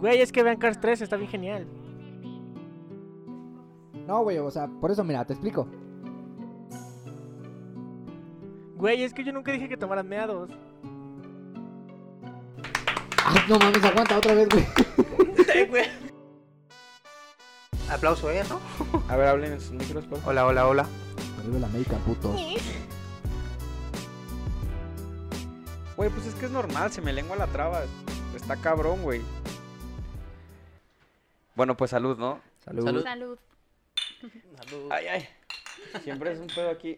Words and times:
Güey, 0.00 0.20
es 0.20 0.32
que 0.32 0.42
vean 0.42 0.58
Cars 0.58 0.80
3, 0.80 1.02
está 1.02 1.16
bien 1.16 1.30
genial. 1.30 1.66
No, 4.06 4.22
güey, 4.22 4.38
o 4.38 4.50
sea, 4.50 4.68
por 4.68 4.90
eso, 4.90 5.02
mira, 5.02 5.24
te 5.24 5.32
explico. 5.32 5.66
Güey, 8.76 9.02
es 9.02 9.14
que 9.14 9.24
yo 9.24 9.32
nunca 9.32 9.52
dije 9.52 9.68
que 9.68 9.76
tomaran 9.76 10.08
meados. 10.08 10.50
Ay, 13.24 13.38
no 13.48 13.58
mames, 13.58 13.82
aguanta 13.82 14.18
otra 14.18 14.34
vez, 14.34 14.48
güey. 14.48 14.64
Aplauso, 17.90 18.30
¿eh? 18.30 18.42
¿no? 18.48 18.60
A 19.08 19.16
ver, 19.16 19.28
hablen 19.28 19.52
en 19.52 19.60
sus 19.60 19.72
micros, 19.72 20.04
por 20.06 20.18
favor. 20.18 20.32
Hola, 20.32 20.46
hola, 20.46 20.68
hola. 20.68 20.86
Arriba 21.40 21.60
la 21.60 21.66
América, 21.66 21.96
puto. 21.98 22.34
Güey, 25.96 26.10
pues 26.10 26.26
es 26.26 26.34
que 26.34 26.46
es 26.46 26.52
normal, 26.52 26.90
se 26.90 27.00
me 27.00 27.12
lengua 27.12 27.36
la 27.36 27.46
traba. 27.46 27.82
Está 28.34 28.56
cabrón, 28.56 29.02
güey. 29.02 29.22
Bueno, 31.54 31.76
pues 31.76 31.90
salud, 31.90 32.18
¿no? 32.18 32.40
Salud. 32.64 32.84
Salud. 33.02 33.38
Salud. 34.56 34.88
Ay, 34.90 35.06
ay. 35.06 35.28
Siempre 36.02 36.32
es 36.32 36.38
un 36.38 36.48
pedo 36.48 36.70
aquí. 36.70 36.96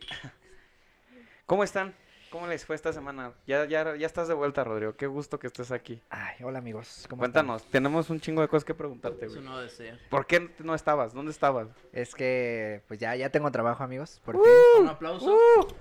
¿Cómo 1.44 1.62
están? 1.64 1.94
¿Cómo 2.30 2.46
les 2.48 2.66
fue 2.66 2.74
esta 2.74 2.92
semana? 2.92 3.32
Ya, 3.46 3.64
ya, 3.66 3.94
ya 3.96 4.06
estás 4.06 4.28
de 4.28 4.34
vuelta, 4.34 4.64
Rodrigo. 4.64 4.94
Qué 4.96 5.06
gusto 5.06 5.38
que 5.38 5.46
estés 5.46 5.70
aquí. 5.70 6.02
Ay, 6.10 6.36
hola 6.42 6.58
amigos. 6.58 7.06
¿cómo 7.08 7.20
Cuéntanos, 7.20 7.64
tenemos 7.66 8.10
un 8.10 8.20
chingo 8.20 8.42
de 8.42 8.48
cosas 8.48 8.64
que 8.64 8.74
preguntarte, 8.74 9.26
Eso 9.26 9.36
güey. 9.36 9.46
no 9.46 9.58
desea. 9.60 9.98
¿Por 10.10 10.26
qué 10.26 10.50
no 10.58 10.74
estabas? 10.74 11.14
¿Dónde 11.14 11.30
estabas? 11.30 11.68
Es 11.92 12.14
que, 12.14 12.82
pues 12.88 12.98
ya, 12.98 13.14
ya 13.14 13.30
tengo 13.30 13.50
trabajo, 13.52 13.82
amigos. 13.84 14.20
Por 14.24 14.34
fin. 14.42 14.82
Un 14.82 14.88
aplauso. 14.88 15.34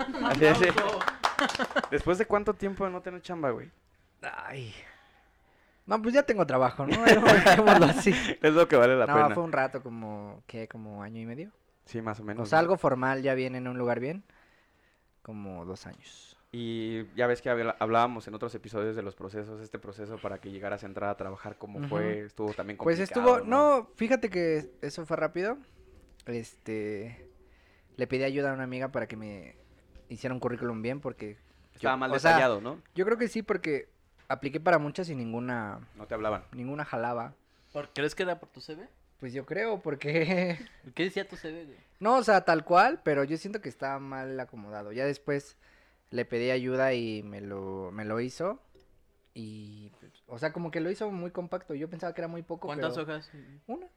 Un 0.07 0.23
Así, 0.25 0.45
así. 0.45 0.67
aplauso. 0.69 0.99
¿Después 1.91 2.17
de 2.19 2.25
cuánto 2.25 2.53
tiempo 2.53 2.85
de 2.85 2.91
no 2.91 3.01
tener 3.01 3.21
chamba, 3.21 3.49
güey? 3.49 3.69
Ay. 4.21 4.73
No, 5.85 6.01
pues 6.01 6.13
ya 6.15 6.23
tengo 6.23 6.45
trabajo, 6.47 6.85
¿no? 6.87 6.95
Dejémoslo 7.05 7.85
así. 7.85 8.11
Es 8.41 8.53
lo 8.53 8.67
que 8.67 8.75
vale 8.75 8.95
la 8.95 9.05
No, 9.05 9.13
pena. 9.15 9.29
fue 9.35 9.43
un 9.43 9.51
rato 9.51 9.83
como, 9.83 10.41
¿qué? 10.47 10.67
Como 10.67 11.03
año 11.03 11.21
y 11.21 11.25
medio. 11.25 11.51
Sí, 11.85 12.01
más 12.01 12.19
o 12.19 12.23
menos. 12.23 12.43
O 12.43 12.45
sea, 12.47 12.57
¿no? 12.57 12.61
algo 12.61 12.77
formal 12.77 13.21
ya 13.21 13.35
viene 13.35 13.59
en 13.59 13.67
un 13.67 13.77
lugar 13.77 13.99
bien. 13.99 14.23
Como 15.21 15.65
dos 15.65 15.85
años. 15.87 16.37
Y 16.51 17.05
ya 17.15 17.27
ves 17.27 17.41
que 17.41 17.49
hablábamos 17.49 18.27
en 18.27 18.33
otros 18.33 18.55
episodios 18.55 18.95
de 18.95 19.01
los 19.01 19.13
procesos, 19.15 19.59
este 19.61 19.77
proceso 19.77 20.17
para 20.17 20.39
que 20.39 20.51
llegaras 20.51 20.83
a 20.83 20.85
entrar 20.85 21.09
a 21.09 21.17
trabajar, 21.17 21.57
cómo 21.57 21.85
fue, 21.89 22.21
estuvo 22.21 22.53
también 22.53 22.77
Pues 22.77 22.97
complicado. 22.97 23.37
estuvo, 23.37 23.45
no, 23.49 23.89
fíjate 23.95 24.29
que 24.29 24.71
eso 24.81 25.05
fue 25.05 25.17
rápido. 25.17 25.57
Este, 26.27 27.29
le 27.97 28.07
pedí 28.07 28.23
ayuda 28.23 28.51
a 28.51 28.53
una 28.53 28.63
amiga 28.63 28.89
para 28.91 29.07
que 29.07 29.17
me 29.17 29.55
hiciera 30.09 30.33
un 30.33 30.39
currículum 30.39 30.81
bien 30.81 31.01
porque 31.01 31.37
Estaba 31.73 31.95
yo- 31.95 31.99
mal 31.99 32.19
sea, 32.19 32.31
detallado, 32.31 32.61
¿no? 32.61 32.79
yo 32.95 33.05
creo 33.05 33.17
que 33.17 33.27
sí 33.27 33.41
porque 33.43 33.89
apliqué 34.27 34.59
para 34.59 34.77
muchas 34.79 35.09
y 35.09 35.15
ninguna, 35.15 35.79
No 35.95 36.07
te 36.07 36.13
hablaban. 36.13 36.43
ninguna 36.53 36.85
jalaba. 36.85 37.33
¿Por- 37.73 37.89
¿Crees 37.93 38.15
que 38.15 38.23
era 38.23 38.39
por 38.39 38.49
tu 38.49 38.61
CV? 38.61 38.87
Pues 39.19 39.33
yo 39.33 39.45
creo 39.45 39.79
porque, 39.81 40.57
¿Qué 40.95 41.03
decía 41.03 41.27
tu 41.27 41.35
CV, 41.35 41.65
güey? 41.65 41.77
no, 41.99 42.17
o 42.17 42.23
sea, 42.23 42.41
tal 42.45 42.63
cual, 42.65 43.01
pero 43.03 43.23
yo 43.23 43.37
siento 43.37 43.61
que 43.61 43.69
estaba 43.69 43.99
mal 43.99 44.39
acomodado. 44.39 44.91
Ya 44.91 45.05
después 45.05 45.57
le 46.11 46.25
pedí 46.25 46.51
ayuda 46.51 46.93
y 46.93 47.23
me 47.23 47.41
lo, 47.41 47.91
me 47.91 48.05
lo 48.05 48.19
hizo. 48.19 48.59
Y, 49.33 49.89
pues, 49.99 50.11
o 50.27 50.37
sea, 50.39 50.53
como 50.53 50.71
que 50.71 50.79
lo 50.79 50.89
hizo 50.89 51.11
muy 51.11 51.31
compacto. 51.31 51.73
Yo 51.73 51.89
pensaba 51.89 52.13
que 52.13 52.21
era 52.21 52.27
muy 52.29 52.41
poco. 52.43 52.67
¿Cuántas 52.67 52.93
pero- 52.93 53.03
hojas? 53.03 53.31
Una. 53.67 53.87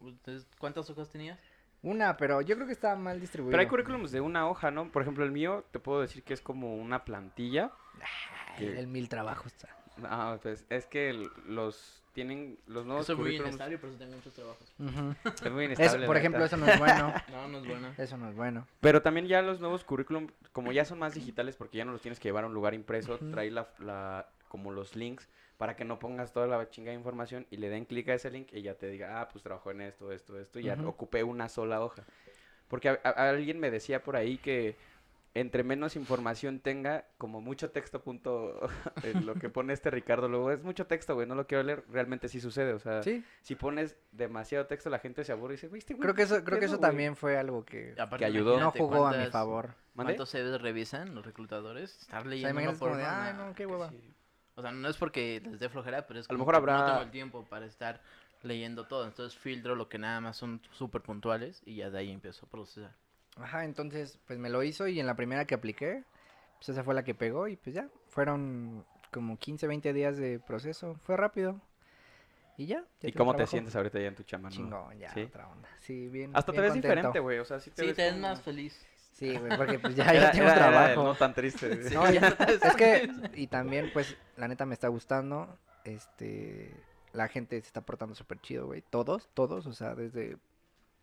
Ustedes- 0.00 0.46
¿Cuántas 0.58 0.88
hojas 0.90 1.08
tenías? 1.10 1.38
Una, 1.82 2.16
pero 2.16 2.40
yo 2.40 2.56
creo 2.56 2.66
que 2.66 2.72
estaba 2.72 2.96
mal 2.96 3.20
distribuido. 3.20 3.52
Pero 3.52 3.60
hay 3.60 3.68
currículums 3.68 4.10
de 4.10 4.20
una 4.20 4.48
hoja, 4.48 4.72
¿no? 4.72 4.90
Por 4.90 5.02
ejemplo, 5.02 5.24
el 5.24 5.30
mío 5.30 5.64
te 5.70 5.78
puedo 5.78 6.00
decir 6.00 6.24
que 6.24 6.34
es 6.34 6.40
como 6.40 6.74
una 6.76 7.04
plantilla. 7.04 7.70
Ay, 8.00 8.56
que- 8.58 8.78
el 8.80 8.88
mil 8.88 9.08
trabajos. 9.08 9.52
está. 9.52 9.68
Ah, 10.04 10.38
pues 10.42 10.64
es 10.70 10.86
que 10.86 11.28
los 11.46 12.02
tienen 12.12 12.58
los 12.66 12.84
nuevos 12.84 13.06
Soy 13.06 13.14
muy 13.16 13.24
currículums. 13.24 13.48
inestable, 13.54 13.78
por 13.78 13.88
eso 13.90 13.98
tengo 13.98 14.16
muchos 14.16 14.34
trabajos. 14.34 14.72
Es 15.44 15.52
muy 15.52 15.64
Eso, 15.64 15.64
inestable, 15.64 16.06
por 16.06 16.14
la 16.16 16.20
ejemplo, 16.20 16.44
eso 16.44 16.56
no 16.56 16.66
es 16.66 16.78
bueno. 16.78 17.14
No, 17.28 17.48
no 17.48 17.58
es 17.58 17.66
buena. 17.66 17.94
Eso 17.98 18.16
no 18.16 18.28
es 18.28 18.34
bueno. 18.36 18.66
Pero 18.80 19.02
también 19.02 19.26
ya 19.28 19.42
los 19.42 19.60
nuevos 19.60 19.84
currículum, 19.84 20.28
como 20.52 20.72
ya 20.72 20.84
son 20.84 20.98
más 20.98 21.14
digitales, 21.14 21.56
porque 21.56 21.78
ya 21.78 21.84
no 21.84 21.92
los 21.92 22.02
tienes 22.02 22.18
que 22.18 22.28
llevar 22.28 22.44
a 22.44 22.46
un 22.48 22.54
lugar 22.54 22.74
impreso, 22.74 23.14
Ujú. 23.14 23.30
trae 23.30 23.50
la, 23.50 23.68
la- 23.78 24.28
como 24.48 24.72
los 24.72 24.96
links 24.96 25.28
para 25.58 25.76
que 25.76 25.84
no 25.84 25.98
pongas 25.98 26.32
toda 26.32 26.46
la 26.46 26.70
chinga 26.70 26.90
de 26.90 26.96
información 26.96 27.46
y 27.50 27.58
le 27.58 27.68
den 27.68 27.84
clic 27.84 28.08
a 28.08 28.14
ese 28.14 28.30
link 28.30 28.48
y 28.52 28.62
ya 28.62 28.74
te 28.74 28.88
diga, 28.88 29.20
ah, 29.20 29.28
pues 29.28 29.42
trabajó 29.44 29.70
en 29.72 29.82
esto, 29.82 30.10
esto, 30.12 30.38
esto, 30.40 30.58
y 30.58 30.64
ya 30.64 30.74
Ujú. 30.74 30.88
ocupé 30.88 31.22
una 31.24 31.48
sola 31.48 31.82
hoja. 31.82 32.04
Porque 32.68 32.88
a- 32.88 33.00
a- 33.04 33.28
alguien 33.30 33.58
me 33.60 33.70
decía 33.70 34.02
por 34.02 34.16
ahí 34.16 34.38
que 34.38 34.76
entre 35.34 35.62
menos 35.62 35.94
información 35.96 36.58
tenga, 36.60 37.06
como 37.18 37.40
mucho 37.40 37.70
texto, 37.70 38.02
punto, 38.02 38.58
en 39.04 39.26
lo 39.26 39.34
que 39.34 39.48
pone 39.50 39.72
este 39.72 39.90
Ricardo 39.90 40.28
luego, 40.28 40.50
es 40.50 40.62
mucho 40.62 40.86
texto, 40.86 41.14
güey, 41.14 41.26
no 41.26 41.34
lo 41.34 41.46
quiero 41.46 41.62
leer, 41.62 41.84
realmente 41.90 42.28
sí 42.28 42.40
sucede, 42.40 42.72
o 42.72 42.78
sea, 42.78 43.02
Sí, 43.02 43.22
si 43.42 43.54
pones 43.54 43.96
demasiado 44.12 44.66
texto 44.66 44.90
la 44.90 44.98
gente 44.98 45.22
se 45.24 45.32
aburre 45.32 45.54
y 45.54 45.56
dice, 45.56 45.68
güey, 45.68 45.78
este 45.80 45.94
güey, 45.94 46.02
creo 46.02 46.14
que 46.14 46.22
eso, 46.22 46.36
¿qué 46.38 46.44
creo 46.44 46.58
que 46.58 46.64
eso 46.66 46.78
güey?". 46.78 46.88
también 46.90 47.14
fue 47.16 47.38
algo 47.38 47.64
que 47.64 47.94
Que 48.18 48.24
ayudó. 48.24 48.58
no 48.58 48.70
jugó 48.72 49.06
a 49.06 49.12
mi 49.16 49.26
favor. 49.26 49.74
¿Cuántos 49.94 50.30
CVs 50.30 50.60
revisan 50.62 51.14
los 51.14 51.24
reclutadores? 51.26 52.00
Estar 52.02 52.20
O 52.20 52.22
sea, 52.22 52.30
leyendo 52.30 52.50
uno 52.52 52.60
imagínate 52.62 52.78
por 52.78 52.96
de, 52.96 53.04
ay, 53.04 53.34
no, 53.36 53.54
qué 53.54 53.66
hueva. 53.66 53.90
sí. 53.90 54.14
O 54.54 54.62
sea, 54.62 54.72
no 54.72 54.88
es 54.88 54.96
porque 54.96 55.40
les 55.44 55.60
dé 55.60 55.68
flojera, 55.68 56.06
pero 56.06 56.18
es 56.18 56.28
A 56.28 56.32
lo 56.32 56.38
mejor 56.40 56.54
que 56.54 56.58
habrá- 56.58 56.78
no 56.78 56.86
tengo 56.86 57.00
el 57.02 57.10
tiempo 57.10 57.44
para 57.44 57.64
estar 57.66 58.00
leyendo 58.42 58.86
todo. 58.86 59.04
Entonces 59.06 59.38
filtro 59.38 59.76
lo 59.76 59.88
que 59.88 59.98
nada 59.98 60.20
más 60.20 60.36
son 60.36 60.60
súper 60.72 61.00
puntuales 61.02 61.62
y 61.64 61.76
ya 61.76 61.90
de 61.90 61.98
ahí 61.98 62.10
empiezo 62.10 62.46
a 62.46 62.48
procesar. 62.48 62.94
Ajá, 63.40 63.64
entonces, 63.64 64.18
pues 64.26 64.38
me 64.38 64.48
lo 64.50 64.62
hizo 64.62 64.86
y 64.88 64.98
en 65.00 65.06
la 65.06 65.14
primera 65.14 65.44
que 65.46 65.54
apliqué, 65.54 66.04
pues 66.58 66.70
esa 66.70 66.82
fue 66.84 66.94
la 66.94 67.04
que 67.04 67.14
pegó 67.14 67.48
y 67.48 67.56
pues 67.56 67.74
ya, 67.74 67.88
fueron 68.08 68.84
como 69.12 69.38
15, 69.38 69.66
20 69.66 69.92
días 69.92 70.16
de 70.16 70.38
proceso, 70.40 70.96
fue 71.04 71.16
rápido. 71.16 71.60
Y 72.56 72.66
ya. 72.66 72.84
ya 73.00 73.08
¿Y 73.08 73.12
cómo 73.12 73.36
te 73.36 73.46
sientes 73.46 73.76
ahorita 73.76 74.00
ya 74.00 74.08
en 74.08 74.16
tu 74.16 74.24
chamba? 74.24 74.48
no? 74.50 74.56
Chingón, 74.56 74.98
ya, 74.98 75.14
¿Sí? 75.14 75.20
otra 75.22 75.48
onda. 75.48 75.68
Sí, 75.78 76.08
bien. 76.08 76.32
Hasta 76.34 76.50
te 76.52 76.60
bien 76.60 76.62
ves 76.64 76.72
contento. 76.72 76.88
diferente, 76.96 77.18
güey, 77.20 77.38
o 77.38 77.44
sea, 77.44 77.60
sí 77.60 77.70
te 77.70 77.82
Sí, 77.82 77.86
ves 77.88 77.96
te 77.96 78.02
ves 78.02 78.12
como- 78.14 78.22
más 78.28 78.42
feliz. 78.42 78.86
Sí, 79.12 79.36
güey, 79.36 79.56
porque 79.56 79.78
pues 79.78 79.94
ya, 79.94 80.04
ya 80.12 80.30
tengo 80.32 80.44
era- 80.46 80.56
era 80.56 80.66
el 80.66 80.72
trabajo. 80.94 81.02
no 81.04 81.14
tan 81.14 81.34
triste. 81.34 81.84
Sí, 81.88 81.94
No, 81.94 82.10
ya 82.10 82.36
te 82.36 82.44
ves 82.46 82.62
es 82.64 82.74
que, 82.76 83.10
y 83.34 83.46
también, 83.46 83.90
pues, 83.92 84.16
la 84.36 84.48
neta 84.48 84.66
me 84.66 84.74
está 84.74 84.88
gustando. 84.88 85.56
Este, 85.84 86.72
la 87.12 87.28
gente 87.28 87.60
se 87.60 87.66
está 87.68 87.80
portando 87.82 88.14
súper 88.14 88.40
chido, 88.40 88.66
güey. 88.66 88.82
Todos, 88.90 89.28
todos, 89.34 89.66
o 89.66 89.72
sea, 89.72 89.94
desde 89.94 90.36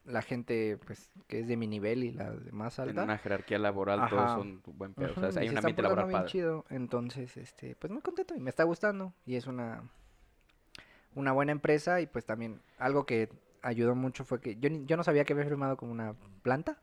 la 0.06 0.22
gente, 0.22 0.78
pues, 0.86 1.10
que 1.28 1.40
es 1.40 1.48
de 1.48 1.58
mi 1.58 1.68
nivel 1.68 2.04
y 2.04 2.12
la 2.12 2.32
de 2.32 2.52
más 2.52 2.78
En 2.80 2.90
alta. 2.90 3.04
una 3.04 3.18
jerarquía 3.18 3.58
laboral 3.60 4.08
todos 4.10 4.24
Ajá. 4.24 4.36
son 4.36 4.62
buen 4.66 4.94
pedo, 4.94 5.12
o 5.16 5.32
sea, 5.32 5.42
hay 5.42 5.50
un 5.50 5.58
ambiente 5.58 5.82
laboral 5.82 6.06
bien 6.06 6.18
padre. 6.20 6.30
chido. 6.32 6.66
Entonces, 6.70 7.36
este, 7.38 7.76
pues 7.76 7.92
muy 7.92 8.02
contento 8.02 8.36
y 8.36 8.40
me 8.40 8.50
está 8.50 8.64
gustando. 8.64 9.14
Y 9.26 9.36
es 9.36 9.48
una, 9.48 9.82
una 11.16 11.32
buena 11.32 11.52
empresa 11.52 12.02
y 12.02 12.08
pues 12.08 12.26
también 12.26 12.62
algo 12.78 13.06
que 13.06 13.30
ayudó 13.62 13.96
mucho 13.96 14.26
fue 14.26 14.40
que 14.40 14.58
yo, 14.58 14.70
ni- 14.70 14.86
yo 14.86 14.96
no 14.98 15.04
sabía 15.04 15.24
que 15.26 15.34
había 15.34 15.46
firmado 15.46 15.78
como 15.78 15.92
una 15.92 16.14
planta. 16.44 16.78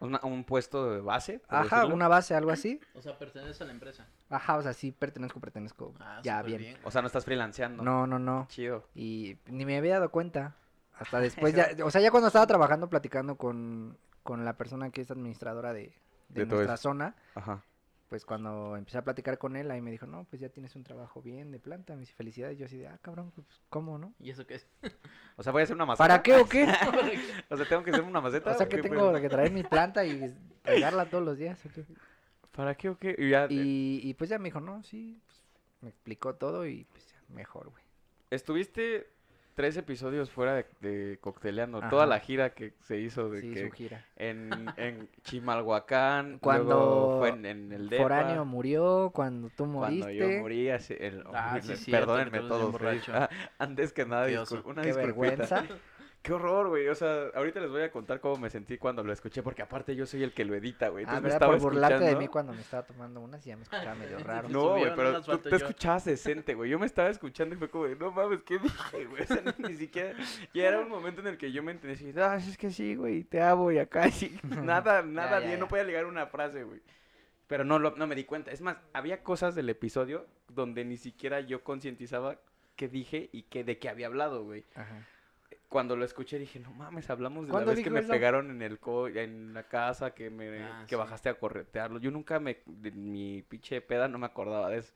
Una- 0.00 0.20
un 0.24 0.44
puesto 0.44 0.90
de 0.92 1.00
base. 1.00 1.40
Ajá, 1.48 1.76
decirlo. 1.76 1.94
una 1.94 2.08
base, 2.08 2.34
algo 2.34 2.50
así. 2.50 2.80
O 2.94 3.00
sea, 3.00 3.16
perteneces 3.16 3.60
a 3.62 3.64
la 3.64 3.70
empresa. 3.72 4.06
Ajá, 4.28 4.56
o 4.56 4.62
sea, 4.62 4.72
sí 4.74 4.92
pertenezco, 4.92 5.40
pertenezco. 5.40 5.94
Ah, 6.00 6.20
ya, 6.22 6.40
súper 6.42 6.58
bien. 6.58 6.76
O 6.84 6.90
sea, 6.90 7.00
no 7.00 7.06
estás 7.06 7.24
freelanceando. 7.24 7.82
No, 7.82 8.06
no, 8.06 8.18
no. 8.18 8.46
Chido. 8.50 8.84
Y 8.94 9.38
ni 9.46 9.64
me 9.64 9.78
había 9.78 9.94
dado 9.94 10.10
cuenta. 10.10 10.56
Hasta 10.98 11.20
después 11.20 11.54
ya, 11.54 11.68
o 11.84 11.90
sea, 11.90 12.00
ya 12.00 12.10
cuando 12.10 12.28
estaba 12.28 12.46
trabajando, 12.46 12.88
platicando 12.88 13.36
con, 13.36 13.98
con 14.22 14.44
la 14.44 14.56
persona 14.56 14.90
que 14.90 15.02
es 15.02 15.10
administradora 15.10 15.72
de, 15.72 15.92
de, 16.28 16.44
De 16.44 16.46
nuestra 16.46 16.76
zona, 16.78 17.14
Ajá. 17.34 17.62
pues 18.08 18.24
cuando 18.24 18.76
empecé 18.76 18.98
a 18.98 19.04
platicar 19.04 19.36
con 19.38 19.56
él, 19.56 19.70
ahí 19.70 19.80
me 19.82 19.90
dijo, 19.90 20.06
no, 20.06 20.24
pues 20.24 20.40
ya 20.40 20.48
tienes 20.48 20.74
un 20.74 20.84
trabajo 20.84 21.20
bien 21.20 21.50
de 21.52 21.58
planta, 21.58 21.94
me 21.94 22.00
dice, 22.00 22.14
felicidades. 22.14 22.56
Yo 22.58 22.64
así 22.66 22.78
de, 22.78 22.88
ah, 22.88 22.98
cabrón, 23.02 23.30
pues, 23.34 23.46
¿cómo, 23.68 23.98
no? 23.98 24.14
¿Y 24.18 24.30
eso 24.30 24.46
qué 24.46 24.54
es? 24.54 24.66
O 25.38 25.42
sea, 25.42 25.52
voy 25.52 25.60
a 25.60 25.64
hacer 25.64 25.76
una 25.76 25.84
maceta. 25.84 26.04
¿Para 26.08 26.22
qué 26.22 26.34
o 26.36 26.48
qué? 26.48 26.64
O 27.50 27.56
sea, 27.58 27.68
tengo 27.68 27.82
que 27.84 27.90
hacer 27.90 28.02
una 28.02 28.22
maceta. 28.22 28.52
o 28.52 28.54
sea, 28.54 28.64
¿o 28.64 28.68
que 28.70 28.80
tengo 28.80 29.12
que 29.12 29.28
traer 29.28 29.52
mi 29.52 29.62
planta 29.64 30.02
y 30.04 30.34
regarla 30.64 31.10
todos 31.10 31.24
los 31.24 31.36
días. 31.36 31.58
¿o 31.66 31.68
qué? 31.68 31.84
¿Para 32.52 32.74
qué 32.74 32.88
o 32.88 32.98
qué? 32.98 33.14
Y 33.18 33.30
ya, 33.30 33.46
Y, 33.50 34.00
y 34.02 34.14
pues 34.14 34.30
ya 34.30 34.38
me 34.38 34.44
dijo, 34.48 34.60
no, 34.60 34.82
sí, 34.82 35.20
pues, 35.26 35.42
me 35.82 35.90
explicó 35.90 36.36
todo 36.36 36.66
y 36.66 36.84
pues 36.84 37.06
ya, 37.06 37.20
mejor, 37.28 37.68
güey. 37.68 37.84
estuviste 38.30 39.10
tres 39.56 39.76
episodios 39.76 40.30
fuera 40.30 40.54
de, 40.54 40.66
de 40.80 41.18
Cocteleando. 41.18 41.80
Toda 41.90 42.02
Ajá. 42.04 42.06
la 42.10 42.20
gira 42.20 42.50
que 42.50 42.74
se 42.82 43.00
hizo 43.00 43.28
de 43.30 43.40
Sí, 43.40 43.50
que 43.52 43.64
su 43.66 43.72
gira. 43.72 44.04
en, 44.16 44.50
en 44.76 45.08
Chimalhuacán. 45.24 46.38
Cuando 46.38 46.64
luego 46.74 47.18
fue 47.18 47.30
en, 47.30 47.46
en 47.46 47.72
el 47.72 47.88
Depa. 47.88 48.02
Foráneo 48.04 48.44
murió, 48.44 49.10
cuando 49.12 49.48
tú 49.50 49.66
moriste. 49.66 50.16
Cuando 50.16 50.34
yo 50.36 50.40
morí, 50.42 50.68
así- 50.70 50.94
el, 51.00 51.24
Ah, 51.34 51.58
sí, 51.62 51.68
me- 51.70 51.76
cierto, 51.76 52.06
perdónenme 52.14 52.48
todos. 52.48 52.76
Ah, 53.08 53.28
antes 53.58 53.92
que 53.92 54.04
nada, 54.06 54.28
discul- 54.28 54.62
una 54.64 54.82
Qué 54.82 54.88
disculpita. 54.88 54.96
vergüenza. 54.96 55.64
Qué 56.26 56.32
horror, 56.32 56.68
güey. 56.70 56.88
O 56.88 56.94
sea, 56.96 57.26
ahorita 57.36 57.60
les 57.60 57.70
voy 57.70 57.82
a 57.82 57.92
contar 57.92 58.18
cómo 58.18 58.36
me 58.36 58.50
sentí 58.50 58.78
cuando 58.78 59.04
lo 59.04 59.12
escuché, 59.12 59.44
porque 59.44 59.62
aparte 59.62 59.94
yo 59.94 60.06
soy 60.06 60.24
el 60.24 60.32
que 60.32 60.44
lo 60.44 60.56
edita, 60.56 60.88
güey. 60.88 61.04
Ah, 61.04 61.18
Entonces 61.18 61.22
me 61.22 61.28
¿verdad? 61.28 61.36
estaba 61.36 61.52
Por 61.52 61.72
burlarte 61.72 62.04
de 62.04 62.16
mí 62.16 62.26
cuando 62.26 62.52
me 62.52 62.60
estaba 62.60 62.82
tomando 62.82 63.20
unas 63.20 63.46
y 63.46 63.50
ya 63.50 63.56
me 63.56 63.62
escuchaba 63.62 63.94
medio 63.94 64.18
raro. 64.24 64.48
No, 64.48 64.70
güey, 64.70 64.92
pero 64.96 65.22
tú 65.22 65.38
te 65.38 65.54
escuchabas 65.54 66.04
decente, 66.04 66.54
güey. 66.54 66.68
Yo 66.68 66.80
me 66.80 66.86
estaba 66.86 67.10
escuchando 67.10 67.54
y 67.54 67.58
fue 67.58 67.70
como, 67.70 67.84
de, 67.84 67.94
no 67.94 68.10
mames, 68.10 68.42
¿qué 68.42 68.58
dije, 68.58 69.04
güey? 69.04 69.22
O 69.22 69.26
sea, 69.26 69.40
ni, 69.58 69.68
ni 69.68 69.76
siquiera. 69.76 70.14
Y 70.52 70.60
era 70.60 70.80
un 70.80 70.88
momento 70.88 71.20
en 71.20 71.28
el 71.28 71.38
que 71.38 71.52
yo 71.52 71.62
me 71.62 71.70
entendí 71.70 71.94
así, 71.94 72.12
ah, 72.18 72.34
es 72.36 72.58
que 72.58 72.72
sí, 72.72 72.96
güey, 72.96 73.22
te 73.22 73.40
amo 73.40 73.70
y 73.70 73.78
acá, 73.78 74.10
sí. 74.10 74.36
Nada, 74.42 75.02
nada 75.02 75.38
ya, 75.40 75.46
bien, 75.46 75.60
no 75.60 75.66
ya. 75.66 75.68
podía 75.70 75.84
ligar 75.84 76.06
una 76.06 76.26
frase, 76.26 76.64
güey. 76.64 76.80
Pero 77.46 77.62
no, 77.64 77.78
lo- 77.78 77.94
no 77.94 78.08
me 78.08 78.16
di 78.16 78.24
cuenta. 78.24 78.50
Es 78.50 78.60
más, 78.62 78.78
había 78.92 79.22
cosas 79.22 79.54
del 79.54 79.68
episodio 79.68 80.26
donde 80.48 80.84
ni 80.84 80.96
siquiera 80.96 81.38
yo 81.38 81.62
concientizaba 81.62 82.40
qué 82.74 82.88
dije 82.88 83.28
y 83.30 83.42
qué, 83.44 83.62
de 83.62 83.78
qué 83.78 83.88
había 83.88 84.08
hablado, 84.08 84.42
güey. 84.42 84.64
Ajá. 84.74 85.06
Cuando 85.76 85.94
lo 85.94 86.06
escuché 86.06 86.38
dije, 86.38 86.58
no 86.58 86.70
mames, 86.72 87.10
hablamos 87.10 87.42
de 87.42 87.48
la 87.48 87.52
¿Cuándo 87.52 87.72
vez 87.72 87.84
que 87.84 87.90
me 87.90 88.00
eso? 88.00 88.08
pegaron 88.08 88.50
en 88.50 88.62
el 88.62 88.78
co 88.78 89.08
en 89.08 89.52
la 89.52 89.64
casa, 89.64 90.12
que 90.14 90.30
me 90.30 90.62
Ah, 90.62 90.84
que 90.88 90.94
sí. 90.94 90.98
bajaste 90.98 91.28
a 91.28 91.34
corretearlo. 91.34 91.98
Yo 92.00 92.10
nunca 92.10 92.40
me, 92.40 92.62
de 92.64 92.92
mi 92.92 93.42
pinche 93.42 93.82
peda 93.82 94.08
no 94.08 94.16
me 94.16 94.24
acordaba 94.24 94.70
de 94.70 94.78
eso. 94.78 94.94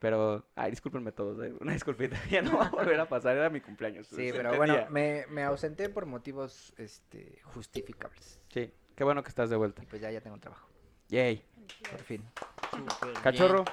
Pero, 0.00 0.44
ay, 0.56 0.70
discúlpenme 0.72 1.12
todos, 1.12 1.40
eh, 1.46 1.54
una 1.60 1.72
disculpita, 1.74 2.16
ya 2.28 2.42
no 2.42 2.58
va 2.58 2.66
a 2.66 2.70
volver 2.70 2.98
a 2.98 3.08
pasar, 3.08 3.36
era 3.36 3.48
mi 3.48 3.60
cumpleaños. 3.60 4.08
Sí, 4.08 4.30
pero 4.32 4.56
bueno, 4.56 4.76
me, 4.90 5.24
me 5.28 5.44
ausenté 5.44 5.88
por 5.88 6.04
motivos 6.06 6.74
este, 6.78 7.38
justificables. 7.54 8.40
Sí, 8.48 8.74
qué 8.96 9.04
bueno 9.04 9.22
que 9.22 9.28
estás 9.28 9.50
de 9.50 9.56
vuelta. 9.56 9.84
Y 9.84 9.86
pues 9.86 10.02
ya, 10.02 10.10
ya 10.10 10.20
tengo 10.20 10.36
trabajo. 10.38 10.68
Yay. 11.10 11.44
Por 11.92 12.00
fin. 12.00 12.24
Bien. 12.72 13.14
Cachorro, 13.22 13.64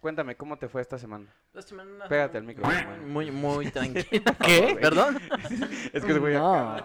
cuéntame, 0.00 0.36
¿cómo 0.36 0.56
te 0.56 0.68
fue 0.68 0.80
esta 0.82 0.98
semana? 0.98 1.26
La 1.52 1.62
semana- 1.62 2.06
Pégate 2.08 2.38
al 2.38 2.44
micrófono. 2.44 2.96
Muy, 3.06 3.30
muy 3.30 3.70
tranquila. 3.70 4.36
¿Qué? 4.44 4.76
¿Perdón? 4.80 5.18
Es 5.92 6.04
que 6.04 6.12
voy 6.18 6.34
No. 6.34 6.76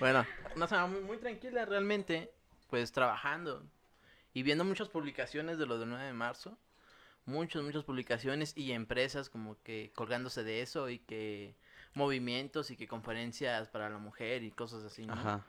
Bueno, 0.00 0.26
una 0.56 0.66
semana 0.66 0.86
muy, 0.86 1.00
muy 1.00 1.16
tranquila 1.18 1.64
realmente, 1.64 2.32
pues 2.68 2.92
trabajando 2.92 3.64
y 4.34 4.42
viendo 4.42 4.64
muchas 4.64 4.88
publicaciones 4.88 5.58
de 5.58 5.66
lo 5.66 5.78
del 5.78 5.88
9 5.88 6.04
de 6.04 6.12
marzo, 6.12 6.58
muchas, 7.26 7.62
muchas 7.62 7.84
publicaciones 7.84 8.56
y 8.56 8.72
empresas 8.72 9.28
como 9.30 9.56
que 9.62 9.92
colgándose 9.94 10.42
de 10.44 10.62
eso 10.62 10.88
y 10.88 10.98
que 10.98 11.54
movimientos 11.94 12.70
y 12.70 12.76
que 12.76 12.86
conferencias 12.88 13.68
para 13.68 13.88
la 13.90 13.98
mujer 13.98 14.42
y 14.42 14.50
cosas 14.50 14.84
así, 14.84 15.06
¿no? 15.06 15.14
Ajá. 15.14 15.44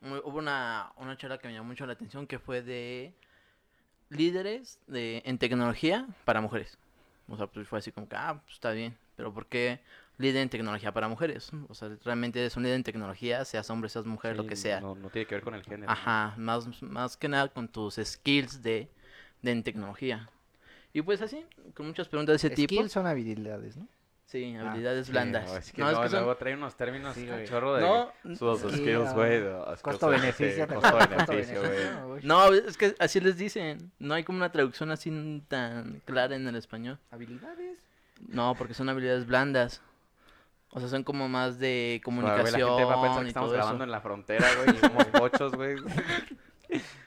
Muy- 0.00 0.20
hubo 0.24 0.38
una, 0.38 0.92
una 0.96 1.16
charla 1.16 1.38
que 1.38 1.48
me 1.48 1.54
llamó 1.54 1.68
mucho 1.68 1.86
la 1.86 1.94
atención 1.94 2.26
que 2.26 2.38
fue 2.38 2.62
de 2.62 3.14
líderes 4.10 4.78
de, 4.86 5.22
en 5.24 5.38
tecnología 5.38 6.06
para 6.24 6.40
mujeres. 6.40 6.78
O 7.28 7.36
sea, 7.36 7.46
pues 7.46 7.66
fue 7.68 7.78
así 7.78 7.90
como 7.90 8.08
que, 8.08 8.16
ah, 8.16 8.40
pues 8.42 8.54
está 8.54 8.72
bien, 8.72 8.96
pero 9.16 9.32
¿por 9.32 9.46
qué 9.46 9.80
líder 10.18 10.42
en 10.42 10.48
tecnología 10.48 10.92
para 10.92 11.08
mujeres? 11.08 11.50
O 11.68 11.74
sea, 11.74 11.90
realmente 12.04 12.38
eres 12.38 12.56
un 12.56 12.62
líder 12.62 12.76
en 12.76 12.84
tecnología, 12.84 13.44
seas 13.44 13.68
hombre, 13.70 13.88
seas 13.88 14.06
mujer, 14.06 14.36
lo 14.36 14.46
que 14.46 14.56
sea. 14.56 14.80
No, 14.80 14.94
no 14.94 15.10
tiene 15.10 15.26
que 15.26 15.34
ver 15.34 15.44
con 15.44 15.54
el 15.54 15.62
género. 15.62 15.86
¿no? 15.86 15.92
Ajá, 15.92 16.34
más, 16.36 16.82
más 16.82 17.16
que 17.16 17.28
nada 17.28 17.48
con 17.48 17.68
tus 17.68 17.98
skills 18.02 18.62
de, 18.62 18.88
de 19.42 19.50
en 19.50 19.62
tecnología. 19.62 20.28
Y 20.92 21.02
pues 21.02 21.20
así, 21.22 21.44
con 21.74 21.86
muchas 21.86 22.08
preguntas 22.08 22.34
de 22.34 22.48
ese 22.48 22.50
tipo. 22.54 22.74
Skills 22.74 22.92
son 22.92 23.06
habilidades, 23.06 23.76
¿no? 23.76 23.88
Sí, 24.26 24.56
Ah, 24.58 24.70
habilidades 24.70 25.06
Sí, 25.06 25.12
blandas. 25.12 25.46
no, 25.50 25.56
es 25.58 25.70
que 25.72 25.80
No, 25.82 25.86
no, 25.86 25.92
es 25.92 25.98
que 26.00 26.08
son- 26.08 26.18
luego 26.24 26.36
trae 26.36 26.54
unos 26.54 26.74
términos 26.76 27.14
Sí, 27.14 27.26
güey. 27.26 27.46
chorro 27.46 27.74
de 27.74 27.82
No, 27.82 28.10
sus 28.36 28.60
Sí, 28.62 28.78
skills, 28.78 29.08
ah, 29.08 29.12
güey. 29.12 29.42
Costo-beneficio. 29.82 30.66
sí, 30.66 30.72
güey. 30.72 30.80
Costo-beneficio, 30.80 31.60
uy. 32.08 32.20
No, 32.24 32.52
es 32.52 32.76
que 32.76 32.94
así 32.98 33.20
les 33.20 33.36
dicen. 33.36 33.92
No 33.98 34.14
hay 34.14 34.24
como 34.24 34.38
una 34.38 34.50
traducción 34.50 34.90
así 34.90 35.42
tan 35.46 36.00
clara 36.04 36.34
en 36.36 36.48
el 36.48 36.56
español. 36.56 36.98
¿Habilidades? 37.10 37.78
No, 38.26 38.54
porque 38.56 38.74
son 38.74 38.88
habilidades 38.88 39.26
blandas. 39.26 39.82
O 40.70 40.80
sea, 40.80 40.88
son 40.88 41.04
como 41.04 41.28
más 41.28 41.60
de 41.60 41.90
Güey, 41.92 42.00
comunicación 42.00 42.60
La 42.60 42.66
gente 42.68 42.84
va 42.84 42.94
a 42.98 43.02
pensar 43.02 43.22
que 43.22 43.28
estamos 43.28 43.52
grabando 43.52 43.76
eso. 43.76 43.84
en 43.84 43.90
la 43.92 44.00
frontera, 44.00 44.46
güey. 44.56 44.76
y 44.76 44.80
Somos 44.80 45.04
pochos, 45.12 45.54
güey. 45.54 45.76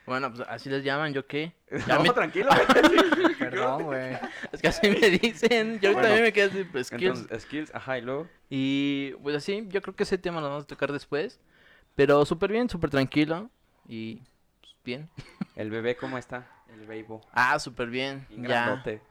Bueno, 0.07 0.33
pues 0.33 0.47
así 0.49 0.69
les 0.69 0.83
llaman, 0.83 1.13
¿yo 1.13 1.27
qué? 1.27 1.53
Ya 1.87 1.97
No, 1.97 2.03
me- 2.03 2.09
tranquilo, 2.11 2.49
güey. 2.73 3.35
Perdón, 3.39 3.83
güey. 3.83 4.17
Es 4.51 4.61
que 4.61 4.67
así 4.69 4.89
me 4.89 5.09
dicen. 5.09 5.79
Yo 5.79 5.91
Bueno, 5.93 6.07
también 6.07 6.23
me 6.23 6.33
quedé 6.33 6.45
así, 6.49 6.63
pues, 6.63 6.87
skills. 6.87 7.19
Entonces, 7.19 7.43
skills, 7.43 7.75
ajá, 7.75 7.97
y 7.99 8.01
luego. 8.01 8.27
Y 8.49 9.11
pues 9.21 9.35
así, 9.35 9.65
yo 9.69 9.81
creo 9.81 9.95
que 9.95 10.03
ese 10.03 10.17
tema 10.17 10.41
lo 10.41 10.47
vamos 10.49 10.63
a 10.63 10.67
tocar 10.67 10.91
después. 10.91 11.39
Pero 11.95 12.25
súper 12.25 12.51
bien, 12.51 12.69
súper 12.69 12.89
tranquilo. 12.89 13.49
Y 13.87 14.15
pues, 14.61 14.75
bien. 14.85 15.09
El 15.55 15.69
bebé, 15.69 15.95
¿cómo 15.97 16.17
está? 16.17 16.47
El 16.73 16.85
bebo. 16.87 17.21
Ah, 17.33 17.59
súper 17.59 17.89
bien. 17.89 18.25
Ya. 18.29 18.37
grandote. 18.65 19.01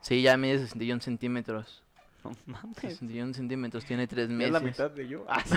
Sí, 0.00 0.20
ya 0.22 0.36
mide 0.36 0.58
61 0.58 1.00
centímetros. 1.00 1.82
No 2.22 2.32
mames. 2.46 2.76
61 2.80 3.34
centímetros, 3.34 3.84
tiene 3.84 4.06
3 4.06 4.24
Es 4.24 4.30
meses. 4.30 4.52
la 4.52 4.60
mitad 4.60 4.90
de 4.90 5.08
yo. 5.08 5.24
Ah, 5.28 5.42
sí. 5.44 5.56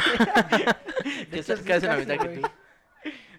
Que 1.32 1.40
es 1.40 1.48
casi 1.62 1.86
la 1.88 1.98
mitad 1.98 2.18
que 2.18 2.28
tú. 2.40 2.42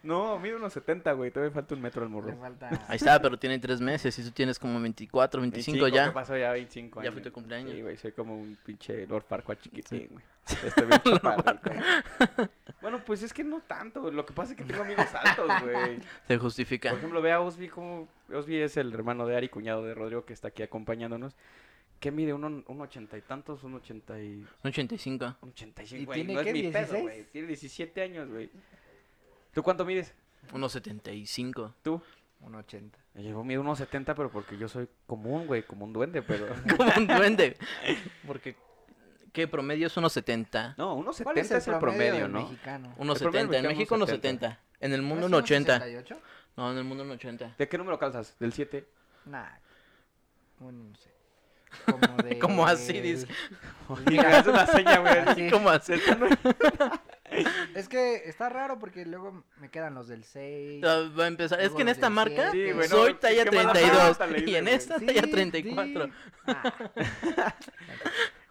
No, 0.02 0.38
mide 0.38 0.56
unos 0.56 0.72
70, 0.72 1.12
güey. 1.12 1.30
Todavía 1.30 1.52
falta 1.52 1.74
un 1.74 1.80
metro 1.82 2.02
al 2.02 2.08
morro. 2.08 2.36
falta... 2.38 2.68
Ahí 2.88 2.96
está, 2.96 3.20
pero 3.20 3.38
tiene 3.38 3.58
3 3.58 3.80
meses. 3.80 4.18
Y 4.18 4.22
tú 4.22 4.30
tienes 4.30 4.58
como 4.58 4.80
24, 4.80 5.40
25, 5.40 5.84
¿Qué 5.86 5.90
ya. 5.92 6.12
pasó 6.12 6.36
ya 6.36 6.52
25 6.52 7.00
Ya 7.00 7.08
años? 7.08 7.14
fue 7.14 7.22
tu 7.22 7.32
cumpleaños. 7.32 7.72
Sí, 7.72 7.82
güey, 7.82 7.96
soy 7.96 8.12
como 8.12 8.36
un 8.38 8.56
pinche 8.64 9.06
Lord 9.06 9.24
Farquaad 9.28 9.58
chiquitín, 9.58 10.08
güey. 10.10 10.24
Estoy 10.64 10.86
bien 10.86 11.00
chaparrito. 11.22 11.70
Bueno, 12.80 13.02
pues 13.04 13.22
es 13.22 13.32
que 13.32 13.44
no 13.44 13.60
tanto. 13.60 14.10
Lo 14.10 14.24
que 14.24 14.32
pasa 14.32 14.52
es 14.52 14.58
que 14.58 14.64
tengo 14.64 14.82
amigos 14.82 15.06
altos, 15.14 15.50
güey. 15.62 15.98
Se 16.26 16.38
justifica. 16.38 16.90
Por 16.90 16.98
ejemplo, 16.98 17.20
ve 17.22 17.32
a 17.32 17.40
Osby 17.40 17.68
como... 17.68 18.08
Osby 18.32 18.56
es 18.62 18.76
el 18.76 18.92
hermano 18.94 19.26
de 19.26 19.36
Ari, 19.36 19.48
cuñado 19.48 19.84
de 19.84 19.94
Rodrigo, 19.94 20.24
que 20.24 20.32
está 20.32 20.48
aquí 20.48 20.62
acompañándonos. 20.62 21.34
¿Qué 22.00 22.12
mide? 22.12 22.32
¿Un, 22.32 22.64
un 22.66 22.80
ochenta 22.80 23.18
y 23.18 23.22
tantos? 23.22 23.64
¿Un 23.64 23.74
ochenta 23.74 24.20
y...? 24.20 24.44
Son 24.62 24.68
85. 24.70 25.36
Un 25.42 25.48
ochenta 25.48 25.82
y 25.82 25.84
¿Y 25.84 25.88
cinco, 25.88 26.04
güey. 26.06 26.20
tiene 26.20 26.34
No 26.34 26.40
es 26.40 26.46
qué, 26.46 26.52
mi 26.52 26.62
pedo, 26.62 26.72
16? 26.78 27.02
güey. 27.02 27.24
Tiene 27.32 27.48
17 27.48 28.02
años, 28.02 28.28
güey. 28.30 28.50
¿Tú 29.58 29.64
cuánto 29.64 29.84
mides? 29.84 30.14
Unos 30.52 30.70
75. 30.70 31.74
¿Tú? 31.82 32.00
Un 32.42 32.54
80. 32.54 32.96
Yo 33.14 33.42
mido 33.42 33.60
unos 33.60 33.78
70, 33.78 34.14
pero 34.14 34.30
porque 34.30 34.56
yo 34.56 34.68
soy 34.68 34.88
común, 35.04 35.48
güey. 35.48 35.64
Como 35.64 35.84
un 35.84 35.92
duende, 35.92 36.22
pero... 36.22 36.46
Como 36.76 36.92
un 36.96 37.08
duende. 37.08 37.56
Porque, 38.28 38.54
¿qué 39.32 39.48
promedio 39.48 39.88
es 39.88 39.96
unos 39.96 40.12
70? 40.12 40.76
No, 40.78 40.94
unos 40.94 41.20
¿Cuál 41.20 41.34
70 41.34 41.56
es 41.56 41.66
el 41.66 41.78
promedio, 41.80 42.28
¿no? 42.28 42.42
mexicano? 42.42 42.94
Unos 42.98 43.16
El 43.16 43.22
promedio 43.24 43.46
70. 43.46 43.58
En 43.58 43.76
México 43.76 43.96
unos 43.96 44.08
unos 44.10 44.20
70. 44.22 44.60
En 44.78 44.92
el 44.92 45.02
mundo 45.02 45.28
¿No 45.28 45.38
unos 45.38 45.50
es 45.50 45.56
80. 45.56 45.72
68? 45.80 46.20
No, 46.56 46.70
en 46.70 46.78
el 46.78 46.84
mundo 46.84 47.02
unos 47.02 47.16
80. 47.16 47.54
¿De 47.58 47.68
qué 47.68 47.78
número 47.78 47.98
calzas? 47.98 48.36
¿Del 48.38 48.52
7? 48.52 48.86
Nah. 49.24 49.44
Un, 50.60 50.92
no 50.92 50.96
sé. 50.96 51.10
Como 51.84 52.16
de... 52.22 52.38
¿Cómo 52.38 52.64
así, 52.64 53.00
dice? 53.00 53.26
Mira, 54.06 54.38
es 54.38 54.46
una 54.46 54.66
seña, 54.68 54.98
güey. 55.00 55.18
Así. 55.18 55.50
¿Cómo 55.50 55.68
hacer? 55.68 56.00
Es 57.74 57.88
que 57.88 58.22
está 58.26 58.48
raro 58.48 58.78
porque 58.78 59.04
luego 59.04 59.44
me 59.60 59.70
quedan 59.70 59.94
los 59.94 60.08
del 60.08 60.24
6. 60.24 60.82
Va 60.84 61.24
a 61.24 61.26
empezar. 61.26 61.60
Es 61.60 61.72
que 61.72 61.82
en 61.82 61.88
esta 61.88 62.10
marca. 62.10 62.50
Sí, 62.50 62.72
güey, 62.72 62.88
no, 62.88 62.96
soy 62.96 63.14
talla 63.14 63.44
qué 63.44 63.50
mala 63.50 63.72
32 63.72 64.18
pata 64.18 64.26
le 64.26 64.50
y 64.50 64.56
en 64.56 64.68
esta 64.68 64.98
talla 64.98 65.22
34. 65.22 66.10
Ah, 66.46 67.54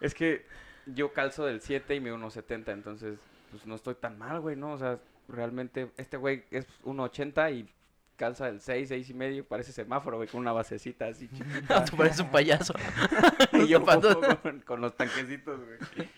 Es 0.00 0.14
que 0.14 0.46
yo 0.86 1.12
calzo 1.12 1.44
del 1.44 1.60
7 1.60 1.94
y 1.94 2.00
me 2.00 2.12
unos 2.12 2.34
70, 2.34 2.72
entonces 2.72 3.18
pues 3.50 3.66
no 3.66 3.74
estoy 3.74 3.94
tan 3.94 4.18
mal, 4.18 4.40
güey, 4.40 4.56
¿no? 4.56 4.72
O 4.72 4.78
sea, 4.78 4.98
realmente 5.28 5.90
este 5.96 6.16
güey 6.16 6.44
es 6.50 6.66
1.80 6.84 7.54
y 7.54 7.68
calza 8.16 8.46
del 8.46 8.60
6, 8.60 8.88
6 8.88 9.10
y 9.10 9.14
medio, 9.14 9.44
parece 9.46 9.72
semáforo, 9.72 10.16
güey, 10.16 10.28
con 10.28 10.40
una 10.40 10.52
basecita 10.52 11.06
así 11.06 11.28
chiquita. 11.28 11.84
Tú 11.84 11.96
pareces 11.96 12.20
un 12.20 12.30
payaso. 12.30 12.74
y 13.52 13.66
yo 13.68 13.82
con, 13.82 14.60
con 14.60 14.80
los 14.80 14.96
tanquecitos, 14.96 15.60
güey. 15.64 16.08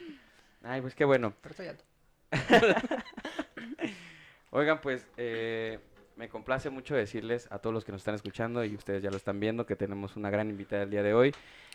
Ay, 0.63 0.81
pues 0.81 0.95
qué 0.95 1.05
bueno. 1.05 1.35
pero 1.41 1.53
estoy 1.53 1.69
alto. 1.69 1.85
Oigan, 4.51 4.81
pues 4.81 5.07
eh, 5.17 5.79
me 6.17 6.29
complace 6.29 6.71
mucho 6.71 6.95
decirles 6.95 7.49
a 7.51 7.59
todos 7.59 7.73
los 7.73 7.85
que 7.85 7.93
nos 7.93 8.01
están 8.01 8.15
escuchando 8.15 8.65
y 8.65 8.75
ustedes 8.75 9.03
ya 9.03 9.11
lo 9.11 9.17
están 9.17 9.41
viendo 9.41 9.67
que 9.67 9.77
tenemos 9.77 10.17
una 10.17 10.31
gran 10.31 10.51
invitada 10.51 10.83
el 10.83 10.91
día 10.91 11.03
de 11.03 11.15
hoy. 11.15 11.33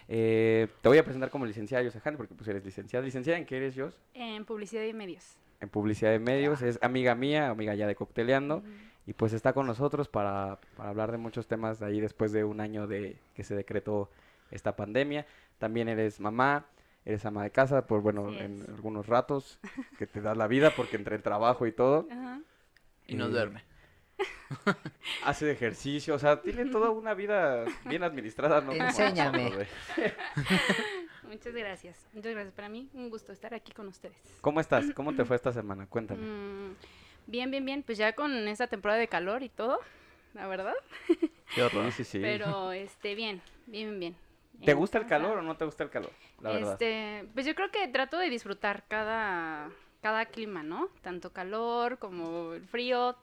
Eh, 0.07 0.67
te 0.81 0.89
voy 0.89 0.97
a 0.97 1.03
presentar 1.03 1.29
como 1.29 1.45
licenciada 1.45 1.83
Yosejane 1.83 2.17
porque 2.17 2.35
pues 2.35 2.47
eres 2.47 2.63
licenciada. 2.63 3.05
¿Licenciada 3.05 3.39
en 3.39 3.45
qué 3.45 3.57
eres, 3.57 3.75
Jos? 3.75 3.97
En 4.13 4.45
publicidad 4.45 4.83
y 4.83 4.93
medios. 4.93 5.37
En 5.61 5.69
publicidad 5.69 6.11
de 6.11 6.19
medios. 6.19 6.61
Es 6.61 6.79
amiga 6.81 7.15
mía, 7.15 7.49
amiga 7.49 7.73
ya 7.75 7.87
de 7.87 7.95
Cocteleando. 7.95 8.63
Y 9.07 9.13
pues 9.13 9.33
está 9.33 9.53
con 9.53 9.67
nosotros 9.67 10.09
para, 10.09 10.59
para 10.75 10.89
hablar 10.89 11.11
de 11.11 11.17
muchos 11.17 11.47
temas 11.47 11.81
ahí 11.81 11.99
después 11.99 12.31
de 12.31 12.43
un 12.43 12.59
año 12.59 12.87
de 12.87 13.17
que 13.35 13.43
se 13.43 13.55
decretó 13.55 14.09
esta 14.51 14.75
pandemia. 14.75 15.25
También 15.57 15.89
eres 15.89 16.19
mamá, 16.19 16.65
eres 17.05 17.25
ama 17.25 17.43
de 17.43 17.51
casa 17.51 17.85
por, 17.85 18.01
bueno, 18.01 18.29
Así 18.29 18.39
en 18.39 18.65
algunos 18.67 19.07
ratos 19.07 19.59
que 19.97 20.07
te 20.07 20.21
das 20.21 20.35
la 20.35 20.47
vida 20.47 20.73
porque 20.75 20.97
entre 20.97 21.15
el 21.15 21.23
trabajo 21.23 21.67
y 21.67 21.71
todo. 21.71 22.07
Ajá. 22.11 22.41
Y 23.07 23.15
no 23.15 23.29
duerme. 23.29 23.63
hace 25.23 25.51
ejercicio, 25.51 26.15
o 26.15 26.19
sea, 26.19 26.41
tiene 26.41 26.65
toda 26.65 26.89
una 26.89 27.13
vida 27.13 27.65
bien 27.85 28.03
administrada, 28.03 28.61
¿no? 28.61 28.71
Enséñame. 28.71 29.51
Muchas 31.23 31.53
gracias. 31.53 32.07
Muchas 32.13 32.33
gracias. 32.33 32.53
Para 32.53 32.69
mí, 32.69 32.89
un 32.93 33.09
gusto 33.09 33.31
estar 33.31 33.53
aquí 33.53 33.71
con 33.71 33.87
ustedes. 33.87 34.17
¿Cómo 34.41 34.59
estás? 34.59 34.85
¿Cómo 34.95 35.13
te 35.15 35.25
fue 35.25 35.35
esta 35.35 35.51
semana? 35.51 35.87
Cuéntame. 35.87 36.21
Mm, 36.21 36.75
bien, 37.27 37.51
bien, 37.51 37.65
bien. 37.65 37.83
Pues 37.83 37.97
ya 37.97 38.13
con 38.13 38.47
esta 38.47 38.67
temporada 38.67 38.99
de 38.99 39.07
calor 39.07 39.43
y 39.43 39.49
todo, 39.49 39.79
la 40.33 40.47
verdad. 40.47 40.75
Qué 41.53 41.63
horror. 41.63 41.91
Sí, 41.91 42.03
sí. 42.03 42.19
Pero, 42.19 42.71
este, 42.71 43.15
bien, 43.15 43.41
bien, 43.67 43.99
bien. 43.99 44.15
¿Te 44.63 44.73
gusta 44.73 44.97
el 44.97 45.07
calor 45.07 45.37
o 45.37 45.41
no 45.41 45.55
te 45.57 45.65
gusta 45.65 45.83
el 45.83 45.89
calor? 45.89 46.11
La 46.41 46.51
verdad. 46.51 46.71
Este, 46.73 47.27
pues 47.33 47.45
yo 47.45 47.55
creo 47.55 47.71
que 47.71 47.87
trato 47.87 48.17
de 48.17 48.29
disfrutar 48.29 48.83
cada, 48.87 49.69
cada 50.01 50.25
clima, 50.27 50.63
¿no? 50.63 50.89
Tanto 51.01 51.31
calor 51.33 51.97
como 51.99 52.53
el 52.53 52.65
frío. 52.67 53.15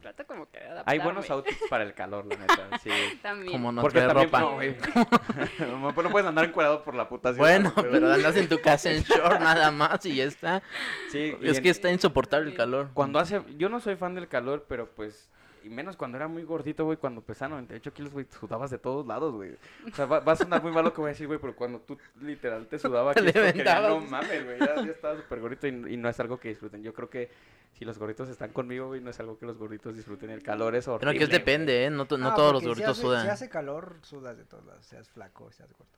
Trato 0.00 0.26
como 0.26 0.48
que 0.50 0.60
de 0.60 0.82
Hay 0.84 0.98
buenos 0.98 1.28
adaptarme 1.30 1.34
outfits 1.50 1.62
para 1.70 1.82
el 1.84 1.94
calor, 1.94 2.26
la 2.26 2.36
neta. 2.36 2.78
Sí. 2.78 2.90
También. 3.22 3.52
Como 3.52 3.72
no 3.72 3.82
Porque 3.82 4.00
también, 4.00 4.26
ropa. 4.26 4.40
no, 4.40 4.52
güey. 4.54 4.76
no, 5.58 5.94
puedes 5.94 6.28
andar 6.28 6.44
encuadrado 6.44 6.84
por 6.84 6.94
la 6.94 7.08
puta 7.08 7.32
Bueno, 7.32 7.72
pero 7.74 8.12
andas 8.12 8.36
en 8.36 8.48
tu 8.48 8.60
casa 8.60 8.90
en 8.90 9.02
short 9.02 9.40
nada 9.40 9.70
más 9.70 10.04
y 10.06 10.16
ya 10.16 10.24
está. 10.24 10.62
Sí, 11.10 11.34
Es 11.42 11.56
en- 11.56 11.62
que 11.62 11.70
está 11.70 11.90
insoportable 11.90 12.50
el 12.50 12.56
calor. 12.56 12.90
Cuando 12.94 13.18
hace... 13.18 13.42
Yo 13.56 13.68
no 13.68 13.80
soy 13.80 13.96
fan 13.96 14.14
del 14.14 14.28
calor, 14.28 14.66
pero 14.68 14.90
pues... 14.94 15.30
y 15.66 15.70
menos 15.70 15.96
cuando 15.96 16.16
era 16.16 16.28
muy 16.28 16.44
gordito, 16.44 16.84
güey, 16.84 16.96
cuando 16.96 17.20
pesaba 17.22 17.50
98 17.50 17.92
kilos, 17.92 18.12
güey, 18.12 18.26
sudabas 18.40 18.70
de 18.70 18.78
todos 18.78 19.06
lados, 19.06 19.34
güey. 19.34 19.56
O 19.90 19.94
sea, 19.94 20.06
va, 20.06 20.20
va 20.20 20.32
a 20.32 20.36
sonar 20.36 20.62
muy 20.62 20.70
malo 20.72 20.92
que 20.92 21.00
voy 21.00 21.08
a 21.08 21.12
decir, 21.12 21.26
güey, 21.26 21.38
pero 21.40 21.56
cuando 21.56 21.80
tú 21.80 21.98
literal 22.20 22.66
te 22.66 22.78
sudaba 22.78 23.10
aquí, 23.10 23.20
Le 23.20 23.30
es 23.30 23.34
porque 23.52 23.64
ya 23.64 23.80
no 23.88 24.00
mames, 24.00 24.44
güey, 24.44 24.58
ya, 24.60 24.74
ya 24.76 24.92
estaba 24.92 25.16
súper 25.16 25.40
gordito 25.40 25.66
y, 25.66 25.94
y 25.94 25.96
no 25.96 26.08
es 26.08 26.20
algo 26.20 26.38
que 26.38 26.48
disfruten. 26.50 26.82
Yo 26.82 26.94
creo 26.94 27.10
que 27.10 27.30
si 27.72 27.84
los 27.84 27.98
gorditos 27.98 28.28
están 28.28 28.52
conmigo, 28.52 28.86
güey, 28.86 29.00
no 29.00 29.10
es 29.10 29.18
algo 29.20 29.38
que 29.38 29.46
los 29.46 29.58
gorditos 29.58 29.96
disfruten. 29.96 30.30
El 30.30 30.42
calor 30.42 30.74
es 30.76 30.86
horrible. 30.88 31.10
Creo 31.10 31.18
que 31.18 31.24
es 31.24 31.30
güey. 31.30 31.38
depende, 31.40 31.84
¿eh? 31.84 31.90
No, 31.90 32.06
no 32.08 32.28
Ah, 32.28 32.34
todos 32.34 32.52
los 32.54 32.62
si 32.62 32.68
gorditos 32.68 32.90
hace- 32.92 33.00
sudan. 33.02 33.22
Si 33.24 33.28
hace 33.28 33.48
calor, 33.48 33.96
sudas 34.02 34.36
de 34.38 34.44
todos 34.44 34.64
lados, 34.64 34.86
seas 34.86 35.08
flaco, 35.08 35.50
seas 35.50 35.70
gordo. 35.72 35.90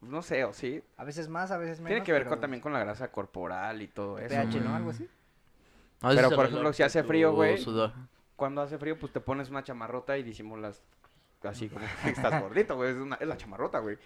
No 0.00 0.20
sé, 0.22 0.44
o 0.44 0.52
sí. 0.52 0.82
A 0.96 1.04
veces 1.04 1.28
más, 1.28 1.50
a 1.50 1.56
veces 1.58 1.78
menos. 1.80 1.88
Tiene 1.90 2.02
que 2.04 2.12
ver 2.12 2.22
pero 2.22 2.30
con, 2.30 2.40
también 2.40 2.60
con 2.60 2.72
la 2.72 2.78
grasa 2.80 3.10
corporal 3.10 3.80
y 3.82 3.88
todo 3.88 4.18
eso. 4.18 4.28
pH. 4.28 4.60
¿no? 4.60 4.74
Algo 4.74 4.90
así. 4.90 5.08
Veces 6.02 6.16
Pero, 6.16 6.30
por 6.36 6.44
ejemplo, 6.46 6.72
si 6.74 6.82
hace 6.82 7.02
frío, 7.02 7.32
güey. 7.32 7.56
Cuando 8.36 8.62
hace 8.62 8.78
frío, 8.78 8.98
pues 8.98 9.12
te 9.12 9.20
pones 9.20 9.50
una 9.50 9.62
chamarrota 9.62 10.18
y 10.18 10.22
disimulas 10.22 10.82
así 11.42 11.68
como 11.68 11.84
que 12.02 12.10
estás 12.10 12.40
gordito, 12.42 12.74
güey. 12.76 12.90
Es, 12.90 12.96
una- 12.96 13.16
es 13.16 13.26
la 13.28 13.36
chamarrota, 13.36 13.78
güey. 13.80 13.98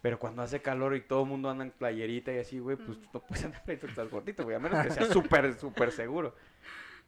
Pero 0.00 0.18
cuando 0.18 0.42
hace 0.42 0.62
calor 0.62 0.94
y 0.94 1.00
todo 1.00 1.22
el 1.24 1.28
mundo 1.28 1.50
anda 1.50 1.64
en 1.64 1.70
playerita 1.72 2.32
y 2.32 2.38
así, 2.38 2.58
güey, 2.60 2.76
pues 2.76 2.98
no 3.12 3.20
puedes 3.20 3.44
andar 3.44 3.62
en 3.66 3.80
estás 3.88 4.08
gordito, 4.10 4.44
güey. 4.44 4.56
A 4.56 4.58
menos 4.60 4.82
que 4.84 4.90
sea 4.90 5.06
súper, 5.06 5.54
súper 5.58 5.90
seguro. 5.92 6.34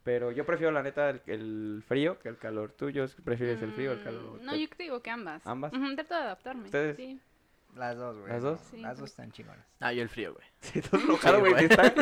Pero 0.03 0.33
yo 0.33 0.45
prefiero, 0.47 0.73
la 0.73 0.83
neta, 0.83 1.11
el, 1.11 1.23
el 1.27 1.85
frío 1.87 2.19
que 2.19 2.29
el 2.29 2.39
calor. 2.39 2.73
¿Tú, 2.73 2.91
yo 2.91 3.05
prefieres 3.23 3.61
el 3.63 3.73
frío 3.73 3.91
o 3.91 3.95
el 3.95 4.03
calor? 4.03 4.41
Mm, 4.41 4.45
No, 4.45 4.57
yo 4.57 4.69
te 4.69 4.83
digo 4.83 5.01
que 5.03 5.11
ambas. 5.11 5.47
¿Ambas? 5.47 5.73
Ujú, 5.73 5.95
trato 5.95 6.15
de 6.15 6.21
adaptarme. 6.21 6.65
¿Ustedes? 6.65 6.97
Sí. 6.97 7.21
Las 7.77 7.97
dos, 7.97 8.17
güey. 8.19 8.33
¿Las 8.33 8.43
dos? 8.43 8.61
no, 8.61 8.67
Sí. 8.71 8.77
Las 8.81 8.99
dos 8.99 9.11
están 9.11 9.31
chingonas. 9.31 9.65
Ah, 9.79 9.93
yo 9.93 10.03
el 10.03 10.09
frío, 10.09 10.35
güey. 10.35 10.45
Sí, 10.61 10.79
estás 10.81 11.01
enojado, 11.03 11.41
güey. 11.41 11.65
está, 11.65 11.95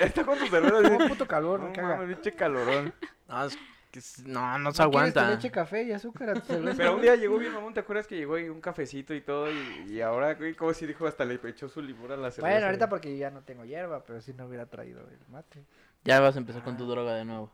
está 0.00 0.24
con 0.24 0.38
tu 0.38 0.46
cerveza 0.46 0.78
así. 0.78 0.88
Como 0.90 1.08
puto 1.08 1.26
calor, 1.26 1.60
No 1.60 1.72
caga. 1.72 2.06
pinche 2.06 2.32
calorón. 2.32 2.94
No, 3.28 3.44
es 3.44 3.58
que 3.90 4.00
no, 4.26 4.58
no 4.58 4.72
se 4.72 4.82
¿No 4.82 4.90
quieres 4.90 5.12
que 5.12 5.20
aguanta. 5.20 5.28
le 5.28 5.34
eche 5.34 5.50
café 5.50 5.82
y 5.84 5.92
azúcar 5.92 6.30
a 6.30 6.34
tu 6.34 6.46
cerveza? 6.46 6.76
Pero 6.76 6.94
un 6.96 7.02
día 7.02 7.16
llegó 7.16 7.38
bien 7.38 7.52
mamón, 7.52 7.74
¿te 7.74 7.80
acuerdas 7.80 8.06
que 8.06 8.16
llegó 8.16 8.38
y 8.38 8.48
un 8.48 8.60
cafecito 8.60 9.14
y 9.14 9.20
todo? 9.20 9.50
Y, 9.50 9.84
y 9.88 10.00
ahora, 10.00 10.34
güey, 10.34 10.54
como 10.54 10.72
si 10.74 10.86
dijo, 10.86 11.06
hasta 11.06 11.24
le 11.24 11.40
echó 11.48 11.68
su 11.68 11.82
limón 11.82 12.12
a 12.12 12.16
la 12.16 12.30
cerveza. 12.30 12.52
Bueno, 12.54 12.66
ahorita 12.66 12.86
güey. 12.86 12.90
porque 12.90 13.16
ya 13.18 13.30
no 13.30 13.42
tengo 13.42 13.64
hierba, 13.64 14.04
pero 14.04 14.20
si 14.20 14.32
no 14.34 14.46
hubiera 14.46 14.66
traído 14.66 15.00
el 15.08 15.18
mate. 15.28 15.64
Ya 16.04 16.20
vas 16.20 16.36
a 16.36 16.38
empezar 16.38 16.62
con 16.62 16.76
tu 16.76 16.86
droga 16.86 17.14
de 17.14 17.24
nuevo. 17.24 17.52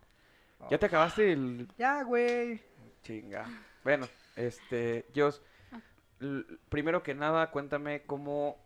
¿Ya 0.70 0.78
te 0.78 0.86
acabaste 0.86 1.32
el 1.32 1.68
Ya, 1.78 2.02
güey. 2.02 2.62
Chinga. 3.02 3.46
Bueno, 3.84 4.08
este, 4.36 5.06
Dios, 5.14 5.42
primero 6.68 7.02
que 7.02 7.14
nada, 7.14 7.50
cuéntame 7.50 8.02
cómo, 8.06 8.56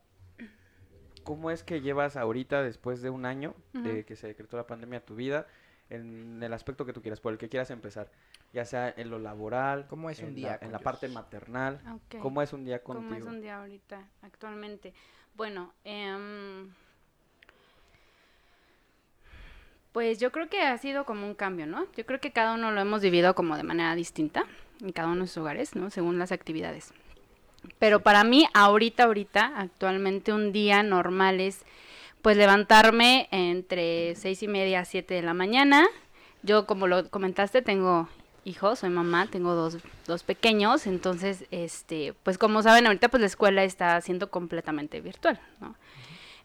cómo 1.25 1.51
es 1.51 1.63
que 1.63 1.81
llevas 1.81 2.17
ahorita, 2.17 2.63
después 2.63 3.03
de 3.03 3.11
un 3.11 3.27
año 3.27 3.55
de 3.73 4.05
que 4.05 4.17
se 4.17 4.27
decretó 4.29 4.57
la 4.57 4.67
pandemia, 4.67 5.05
tu 5.05 5.15
vida, 5.15 5.47
en 5.91 6.43
el 6.43 6.53
aspecto 6.53 6.87
que 6.87 6.93
tú 6.93 7.03
quieras, 7.03 7.21
por 7.21 7.33
el 7.33 7.39
que 7.39 7.49
quieras 7.49 7.71
empezar, 7.71 8.11
ya 8.53 8.65
sea 8.65 8.93
en 8.97 9.11
lo 9.11 9.19
laboral, 9.19 9.87
¿Cómo 9.89 10.09
es 10.09 10.21
un 10.21 10.29
en 10.29 10.35
día 10.37 10.59
la, 10.61 10.67
en 10.67 10.73
la 10.73 10.79
parte 10.79 11.09
maternal, 11.09 11.81
Ok. 11.95 12.21
cómo 12.21 12.43
es 12.43 12.53
un 12.53 12.65
día 12.65 12.83
¿Cómo 12.83 13.01
contigo. 13.01 13.29
es 13.29 13.35
un 13.35 13.41
día 13.41 13.59
ahorita, 13.59 14.09
actualmente? 14.23 14.95
Bueno, 15.35 15.73
em, 15.85 16.71
pues 19.93 20.19
yo 20.19 20.31
creo 20.31 20.49
que 20.49 20.61
ha 20.63 20.79
sido 20.79 21.05
como 21.05 21.27
un 21.27 21.35
cambio, 21.35 21.67
¿no? 21.67 21.87
Yo 21.97 22.07
creo 22.07 22.21
que 22.21 22.33
cada 22.33 22.55
uno 22.55 22.71
lo 22.71 22.81
hemos 22.81 23.03
vivido 23.03 23.35
como 23.35 23.57
de 23.57 23.65
manera 23.65 23.95
distinta 23.95 24.45
en 24.81 24.93
cada 24.93 25.09
uno 25.09 25.23
de 25.23 25.27
sus 25.27 25.39
hogares, 25.39 25.75
¿no? 25.75 25.91
Según 25.91 26.19
las 26.19 26.33
actividades. 26.33 26.93
Pero 27.79 28.01
para 28.01 28.25
mí, 28.25 28.47
ahorita, 28.55 29.05
ahorita, 29.05 29.53
actualmente 29.57 30.33
un 30.33 30.53
día 30.53 30.83
normal 30.83 31.41
es, 31.41 31.65
pues, 32.23 32.37
levantarme 32.37 33.29
entre 33.31 34.15
seis 34.17 34.43
y 34.43 34.49
media 34.49 34.81
a 34.81 34.85
siete 34.85 35.15
de 35.15 35.23
la 35.23 35.35
mañana. 35.35 35.87
Yo, 36.43 36.67
como 36.67 36.87
lo 36.87 37.09
comentaste, 37.11 37.63
tengo 37.63 38.09
hijos, 38.45 38.81
soy 38.81 38.91
mamá, 38.91 39.27
tengo 39.27 39.55
dos, 39.55 39.79
dos 40.07 40.23
pequeños, 40.23 40.87
entonces, 40.87 41.45
este, 41.51 42.15
pues, 42.23 42.39
como 42.39 42.63
saben, 42.63 42.87
ahorita, 42.87 43.09
pues, 43.09 43.21
la 43.21 43.27
escuela 43.27 43.65
está 43.65 44.01
siendo 44.01 44.31
completamente 44.31 45.01
virtual, 45.01 45.41
¿no? 45.61 45.75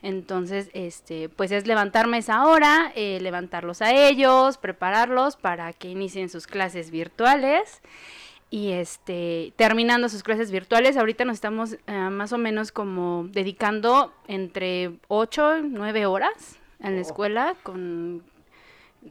Entonces, 0.01 0.70
este, 0.74 1.29
pues 1.29 1.51
es 1.51 1.65
levantarme 1.65 2.20
esa 2.20 2.46
hora, 2.46 2.91
eh, 2.96 3.17
levantarlos 3.22 3.82
a 3.82 3.91
ellos, 3.91 4.58
prepararlos 4.58 5.36
para 5.36 5.74
que 5.74 5.89
inicien 5.89 6.29
sus 6.29 6.46
clases 6.46 6.91
virtuales. 6.91 7.82
Y 8.50 8.72
este, 8.72 9.54
terminando 9.56 10.08
sus 10.08 10.24
clases 10.24 10.52
virtuales, 10.52 10.98
ahorita 10.98 11.25
nos 11.25 11.34
estamos 11.36 11.74
eh, 11.88 12.10
más 12.12 12.32
o 12.32 12.38
menos 12.38 12.72
como 12.72 13.25
dedicando 13.30 14.14
entre 14.28 14.92
8 15.08 15.58
y 15.58 15.62
9 15.64 16.06
horas 16.06 16.58
en 16.80 16.94
la 16.96 17.00
Oh. 17.00 17.02
escuela, 17.02 17.56
con 17.64 18.24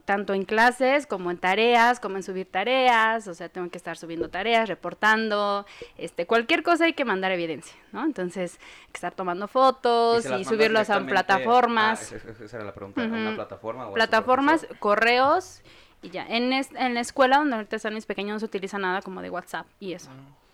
tanto 0.05 0.35
en 0.35 0.45
clases 0.45 1.07
como 1.07 1.31
en 1.31 1.38
tareas, 1.38 2.00
como 2.00 2.17
en 2.17 2.23
subir 2.23 2.50
tareas, 2.50 3.29
o 3.29 3.35
sea, 3.35 3.49
tengo 3.49 3.69
que 3.71 3.79
estar 3.79 3.97
subiendo 3.97 4.29
tareas, 4.29 4.69
reportando, 4.69 5.67
este, 5.99 6.26
cualquier 6.26 6.62
cosa 6.62 6.87
hay 6.87 6.95
que 6.95 7.05
mandar 7.05 7.31
evidencia, 7.33 7.76
¿no? 7.93 8.05
Entonces, 8.05 8.59
hay 8.83 8.87
que 8.93 8.97
estar 8.97 9.12
tomando 9.14 9.47
¿Y 9.47 9.49
fotos 9.49 10.25
y, 10.25 10.29
mandas 10.29 10.49
subirlos 10.49 10.91
a 10.91 11.00
plataformas. 11.07 12.12
Ah, 12.12 12.43
esa, 12.43 12.57
era 12.57 12.64
la 12.67 12.75
pregunta, 12.75 13.03
¿a 13.03 13.07
¿una 13.07 13.35
plataforma 13.35 13.88
o 13.88 13.95
plataformas, 13.95 14.67
correos 14.81 15.62
y 16.04 16.11
ya. 16.11 16.25
En, 16.28 16.52
es- 16.52 16.70
en 16.76 16.94
la 16.94 17.00
escuela 17.00 17.38
donde 17.38 17.56
ahorita 17.56 17.76
están 17.76 17.94
mis 17.94 18.06
pequeños 18.06 18.34
no 18.34 18.38
se 18.38 18.44
utiliza 18.46 18.78
nada 18.78 19.02
como 19.02 19.23
de 19.23 19.30
WhatsApp 19.30 19.66
y 19.80 19.94
eso. 19.94 20.11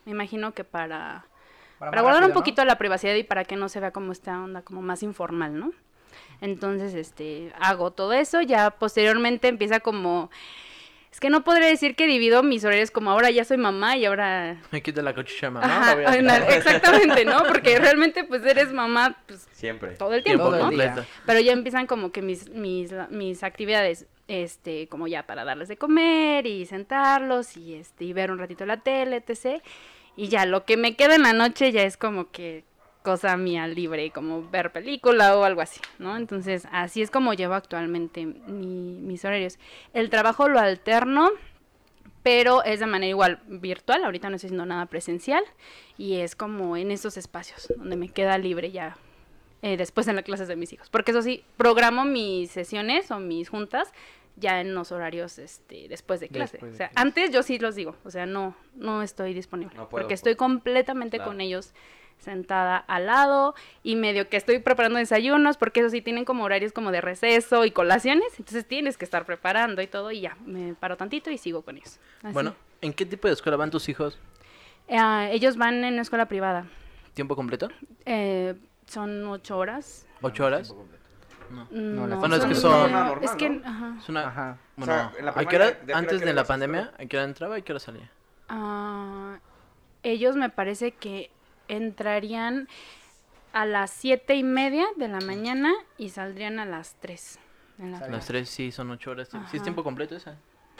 Me 0.06 0.12
imagino 0.12 0.54
que 0.54 0.64
para, 0.64 1.26
para 1.78 2.00
guardar 2.00 2.24
un 2.24 2.32
poquito 2.32 2.64
la 2.64 2.78
privacidad 2.78 3.14
y 3.14 3.22
para 3.24 3.44
que 3.44 3.56
no 3.56 3.68
se 3.68 3.80
vea 3.80 3.90
como 3.90 4.12
esta 4.12 4.40
onda 4.42 4.62
como 4.62 4.80
más 4.80 5.02
informal, 5.02 5.58
¿no? 5.58 5.72
Entonces, 6.40 6.94
este, 6.94 7.52
hago 7.60 7.90
todo 7.90 8.12
eso, 8.14 8.40
ya 8.40 8.70
posteriormente 8.70 9.48
empieza 9.48 9.80
como... 9.80 10.30
Es 11.12 11.18
que 11.18 11.28
no 11.28 11.42
podría 11.42 11.66
decir 11.66 11.96
que 11.96 12.06
divido 12.06 12.44
mis 12.44 12.64
horarios 12.64 12.92
como 12.92 13.10
ahora 13.10 13.30
ya 13.30 13.44
soy 13.44 13.56
mamá 13.56 13.96
y 13.96 14.04
ahora... 14.04 14.58
Me 14.70 14.80
quita 14.80 15.02
la 15.02 15.12
cochucha, 15.12 15.50
mamá. 15.50 15.66
Ajá, 15.66 15.94
voy 15.96 16.04
a 16.04 16.36
exactamente, 16.54 17.24
¿no? 17.24 17.42
Porque 17.48 17.78
realmente 17.80 18.22
pues 18.22 18.44
eres 18.46 18.72
mamá 18.72 19.16
pues, 19.26 19.48
Siempre. 19.52 19.96
todo 19.96 20.14
el 20.14 20.22
tiempo, 20.22 20.44
Todo 20.44 20.70
¿no? 20.70 21.04
Pero 21.26 21.40
ya 21.40 21.52
empiezan 21.52 21.88
como 21.88 22.12
que 22.12 22.22
mis, 22.22 22.48
mis, 22.50 22.92
mis 23.10 23.42
actividades, 23.42 24.06
este, 24.30 24.86
como 24.86 25.08
ya 25.08 25.24
para 25.26 25.44
darles 25.44 25.66
de 25.66 25.76
comer 25.76 26.46
y 26.46 26.64
sentarlos 26.64 27.56
y 27.56 27.74
este, 27.74 28.04
y 28.04 28.12
ver 28.12 28.30
un 28.30 28.38
ratito 28.38 28.64
la 28.64 28.76
tele, 28.76 29.16
etc. 29.26 29.60
Y 30.16 30.28
ya 30.28 30.46
lo 30.46 30.64
que 30.64 30.76
me 30.76 30.94
queda 30.94 31.16
en 31.16 31.22
la 31.22 31.32
noche 31.32 31.72
ya 31.72 31.82
es 31.82 31.96
como 31.96 32.30
que 32.30 32.62
cosa 33.02 33.36
mía 33.36 33.66
libre, 33.66 34.10
como 34.12 34.48
ver 34.48 34.70
película 34.70 35.36
o 35.36 35.42
algo 35.42 35.62
así, 35.62 35.80
¿no? 35.98 36.16
Entonces, 36.16 36.68
así 36.70 37.02
es 37.02 37.10
como 37.10 37.34
llevo 37.34 37.54
actualmente 37.54 38.24
mi- 38.24 39.00
mis 39.00 39.24
horarios. 39.24 39.58
El 39.94 40.10
trabajo 40.10 40.48
lo 40.48 40.60
alterno, 40.60 41.30
pero 42.22 42.62
es 42.62 42.78
de 42.78 42.86
manera 42.86 43.08
igual 43.10 43.40
virtual, 43.48 44.04
ahorita 44.04 44.28
no 44.30 44.36
estoy 44.36 44.48
haciendo 44.48 44.66
nada 44.66 44.86
presencial 44.86 45.42
y 45.98 46.16
es 46.16 46.36
como 46.36 46.76
en 46.76 46.90
esos 46.92 47.16
espacios 47.16 47.72
donde 47.76 47.96
me 47.96 48.10
queda 48.10 48.38
libre 48.38 48.70
ya 48.70 48.96
eh, 49.62 49.76
después 49.76 50.06
en 50.08 50.16
las 50.16 50.24
clases 50.24 50.46
de 50.48 50.56
mis 50.56 50.72
hijos. 50.72 50.88
Porque 50.90 51.10
eso 51.10 51.22
sí, 51.22 51.42
programo 51.56 52.04
mis 52.04 52.50
sesiones 52.50 53.10
o 53.10 53.18
mis 53.18 53.48
juntas 53.48 53.92
ya 54.36 54.60
en 54.60 54.74
los 54.74 54.92
horarios 54.92 55.38
este, 55.38 55.88
después 55.88 56.20
de 56.20 56.28
clase. 56.28 56.52
Después 56.52 56.72
de 56.72 56.76
o 56.76 56.78
sea, 56.78 56.88
clase. 56.88 57.00
antes 57.00 57.30
yo 57.30 57.42
sí 57.42 57.58
los 57.58 57.74
digo, 57.74 57.96
o 58.04 58.10
sea, 58.10 58.26
no, 58.26 58.54
no 58.74 59.02
estoy 59.02 59.34
disponible. 59.34 59.74
No 59.76 59.88
puedo, 59.88 60.02
porque 60.02 60.14
estoy 60.14 60.36
completamente 60.36 61.18
claro. 61.18 61.30
con 61.30 61.40
ellos 61.40 61.72
sentada 62.18 62.76
al 62.76 63.06
lado 63.06 63.54
y 63.82 63.96
medio 63.96 64.28
que 64.28 64.36
estoy 64.36 64.58
preparando 64.58 64.98
desayunos 64.98 65.56
porque 65.56 65.80
eso 65.80 65.88
sí 65.88 66.02
tienen 66.02 66.26
como 66.26 66.44
horarios 66.44 66.72
como 66.72 66.92
de 66.92 67.00
receso 67.00 67.64
y 67.64 67.70
colaciones, 67.70 68.28
entonces 68.38 68.66
tienes 68.66 68.98
que 68.98 69.06
estar 69.06 69.24
preparando 69.24 69.80
y 69.80 69.86
todo 69.86 70.10
y 70.10 70.20
ya, 70.20 70.36
me 70.44 70.74
paro 70.74 70.98
tantito 70.98 71.30
y 71.30 71.38
sigo 71.38 71.62
con 71.62 71.78
ellos. 71.78 71.98
Así. 72.22 72.34
Bueno, 72.34 72.54
¿en 72.82 72.92
qué 72.92 73.06
tipo 73.06 73.26
de 73.26 73.32
escuela 73.32 73.56
van 73.56 73.70
tus 73.70 73.88
hijos? 73.88 74.18
Eh, 74.86 75.30
ellos 75.32 75.56
van 75.56 75.82
en 75.82 75.94
una 75.94 76.02
escuela 76.02 76.26
privada, 76.26 76.66
¿Tiempo 77.14 77.36
completo? 77.36 77.68
Eh, 78.06 78.54
son 78.86 79.26
ocho 79.26 79.58
horas. 79.58 80.06
¿Ocho 80.20 80.46
horas? 80.46 80.74
Completo. 81.56 81.82
No, 81.82 82.06
la- 82.06 82.16
Bueno, 82.16 82.34
es 82.36 82.42
que 82.42 82.48
no, 82.48 82.54
son- 82.54 82.92
normal, 82.92 83.18
Es 83.24 83.30
que, 83.32 83.50
¿no? 83.50 83.68
ajá. 83.68 83.96
Es 83.98 84.08
una... 84.08 84.28
Ajá. 84.28 84.58
Bueno, 84.76 84.92
O 84.92 84.96
sea, 84.96 85.12
en 85.18 85.24
la 85.26 85.32
¿a 85.32 85.44
qué 85.44 85.56
hora- 85.56 85.70
¿de 85.72 85.84
hora 85.92 85.98
antes 85.98 86.20
de 86.20 86.32
la 86.32 86.44
pandemia? 86.44 86.92
¿a 86.98 87.06
qué 87.06 87.16
hora 87.16 87.24
entraba 87.24 87.58
y 87.58 87.60
a 87.60 87.64
qué 87.64 87.72
hora 87.72 87.80
salía? 87.80 88.10
Ah, 88.48 89.38
ellos 90.02 90.36
me 90.36 90.48
parece 90.50 90.92
que 90.92 91.30
entrarían 91.68 92.68
a 93.52 93.64
las 93.66 93.90
siete 93.90 94.34
y 94.36 94.42
media 94.44 94.86
de 94.96 95.08
la 95.08 95.20
mañana 95.20 95.72
y 95.98 96.10
saldrían 96.10 96.58
a 96.58 96.64
las 96.66 96.94
tres. 97.00 97.38
en 97.78 97.92
la. 97.92 98.08
Las 98.08 98.26
tres 98.26 98.48
sí 98.48 98.70
son 98.72 98.90
ocho 98.90 99.10
horas. 99.12 99.28
¿Sí 99.28 99.36
es 99.38 99.54
Ajá. 99.54 99.62
tiempo 99.62 99.82
completo 99.82 100.14
esa? 100.16 100.36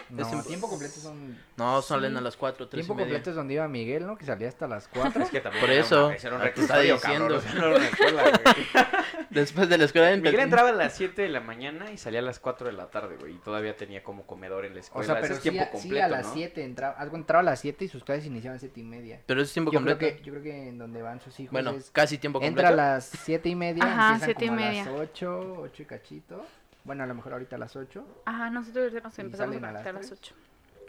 No, 0.09 0.26
tiempo- 0.26 0.47
tiempo 0.49 0.69
completo 0.69 0.95
son... 1.00 1.38
No, 1.57 1.83
salen 1.83 2.12
Sí. 2.12 2.19
a 2.19 2.21
las 2.23 2.37
cuatro, 2.37 2.69
tres 2.69 2.87
Tiempo 2.87 2.95
y 2.95 2.97
media. 2.97 3.14
completo 3.14 3.30
es 3.30 3.37
donde 3.37 3.54
iba 3.54 3.69
Miguel, 3.69 4.07
¿no? 4.07 4.16
Que 4.16 4.25
salía 4.25 4.49
hasta 4.49 4.66
las 4.66 4.88
4. 4.88 5.23
Es 5.25 5.30
que 5.30 5.40
también 5.40 5.61
Por 5.61 5.71
eso, 5.71 6.07
una- 6.07 6.16
era 6.16 6.35
un 6.37 6.42
te 6.42 6.61
está 6.61 6.75
cabrón, 6.75 6.92
diciendo. 6.92 7.37
o 7.37 7.40
sea, 7.40 7.52
una 7.76 7.87
escuela. 7.87 8.40
Después 9.30 9.69
de 9.69 9.78
la 9.78 9.85
escuela 9.85 10.11
Miguel 10.16 10.40
entraba 10.40 10.71
a 10.71 10.73
las 10.73 10.97
7 10.97 11.23
de 11.23 11.28
la 11.28 11.40
mañana 11.40 11.90
y 11.92 11.99
salía 11.99 12.19
a 12.21 12.23
las 12.23 12.40
4 12.40 12.66
de 12.66 12.73
la 12.73 12.90
tarde, 12.90 13.16
güey. 13.16 13.35
Y 13.35 13.38
todavía 13.38 13.76
tenía 13.76 14.02
como 14.02 14.26
comedor 14.26 14.64
en 14.64 14.73
la 14.75 14.78
O 14.78 14.83
escuela. 14.83 15.07
sea, 15.07 15.14
Ese 15.16 15.23
pero 15.23 15.35
es 15.35 15.40
sí, 15.42 15.50
tiempo 15.50 15.62
a, 15.62 15.66
sí 15.66 15.83
completo, 15.83 16.04
a 16.04 16.09
las 16.09 16.26
¿no? 16.26 16.33
7 16.35 16.64
entraba. 16.64 16.95
Algo 16.99 17.16
entraba 17.16 17.40
a 17.40 17.45
las 17.45 17.61
7 17.61 17.85
y 17.85 17.88
sus 17.88 18.02
clases 18.02 18.26
iniciaban 18.26 18.54
a 18.54 18.57
las 18.57 18.61
7 18.62 18.80
y 18.80 18.83
media. 18.85 19.21
Pero 19.26 19.40
eso 19.40 19.47
es 19.49 19.52
tiempo 19.52 19.71
Yo 19.71 19.80
creo, 19.83 19.92
completo. 19.95 20.16
que, 20.19 20.23
yo 20.25 20.33
creo 20.33 20.42
que 20.42 20.69
en 20.69 20.78
donde 20.78 21.02
van 21.02 21.21
sus 21.21 21.38
hijos 21.38 21.52
Bueno, 21.52 21.71
es... 21.73 21.90
casi 21.90 22.19
tiempo 22.19 22.40
completo. 22.40 22.61
Entra 22.69 22.69
a 22.69 22.95
las 22.95 23.04
7 23.25 23.49
y 23.49 23.54
media, 23.54 23.85
Ajá, 23.85 24.07
empiezan 24.14 24.26
siete 24.26 24.45
y 24.45 24.49
como 24.49 24.61
media. 24.61 24.83
a 24.83 24.87
las 24.87 25.00
8, 25.00 25.54
8 25.61 25.83
y 25.83 25.87
cachito. 25.87 26.45
Bueno, 26.84 27.04
a 27.04 27.06
lo 27.06 27.14
mejor 27.14 27.32
ahorita 27.34 27.56
a 27.56 27.58
las 27.58 27.76
8. 27.76 28.22
Ajá, 28.25 28.50
nosotros 28.50 28.92
nos 28.92 29.18
Y 29.18 29.20
empezamos 29.20 29.56
a 29.56 29.58
salen 29.60 29.64
a 29.64 29.72
las 29.72 29.82
conectar 29.82 29.94
a 29.96 29.99
las 29.99 30.06
tres. 30.08 30.18
ocho. 30.20 30.34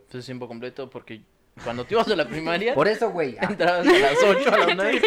pues 0.10 0.16
es 0.22 0.26
tiempo 0.26 0.48
completo 0.48 0.90
porque 0.90 1.22
cuando 1.66 1.84
tú 1.84 1.96
ibas 1.96 2.08
a 2.08 2.16
la 2.16 2.28
primaria, 2.28 2.74
Por 2.74 2.88
eso, 2.88 3.10
güey. 3.12 3.36
ah, 3.42 3.48
entrabas 3.50 3.86
a 3.88 3.92
las 3.92 4.24
8 4.24 4.54
a 4.54 4.58
las 4.58 4.76
9. 4.76 5.02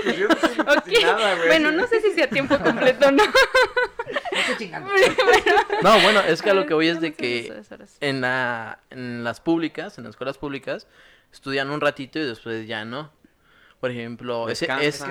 Ok. 0.61 0.93
Bueno, 1.47 1.73
no 1.73 1.87
sé 1.87 2.01
si 2.01 2.13
sea 2.13 2.29
tiempo 2.29 2.59
completo 2.59 3.09
o 3.09 3.11
no. 3.11 3.25
no 3.25 3.33
estoy 4.39 4.57
chingando. 4.59 4.91
No, 5.83 6.01
bueno, 6.01 6.21
es 6.21 6.43
que 6.43 6.51
a 6.51 6.55
lo 6.55 6.67
que 6.67 6.75
voy 6.75 6.89
es 6.89 7.01
de 7.01 7.15
que 7.15 7.63
en, 8.01 8.21
la, 8.21 8.81
en 8.91 9.25
las 9.25 9.41
públicas, 9.41 9.97
en 9.99 10.05
las 10.05 10.11
escuelas 10.11 10.37
públicas, 10.39 10.87
estudian 11.33 11.71
un 11.71 11.81
ratito 11.81 12.19
y 12.19 12.25
después 12.27 12.67
ya 12.67 12.85
no. 12.85 13.11
Por 13.81 13.91
ejemplo, 13.91 14.49
ese, 14.49 14.69
es, 14.81 15.03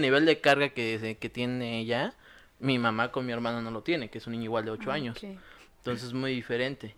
nivel 0.00 0.24
de 0.26 0.40
carga 0.40 0.70
que, 0.70 0.98
se- 0.98 1.16
que 1.18 1.28
tiene 1.28 1.80
ella, 1.80 2.14
mi 2.62 2.78
mamá 2.78 3.12
con 3.12 3.26
mi 3.26 3.32
hermano 3.32 3.60
no 3.60 3.70
lo 3.70 3.82
tiene, 3.82 4.08
que 4.08 4.18
es 4.18 4.26
un 4.26 4.32
niño 4.32 4.44
igual 4.44 4.64
de 4.64 4.70
8 4.70 4.90
años. 4.90 5.16
Ok. 5.18 5.24
Entonces 5.78 6.08
es 6.08 6.14
muy 6.14 6.32
diferente. 6.32 6.94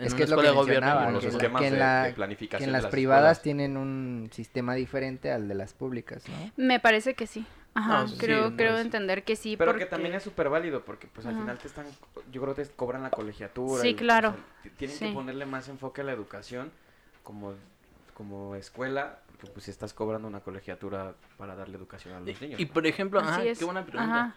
Es 0.00 0.12
que 0.12 0.24
es 0.24 0.30
lo 0.30 0.36
que 0.38 0.48
de 0.48 0.52
mencionaba, 0.54 1.08
los 1.12 1.22
que, 1.22 1.28
esquemas 1.30 1.60
que 1.62 1.68
en, 1.68 1.74
de- 1.74 1.78
la- 1.78 2.02
de 2.02 2.08
que 2.10 2.14
planificación 2.16 2.64
en 2.68 2.72
de 2.72 2.72
las 2.72 2.82
las 2.82 2.90
privadas 2.90 3.38
escuelas. 3.38 3.42
tienen 3.42 3.76
un 3.76 4.28
sistema 4.32 4.74
diferente 4.74 5.30
al 5.30 5.46
de 5.46 5.54
las 5.54 5.72
públicas, 5.72 6.24
¿no? 6.28 6.50
Me 6.56 6.80
parece 6.80 7.14
que 7.14 7.28
sí. 7.28 7.46
Ajá, 7.74 8.00
No, 8.02 8.08
sí, 8.08 8.16
creo, 8.18 8.50
no 8.50 8.56
creo 8.56 8.74
es- 8.74 8.80
entender 8.84 9.22
que 9.22 9.36
sí. 9.36 9.56
Pero 9.56 9.70
porque... 9.70 9.84
que 9.84 9.90
también 9.90 10.14
es 10.14 10.24
súper 10.24 10.48
válido 10.48 10.84
porque 10.84 11.06
pues 11.06 11.26
al 11.26 11.34
Ajá. 11.34 11.42
final 11.42 11.58
te 11.58 11.68
están, 11.68 11.86
yo 12.32 12.42
creo 12.42 12.54
que 12.56 12.64
te 12.64 12.70
cobran 12.72 13.02
la 13.04 13.10
colegiatura. 13.10 13.82
Sí, 13.82 13.90
y, 13.90 13.94
o 13.94 13.96
claro. 13.96 14.32
sea, 14.32 14.40
t- 14.64 14.70
tienen 14.70 14.96
Sí. 14.96 15.06
que 15.06 15.12
ponerle 15.12 15.46
más 15.46 15.68
enfoque 15.68 16.00
a 16.00 16.04
la 16.04 16.12
educación 16.12 16.72
como, 17.22 17.54
como 18.14 18.56
escuela, 18.56 19.20
porque 19.30 19.46
pues 19.46 19.68
estás 19.68 19.94
cobrando 19.94 20.26
una 20.26 20.40
colegiatura 20.40 21.14
para 21.38 21.54
darle 21.54 21.76
educación 21.76 22.14
a 22.14 22.20
los 22.20 22.40
niños. 22.42 22.58
Y, 22.60 22.66
por 22.66 22.84
ejemplo, 22.86 23.20
Así 23.20 23.28
ajá, 23.28 23.44
es. 23.44 23.58
qué 23.60 23.64
buena 23.64 23.84
pregunta. 23.86 24.12
Ajá. 24.20 24.34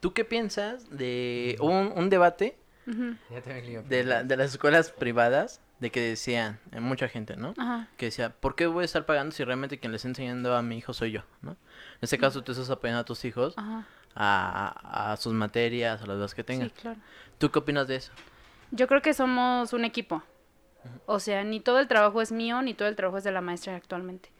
¿Tú 0.00 0.12
qué 0.12 0.24
piensas 0.24 0.88
de 0.90 1.56
un, 1.60 1.92
un 1.96 2.10
debate 2.10 2.58
de, 2.86 4.04
la, 4.04 4.22
de 4.24 4.36
las 4.36 4.52
escuelas 4.52 4.90
privadas 4.90 5.60
de 5.80 5.90
que 5.90 6.00
decían, 6.00 6.58
eh, 6.72 6.80
mucha 6.80 7.08
gente, 7.08 7.36
¿no? 7.36 7.54
Ajá. 7.56 7.88
Que 7.96 8.06
decía, 8.06 8.30
¿por 8.30 8.54
qué 8.54 8.66
voy 8.66 8.82
a 8.82 8.84
estar 8.84 9.06
pagando 9.06 9.34
si 9.34 9.44
realmente 9.44 9.78
quien 9.78 9.92
le 9.92 9.96
está 9.96 10.08
enseñando 10.08 10.56
a 10.56 10.62
mi 10.62 10.78
hijo 10.78 10.92
soy 10.92 11.12
yo, 11.12 11.22
¿no? 11.42 11.52
En 11.52 11.58
este 12.02 12.18
caso 12.18 12.42
tú 12.42 12.52
estás 12.52 12.70
apoyando 12.70 13.00
a 13.00 13.04
tus 13.04 13.24
hijos 13.24 13.54
Ajá. 13.56 13.86
a, 14.14 15.12
a 15.12 15.16
sus 15.16 15.32
materias, 15.34 16.02
a 16.02 16.06
las 16.06 16.16
dudas 16.16 16.34
que 16.34 16.44
tengan. 16.44 16.68
Sí, 16.70 16.74
claro. 16.80 16.98
¿Tú 17.38 17.50
qué 17.50 17.58
opinas 17.58 17.86
de 17.86 17.96
eso? 17.96 18.12
Yo 18.70 18.86
creo 18.88 19.02
que 19.02 19.14
somos 19.14 19.72
un 19.72 19.84
equipo. 19.84 20.22
O 21.06 21.20
sea, 21.20 21.44
ni 21.44 21.60
todo 21.60 21.80
el 21.80 21.88
trabajo 21.88 22.22
es 22.22 22.32
mío, 22.32 22.62
ni 22.62 22.74
todo 22.74 22.88
el 22.88 22.96
trabajo 22.96 23.18
es 23.18 23.24
de 23.24 23.32
la 23.32 23.40
maestra 23.40 23.76
actualmente. 23.76 24.30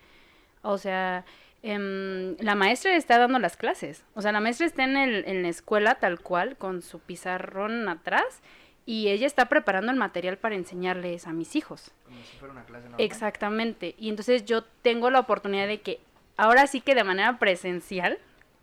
O 0.62 0.78
sea, 0.78 1.24
em, 1.62 2.36
la 2.38 2.54
maestra 2.54 2.96
está 2.96 3.18
dando 3.18 3.38
las 3.38 3.56
clases. 3.56 4.04
O 4.14 4.22
sea, 4.22 4.32
la 4.32 4.40
maestra 4.40 4.66
está 4.66 4.84
en, 4.84 4.96
el, 4.96 5.24
en 5.26 5.42
la 5.42 5.48
escuela 5.48 5.96
tal 5.96 6.20
cual, 6.20 6.56
con 6.56 6.82
su 6.82 7.00
pizarrón 7.00 7.88
atrás, 7.88 8.42
y 8.86 9.08
ella 9.08 9.26
está 9.26 9.50
preparando 9.50 9.92
el 9.92 9.98
material 9.98 10.38
para 10.38 10.54
enseñarles 10.54 11.26
a 11.26 11.32
mis 11.34 11.56
hijos. 11.56 11.90
Como 12.04 12.22
si 12.24 12.36
fuera 12.38 12.52
una 12.52 12.64
clase 12.64 12.84
normal. 12.84 13.00
Exactamente. 13.04 13.94
Y 13.98 14.08
entonces 14.08 14.46
yo 14.46 14.64
tengo 14.64 15.10
la 15.10 15.20
oportunidad 15.20 15.66
de 15.66 15.82
que 15.82 16.00
ahora 16.38 16.66
sí 16.66 16.80
que 16.80 16.94
de 16.94 17.04
manera 17.04 17.38
presencial 17.38 18.18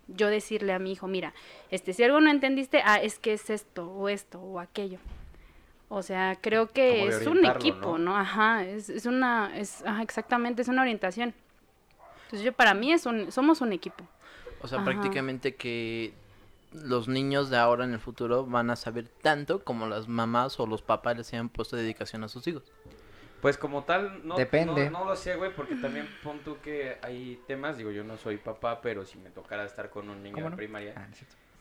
yo 0.08 0.28
decirle 0.28 0.72
a 0.72 0.80
mi 0.80 0.92
hijo, 0.92 1.06
mira, 1.06 1.32
este 1.70 1.92
si 1.92 2.02
algo 2.02 2.20
no 2.20 2.30
entendiste, 2.30 2.82
ah, 2.84 2.96
es 2.96 3.20
que 3.20 3.34
es 3.34 3.50
esto 3.50 3.88
o 3.88 4.08
esto 4.08 4.40
o 4.40 4.58
aquello. 4.58 4.98
O 5.88 6.02
sea, 6.02 6.36
creo 6.40 6.72
que 6.72 7.06
es 7.06 7.26
un 7.28 7.44
equipo, 7.46 7.96
¿no? 7.96 8.10
¿no? 8.10 8.16
Ajá, 8.16 8.64
es, 8.64 8.88
es 8.88 9.06
una 9.06 9.56
es 9.56 9.84
ajá, 9.84 10.02
exactamente, 10.02 10.62
es 10.62 10.68
una 10.68 10.82
orientación. 10.82 11.34
Entonces 12.26 12.42
yo 12.42 12.52
para 12.52 12.74
mí 12.74 12.92
es 12.92 13.06
un 13.06 13.32
somos 13.32 13.60
un 13.60 13.72
equipo. 13.72 14.04
O 14.60 14.68
sea, 14.68 14.78
Ajá. 14.78 14.84
prácticamente 14.84 15.54
que 15.54 16.12
los 16.72 17.08
niños 17.08 17.50
de 17.50 17.56
ahora 17.56 17.84
en 17.84 17.92
el 17.92 18.00
futuro 18.00 18.44
van 18.44 18.70
a 18.70 18.76
saber 18.76 19.08
tanto 19.22 19.62
como 19.62 19.86
las 19.86 20.08
mamás 20.08 20.58
o 20.60 20.66
los 20.66 20.82
papás 20.82 21.16
les 21.16 21.32
hayan 21.32 21.48
puesto 21.48 21.76
dedicación 21.76 22.24
a 22.24 22.28
sus 22.28 22.46
hijos. 22.46 22.64
Pues 23.40 23.58
como 23.58 23.84
tal, 23.84 24.26
no, 24.26 24.36
Depende. 24.36 24.90
no, 24.90 24.98
no 25.00 25.04
lo 25.04 25.14
sé, 25.14 25.36
güey, 25.36 25.54
porque 25.54 25.76
también 25.76 26.08
pon 26.22 26.40
tú 26.40 26.58
que 26.62 26.98
hay 27.02 27.40
temas, 27.46 27.76
digo, 27.76 27.90
yo 27.90 28.02
no 28.02 28.16
soy 28.16 28.38
papá, 28.38 28.80
pero 28.80 29.04
si 29.04 29.18
me 29.18 29.30
tocara 29.30 29.64
estar 29.64 29.90
con 29.90 30.08
un 30.10 30.22
niño 30.22 30.34
¿Cómo 30.36 30.46
de 30.46 30.50
no? 30.50 30.56
primaria. 30.56 30.94
Ah, 30.96 31.06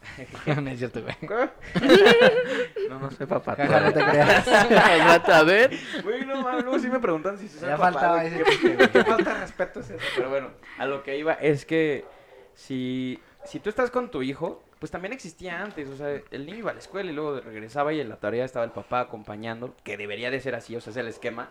no 0.61 0.69
es 0.69 0.79
cierto. 0.79 1.01
güey. 1.01 1.15
no, 2.89 2.99
no 2.99 3.11
soy 3.11 3.25
papá. 3.25 3.55
Jaja, 3.55 3.79
no 3.81 3.93
te 3.93 4.03
creas. 4.03 4.47
A 5.29 5.43
ver, 5.43 5.71
Güey, 6.03 6.25
no 6.25 6.41
mames, 6.41 6.63
luego 6.63 6.79
sí 6.79 6.87
me 6.89 6.99
preguntan 6.99 7.37
si 7.37 7.47
soy 7.47 7.67
Ya 7.69 7.77
papá. 7.77 7.91
faltaba 7.91 8.23
ese 8.25 8.43
qué- 8.43 9.03
falta 9.03 9.33
de 9.33 9.39
respeto 9.41 9.79
es 9.79 9.89
eso. 9.91 10.03
Pero 10.15 10.29
bueno, 10.29 10.49
a 10.77 10.85
lo 10.85 11.03
que 11.03 11.17
iba 11.17 11.33
es 11.33 11.65
que 11.65 12.05
si, 12.53 13.19
si 13.43 13.59
tú 13.59 13.69
estás 13.69 13.91
con 13.91 14.09
tu 14.11 14.21
hijo, 14.23 14.63
pues 14.79 14.91
también 14.91 15.13
existía 15.13 15.61
antes. 15.61 15.89
O 15.89 15.97
sea, 15.97 16.09
el 16.31 16.45
niño 16.45 16.57
iba 16.59 16.71
a 16.71 16.73
la 16.73 16.79
escuela 16.79 17.09
y 17.11 17.13
luego 17.13 17.39
regresaba 17.41 17.93
y 17.93 17.99
en 18.01 18.09
la 18.09 18.17
tarea 18.17 18.45
estaba 18.45 18.65
el 18.65 18.71
papá 18.71 19.01
acompañando, 19.01 19.75
que 19.83 19.97
debería 19.97 20.31
de 20.31 20.39
ser 20.39 20.55
así, 20.55 20.75
o 20.75 20.81
sea, 20.81 20.91
es 20.91 20.97
el 20.97 21.07
esquema 21.07 21.49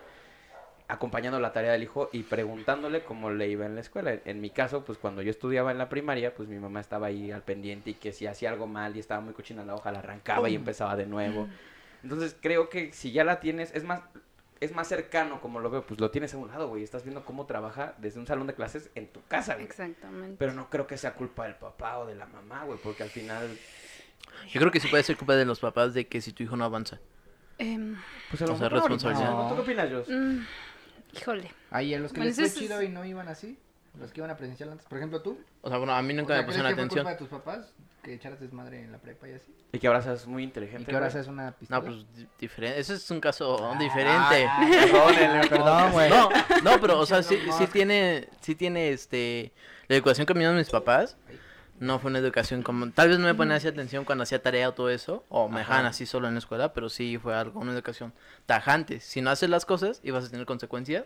acompañando 0.94 1.38
la 1.40 1.52
tarea 1.52 1.72
del 1.72 1.82
hijo 1.82 2.08
y 2.12 2.22
preguntándole 2.22 3.04
cómo 3.04 3.30
le 3.30 3.48
iba 3.48 3.66
en 3.66 3.74
la 3.74 3.80
escuela. 3.80 4.18
En, 4.24 4.40
mi 4.40 4.50
caso, 4.50 4.84
pues 4.84 4.98
cuando 4.98 5.22
yo 5.22 5.30
estudiaba 5.30 5.70
en 5.70 5.78
la 5.78 5.88
primaria, 5.88 6.34
pues 6.34 6.48
mi 6.48 6.58
mamá 6.58 6.80
estaba 6.80 7.08
ahí 7.08 7.30
al 7.30 7.42
pendiente 7.42 7.90
y 7.90 7.94
que 7.94 8.12
si 8.12 8.26
hacía 8.26 8.50
algo 8.50 8.66
mal 8.66 8.96
y 8.96 9.00
estaba 9.00 9.20
muy 9.20 9.34
cochina 9.34 9.64
la 9.64 9.74
hoja, 9.74 9.92
la 9.92 10.00
arrancaba 10.00 10.48
y 10.48 10.54
empezaba 10.54 10.96
de 10.96 11.06
nuevo. 11.06 11.48
Entonces 12.02 12.36
creo 12.40 12.68
que 12.68 12.92
si 12.92 13.12
ya 13.12 13.24
la 13.24 13.40
tienes, 13.40 13.74
es 13.74 13.84
más, 13.84 14.02
es 14.60 14.74
más 14.74 14.88
cercano 14.88 15.40
como 15.40 15.60
lo 15.60 15.70
veo, 15.70 15.86
pues 15.86 16.00
lo 16.00 16.10
tienes 16.10 16.34
a 16.34 16.38
un 16.38 16.48
lado, 16.48 16.68
güey. 16.68 16.82
Estás 16.82 17.04
viendo 17.04 17.24
cómo 17.24 17.46
trabaja 17.46 17.94
desde 17.98 18.20
un 18.20 18.26
salón 18.26 18.46
de 18.46 18.54
clases 18.54 18.90
en 18.94 19.08
tu 19.08 19.22
casa, 19.26 19.54
güey. 19.54 19.66
Exactamente. 19.66 20.36
Pero 20.38 20.52
no 20.52 20.70
creo 20.70 20.86
que 20.86 20.96
sea 20.96 21.14
culpa 21.14 21.44
del 21.44 21.54
papá 21.54 21.98
o 21.98 22.06
de 22.06 22.14
la 22.14 22.26
mamá, 22.26 22.64
güey, 22.64 22.78
porque 22.82 23.02
al 23.02 23.10
final, 23.10 23.48
yo 24.50 24.60
creo 24.60 24.72
que 24.72 24.80
sí 24.80 24.88
puede 24.88 25.02
ser 25.02 25.16
culpa 25.16 25.34
de 25.34 25.44
los 25.44 25.60
papás 25.60 25.94
de 25.94 26.06
que 26.06 26.20
si 26.20 26.32
tu 26.32 26.42
hijo 26.42 26.56
no 26.56 26.64
avanza. 26.64 27.00
Em, 27.58 27.96
pues 28.30 28.42
a 28.42 28.46
O 28.46 28.48
lo 28.48 28.56
sea, 28.56 28.68
mejor 28.68 28.80
ahorita, 28.80 29.08
responsabilidad. 29.08 29.30
¿no? 29.30 29.48
¿Tú 29.48 29.54
qué 29.54 29.60
opinas, 29.60 29.90
Jos? 29.92 30.08
mm, 30.08 30.38
híjole. 31.16 31.50
Ahí 31.70 31.94
a 31.94 31.98
los 31.98 32.12
que 32.12 32.18
Bueno, 32.18 32.28
les 32.28 32.36
fue 32.36 32.44
eso 32.46 32.54
es- 32.54 32.60
chido 32.60 32.82
y 32.82 32.88
no 32.88 33.04
iban 33.04 33.28
así. 33.28 33.58
Los 33.98 34.10
que 34.12 34.20
iban 34.20 34.30
a 34.30 34.36
presencial 34.36 34.70
antes. 34.72 34.86
Por 34.86 34.98
ejemplo, 34.98 35.22
tú. 35.22 35.38
O 35.62 35.68
sea, 35.68 35.78
bueno, 35.78 35.94
a 35.94 36.02
mí 36.02 36.12
O 36.12 36.16
nunca 36.16 36.34
sea, 36.34 36.38
me 36.38 36.42
¿crees 36.46 36.46
pusieron 36.46 36.72
atención. 36.72 37.04
culpa 37.04 37.10
de 37.12 37.16
tus 37.16 37.28
papás 37.28 37.72
que 38.02 38.14
echaras 38.14 38.40
desmadre 38.40 38.82
en 38.82 38.90
la 38.92 38.98
prepa 38.98 39.28
y 39.28 39.32
así? 39.34 39.54
Y 39.72 39.78
que 39.78 39.86
ahora 39.86 40.02
seas 40.02 40.26
muy 40.26 40.42
inteligente. 40.42 40.82
Y 40.82 40.86
que 40.86 40.94
ahora 40.94 41.10
seas 41.10 41.28
una 41.28 41.52
pistola. 41.52 41.78
No, 41.80 41.86
pues 41.86 42.04
di- 42.16 42.26
diferente. 42.40 42.80
Ese 42.80 42.94
es 42.94 43.08
un 43.10 43.20
caso 43.20 43.72
diferente. 43.78 44.46
Ah, 44.50 45.10
perdón, 45.16 45.48
perdón, 45.48 45.92
güey. 45.92 46.10
No, 46.10 46.28
no, 46.64 46.80
pero, 46.80 46.98
o 46.98 47.06
sea, 47.06 47.22
sí, 47.22 47.38
sí 47.56 47.66
tiene, 47.68 48.28
sí 48.40 48.54
tiene, 48.56 48.90
este, 48.90 49.52
la 49.86 49.94
educación 49.96 50.26
que 50.26 50.34
me 50.34 50.40
dieron 50.40 50.56
mis 50.56 50.70
papás, 50.70 51.16
no 51.80 51.98
fue 51.98 52.10
una 52.10 52.20
educación 52.20 52.62
como, 52.62 52.90
tal 52.90 53.08
vez 53.08 53.18
no 53.18 53.26
me 53.26 53.34
ponía 53.34 53.56
así 53.56 53.66
atención 53.68 54.04
cuando 54.04 54.22
hacía 54.22 54.42
tarea 54.42 54.68
o 54.68 54.72
todo 54.74 54.90
eso, 54.90 55.24
o 55.28 55.48
me 55.48 55.56
Ajá. 55.56 55.58
dejaban 55.60 55.86
así 55.86 56.06
solo 56.06 56.28
en 56.28 56.34
la 56.34 56.38
escuela, 56.38 56.72
pero 56.72 56.88
sí 56.88 57.18
fue 57.18 57.34
algo, 57.34 57.60
una 57.60 57.72
educación 57.72 58.12
tajante. 58.46 59.00
Si 59.00 59.20
no 59.20 59.30
haces 59.30 59.50
las 59.50 59.66
cosas, 59.66 60.00
ibas 60.04 60.24
a 60.24 60.30
tener 60.30 60.46
consecuencias, 60.46 61.04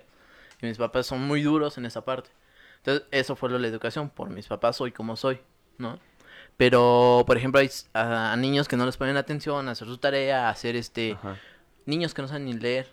y 0.61 0.67
mis 0.67 0.79
papás 0.79 1.07
son 1.07 1.23
muy 1.23 1.43
duros 1.43 1.79
en 1.79 1.87
esa 1.87 2.05
parte. 2.05 2.31
Entonces, 2.79 3.07
eso 3.11 3.35
fue 3.37 3.49
lo 3.49 3.57
de 3.57 3.63
la 3.63 3.69
educación, 3.69 4.11
por 4.11 4.31
mis 4.31 4.47
papás 4.47 4.77
soy 4.77 4.93
como 4.93 5.17
soy, 5.17 5.41
¿no? 5.79 5.99
Pero, 6.57 7.25
por 7.27 7.37
ejemplo, 7.37 7.61
hay 7.61 7.71
a, 7.95 8.33
a 8.33 8.37
niños 8.37 8.67
que 8.69 8.77
no 8.77 8.85
les 8.85 8.97
ponen 8.97 9.17
atención 9.17 9.69
a 9.69 9.73
hacer 9.73 9.87
su 9.87 9.99
tarea, 9.99 10.49
a 10.49 10.51
hacer 10.51 10.75
este 10.77 11.13
Ajá. 11.13 11.37
niños 11.87 12.15
que 12.15 12.23
no 12.23 12.29
saben 12.29 12.45
ni 12.47 12.53
leer. 12.55 12.89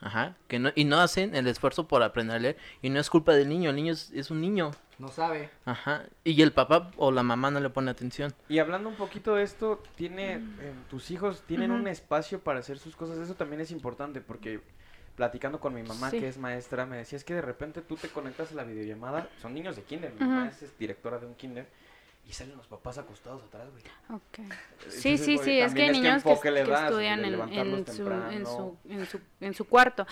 Ajá. 0.00 0.34
Que 0.48 0.58
no, 0.58 0.70
y 0.74 0.84
no 0.84 1.00
hacen 1.00 1.34
el 1.34 1.46
esfuerzo 1.46 1.86
por 1.88 2.02
aprender 2.02 2.36
a 2.36 2.40
leer. 2.40 2.56
Y 2.82 2.90
no 2.90 3.00
es 3.00 3.08
culpa 3.08 3.32
del 3.32 3.48
niño, 3.48 3.70
el 3.70 3.76
niño 3.76 3.92
es, 3.92 4.10
es 4.12 4.30
un 4.30 4.40
niño. 4.40 4.72
No 4.98 5.08
sabe. 5.08 5.50
Ajá. 5.64 6.04
Y 6.24 6.40
el 6.40 6.52
papá 6.52 6.90
o 6.96 7.10
la 7.12 7.22
mamá 7.22 7.50
no 7.50 7.60
le 7.60 7.68
pone 7.68 7.90
atención. 7.90 8.32
Y 8.48 8.58
hablando 8.58 8.88
un 8.88 8.96
poquito 8.96 9.34
de 9.34 9.42
esto, 9.42 9.82
tiene 9.94 10.34
eh, 10.36 10.72
tus 10.88 11.10
hijos 11.10 11.42
tienen 11.46 11.70
un 11.70 11.86
espacio 11.86 12.40
para 12.40 12.60
hacer 12.60 12.78
sus 12.78 12.96
cosas. 12.96 13.18
Eso 13.18 13.34
también 13.34 13.60
es 13.60 13.70
importante 13.70 14.20
porque 14.20 14.60
platicando 15.14 15.60
con 15.60 15.74
mi 15.74 15.82
mamá 15.82 16.10
Sí. 16.10 16.20
que 16.20 16.28
es 16.28 16.38
maestra, 16.38 16.86
me 16.86 16.96
decía 16.98 17.16
es 17.16 17.24
que 17.24 17.34
de 17.34 17.42
repente 17.42 17.82
tú 17.82 17.96
te 17.96 18.08
conectas 18.08 18.52
a 18.52 18.54
la 18.54 18.64
videollamada, 18.64 19.28
son 19.40 19.54
niños 19.54 19.74
de 19.76 19.82
kinder, 19.82 20.12
mi 20.12 20.20
mamá 20.20 20.48
es, 20.48 20.62
es 20.62 20.78
directora 20.78 21.18
de 21.18 21.26
un 21.26 21.34
kinder 21.34 21.66
y 22.28 22.32
salen 22.32 22.56
los 22.56 22.66
papás 22.66 22.98
acostados 22.98 23.42
atrás, 23.44 23.68
güey. 23.70 23.82
Ok. 24.10 24.38
Entonces, 24.38 25.00
Sí, 25.00 25.16
sí, 25.16 25.38
sí, 25.38 25.60
es 25.60 25.72
que 25.72 25.82
hay 25.82 25.92
también 25.92 25.92
niños 25.92 26.22
que, 26.22 26.32
estudian 26.32 27.24
en, 27.24 27.34
su, 27.86 28.10
en, 28.10 28.46
su, 28.46 28.76
en, 28.88 29.06
su, 29.06 29.20
en 29.40 29.54
su 29.54 29.64
cuarto. 29.66 30.06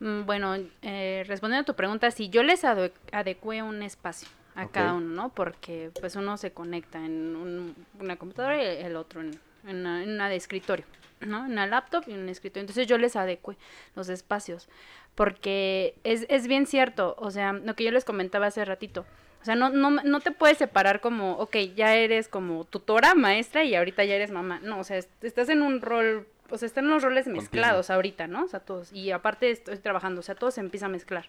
Mm, 0.00 0.22
Bueno, 0.26 0.56
eh, 0.82 1.24
respondiendo 1.26 1.62
a 1.62 1.66
tu 1.66 1.74
pregunta, 1.74 2.10
sí, 2.10 2.28
yo 2.28 2.42
les 2.42 2.64
ade- 2.64 2.92
adecué 3.12 3.62
un 3.62 3.82
espacio 3.82 4.28
a 4.54 4.66
cada 4.68 4.94
uno, 4.94 5.08
¿no? 5.14 5.28
Porque 5.30 5.90
pues 6.00 6.16
uno 6.16 6.36
se 6.36 6.52
conecta 6.52 6.98
en 7.04 7.36
un- 7.36 7.74
una 8.00 8.16
computadora 8.16 8.56
y 8.62 8.82
el 8.82 8.96
otro 8.96 9.20
en, 9.20 9.38
en 9.66 9.76
una, 9.78 10.02
en 10.02 10.10
una 10.10 10.28
de 10.28 10.36
escritorio, 10.36 10.84
¿no? 11.20 11.46
En 11.46 11.52
una 11.52 11.66
laptop 11.66 12.04
y 12.06 12.12
en 12.12 12.20
un 12.20 12.28
escritorio. 12.28 12.62
Entonces 12.62 12.86
yo 12.86 12.98
les 12.98 13.16
adecué 13.16 13.56
los 13.94 14.08
espacios. 14.08 14.68
Porque 15.14 15.96
es, 16.04 16.26
es 16.28 16.46
bien 16.46 16.66
cierto, 16.66 17.16
o 17.18 17.30
sea, 17.32 17.52
lo 17.52 17.74
que 17.74 17.82
yo 17.84 17.90
les 17.90 18.04
comentaba 18.04 18.46
hace 18.46 18.64
ratito. 18.64 19.04
O 19.42 19.44
sea, 19.44 19.54
no, 19.56 19.68
no, 19.70 19.90
no 19.90 20.20
te 20.20 20.30
puedes 20.30 20.58
separar 20.58 21.00
como, 21.00 21.32
ok, 21.38 21.56
ya 21.76 21.94
eres 21.96 22.28
como 22.28 22.64
tutora, 22.64 23.14
maestra 23.16 23.64
y 23.64 23.74
ahorita 23.74 24.04
ya 24.04 24.14
eres 24.14 24.30
mamá. 24.30 24.60
No, 24.62 24.78
o 24.80 24.84
sea, 24.84 24.96
est- 24.98 25.24
estás 25.24 25.48
en 25.48 25.62
un 25.62 25.80
rol, 25.80 26.26
o 26.50 26.58
sea, 26.58 26.66
están 26.66 26.88
los 26.88 27.02
roles 27.02 27.26
mezclados 27.26 27.90
ahorita, 27.90 28.26
¿no? 28.26 28.44
O 28.44 28.48
sea, 28.48 28.60
todos. 28.60 28.92
Y 28.92 29.10
aparte 29.10 29.50
estoy 29.50 29.78
trabajando, 29.78 30.20
o 30.20 30.22
sea, 30.22 30.34
todo 30.34 30.50
se 30.50 30.60
empieza 30.60 30.86
a 30.86 30.88
mezclar. 30.88 31.26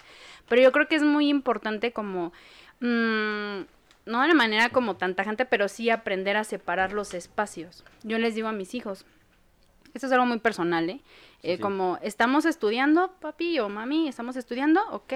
Pero 0.47 0.61
yo 0.61 0.71
creo 0.71 0.87
que 0.87 0.95
es 0.95 1.03
muy 1.03 1.27
importante 1.29 1.91
como, 1.91 2.31
mm, 2.79 3.59
no 4.05 4.19
de 4.21 4.25
una 4.25 4.33
manera 4.33 4.69
como 4.69 4.95
tan 4.95 5.15
tajante, 5.15 5.45
pero 5.45 5.67
sí 5.67 5.89
aprender 5.89 6.37
a 6.37 6.43
separar 6.43 6.93
los 6.93 7.13
espacios. 7.13 7.83
Yo 8.03 8.17
les 8.17 8.35
digo 8.35 8.47
a 8.47 8.51
mis 8.53 8.73
hijos, 8.73 9.05
esto 9.93 10.07
es 10.07 10.13
algo 10.13 10.25
muy 10.25 10.39
personal, 10.39 10.89
¿eh? 10.89 11.01
Sí, 11.41 11.51
Eh, 11.51 11.55
sí. 11.55 11.61
Como 11.61 11.97
estamos 12.01 12.45
estudiando, 12.45 13.11
papi 13.19 13.59
o 13.59 13.69
mami, 13.69 14.07
estamos 14.07 14.35
estudiando, 14.35 14.81
ok, 14.91 15.13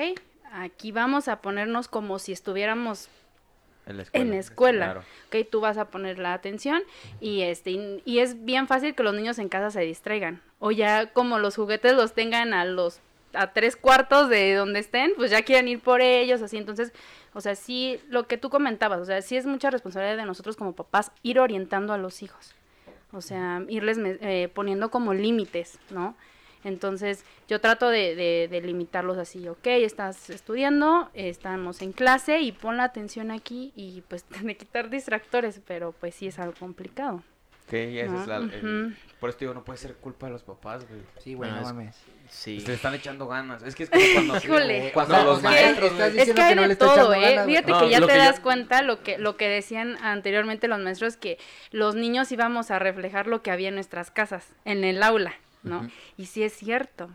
aquí 0.52 0.92
vamos 0.92 1.28
a 1.28 1.42
ponernos 1.42 1.88
como 1.88 2.20
si 2.20 2.32
estuviéramos 2.32 3.10
En 3.86 3.98
la 3.98 4.04
escuela. 4.04 4.24
en 4.24 4.32
la 4.32 4.38
escuela. 4.38 4.86
Claro. 4.86 5.04
Ok, 5.28 5.50
tú 5.52 5.60
vas 5.60 5.78
a 5.78 5.86
poner 5.86 6.20
la 6.20 6.34
atención 6.34 6.82
y 7.20 7.42
este 7.42 7.72
y, 7.72 8.02
y 8.06 8.20
es 8.20 8.46
bien 8.46 8.68
fácil 8.68 8.96
que 8.96 9.04
los 9.04 9.14
niños 9.14 9.40
en 9.40 9.50
casa 9.50 9.72
se 9.72 9.82
distraigan 9.82 10.42
o 10.60 10.72
ya 10.72 11.08
como 11.08 11.40
los 11.40 11.56
juguetes 11.56 11.94
los 11.94 12.14
tengan 12.14 12.54
a 12.54 12.64
los 12.64 13.02
a 13.34 13.52
tres 13.52 13.76
cuartos 13.76 14.30
de 14.30 14.54
donde 14.54 14.80
estén, 14.80 15.12
pues 15.16 15.32
ya 15.32 15.42
quieran 15.42 15.68
ir 15.68 15.80
por 15.80 16.02
ellos, 16.02 16.42
así. 16.42 16.58
Entonces, 16.58 16.94
o 17.34 17.42
sea, 17.42 17.56
sí, 17.56 18.00
lo 18.10 18.28
que 18.28 18.38
tú 18.38 18.50
comentabas, 18.50 19.02
o 19.02 19.06
sea, 19.06 19.22
sí 19.22 19.36
es 19.36 19.46
mucha 19.46 19.70
responsabilidad 19.70 20.18
de 20.18 20.26
nosotros 20.26 20.56
como 20.56 20.74
papás 20.74 21.12
ir 21.24 21.40
orientando 21.40 21.94
a 21.94 21.98
los 21.98 22.22
hijos. 22.22 22.54
O 23.12 23.22
sea, 23.22 23.64
irles 23.68 23.98
eh, 24.02 24.50
poniendo 24.54 24.90
como 24.90 25.14
límites, 25.14 25.80
¿no? 25.90 26.16
Entonces, 26.64 27.26
yo 27.48 27.60
trato 27.60 27.90
de, 27.90 28.16
de- 28.16 28.48
de 28.50 28.62
limitarlos 28.62 29.18
así, 29.18 29.48
ok, 29.48 29.66
estás 29.68 30.30
estudiando, 30.30 31.10
estamos 31.14 31.82
en 31.82 31.92
clase 31.92 32.40
y 32.42 32.52
pon 32.52 32.78
la 32.78 32.86
atención 32.86 33.32
aquí 33.32 33.74
y 33.76 34.02
pues 34.08 34.26
de 34.42 34.56
quitar 34.58 34.90
distractores, 34.90 35.62
pero 35.68 35.92
pues 35.92 36.16
sí 36.16 36.28
es 36.28 36.40
algo 36.40 36.54
complicado. 36.58 37.24
Ok, 37.68 37.74
esa 37.74 38.12
¿no? 38.12 38.22
es 38.22 38.28
la... 38.28 38.38
el- 38.38 38.46
Ujú. 38.90 38.96
Por 39.22 39.30
esto 39.30 39.40
digo, 39.42 39.54
no 39.54 39.64
puede 39.64 39.78
ser 39.80 39.94
culpa 39.96 40.26
de 40.26 40.34
los 40.34 40.44
papás, 40.44 40.86
güey. 40.88 41.00
Sí, 41.20 41.34
güey, 41.34 41.50
Bueno, 41.50 41.56
no 41.56 41.62
es- 41.62 41.74
mames. 41.74 41.96
Sí. 42.30 42.60
Se 42.62 42.70
le 42.70 42.74
están 42.76 42.94
echando 42.96 43.28
ganas. 43.28 43.62
Es 43.64 43.76
que 43.76 43.84
es 43.84 43.90
como 43.90 44.04
cuando... 44.14 44.38
Híjole. 44.44 44.92
Cuando 44.94 45.18
No, 45.18 45.24
los 45.26 45.42
maestros... 45.44 45.92
estás 45.92 46.08
Es 46.10 46.14
diciendo 46.14 46.36
que 46.36 46.42
hay 46.42 46.50
que 46.56 46.62
no 46.62 46.68
de 46.68 46.76
todo, 46.76 46.94
echando 46.94 47.14
¿eh? 47.14 47.22
ganas. 47.32 47.46
Fíjate 47.46 47.72
No, 47.72 47.80
que 47.80 47.90
ya 47.90 48.00
te 48.02 48.06
que 48.08 48.12
yo- 48.14 48.18
das 48.18 48.40
cuenta 48.40 48.82
lo 48.82 49.04
que, 49.04 49.18
lo 49.18 49.38
que 49.38 49.48
decían 49.48 49.98
anteriormente 50.02 50.68
los 50.68 50.80
maestros, 50.80 51.16
que 51.16 51.38
los 51.72 51.96
niños 51.96 52.32
íbamos 52.32 52.72
a 52.72 52.80
reflejar 52.80 53.28
lo 53.28 53.42
que 53.44 53.52
había 53.52 53.70
en 53.70 53.76
nuestras 53.76 54.12
casas, 54.12 54.46
en 54.66 54.84
el 54.84 55.02
aula, 55.04 55.34
¿no? 55.64 55.90
Y 56.18 56.26
sí 56.26 56.44
es 56.44 56.54
cierto, 56.54 57.10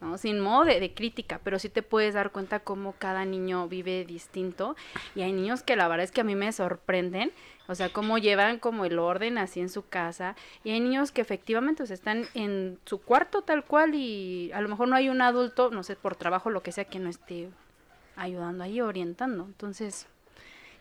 ¿no? 0.00 0.18
Sin 0.18 0.40
modo 0.40 0.64
de, 0.64 0.80
de 0.80 0.92
crítica, 0.94 1.40
pero 1.44 1.58
sí 1.58 1.68
te 1.68 1.82
puedes 1.82 2.14
dar 2.14 2.30
cuenta 2.30 2.60
cómo 2.60 2.94
cada 2.98 3.24
niño 3.24 3.68
vive 3.68 4.04
distinto. 4.04 4.76
Y 5.14 5.22
hay 5.22 5.32
niños 5.32 5.62
que 5.62 5.76
la 5.76 5.88
verdad 5.88 6.04
es 6.04 6.10
que 6.12 6.20
a 6.20 6.24
mí 6.24 6.34
me 6.34 6.52
sorprenden, 6.52 7.30
o 7.68 7.74
sea, 7.74 7.88
cómo 7.90 8.18
llevan 8.18 8.58
como 8.58 8.84
el 8.84 8.98
orden 8.98 9.38
así 9.38 9.60
en 9.60 9.68
su 9.68 9.86
casa. 9.88 10.34
Y 10.64 10.70
hay 10.70 10.80
niños 10.80 11.12
que 11.12 11.20
efectivamente 11.20 11.82
o 11.82 11.86
sea, 11.86 11.94
están 11.94 12.26
en 12.34 12.78
su 12.84 13.00
cuarto 13.00 13.42
tal 13.42 13.64
cual 13.64 13.94
y 13.94 14.50
a 14.52 14.60
lo 14.60 14.68
mejor 14.68 14.88
no 14.88 14.96
hay 14.96 15.08
un 15.08 15.22
adulto, 15.22 15.70
no 15.70 15.82
sé, 15.84 15.94
por 15.96 16.16
trabajo, 16.16 16.50
lo 16.50 16.62
que 16.62 16.72
sea, 16.72 16.84
que 16.84 16.98
no 16.98 17.08
esté 17.08 17.48
ayudando 18.16 18.64
ahí, 18.64 18.80
orientando. 18.80 19.44
Entonces, 19.44 20.06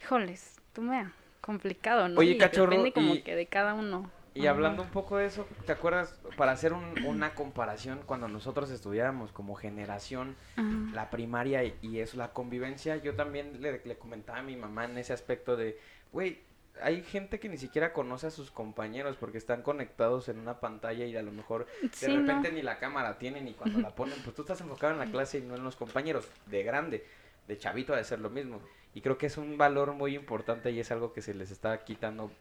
híjoles, 0.02 0.60
tú 0.74 0.82
me 0.82 1.08
complicado, 1.42 2.08
¿no? 2.10 2.20
Oye, 2.20 2.32
Y 2.32 2.38
cachorro, 2.38 2.72
Depende 2.72 2.92
como 2.94 3.16
y- 3.16 3.22
que 3.22 3.36
de 3.36 3.46
cada 3.46 3.74
uno. 3.74 4.10
Y 4.34 4.48
hablando 4.48 4.82
un 4.82 4.90
poco 4.90 5.18
de 5.18 5.26
eso, 5.26 5.46
¿te 5.66 5.74
acuerdas? 5.74 6.18
Para 6.38 6.54
hacer 6.54 6.72
un- 6.72 7.04
una 7.06 7.34
comparación, 7.36 8.00
cuando 8.06 8.28
nosotros 8.30 8.70
estudiábamos 8.72 9.32
como 9.34 9.56
generación, 9.56 10.38
Ajá. 10.56 10.70
la 10.94 11.10
primaria 11.10 11.64
y, 11.66 11.78
y 11.82 12.00
eso, 12.00 12.16
la 12.18 12.32
convivencia, 12.32 12.96
yo 12.96 13.14
también 13.16 13.62
le, 13.62 13.82
le 13.84 13.98
comentaba 13.98 14.40
a 14.40 14.44
mi 14.44 14.56
mamá 14.56 14.86
en 14.86 14.98
ese 14.98 15.12
aspecto 15.12 15.58
de, 15.58 15.78
güey, 16.14 16.40
hay 16.82 17.04
gente 17.04 17.42
que 17.42 17.50
ni 17.50 17.58
siquiera 17.58 17.92
conoce 17.92 18.28
a 18.28 18.32
sus 18.32 18.50
compañeros 18.50 19.18
porque 19.18 19.38
están 19.38 19.62
conectados 19.62 20.30
en 20.30 20.40
una 20.40 20.62
pantalla 20.62 21.06
y 21.06 21.18
a 21.18 21.22
lo 21.22 21.34
mejor 21.34 21.66
de 21.82 21.90
Sí, 21.92 22.08
¿no? 22.08 22.22
repente 22.22 22.54
ni 22.54 22.62
la 22.62 22.80
cámara 22.80 23.18
tienen 23.20 23.50
y 23.50 23.54
cuando 23.54 23.80
la 23.82 23.90
ponen, 23.96 24.18
pues 24.24 24.34
tú 24.34 24.44
estás 24.44 24.62
enfocado 24.62 24.94
en 24.94 25.00
la 25.00 25.08
clase 25.12 25.40
y 25.40 25.42
no 25.42 25.56
en 25.56 25.64
los 25.66 25.76
compañeros, 25.76 26.30
de 26.46 26.64
grande, 26.64 27.06
de 27.50 27.58
chavito 27.58 27.94
ha 27.94 27.98
de 27.98 28.06
ser 28.06 28.20
lo 28.20 28.30
mismo. 28.30 28.62
Y 28.94 29.02
creo 29.02 29.18
que 29.18 29.26
es 29.26 29.38
un 29.38 29.58
valor 29.58 29.92
muy 29.92 30.16
importante 30.16 30.72
y 30.72 30.80
es 30.80 30.90
algo 30.92 31.12
que 31.12 31.22
se 31.22 31.34
les 31.34 31.52
está 31.52 31.84
quitando. 31.84 32.32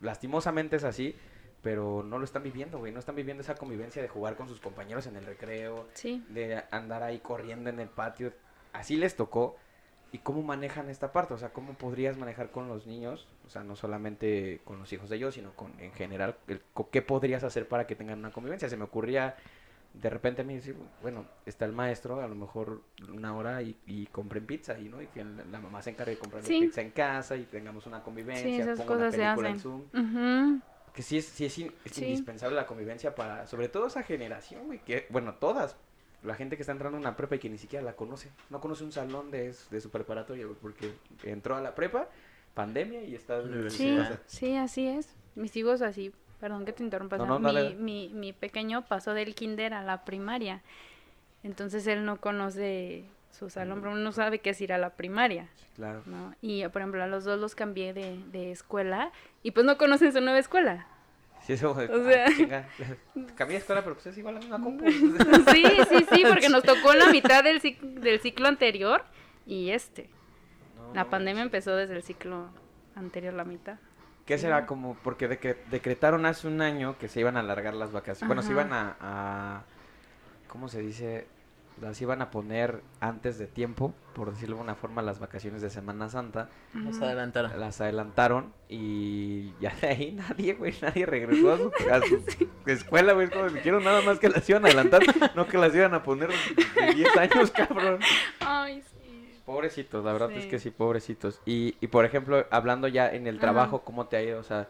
Lastimosamente 0.00 0.76
es 0.76 0.84
así, 0.84 1.14
pero 1.62 2.02
no 2.02 2.18
lo 2.18 2.24
están 2.24 2.42
viviendo, 2.42 2.78
güey. 2.78 2.92
No 2.92 2.98
están 2.98 3.16
viviendo 3.16 3.42
esa 3.42 3.54
convivencia 3.54 4.00
de 4.02 4.08
jugar 4.08 4.36
con 4.36 4.48
sus 4.48 4.60
compañeros 4.60 5.06
en 5.06 5.16
el 5.16 5.26
recreo, 5.26 5.88
Sí. 5.94 6.24
de 6.28 6.62
andar 6.70 7.02
ahí 7.02 7.18
corriendo 7.20 7.70
en 7.70 7.80
el 7.80 7.88
patio. 7.88 8.32
Así 8.72 8.96
les 8.96 9.16
tocó. 9.16 9.56
¿Y 10.12 10.18
cómo 10.18 10.42
manejan 10.42 10.88
esta 10.90 11.12
parte? 11.12 11.34
O 11.34 11.38
sea, 11.38 11.50
¿cómo 11.52 11.74
podrías 11.74 12.16
manejar 12.16 12.50
con 12.50 12.66
los 12.66 12.86
niños? 12.86 13.28
O 13.46 13.48
sea, 13.50 13.62
no 13.62 13.76
solamente 13.76 14.60
con 14.64 14.78
los 14.80 14.92
hijos 14.92 15.08
de 15.08 15.16
ellos, 15.16 15.34
sino 15.34 15.52
con 15.54 15.78
en 15.78 15.92
general. 15.92 16.36
el- 16.48 16.62
¿Qué 16.90 17.00
podrías 17.02 17.44
hacer 17.44 17.68
para 17.68 17.86
que 17.86 17.94
tengan 17.94 18.18
una 18.18 18.32
convivencia? 18.32 18.68
Se 18.68 18.76
me 18.76 18.84
ocurría 18.84 19.36
de 19.92 20.08
repente 20.08 20.42
a 20.42 20.44
mí 20.44 20.54
decir, 20.54 20.76
bueno, 21.02 21.24
está 21.46 21.64
el 21.64 21.72
maestro, 21.72 22.20
a 22.20 22.28
lo 22.28 22.34
mejor 22.34 22.80
una 23.12 23.36
hora 23.36 23.60
y, 23.62 23.76
y 23.86 24.06
compren 24.06 24.46
pizza 24.46 24.78
y 24.78 24.88
no 24.88 25.02
y 25.02 25.06
que 25.08 25.24
la, 25.24 25.58
mamá 25.58 25.82
se 25.82 25.90
encargue 25.90 26.12
de 26.14 26.18
comprar 26.18 26.42
Sí. 26.44 26.60
pizza 26.60 26.80
en 26.80 26.90
casa 26.90 27.36
y 27.36 27.44
tengamos 27.44 27.86
una 27.86 28.02
convivencia, 28.02 28.44
Sí, 28.48 28.60
esas 28.60 28.78
ponga 28.78 28.92
una 28.94 28.98
cosas 29.06 29.14
se 29.14 29.20
película 29.20 29.48
en 29.48 29.54
hacen. 29.56 29.62
Zoom. 29.62 30.60
Que 30.94 31.02
sí 31.02 31.18
es, 31.18 31.26
sí 31.26 31.44
es, 31.44 31.58
in- 31.58 31.72
es 31.84 31.92
Sí. 31.92 32.04
indispensable 32.04 32.56
la 32.56 32.66
convivencia 32.66 33.14
para, 33.14 33.46
sobre 33.46 33.68
todo 33.68 33.86
esa 33.88 34.02
generación, 34.02 34.66
güey, 34.66 34.78
que, 34.80 35.06
bueno, 35.10 35.34
todas, 35.34 35.76
la 36.22 36.34
gente 36.34 36.56
que 36.56 36.62
está 36.62 36.72
entrando 36.72 36.96
a 36.96 37.00
una 37.00 37.16
prepa 37.16 37.36
y 37.36 37.38
que 37.38 37.48
ni 37.50 37.58
siquiera 37.58 37.84
la 37.84 37.94
conoce, 37.96 38.30
no 38.50 38.60
conoce 38.60 38.84
un 38.84 38.92
salón 38.92 39.30
de, 39.30 39.54
de 39.70 39.80
su 39.80 39.90
preparatoria, 39.90 40.46
güey, 40.46 40.56
porque 40.60 40.92
entró 41.24 41.56
a 41.56 41.60
la 41.60 41.74
prepa, 41.74 42.08
pandemia 42.54 43.02
y 43.04 43.14
está 43.14 43.40
Sí, 43.70 43.96
sí, 44.26 44.56
así 44.56 44.86
es. 44.86 45.14
Mis 45.36 45.54
hijos 45.56 45.80
así, 45.82 46.12
perdón 46.40 46.64
que 46.64 46.72
te 46.72 46.82
interrumpa, 46.82 47.18
No, 47.18 47.38
dale. 47.38 47.74
mi, 47.74 48.08
mi, 48.08 48.32
pequeño 48.32 48.82
pasó 48.86 49.12
del 49.14 49.34
kinder 49.34 49.74
a 49.74 49.82
la 49.82 50.04
primaria, 50.04 50.62
entonces 51.42 51.86
él 51.86 52.04
no 52.04 52.16
conoce 52.20 53.04
su 53.30 53.48
salón, 53.50 53.80
pero 53.80 53.94
no 53.94 54.12
sabe 54.12 54.40
qué 54.40 54.50
es 54.50 54.60
ir 54.60 54.72
a 54.72 54.78
la 54.78 54.90
primaria, 54.90 55.48
Sí, 55.56 55.66
claro. 55.76 56.02
¿no? 56.06 56.34
Y 56.42 56.66
por 56.68 56.82
ejemplo 56.82 57.02
a 57.02 57.06
los 57.06 57.24
dos 57.24 57.38
los 57.38 57.54
cambié 57.54 57.92
de, 57.92 58.18
de 58.32 58.50
escuela 58.50 59.12
y 59.42 59.52
pues 59.52 59.64
no 59.66 59.76
conocen 59.78 60.12
su 60.12 60.20
nueva 60.20 60.38
escuela. 60.38 60.86
Sí, 61.46 61.54
eso, 61.54 61.70
O 61.72 61.78
ah, 61.78 61.86
sea- 61.86 62.68
cambié 63.36 63.54
de 63.54 63.60
escuela, 63.60 63.82
pero 63.82 63.94
pues 63.94 64.06
es 64.08 64.18
igual 64.18 64.34
la 64.34 64.40
misma 64.40 64.60
compu. 64.62 64.84
Sí, 64.90 65.64
sí, 65.88 66.06
sí, 66.12 66.22
porque 66.28 66.48
nos 66.50 66.62
tocó 66.64 66.92
la 66.94 67.06
mitad 67.12 67.42
del, 67.44 67.62
cic- 67.62 67.80
del 67.80 68.20
ciclo 68.20 68.48
anterior 68.48 69.04
y 69.46 69.70
este. 69.70 70.10
No, 70.76 70.94
La 70.94 71.04
pandemia 71.08 71.42
empezó 71.42 71.74
desde 71.76 71.96
el 71.96 72.02
ciclo 72.02 72.50
anterior, 72.94 73.32
la 73.32 73.44
mitad. 73.44 73.78
¿Qué 74.30 74.38
será 74.38 74.66
como? 74.66 74.94
Porque 75.02 75.28
decre- 75.28 75.56
decretaron 75.70 76.24
hace 76.26 76.46
un 76.48 76.60
año 76.62 76.96
que 76.98 77.08
se 77.08 77.20
iban 77.20 77.36
a 77.36 77.40
alargar 77.40 77.74
las 77.74 77.92
vacaciones. 77.92 78.28
Bueno, 78.28 78.42
se 78.42 78.52
iban 78.52 78.72
a, 78.72 78.96
a- 79.00 79.62
¿Cómo 80.48 80.68
se 80.68 80.80
dice? 80.80 81.26
Las 81.80 82.00
iban 82.02 82.20
a 82.20 82.30
poner 82.30 82.82
antes 83.00 83.38
de 83.38 83.46
tiempo, 83.46 83.94
por 84.14 84.30
decirlo 84.32 84.56
de 84.56 84.62
una 84.62 84.74
forma, 84.74 85.00
las 85.00 85.18
vacaciones 85.18 85.62
de 85.62 85.70
Semana 85.70 86.10
Santa. 86.10 86.50
Ujú. 86.74 87.02
adelantaron. 87.04 87.58
Las 87.58 87.80
adelantaron 87.80 88.52
y 88.68 89.52
ya 89.60 89.74
de 89.80 89.88
ahí 89.88 90.12
nadie, 90.28 90.54
güey, 90.54 90.74
nadie 90.82 91.06
regresó 91.06 91.52
a 91.52 91.56
su, 91.56 91.72
a 91.90 92.00
su 92.06 92.24
escuela, 92.66 93.14
güey. 93.14 93.28
es 93.28 93.32
como, 93.32 93.48
Dijeron 93.48 93.82
nada 93.82 94.02
más 94.02 94.18
que 94.18 94.28
las 94.28 94.46
iban 94.50 94.64
a 94.64 94.68
adelantar, 94.68 95.00
no 95.34 95.46
que 95.46 95.56
las 95.56 95.74
iban 95.74 95.94
a 95.94 96.02
poner 96.02 96.28
de 96.28 96.94
10 96.94 97.16
años, 97.16 97.50
cabrón. 97.50 97.98
Ay, 98.40 98.82
sí. 98.82 98.89
Pobrecitos, 99.50 100.04
la 100.04 100.12
verdad 100.12 100.30
es 100.36 100.46
que 100.46 100.60
sí, 100.60 100.70
pobrecitos. 100.70 101.40
Y, 101.44 101.74
y 101.80 101.88
por 101.88 102.04
ejemplo, 102.04 102.46
hablando 102.52 102.86
ya 102.86 103.10
en 103.10 103.26
el 103.26 103.34
Ajá. 103.34 103.40
trabajo, 103.40 103.80
¿cómo 103.82 104.06
te 104.06 104.16
ha 104.16 104.22
ido? 104.22 104.38
O 104.38 104.44
sea, 104.44 104.68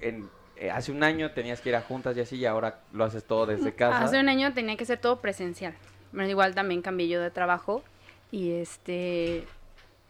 en, 0.00 0.30
eh, 0.56 0.70
hace 0.70 0.90
un 0.90 1.02
año 1.02 1.32
tenías 1.32 1.60
que 1.60 1.68
ir 1.68 1.76
a 1.76 1.82
juntas 1.82 2.16
y 2.16 2.20
así, 2.20 2.36
y 2.36 2.46
ahora 2.46 2.80
lo 2.94 3.04
haces 3.04 3.24
todo 3.24 3.44
desde 3.44 3.74
casa. 3.74 4.02
Hace 4.02 4.18
un 4.18 4.30
año 4.30 4.54
tenía 4.54 4.74
que 4.78 4.86
ser 4.86 4.98
todo 4.98 5.20
presencial. 5.20 5.74
Bueno, 6.12 6.30
igual 6.30 6.54
también 6.54 6.80
cambié 6.80 7.08
yo 7.08 7.20
de 7.20 7.30
trabajo 7.30 7.84
y 8.32 8.52
este 8.52 9.44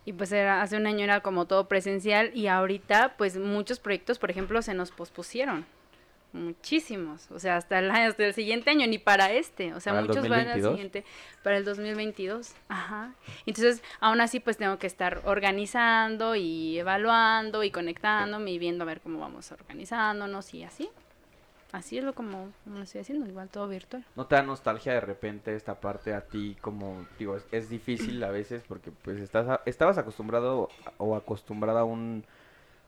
y 0.04 0.12
pues 0.12 0.30
era 0.30 0.62
hace 0.62 0.76
un 0.76 0.86
año 0.86 1.02
era 1.02 1.20
como 1.20 1.46
todo 1.46 1.66
presencial 1.66 2.30
y 2.32 2.46
ahorita 2.46 3.14
pues 3.18 3.36
muchos 3.36 3.80
proyectos, 3.80 4.20
por 4.20 4.30
ejemplo, 4.30 4.62
se 4.62 4.72
nos 4.72 4.92
pospusieron. 4.92 5.66
Muchísimos, 6.36 7.30
o 7.30 7.38
sea, 7.38 7.56
hasta 7.56 7.78
el, 7.78 7.90
hasta 7.90 8.24
el 8.26 8.34
siguiente 8.34 8.70
año, 8.70 8.86
ni 8.86 8.98
para 8.98 9.32
este, 9.32 9.72
o 9.74 9.80
sea, 9.80 9.92
¿Para 9.92 10.02
el 10.02 10.08
muchos 10.08 10.28
van 10.28 10.40
al 10.40 10.44
2022? 10.60 10.72
siguiente, 10.72 11.04
para 11.42 11.56
el 11.56 11.64
2022, 11.64 12.52
ajá. 12.68 13.14
Entonces, 13.46 13.82
aún 14.00 14.20
así, 14.20 14.38
pues 14.40 14.56
tengo 14.56 14.78
que 14.78 14.86
estar 14.86 15.22
organizando 15.24 16.34
y 16.36 16.78
evaluando 16.78 17.64
y 17.64 17.70
conectándome 17.70 18.50
y 18.52 18.58
viendo 18.58 18.84
a 18.84 18.86
ver 18.86 19.00
cómo 19.00 19.18
vamos 19.18 19.50
organizándonos 19.52 20.52
y 20.54 20.62
así. 20.64 20.88
Así 21.72 21.98
es 21.98 22.04
lo 22.04 22.14
como, 22.14 22.52
como 22.64 22.76
lo 22.78 22.84
estoy 22.84 23.00
haciendo, 23.00 23.26
igual 23.26 23.48
todo 23.48 23.66
virtual. 23.68 24.04
¿No 24.14 24.26
te 24.26 24.36
da 24.36 24.42
nostalgia 24.42 24.92
de 24.94 25.00
repente 25.00 25.54
esta 25.54 25.80
parte 25.80 26.14
a 26.14 26.20
ti 26.22 26.56
como, 26.60 27.04
digo, 27.18 27.36
es, 27.36 27.44
es 27.50 27.68
difícil 27.68 28.22
a 28.24 28.30
veces 28.30 28.62
porque 28.68 28.90
pues 28.90 29.18
estás 29.18 29.48
a- 29.48 29.62
estabas 29.66 29.98
acostumbrado 29.98 30.68
o 30.98 31.16
acostumbrada 31.16 31.80
a 31.80 31.84
un 31.84 32.24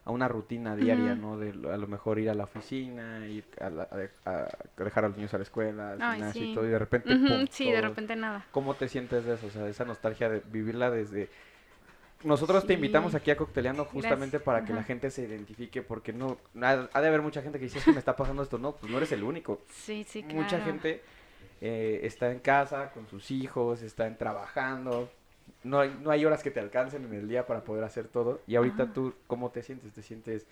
a 0.09 0.11
una 0.11 0.27
rutina 0.27 0.75
diaria. 0.75 1.15
¿no? 1.15 1.37
De 1.39 1.51
a 1.73 1.77
lo 1.77 1.87
mejor 1.87 2.19
ir 2.19 2.31
a 2.31 2.35
la 2.35 2.45
oficina, 2.45 3.27
ir 3.29 3.45
a, 3.61 3.69
la- 3.71 3.89
a- 4.25 4.49
dejar 4.83 5.05
a 5.05 5.09
los 5.09 5.17
niños 5.19 5.35
a 5.35 5.37
la 5.37 5.43
escuela, 5.45 5.93
al 5.93 6.03
Ay, 6.03 6.15
gimnasio 6.17 6.45
y 6.45 6.55
todo, 6.55 6.67
y 6.67 6.71
de 6.71 6.79
repente, 6.79 7.15
pum, 7.15 7.47
sí, 7.51 7.71
de 7.71 7.81
repente 7.81 8.17
nada. 8.17 8.45
¿Cómo 8.51 8.75
te 8.75 8.89
sientes 8.89 9.25
de 9.25 9.35
eso? 9.35 9.47
O 9.47 9.51
sea, 9.51 9.69
esa 9.69 9.85
nostalgia 9.85 10.29
de 10.31 10.43
vivirla 10.51 10.91
desde... 10.91 11.29
Nosotros 12.25 12.67
te 12.67 12.73
invitamos 12.73 13.15
aquí 13.15 13.31
a 13.31 13.37
Cocteleando 13.37 13.85
justamente 13.85 14.39
Gracias. 14.39 14.43
para 14.43 14.65
que 14.65 14.73
la 14.73 14.83
gente 14.83 15.11
se 15.11 15.23
identifique, 15.23 15.83
porque 15.83 16.13
no... 16.13 16.39
Ha, 16.61 16.89
ha 16.93 17.01
de 17.01 17.07
haber 17.09 17.23
mucha 17.23 17.43
gente 17.43 17.59
que 17.61 17.67
dice, 17.67 17.79
es 17.79 17.85
que 17.85 17.93
me 17.93 17.99
está 18.01 18.17
pasando 18.17 18.43
esto. 18.43 18.59
No, 18.59 18.73
pues 18.75 18.91
no 18.91 18.97
eres 18.99 19.13
el 19.13 19.23
único. 19.23 19.61
Sí, 19.71 20.05
sí, 20.09 20.23
claro. 20.25 20.41
Mucha 20.43 20.61
gente 20.61 21.01
eh, 21.61 22.01
está 22.03 22.33
en 22.33 22.41
casa 22.41 22.91
con 22.91 23.07
sus 23.09 23.31
hijos, 23.31 23.83
están 23.83 24.17
trabajando. 24.19 25.09
No 25.69 25.81
hay, 25.81 25.95
no 26.03 26.11
hay 26.11 26.25
horas 26.25 26.43
que 26.43 26.51
te 26.51 26.61
alcancen 26.61 27.05
en 27.05 27.15
el 27.15 27.29
día 27.29 27.47
para 27.47 27.63
poder 27.63 27.85
hacer 27.85 28.09
todo. 28.09 28.41
Y 28.47 28.57
ahorita 28.57 28.85
Ajá. 28.85 28.93
tú, 28.95 29.15
¿cómo 29.27 29.51
te 29.51 29.63
sientes? 29.63 29.93
¿Te 29.93 30.03
sientes 30.03 30.47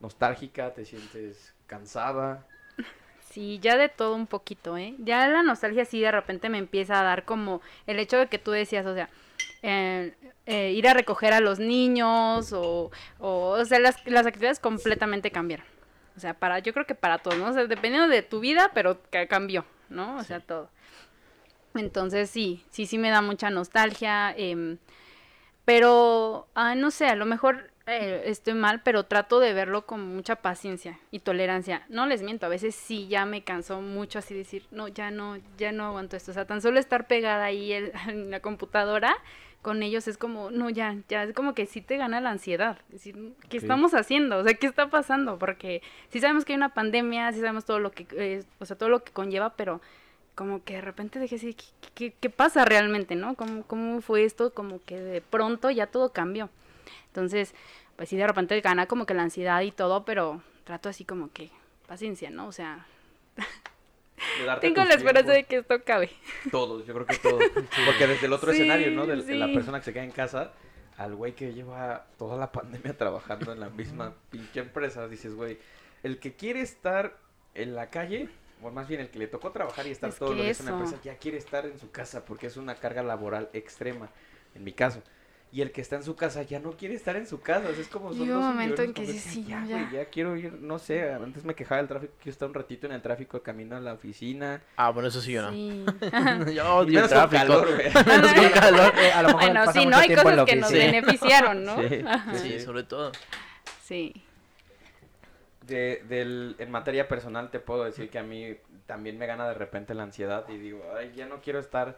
nostálgica? 0.00 0.72
¿Te 0.74 0.84
sientes 0.84 1.54
cansada? 1.66 2.46
Sí, 3.30 3.58
ya 3.60 3.76
de 3.76 3.88
todo 3.88 4.14
un 4.14 4.28
poquito, 4.28 4.76
¿eh? 4.76 4.94
Ya 4.98 5.26
la 5.26 5.42
nostalgia 5.42 5.84
sí 5.84 6.00
de 6.00 6.12
repente 6.12 6.48
me 6.48 6.58
empieza 6.58 7.00
a 7.00 7.02
dar 7.02 7.24
como 7.24 7.62
el 7.86 7.98
hecho 7.98 8.16
de 8.16 8.28
que 8.28 8.38
tú 8.38 8.52
decías, 8.52 8.86
o 8.86 8.94
sea, 8.94 9.08
eh, 9.62 10.14
eh, 10.46 10.70
ir 10.70 10.86
a 10.86 10.94
recoger 10.94 11.32
a 11.32 11.40
los 11.40 11.58
niños 11.58 12.52
o, 12.52 12.92
o, 13.18 13.48
o 13.48 13.64
sea, 13.64 13.80
las, 13.80 13.96
las 14.06 14.26
actividades 14.26 14.60
completamente 14.60 15.32
cambiaron. 15.32 15.66
O 16.16 16.20
sea, 16.20 16.34
para, 16.34 16.60
yo 16.60 16.72
creo 16.72 16.86
que 16.86 16.94
para 16.94 17.18
todos, 17.18 17.36
¿no? 17.38 17.48
O 17.48 17.52
sea, 17.52 17.66
dependiendo 17.66 18.06
de 18.08 18.22
tu 18.22 18.38
vida, 18.38 18.70
pero 18.72 19.02
que 19.10 19.26
cambió, 19.26 19.64
¿no? 19.88 20.16
O 20.18 20.22
sea, 20.22 20.38
todo. 20.38 20.70
Entonces 21.74 22.30
sí, 22.30 22.64
sí, 22.70 22.86
sí 22.86 22.98
me 22.98 23.10
da 23.10 23.20
mucha 23.22 23.50
nostalgia. 23.50 24.32
em, 24.36 24.78
pero, 25.64 26.46
ah, 26.54 26.74
no 26.74 26.90
sé, 26.90 27.06
a 27.06 27.14
lo 27.16 27.24
mejor 27.24 27.70
eh, 27.86 28.22
estoy 28.26 28.54
mal, 28.54 28.82
pero 28.82 29.04
trato 29.04 29.40
de 29.40 29.54
verlo 29.54 29.86
con 29.86 30.14
mucha 30.14 30.36
paciencia 30.36 30.98
y 31.10 31.20
tolerancia. 31.20 31.84
No 31.88 32.06
les 32.06 32.22
miento, 32.22 32.44
a 32.46 32.50
veces 32.50 32.74
sí 32.74 33.08
ya 33.08 33.24
me 33.24 33.44
cansó 33.44 33.80
mucho 33.80 34.18
así 34.18 34.34
decir, 34.34 34.66
no, 34.70 34.88
ya 34.88 35.10
no, 35.10 35.38
ya 35.58 35.72
no 35.72 35.86
aguanto 35.86 36.16
esto. 36.16 36.30
O 36.32 36.34
sea, 36.34 36.44
tan 36.46 36.60
solo 36.60 36.78
estar 36.78 37.06
pegada 37.06 37.44
ahí 37.44 37.72
el- 37.72 37.92
en 38.08 38.30
la 38.30 38.40
computadora 38.40 39.14
con 39.62 39.82
ellos 39.82 40.06
es 40.08 40.18
como, 40.18 40.50
no, 40.50 40.68
ya, 40.68 40.94
ya, 41.08 41.22
es 41.22 41.32
como 41.32 41.54
que 41.54 41.64
sí 41.64 41.80
te 41.80 41.96
gana 41.96 42.20
la 42.20 42.30
ansiedad. 42.30 42.78
Decir, 42.90 43.16
¿qué 43.48 43.56
estamos 43.56 43.94
haciendo? 43.94 44.36
O 44.38 44.44
sea, 44.44 44.52
¿qué 44.52 44.66
está 44.66 44.90
pasando? 44.90 45.38
Porque 45.38 45.80
sí 46.10 46.20
sabemos 46.20 46.44
que 46.44 46.52
hay 46.52 46.58
una 46.58 46.74
pandemia, 46.74 47.32
sí 47.32 47.40
sabemos 47.40 47.64
todo 47.64 47.78
lo 47.78 47.90
que, 47.90 48.06
eh, 48.12 48.44
o 48.58 48.66
sea, 48.66 48.76
todo 48.76 48.90
lo 48.90 49.02
que 49.02 49.12
conlleva, 49.12 49.56
pero 49.56 49.80
como 50.34 50.64
que 50.64 50.74
de 50.74 50.80
repente 50.80 51.20
dije 51.20 51.36
así, 51.36 51.54
¿qué, 51.54 51.64
qué, 51.94 52.14
qué 52.20 52.30
pasa 52.30 52.64
realmente, 52.64 53.14
no? 53.16 53.34
¿Cómo, 53.34 53.62
¿Cómo 53.64 54.00
fue 54.00 54.24
esto? 54.24 54.52
Como 54.52 54.82
que 54.84 55.00
de 55.00 55.20
pronto 55.20 55.70
ya 55.70 55.86
todo 55.86 56.12
cambió. 56.12 56.50
Entonces, 57.08 57.54
pues 57.96 58.08
sí, 58.08 58.16
de 58.16 58.26
repente 58.26 58.60
gana 58.60 58.86
como 58.86 59.06
que 59.06 59.14
la 59.14 59.22
ansiedad 59.22 59.60
y 59.62 59.70
todo, 59.70 60.04
pero 60.04 60.42
trato 60.64 60.88
así 60.88 61.04
como 61.04 61.30
que 61.32 61.50
paciencia, 61.86 62.30
¿no? 62.30 62.46
O 62.48 62.52
sea, 62.52 62.86
tengo 64.60 64.84
la 64.84 64.94
esperanza 64.94 65.32
de 65.32 65.44
que 65.44 65.56
esto 65.58 65.74
acabe. 65.74 66.10
Todos, 66.50 66.86
yo 66.86 66.94
creo 66.94 67.06
que 67.06 67.16
todos. 67.16 67.42
Porque 67.86 68.06
desde 68.06 68.26
el 68.26 68.32
otro 68.32 68.50
Sí, 68.52 68.58
escenario, 68.58 68.90
¿no? 68.90 69.06
De, 69.06 69.16
de 69.22 69.34
la 69.34 69.46
sí. 69.48 69.54
persona 69.54 69.78
que 69.78 69.84
se 69.84 69.92
queda 69.92 70.04
en 70.04 70.10
casa, 70.12 70.52
al 70.96 71.14
güey 71.14 71.34
que 71.34 71.52
lleva 71.52 72.06
toda 72.18 72.36
la 72.36 72.50
pandemia 72.52 72.96
trabajando 72.98 73.52
en 73.52 73.60
la 73.60 73.70
misma 73.70 74.14
pinche 74.30 74.60
empresa, 74.60 75.06
dices, 75.08 75.34
güey, 75.34 75.58
el 76.02 76.18
que 76.18 76.34
quiere 76.34 76.60
estar 76.60 77.16
en 77.54 77.74
la 77.74 77.90
calle, 77.90 78.28
o 78.62 78.70
más 78.70 78.88
bien 78.88 79.00
el 79.00 79.08
que 79.10 79.18
le 79.18 79.26
tocó 79.26 79.50
trabajar 79.50 79.86
y 79.86 79.90
estar 79.90 80.10
Es 80.10 80.16
todo 80.18 80.30
lo 80.34 80.42
que 80.42 80.50
es 80.50 80.60
una 80.60 80.70
empresa, 80.72 80.96
ya 81.02 81.16
quiere 81.16 81.38
estar 81.38 81.66
en 81.66 81.78
su 81.78 81.90
casa 81.90 82.24
porque 82.24 82.46
es 82.46 82.56
una 82.56 82.74
carga 82.76 83.02
laboral 83.02 83.48
extrema, 83.52 84.08
en 84.54 84.64
mi 84.64 84.72
caso. 84.72 85.02
Y 85.52 85.60
el 85.62 85.70
que 85.70 85.80
está 85.82 85.94
en 85.94 86.02
su 86.02 86.16
casa 86.16 86.42
ya 86.42 86.58
no 86.58 86.72
quiere 86.72 86.94
estar 86.96 87.14
en 87.14 87.28
su 87.28 87.40
casa, 87.40 87.68
o 87.68 87.72
sea, 87.72 87.80
es 87.80 87.86
como 87.86 88.10
son 88.12 88.22
un 88.22 88.28
dos 88.28 88.42
momento 88.42 88.82
en 88.82 88.92
que 88.92 89.02
dices, 89.02 89.22
completamente- 89.22 89.30
sí, 89.30 89.44
ya, 89.48 89.60
no, 89.60 89.66
güey, 89.68 89.92
ya. 89.92 90.02
ya 90.02 90.10
quiero 90.10 90.36
ir, 90.36 90.52
no 90.54 90.80
sé, 90.80 91.12
antes 91.12 91.44
me 91.44 91.54
quejaba 91.54 91.76
del 91.78 91.86
tráfico, 91.86 92.12
quiero 92.18 92.32
estar 92.32 92.48
un 92.48 92.54
ratito 92.54 92.86
en 92.88 92.92
el 92.92 93.00
tráfico 93.02 93.40
camino 93.40 93.76
a 93.76 93.80
la 93.80 93.92
oficina. 93.92 94.60
Ah, 94.76 94.90
bueno, 94.90 95.08
eso 95.10 95.20
sí 95.20 95.30
yo 95.30 95.42
no. 95.42 95.52
Sí. 95.52 95.84
Yo 96.56 96.74
odio 96.76 97.04
el 97.04 97.08
tráfico. 97.08 97.40
calor, 97.40 97.68
güey. 97.72 97.92
Menos 98.06 98.32
con 98.32 98.48
calor. 98.48 98.92
Eh, 98.98 99.12
a 99.12 99.22
lo 99.22 99.28
mejor 99.28 99.42
bueno, 99.44 99.72
sí, 99.72 99.86
no 99.86 99.96
hay 99.96 100.14
cosas 100.16 100.44
que 100.44 100.56
nos 100.56 100.72
beneficiaron, 100.72 101.64
¿no? 101.64 101.76
Sí. 101.88 102.04
Sí, 102.42 102.60
sobre 102.60 102.82
todo. 102.82 103.12
Sí. 103.84 104.24
De, 105.66 106.02
del, 106.08 106.56
en 106.58 106.70
materia 106.70 107.08
personal 107.08 107.50
te 107.50 107.60
puedo 107.60 107.84
decir 107.84 108.10
que 108.10 108.18
a 108.18 108.22
mí 108.22 108.56
también 108.86 109.16
me 109.18 109.26
gana 109.26 109.48
de 109.48 109.54
repente 109.54 109.94
la 109.94 110.02
ansiedad 110.02 110.46
y 110.48 110.58
digo, 110.58 110.82
ay, 110.98 111.12
ya 111.16 111.26
no 111.26 111.40
quiero 111.40 111.58
estar, 111.58 111.96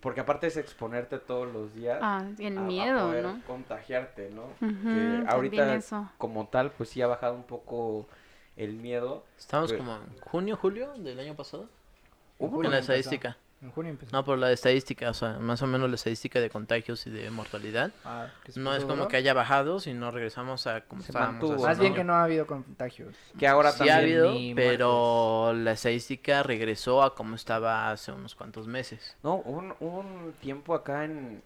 porque 0.00 0.20
aparte 0.20 0.46
es 0.46 0.56
exponerte 0.56 1.18
todos 1.18 1.52
los 1.52 1.74
días 1.74 1.98
Ah, 2.00 2.24
el 2.38 2.56
a- 2.56 2.60
a 2.60 2.64
miedo, 2.64 3.06
poder 3.08 3.24
¿no? 3.24 3.40
contagiarte, 3.46 4.30
¿no? 4.30 4.44
Que 4.60 5.24
ahorita 5.28 5.74
eso. 5.74 6.08
como 6.16 6.46
tal, 6.48 6.70
pues 6.70 6.88
sí 6.88 7.02
ha 7.02 7.06
bajado 7.06 7.34
un 7.34 7.44
poco 7.44 8.06
el 8.56 8.74
miedo. 8.74 9.24
Estamos 9.38 9.70
Pero- 9.72 9.84
como 9.84 9.96
en 9.96 10.18
junio, 10.20 10.56
julio 10.56 10.92
del 10.96 11.18
año 11.20 11.34
pasado. 11.34 11.68
Hubo 12.38 12.64
En 12.64 12.70
la 12.70 12.78
estadística. 12.78 13.36
En 13.62 13.70
junio 13.70 13.90
empezó. 13.92 14.16
No, 14.16 14.24
por 14.24 14.38
la 14.38 14.50
estadística, 14.50 15.10
o 15.10 15.14
sea, 15.14 15.38
más 15.38 15.62
o 15.62 15.66
menos 15.66 15.88
la 15.88 15.94
estadística 15.94 16.40
de 16.40 16.50
contagios 16.50 17.06
y 17.06 17.10
de 17.10 17.30
mortalidad. 17.30 17.92
Ah, 18.04 18.26
No 18.56 18.74
es 18.74 18.84
como 18.84 19.06
que 19.08 19.16
haya 19.16 19.34
bajado, 19.34 19.78
sino 19.78 20.10
regresamos 20.10 20.66
a 20.66 20.80
como 20.82 21.02
Se 21.02 21.08
estábamos. 21.08 21.40
mantuvo, 21.40 21.54
hace 21.54 21.66
Más 21.66 21.78
bien 21.78 21.92
año. 21.92 22.00
que 22.00 22.04
no 22.04 22.14
ha 22.14 22.24
habido 22.24 22.46
contagios. 22.46 23.14
Que 23.38 23.46
ahora 23.46 23.70
Sí 23.70 23.74
ha 23.88 23.94
también... 23.94 24.00
habido, 24.00 24.32
ni 24.34 24.54
pero 24.54 25.52
la 25.54 25.72
estadística 25.72 26.42
regresó 26.42 27.02
a 27.02 27.14
como 27.14 27.36
estaba 27.36 27.90
hace 27.92 28.10
unos 28.10 28.34
cuantos 28.34 28.66
meses. 28.66 29.16
No, 29.22 29.36
hubo 29.44 29.58
un, 29.58 29.74
un 29.80 30.32
tiempo 30.40 30.74
acá 30.74 31.04
en, 31.04 31.40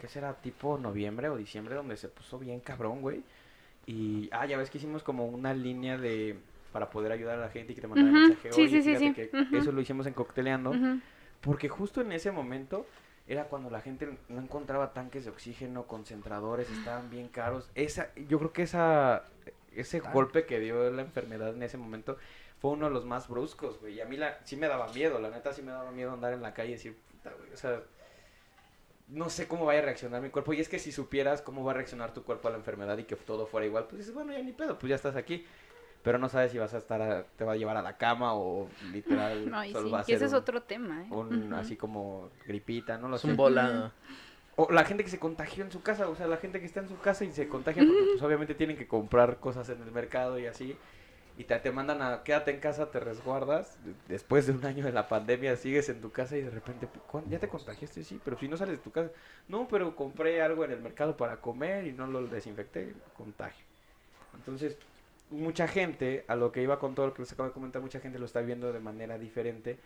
¿qué 0.00 0.08
será? 0.08 0.34
Tipo 0.34 0.78
noviembre 0.78 1.28
o 1.28 1.36
diciembre 1.36 1.74
donde 1.74 1.96
se 1.96 2.08
puso 2.08 2.38
bien 2.38 2.60
cabrón, 2.60 3.00
güey. 3.02 3.22
Y, 3.86 4.28
ah, 4.32 4.46
ya 4.46 4.56
ves 4.56 4.70
que 4.70 4.78
hicimos 4.78 5.02
como 5.02 5.26
una 5.26 5.54
línea 5.54 5.96
de, 5.98 6.36
para 6.72 6.90
poder 6.90 7.12
ayudar 7.12 7.38
a 7.38 7.42
la 7.42 7.48
gente 7.50 7.72
y 7.72 7.74
que 7.74 7.80
te 7.80 7.88
mandara 7.88 8.10
Ujú, 8.10 8.28
mensaje. 8.28 8.52
sí, 8.52 8.62
Oye, 8.62 8.82
sí, 8.82 8.96
sí, 8.96 9.56
eso 9.56 9.72
lo 9.72 9.80
hicimos 9.80 10.06
en 10.06 10.12
Cocteleando. 10.14 10.70
Ujú. 10.70 11.00
Porque 11.46 11.68
justo 11.68 12.00
en 12.00 12.10
ese 12.10 12.32
momento 12.32 12.84
era 13.28 13.44
cuando 13.44 13.70
la 13.70 13.80
gente 13.80 14.18
no 14.28 14.40
encontraba 14.40 14.92
tanques 14.92 15.24
de 15.24 15.30
oxígeno, 15.30 15.86
concentradores, 15.86 16.68
estaban 16.68 17.08
bien 17.08 17.28
caros. 17.28 17.70
Esa, 17.76 18.12
yo 18.28 18.38
creo 18.38 18.52
que 18.52 18.62
esa, 18.62 19.22
ese 19.72 20.00
golpe 20.00 20.44
que 20.44 20.58
dio 20.58 20.90
la 20.90 21.02
enfermedad 21.02 21.54
en 21.54 21.62
ese 21.62 21.78
momento 21.78 22.18
fue 22.58 22.72
uno 22.72 22.86
de 22.86 22.92
los 22.92 23.04
más 23.04 23.28
bruscos, 23.28 23.80
güey. 23.80 23.94
Y 23.94 24.00
a 24.00 24.06
mí 24.06 24.16
la, 24.16 24.40
sí 24.44 24.56
me 24.56 24.66
daba 24.66 24.92
miedo, 24.92 25.20
la 25.20 25.30
neta 25.30 25.52
sí 25.52 25.62
me 25.62 25.70
daba 25.70 25.92
miedo 25.92 26.12
andar 26.12 26.32
en 26.32 26.42
la 26.42 26.52
calle 26.52 26.70
y 26.70 26.72
decir, 26.72 26.96
puta, 27.12 27.32
güey, 27.38 27.52
o 27.52 27.56
sea, 27.56 27.80
no 29.06 29.30
sé 29.30 29.46
cómo 29.46 29.66
vaya 29.66 29.78
a 29.78 29.84
reaccionar 29.84 30.20
mi 30.20 30.30
cuerpo. 30.30 30.52
Y 30.52 30.60
es 30.60 30.68
que 30.68 30.80
si 30.80 30.90
supieras 30.90 31.42
cómo 31.42 31.62
va 31.62 31.70
a 31.70 31.74
reaccionar 31.74 32.12
tu 32.12 32.24
cuerpo 32.24 32.48
a 32.48 32.50
la 32.50 32.56
enfermedad 32.56 32.98
y 32.98 33.04
que 33.04 33.14
todo 33.14 33.46
fuera 33.46 33.66
igual, 33.66 33.84
pues 33.84 33.98
dices, 33.98 34.14
bueno, 34.14 34.32
ya 34.32 34.42
ni 34.42 34.52
pedo, 34.52 34.80
pues 34.80 34.90
ya 34.90 34.96
estás 34.96 35.14
aquí. 35.14 35.46
Pero 36.06 36.18
no 36.18 36.28
sabes 36.28 36.52
si 36.52 36.58
vas 36.58 36.72
a 36.72 36.78
estar, 36.78 37.02
a- 37.02 37.24
te 37.36 37.44
va 37.44 37.52
a 37.52 37.56
llevar 37.56 37.76
a 37.76 37.82
la 37.82 37.98
cama 37.98 38.34
o 38.34 38.68
literal 38.92 39.52
Ay, 39.52 39.72
solo 39.72 39.88
sí, 39.88 39.90
va 39.92 40.00
a 40.00 40.04
que 40.04 40.12
ser 40.12 40.16
ese 40.16 40.26
es 40.26 40.32
otro 40.32 40.62
tema, 40.62 41.02
¿eh? 41.02 41.06
un 41.10 41.52
así 41.52 41.76
como 41.76 42.30
gripita, 42.46 42.96
no 42.96 43.08
lo 43.08 43.16
Es 43.16 43.24
sé. 43.24 43.30
un 43.30 43.36
volado. 43.36 43.92
O 44.58 44.72
la 44.72 44.84
gente 44.84 45.04
que 45.04 45.10
se 45.10 45.18
contagió 45.18 45.64
en 45.64 45.70
su 45.70 45.82
casa, 45.82 46.08
o 46.08 46.14
sea, 46.16 46.26
la 46.28 46.38
gente 46.38 46.60
que 46.60 46.66
está 46.66 46.80
en 46.80 46.88
su 46.88 46.96
casa 46.98 47.24
y 47.26 47.32
se 47.32 47.46
contagia 47.46 47.84
porque 47.84 48.04
pues 48.12 48.22
obviamente 48.22 48.54
tienen 48.54 48.78
que 48.78 48.88
comprar 48.88 49.38
cosas 49.38 49.68
en 49.68 49.82
el 49.82 49.92
mercado 49.92 50.38
y 50.38 50.46
así. 50.46 50.78
Y 51.36 51.44
te, 51.44 51.58
te 51.60 51.70
mandan 51.70 52.00
a 52.00 52.22
quédate 52.22 52.52
en 52.52 52.60
casa, 52.60 52.90
te 52.90 52.98
resguardas. 52.98 53.78
Después 54.08 54.46
de 54.46 54.52
un 54.54 54.64
año 54.64 54.82
de 54.84 54.92
la 54.92 55.08
pandemia 55.08 55.56
sigues 55.56 55.90
en 55.90 56.00
tu 56.00 56.10
casa 56.10 56.38
y 56.38 56.40
de 56.42 56.50
repente, 56.50 56.88
"¿Cuán- 57.06 57.28
¿ya 57.28 57.38
te 57.38 57.48
contagiaste? 57.48 58.02
Sí, 58.04 58.18
pero 58.24 58.38
si 58.38 58.48
no 58.48 58.56
sales 58.56 58.78
de 58.78 58.82
tu 58.82 58.90
casa. 58.90 59.10
No, 59.48 59.68
pero 59.68 59.94
compré 59.94 60.40
algo 60.40 60.64
en 60.64 60.70
el 60.70 60.80
mercado 60.80 61.16
para 61.18 61.40
comer 61.42 61.86
y 61.86 61.92
no 61.92 62.06
lo 62.06 62.26
desinfecté, 62.26 62.94
contagio. 63.12 63.66
Entonces, 64.34 64.78
mucha 65.30 65.68
gente, 65.68 66.24
a 66.28 66.36
lo 66.36 66.52
que 66.52 66.62
iba 66.62 66.78
con 66.78 66.94
todo 66.94 67.06
lo 67.06 67.14
que 67.14 67.22
les 67.22 67.32
acabo 67.32 67.48
de 67.48 67.54
comentar, 67.54 67.82
mucha 67.82 68.00
gente 68.00 68.18
lo 68.18 68.26
está 68.26 68.40
viendo 68.40 68.72
de 68.72 68.80
manera 68.80 69.18
diferente, 69.18 69.78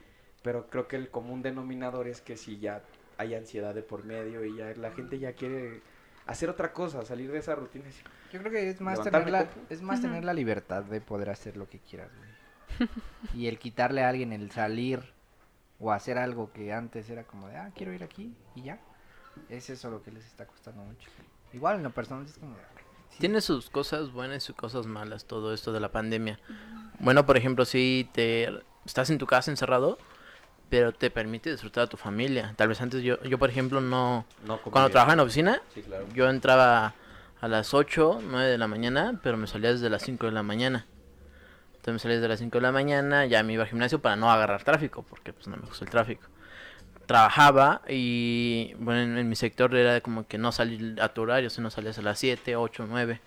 pero 0.42 0.68
creo 0.68 0.88
que 0.88 0.96
el 0.96 1.10
común 1.10 1.42
denominador 1.42 2.08
es 2.08 2.20
que 2.20 2.36
si 2.36 2.58
ya 2.58 2.82
hay 3.18 3.34
ansiedad 3.34 3.74
de 3.74 3.82
por 3.82 4.04
medio 4.04 4.44
y 4.44 4.56
ya 4.56 4.74
la 4.76 4.92
gente 4.92 5.18
ya 5.18 5.32
quiere 5.32 5.82
hacer 6.26 6.48
otra 6.48 6.72
cosa, 6.72 7.04
salir 7.04 7.30
de 7.30 7.38
esa 7.38 7.54
rutina. 7.54 7.84
Yo 8.32 8.40
creo 8.40 8.52
que 8.52 8.70
es 8.70 8.80
más 8.80 9.02
tener 9.02 9.28
la, 9.28 9.48
es 9.68 9.82
más 9.82 10.00
tener 10.00 10.24
la 10.24 10.32
libertad 10.32 10.84
de 10.84 11.00
poder 11.00 11.30
hacer 11.30 11.56
lo 11.56 11.68
que 11.68 11.78
quieras, 11.80 12.10
güey. 12.16 12.88
y 13.34 13.48
el 13.48 13.58
quitarle 13.58 14.04
a 14.04 14.08
alguien 14.08 14.32
el 14.32 14.50
salir 14.50 15.12
o 15.80 15.92
hacer 15.92 16.18
algo 16.18 16.52
que 16.52 16.72
antes 16.72 17.10
era 17.10 17.24
como 17.24 17.48
de, 17.48 17.56
ah, 17.56 17.72
quiero 17.74 17.92
ir 17.92 18.04
aquí 18.04 18.34
y 18.54 18.62
ya. 18.62 18.78
Es 19.48 19.70
eso 19.70 19.90
lo 19.90 20.02
que 20.02 20.12
les 20.12 20.24
está 20.24 20.46
costando 20.46 20.82
mucho. 20.82 21.08
Igual 21.52 21.76
en 21.76 21.82
lo 21.82 21.90
personal 21.90 22.24
es 22.24 22.38
como 22.38 22.54
de, 22.54 22.62
Tiene 23.18 23.40
sus 23.40 23.68
cosas 23.70 24.12
buenas 24.12 24.38
y 24.44 24.46
sus 24.46 24.56
cosas 24.56 24.86
malas 24.86 25.24
todo 25.26 25.52
esto 25.52 25.72
de 25.72 25.80
la 25.80 25.90
pandemia. 25.90 26.38
Bueno, 26.98 27.26
por 27.26 27.36
ejemplo, 27.36 27.64
si 27.64 28.08
te 28.12 28.50
estás 28.86 29.10
en 29.10 29.18
tu 29.18 29.26
casa 29.26 29.50
encerrado, 29.50 29.98
pero 30.70 30.92
te 30.92 31.10
permite 31.10 31.50
disfrutar 31.50 31.84
a 31.84 31.86
tu 31.86 31.96
familia. 31.96 32.54
Tal 32.56 32.68
vez 32.68 32.80
antes 32.80 33.02
yo, 33.02 33.20
yo 33.24 33.38
por 33.38 33.50
ejemplo, 33.50 33.80
no... 33.80 34.24
no 34.46 34.58
Cuando 34.58 34.60
conviene". 34.62 34.90
trabajaba 34.90 35.12
en 35.14 35.20
oficina, 35.20 35.62
Sí, 35.74 35.82
claro. 35.82 36.06
yo 36.14 36.28
entraba 36.30 36.94
a 37.40 37.48
las 37.48 37.74
8, 37.74 38.20
9 38.22 38.48
de 38.48 38.58
la 38.58 38.68
mañana, 38.68 39.18
pero 39.22 39.36
me 39.36 39.46
salía 39.46 39.72
desde 39.72 39.90
las 39.90 40.02
5 40.02 40.26
de 40.26 40.32
la 40.32 40.42
mañana. 40.42 40.86
Entonces 41.72 41.94
me 41.94 41.98
salía 41.98 42.16
desde 42.18 42.28
las 42.28 42.38
5 42.38 42.58
de 42.58 42.62
la 42.62 42.72
mañana, 42.72 43.26
ya 43.26 43.42
me 43.42 43.54
iba 43.54 43.64
al 43.64 43.68
gimnasio 43.68 44.00
para 44.00 44.14
no 44.16 44.30
agarrar 44.30 44.62
tráfico, 44.62 45.02
porque 45.02 45.32
pues 45.32 45.48
no 45.48 45.56
me 45.56 45.66
gusta 45.66 45.84
el 45.84 45.90
tráfico. 45.90 46.26
Trabajaba 47.14 47.82
y 47.88 48.72
bueno, 48.78 49.00
en, 49.00 49.18
en 49.18 49.28
mi 49.28 49.34
sector 49.34 49.74
era 49.74 50.00
como 50.00 50.28
que 50.28 50.38
no 50.38 50.52
salir 50.52 50.96
a 51.02 51.08
tu 51.12 51.22
horario, 51.22 51.50
si 51.50 51.60
no 51.60 51.68
salías 51.68 51.98
a 51.98 52.02
las 52.02 52.20
7, 52.20 52.54
8, 52.54 52.86
9. 52.88 53.20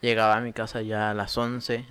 Llegaba 0.00 0.36
a 0.36 0.40
mi 0.40 0.52
casa 0.52 0.82
ya 0.82 1.10
a 1.10 1.14
las 1.14 1.36
11. 1.36 1.84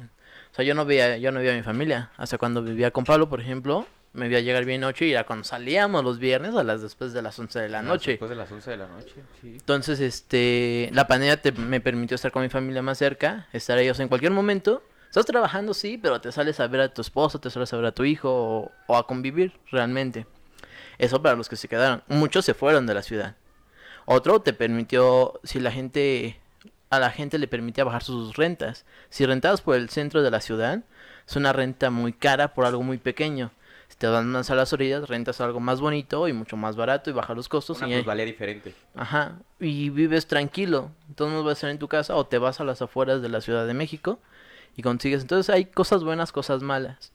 O 0.53 0.55
sea, 0.55 0.63
yo 0.63 0.73
no 0.73 0.85
veía, 0.85 1.17
yo 1.17 1.33
no 1.33 1.39
veía 1.41 1.51
a 1.51 1.55
mi 1.57 1.61
familia. 1.61 2.11
Hasta 2.15 2.37
cuando 2.37 2.63
vivía 2.63 2.91
con 2.91 3.03
Pablo, 3.03 3.27
por 3.27 3.41
ejemplo, 3.41 3.85
me 4.13 4.29
veía 4.29 4.39
llegar 4.39 4.63
bien 4.63 4.79
noche 4.79 5.05
y 5.05 5.11
era 5.11 5.25
cuando 5.25 5.43
salíamos 5.43 6.01
los 6.05 6.17
viernes 6.17 6.55
a 6.55 6.63
las 6.63 6.81
después 6.81 7.11
de 7.11 7.21
las 7.21 7.37
11 7.37 7.59
de 7.59 7.67
la 7.67 7.79
Ah, 7.79 7.83
noche. 7.83 8.11
Después 8.11 8.29
de 8.29 8.37
las 8.37 8.49
11 8.49 8.71
de 8.71 8.77
la 8.77 8.87
noche, 8.87 9.15
sí. 9.41 9.49
Entonces, 9.59 9.99
este, 9.99 10.91
la 10.93 11.07
pandemia 11.07 11.41
te- 11.41 11.51
me 11.51 11.81
permitió 11.81 12.15
estar 12.15 12.31
con 12.31 12.43
mi 12.43 12.47
familia 12.49 12.81
más 12.81 12.97
cerca, 12.99 13.47
estar 13.51 13.77
ellos 13.79 13.99
en 13.99 14.07
cualquier 14.07 14.31
momento. 14.31 14.81
Estás 15.09 15.25
trabajando, 15.25 15.73
sí, 15.73 15.99
pero 16.01 16.21
te 16.21 16.31
sales 16.31 16.61
a 16.61 16.67
ver 16.67 16.79
a 16.79 16.93
tu 16.93 17.01
esposo, 17.01 17.37
te 17.39 17.49
sales 17.49 17.73
a 17.73 17.75
ver 17.75 17.87
a 17.87 17.91
tu 17.91 18.05
hijo 18.05 18.29
o, 18.31 18.71
o 18.87 18.95
a 18.95 19.05
convivir 19.05 19.51
realmente. 19.71 20.25
Eso 20.97 21.21
para 21.21 21.35
los 21.35 21.49
que 21.49 21.55
se 21.55 21.67
quedaron. 21.67 22.03
Muchos 22.07 22.45
se 22.45 22.53
fueron 22.53 22.85
de 22.85 22.93
la 22.93 23.01
ciudad. 23.01 23.35
Otro 24.05 24.41
te 24.41 24.53
permitió, 24.53 25.39
si 25.43 25.59
la 25.59 25.71
gente 25.71 26.39
a 26.93 26.99
la 26.99 27.09
gente 27.09 27.39
le 27.39 27.47
permitía 27.47 27.83
bajar 27.83 28.03
sus 28.03 28.35
rentas. 28.35 28.85
Si 29.09 29.25
rentabas 29.25 29.61
por 29.61 29.75
el 29.75 29.89
centro 29.89 30.21
de 30.21 30.29
la 30.29 30.41
ciudad, 30.41 30.83
es 31.27 31.35
una 31.35 31.51
renta 31.51 31.89
muy 31.89 32.13
cara 32.13 32.53
por 32.53 32.65
algo 32.65 32.83
muy 32.83 32.99
pequeño. 32.99 33.51
Si 33.87 33.97
te 33.97 34.05
van 34.05 34.27
más 34.31 34.51
a 34.51 34.55
las 34.55 34.73
orillas, 34.73 35.09
rentas 35.09 35.41
algo 35.41 35.59
más 35.59 35.81
bonito 35.81 36.27
y 36.27 36.33
mucho 36.33 36.55
más 36.55 36.75
barato 36.75 37.09
y 37.09 37.13
baja 37.13 37.33
los 37.33 37.49
costos. 37.49 37.79
Una 37.79 37.89
y, 37.89 37.93
plusvalía 37.93 38.25
diferente. 38.25 38.75
ajá, 38.95 39.39
y 39.59 39.89
vives 39.89 40.27
tranquilo. 40.27 40.91
Entonces 41.09 41.35
no 41.35 41.43
vas 41.43 41.51
a 41.51 41.53
estar 41.53 41.69
en 41.71 41.79
tu 41.79 41.87
casa 41.87 42.15
o 42.15 42.27
te 42.27 42.37
vas 42.37 42.59
a 42.59 42.63
las 42.63 42.79
afueras 42.83 43.23
de 43.23 43.29
la 43.29 43.41
Ciudad 43.41 43.65
de 43.65 43.73
México 43.73 44.19
y 44.75 44.83
consigues. 44.83 45.23
Entonces 45.23 45.51
hay 45.51 45.65
cosas 45.65 46.03
buenas, 46.03 46.31
cosas 46.31 46.61
malas 46.61 47.11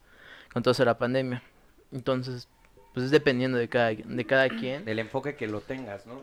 con 0.53 0.64
toda 0.64 0.85
la 0.85 0.99
pandemia. 0.99 1.43
Entonces, 1.93 2.49
pues 2.92 3.07
es 3.07 3.11
dependiendo 3.11 3.59
de 3.59 3.68
cada, 3.68 3.90
de 3.90 4.24
cada 4.24 4.48
quien. 4.48 4.85
Del 4.85 4.98
enfoque 4.98 5.37
que 5.37 5.46
lo 5.46 5.61
tengas, 5.61 6.07
¿no? 6.07 6.22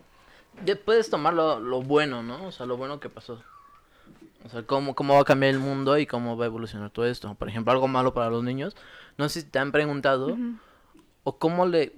Ya 0.65 0.75
puedes 0.75 1.09
tomar 1.09 1.33
lo, 1.33 1.59
lo 1.59 1.81
bueno, 1.81 2.23
¿no? 2.23 2.45
O 2.45 2.51
sea, 2.51 2.65
lo 2.65 2.77
bueno 2.77 2.99
que 2.99 3.09
pasó. 3.09 3.41
O 4.45 4.49
sea, 4.49 4.63
cómo, 4.63 4.95
cómo 4.95 5.15
va 5.15 5.21
a 5.21 5.25
cambiar 5.25 5.53
el 5.53 5.59
mundo 5.59 5.97
y 5.97 6.05
cómo 6.05 6.37
va 6.37 6.45
a 6.45 6.47
evolucionar 6.47 6.91
todo 6.91 7.05
esto. 7.05 7.33
Por 7.35 7.49
ejemplo, 7.49 7.71
algo 7.71 7.87
malo 7.87 8.13
para 8.13 8.29
los 8.29 8.43
niños. 8.43 8.75
No 9.17 9.27
sé 9.27 9.41
si 9.41 9.47
te 9.47 9.59
han 9.59 9.71
preguntado 9.71 10.37
o 11.23 11.37
cómo 11.37 11.65
le 11.65 11.93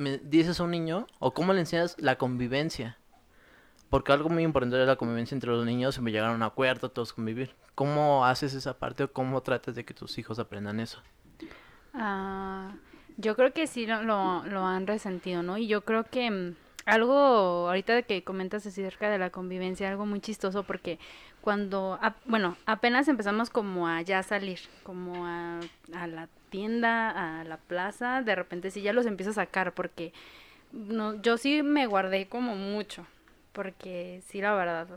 me 0.00 0.16
dices 0.16 0.58
a 0.58 0.64
un 0.64 0.70
niño 0.70 1.06
o 1.18 1.34
cómo 1.34 1.52
le 1.52 1.60
enseñas 1.60 1.96
la 1.98 2.16
convivencia. 2.16 2.96
Porque 3.90 4.12
algo 4.12 4.30
muy 4.30 4.44
importante 4.44 4.80
es 4.80 4.86
la 4.86 4.96
convivencia 4.96 5.34
entre 5.34 5.50
los 5.50 5.66
niños 5.66 5.98
y 5.98 6.00
me 6.00 6.10
llegaron 6.10 6.32
a 6.32 6.36
un 6.36 6.42
acuerdo, 6.42 6.90
todos 6.90 7.12
convivir. 7.12 7.54
¿Cómo 7.74 8.24
haces 8.24 8.54
esa 8.54 8.78
parte 8.78 9.04
o 9.04 9.12
cómo 9.12 9.42
tratas 9.42 9.74
de 9.74 9.84
que 9.84 9.92
tus 9.92 10.16
hijos 10.18 10.38
aprendan 10.38 10.80
eso? 10.80 11.02
Ah, 11.92 12.72
yo 13.16 13.36
creo 13.36 13.52
que 13.52 13.66
sí 13.66 13.86
lo, 13.86 14.02
lo, 14.02 14.66
han 14.66 14.86
resentido, 14.86 15.42
¿no? 15.42 15.58
Y 15.58 15.66
yo 15.66 15.82
creo 15.82 16.04
que 16.04 16.30
mm, 16.30 16.54
algo, 16.86 17.68
ahorita 17.68 18.02
que 18.02 18.22
comentas 18.24 18.66
acerca 18.66 19.10
de 19.10 19.18
la 19.18 19.30
convivencia, 19.30 19.88
algo 19.88 20.06
muy 20.06 20.20
chistoso 20.20 20.62
porque 20.62 20.98
cuando, 21.40 21.98
bueno, 22.26 22.56
apenas 22.66 23.08
empezamos 23.08 23.50
como 23.50 23.88
a 23.88 24.02
ya 24.02 24.22
salir, 24.22 24.60
como 24.82 25.26
a, 25.26 25.60
a 25.94 26.06
la 26.06 26.28
tienda, 26.50 27.40
a 27.40 27.44
la 27.44 27.56
plaza, 27.56 28.22
de 28.22 28.34
repente 28.34 28.70
sí 28.70 28.82
ya 28.82 28.92
los 28.92 29.06
empiezo 29.06 29.30
a 29.30 29.34
sacar 29.34 29.72
porque 29.72 30.12
no, 30.72 31.20
yo 31.22 31.36
sí 31.36 31.62
me 31.62 31.86
guardé 31.86 32.28
como 32.28 32.56
mucho, 32.56 33.06
porque 33.52 34.22
sí, 34.26 34.40
la 34.40 34.54
verdad, 34.54 34.88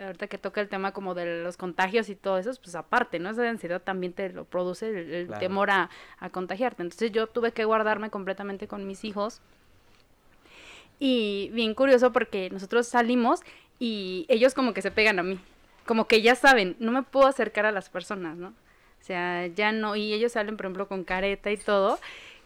ahorita 0.00 0.26
que 0.26 0.38
toca 0.38 0.60
el 0.60 0.68
tema 0.68 0.92
como 0.92 1.14
de 1.14 1.42
los 1.42 1.56
contagios 1.56 2.08
y 2.08 2.16
todo 2.16 2.38
eso, 2.38 2.50
pues 2.62 2.74
aparte, 2.74 3.18
¿no? 3.18 3.30
Esa 3.30 3.48
ansiedad 3.48 3.80
también 3.82 4.12
te 4.12 4.30
lo 4.30 4.44
produce 4.44 4.88
el, 4.88 4.96
el 5.14 5.26
Claro. 5.26 5.40
temor 5.40 5.70
a, 5.70 5.90
a 6.18 6.30
contagiarte. 6.30 6.82
Entonces 6.82 7.12
yo 7.12 7.26
tuve 7.26 7.52
que 7.52 7.64
guardarme 7.64 8.10
completamente 8.10 8.66
con 8.68 8.86
mis 8.86 9.04
hijos. 9.04 9.40
Y 10.98 11.50
bien 11.54 11.74
curioso 11.74 12.12
porque 12.12 12.50
nosotros 12.50 12.86
salimos 12.86 13.40
y 13.78 14.26
ellos 14.28 14.54
como 14.54 14.74
que 14.74 14.82
se 14.82 14.90
pegan 14.90 15.18
a 15.18 15.22
mí. 15.22 15.38
Como 15.86 16.06
que 16.06 16.20
ya 16.22 16.34
saben, 16.34 16.76
no 16.78 16.92
me 16.92 17.02
puedo 17.02 17.26
acercar 17.26 17.66
a 17.66 17.72
las 17.72 17.88
personas, 17.88 18.36
¿no? 18.36 18.48
O 18.48 19.02
sea, 19.02 19.46
ya 19.46 19.72
no, 19.72 19.96
y 19.96 20.12
ellos 20.12 20.32
salen, 20.32 20.56
por 20.58 20.66
ejemplo, 20.66 20.86
con 20.86 21.04
careta 21.04 21.50
y 21.50 21.56
todo, 21.56 21.98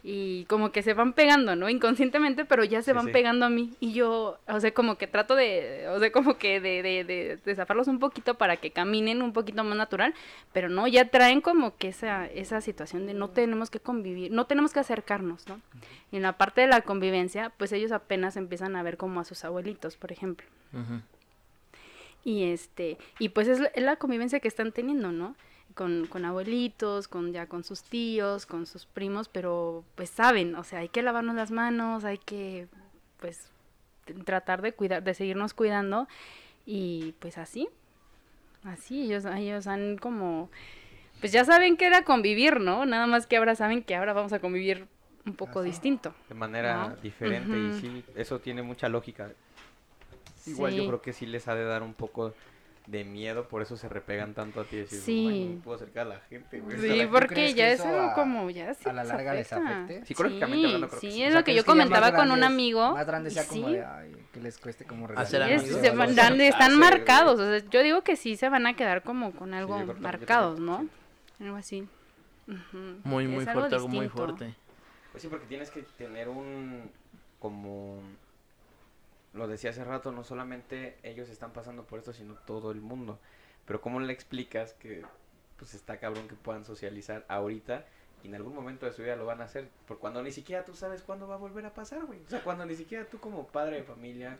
y 0.06 0.44
como 0.44 0.70
que 0.70 0.82
se 0.82 0.92
van 0.92 1.14
pegando, 1.14 1.56
¿no? 1.56 1.70
Inconscientemente, 1.70 2.44
pero 2.44 2.62
ya 2.62 2.82
se 2.82 2.92
van 2.92 3.06
sí. 3.06 3.12
pegando 3.12 3.46
a 3.46 3.48
mí. 3.48 3.72
Y 3.80 3.94
yo, 3.94 4.38
o 4.46 4.60
sea, 4.60 4.74
como 4.74 4.98
que 4.98 5.06
trato 5.06 5.34
de, 5.34 5.88
o 5.88 5.98
sea, 5.98 6.12
como 6.12 6.36
que 6.36 6.60
de, 6.60 6.82
de, 6.82 7.04
de, 7.04 7.38
de 7.42 7.54
zafarlos 7.54 7.88
un 7.88 7.98
poquito 7.98 8.34
para 8.34 8.58
que 8.58 8.70
caminen 8.70 9.22
un 9.22 9.32
poquito 9.32 9.64
más 9.64 9.78
natural, 9.78 10.12
pero 10.52 10.68
no, 10.68 10.86
ya 10.86 11.08
traen 11.08 11.40
como 11.40 11.78
que 11.78 11.88
esa, 11.88 12.26
esa 12.26 12.60
situación 12.60 13.06
de 13.06 13.14
no 13.14 13.30
tenemos 13.30 13.70
que 13.70 13.80
convivir, 13.80 14.30
no 14.30 14.44
tenemos 14.44 14.74
que 14.74 14.80
acercarnos, 14.80 15.48
¿no? 15.48 15.58
Y 16.12 16.16
en 16.16 16.22
la 16.22 16.36
parte 16.36 16.60
de 16.60 16.66
la 16.66 16.82
convivencia, 16.82 17.50
pues 17.56 17.72
ellos 17.72 17.90
apenas 17.90 18.36
empiezan 18.36 18.76
a 18.76 18.82
ver 18.82 18.98
como 18.98 19.20
a 19.20 19.24
sus 19.24 19.42
abuelitos, 19.42 19.96
por 19.96 20.12
ejemplo. 20.12 20.46
Y 22.24 22.44
este, 22.52 22.98
y 23.18 23.30
pues 23.30 23.48
es 23.48 23.58
la, 23.58 23.68
es 23.68 23.82
la 23.82 23.96
convivencia 23.96 24.38
que 24.40 24.48
están 24.48 24.70
teniendo, 24.70 25.12
¿no? 25.12 25.34
Con, 25.74 26.06
con 26.06 26.24
abuelitos, 26.24 27.08
con 27.08 27.32
ya 27.32 27.46
con 27.46 27.64
sus 27.64 27.82
tíos, 27.82 28.46
con 28.46 28.64
sus 28.64 28.86
primos, 28.86 29.28
pero 29.28 29.84
pues 29.96 30.08
saben, 30.08 30.54
o 30.54 30.62
sea, 30.62 30.78
hay 30.78 30.88
que 30.88 31.02
lavarnos 31.02 31.34
las 31.34 31.50
manos, 31.50 32.04
hay 32.04 32.18
que 32.18 32.68
pues 33.18 33.50
tratar 34.24 34.62
de 34.62 34.72
cuidar, 34.72 35.02
de 35.02 35.14
seguirnos 35.14 35.52
cuidando 35.52 36.06
y 36.64 37.14
pues 37.18 37.38
así, 37.38 37.68
así 38.62 39.02
ellos, 39.02 39.24
ellos 39.24 39.66
han 39.66 39.98
como, 39.98 40.48
pues 41.18 41.32
ya 41.32 41.44
saben 41.44 41.76
que 41.76 41.86
era 41.86 42.04
convivir, 42.04 42.60
¿no? 42.60 42.86
Nada 42.86 43.08
más 43.08 43.26
que 43.26 43.36
ahora 43.36 43.56
saben 43.56 43.82
que 43.82 43.96
ahora 43.96 44.12
vamos 44.12 44.32
a 44.32 44.38
convivir 44.38 44.86
un 45.26 45.34
poco 45.34 45.60
Así. 45.60 45.70
distinto. 45.70 46.14
De 46.28 46.34
manera 46.34 46.90
¿no? 46.90 46.96
diferente 46.96 47.58
y 47.58 47.72
sí, 47.80 48.04
eso 48.14 48.38
tiene 48.38 48.62
mucha 48.62 48.88
lógica. 48.88 49.32
Igual 50.46 50.72
Sí. 50.72 50.78
yo 50.78 50.86
creo 50.86 51.02
que 51.02 51.12
sí 51.12 51.26
les 51.26 51.48
ha 51.48 51.54
de 51.54 51.64
dar 51.64 51.82
un 51.82 51.94
poco 51.94 52.34
de 52.86 53.02
miedo, 53.02 53.48
por 53.48 53.62
eso 53.62 53.78
se 53.78 53.88
repegan 53.88 54.34
tanto 54.34 54.60
a 54.60 54.64
ti 54.64 54.76
decir, 54.76 54.98
Sí. 55.00 55.26
"Ay, 55.26 55.44
no 55.56 55.62
puedo 55.62 55.76
acercar 55.76 56.06
a 56.06 56.10
la 56.10 56.20
gente, 56.20 56.60
güey". 56.60 56.78
Sí, 56.78 57.00
¿tú 57.04 57.10
porque 57.10 57.48
ya 57.54 57.54
que 57.68 57.72
es 57.72 57.80
eso 57.80 57.88
algo 57.88 58.00
a- 58.10 58.14
como 58.14 58.50
ya 58.50 58.74
sí 58.74 58.86
a 58.88 58.92
la 58.92 59.02
les 59.04 59.12
larga 59.12 59.32
les 59.34 59.52
afecta. 59.52 59.84
afecte? 59.84 60.06
Psicológicamente 60.06 60.66
hablando, 60.66 60.88
creo 60.88 61.00
que 61.00 61.06
sí, 61.06 61.12
sí. 61.12 61.22
es 61.22 61.28
O 61.28 61.30
sea, 61.30 61.40
lo 61.40 61.44
que 61.44 61.52
¿crees 61.52 61.64
yo 61.64 61.64
comentaba 61.64 62.10
con 62.12 62.30
un 62.30 62.36
grandes- 62.40 62.46
amigo. 62.46 62.92
Más 62.92 63.06
grande 63.06 63.30
sea 63.30 63.46
como 63.46 63.66
sí. 63.68 63.72
de, 63.72 63.84
ay, 63.84 64.16
que 64.32 64.40
les 64.40 64.58
cueste 64.58 64.84
como 64.84 65.06
regalar 65.06 65.26
Sí, 65.28 65.36
es- 65.36 65.62
se 65.80 65.90
van- 65.90 66.14
dan- 66.36 66.40
están 66.40 66.76
güey. 66.76 66.90
marcados, 66.90 67.40
o 67.40 67.44
sea, 67.58 67.68
yo 67.70 67.82
digo 67.82 68.02
que 68.02 68.16
sí 68.16 68.36
se 68.36 68.48
van 68.50 68.66
a 68.66 68.76
quedar 68.76 69.02
como 69.02 69.32
con 69.32 69.54
algo 69.54 69.78
que 69.86 69.94
marcados, 70.00 70.60
¿no? 70.60 70.80
sí. 71.38 71.44
Algo 71.44 71.56
así. 71.56 71.88
Muy, 73.04 73.26
muy 73.26 73.44
fuerte, 73.46 73.74
algo 73.76 73.88
muy 73.88 74.08
fuerte. 74.10 74.54
Pues 75.10 75.22
sí, 75.22 75.28
porque 75.28 75.46
tienes 75.46 75.70
que 75.70 75.82
tener 75.96 76.28
un, 76.28 76.90
como, 77.38 77.98
lo 79.34 79.48
decía 79.48 79.70
hace 79.70 79.84
rato, 79.84 80.12
no 80.12 80.24
solamente 80.24 80.96
ellos 81.02 81.28
están 81.28 81.52
pasando 81.52 81.84
por 81.84 81.98
esto, 81.98 82.12
sino 82.12 82.34
todo 82.46 82.70
el 82.70 82.80
mundo. 82.80 83.18
Pero 83.66 83.80
¿cómo 83.80 84.00
le 84.00 84.12
explicas 84.12 84.74
que, 84.74 85.04
pues 85.56 85.74
está 85.74 85.98
cabrón 85.98 86.28
que 86.28 86.36
puedan 86.36 86.64
socializar 86.64 87.24
ahorita 87.28 87.84
y 88.22 88.28
en 88.28 88.36
algún 88.36 88.54
momento 88.54 88.86
de 88.86 88.92
su 88.92 89.02
vida 89.02 89.16
lo 89.16 89.26
van 89.26 89.40
a 89.40 89.44
hacer? 89.44 89.68
Por 89.88 89.98
cuando 89.98 90.22
ni 90.22 90.30
siquiera 90.30 90.64
tú 90.64 90.74
sabes 90.74 91.02
cuándo 91.02 91.26
va 91.26 91.34
a 91.34 91.38
volver 91.38 91.66
a 91.66 91.74
pasar, 91.74 92.04
güey. 92.06 92.20
O 92.24 92.30
sea, 92.30 92.42
cuando 92.44 92.64
ni 92.64 92.76
siquiera 92.76 93.06
tú 93.06 93.18
como 93.18 93.46
padre 93.48 93.76
de 93.76 93.82
familia 93.82 94.38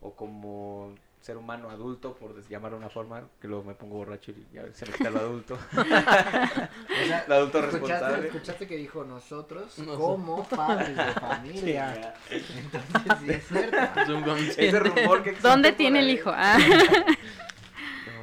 o 0.00 0.14
como 0.14 0.94
ser 1.22 1.36
humano 1.36 1.70
adulto, 1.70 2.14
por 2.14 2.46
llamar 2.48 2.72
de 2.72 2.78
una 2.78 2.90
forma, 2.90 3.22
que 3.40 3.46
luego 3.48 3.62
me 3.64 3.74
pongo 3.74 3.96
borracho 3.96 4.32
y 4.32 4.46
ya 4.52 4.64
se 4.74 4.84
me 4.86 4.92
quita 4.92 5.10
lo 5.10 5.20
adulto. 5.20 5.58
O 5.72 7.04
sea, 7.06 7.24
El 7.26 7.32
adulto 7.32 7.58
¿escuchaste, 7.58 7.78
responsable. 7.80 8.26
escuchaste 8.28 8.66
que 8.66 8.76
dijo 8.76 9.04
nosotros 9.04 9.78
Nosotros. 9.78 9.98
como 9.98 10.44
padres 10.48 10.96
de 10.96 11.04
familia. 11.14 12.14
Entonces, 12.30 13.18
sí 13.20 13.30
es 13.30 13.46
cierto. 13.48 14.00
Es 14.00 14.08
un. 14.08 14.28
Ese 14.38 14.78
rumor 14.80 15.22
que 15.22 15.30
existe 15.30 15.48
¿Dónde 15.48 15.72
tiene 15.72 16.00
el 16.00 16.10
hijo? 16.10 16.32
Ah, 16.36 16.58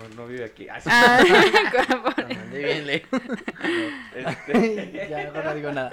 No, 0.09 0.15
no 0.23 0.27
vive 0.27 0.45
aquí. 0.45 0.67
Ah, 0.69 0.79
sí. 0.81 0.89
ah, 0.91 1.19
bien 2.51 2.85
lejos. 2.87 3.21
Este, 4.15 5.07
ya 5.09 5.17
mejor 5.17 5.45
no 5.45 5.55
digo 5.55 5.71
nada. 5.71 5.91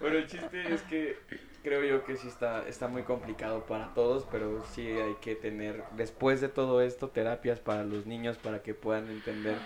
Bueno, 0.00 0.18
el 0.18 0.26
chiste 0.26 0.74
es 0.74 0.82
que 0.82 1.18
creo 1.62 1.82
yo 1.84 2.04
que 2.04 2.16
sí 2.16 2.28
está, 2.28 2.66
está 2.68 2.88
muy 2.88 3.02
complicado 3.02 3.64
para 3.66 3.94
todos, 3.94 4.26
pero 4.30 4.64
sí 4.72 4.86
hay 4.86 5.14
que 5.20 5.34
tener, 5.34 5.84
después 5.96 6.40
de 6.40 6.48
todo 6.48 6.80
esto, 6.80 7.08
terapias 7.08 7.60
para 7.60 7.84
los 7.84 8.06
niños 8.06 8.36
para 8.38 8.62
que 8.62 8.74
puedan 8.74 9.08
entender 9.10 9.56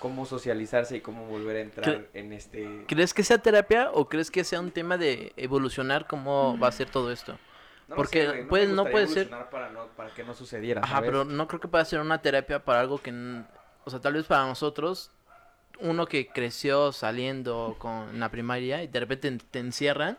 cómo 0.00 0.26
socializarse 0.26 0.96
y 0.96 1.00
cómo 1.00 1.26
volver 1.26 1.56
a 1.56 1.60
entrar 1.60 2.06
en 2.14 2.32
este... 2.32 2.84
¿Crees 2.86 3.14
que 3.14 3.22
sea 3.22 3.38
terapia 3.38 3.90
o 3.92 4.08
crees 4.08 4.30
que 4.30 4.44
sea 4.44 4.60
un 4.60 4.70
tema 4.70 4.98
de 4.98 5.32
evolucionar 5.36 6.06
cómo 6.06 6.58
va 6.58 6.68
a 6.68 6.72
ser 6.72 6.90
todo 6.90 7.10
esto? 7.10 7.38
No 7.88 7.96
porque 7.96 8.26
sé, 8.26 8.44
puede- 8.48 8.66
me 8.66 8.74
no 8.74 8.84
puede 8.84 9.06
ser- 9.06 9.30
Para, 9.50 9.70
no, 9.70 9.86
para 9.96 10.12
que 10.12 10.24
no 10.24 10.34
sucediera, 10.34 10.80
Ajá, 10.82 10.96
¿sabes? 10.96 11.08
pero 11.10 11.24
no 11.24 11.46
creo 11.48 11.60
que 11.60 11.68
pueda 11.68 11.84
ser 11.84 12.00
una 12.00 12.20
terapia 12.20 12.64
para 12.64 12.80
algo 12.80 12.98
que, 12.98 13.12
o 13.84 13.90
sea, 13.90 14.00
tal 14.00 14.14
vez 14.14 14.26
para 14.26 14.44
nosotros, 14.46 15.10
uno 15.80 16.06
que 16.06 16.26
creció 16.26 16.90
saliendo 16.92 17.76
con 17.78 18.18
la 18.18 18.30
primaria 18.30 18.82
y 18.82 18.88
de 18.88 19.00
repente 19.00 19.38
te 19.50 19.58
encierran, 19.60 20.18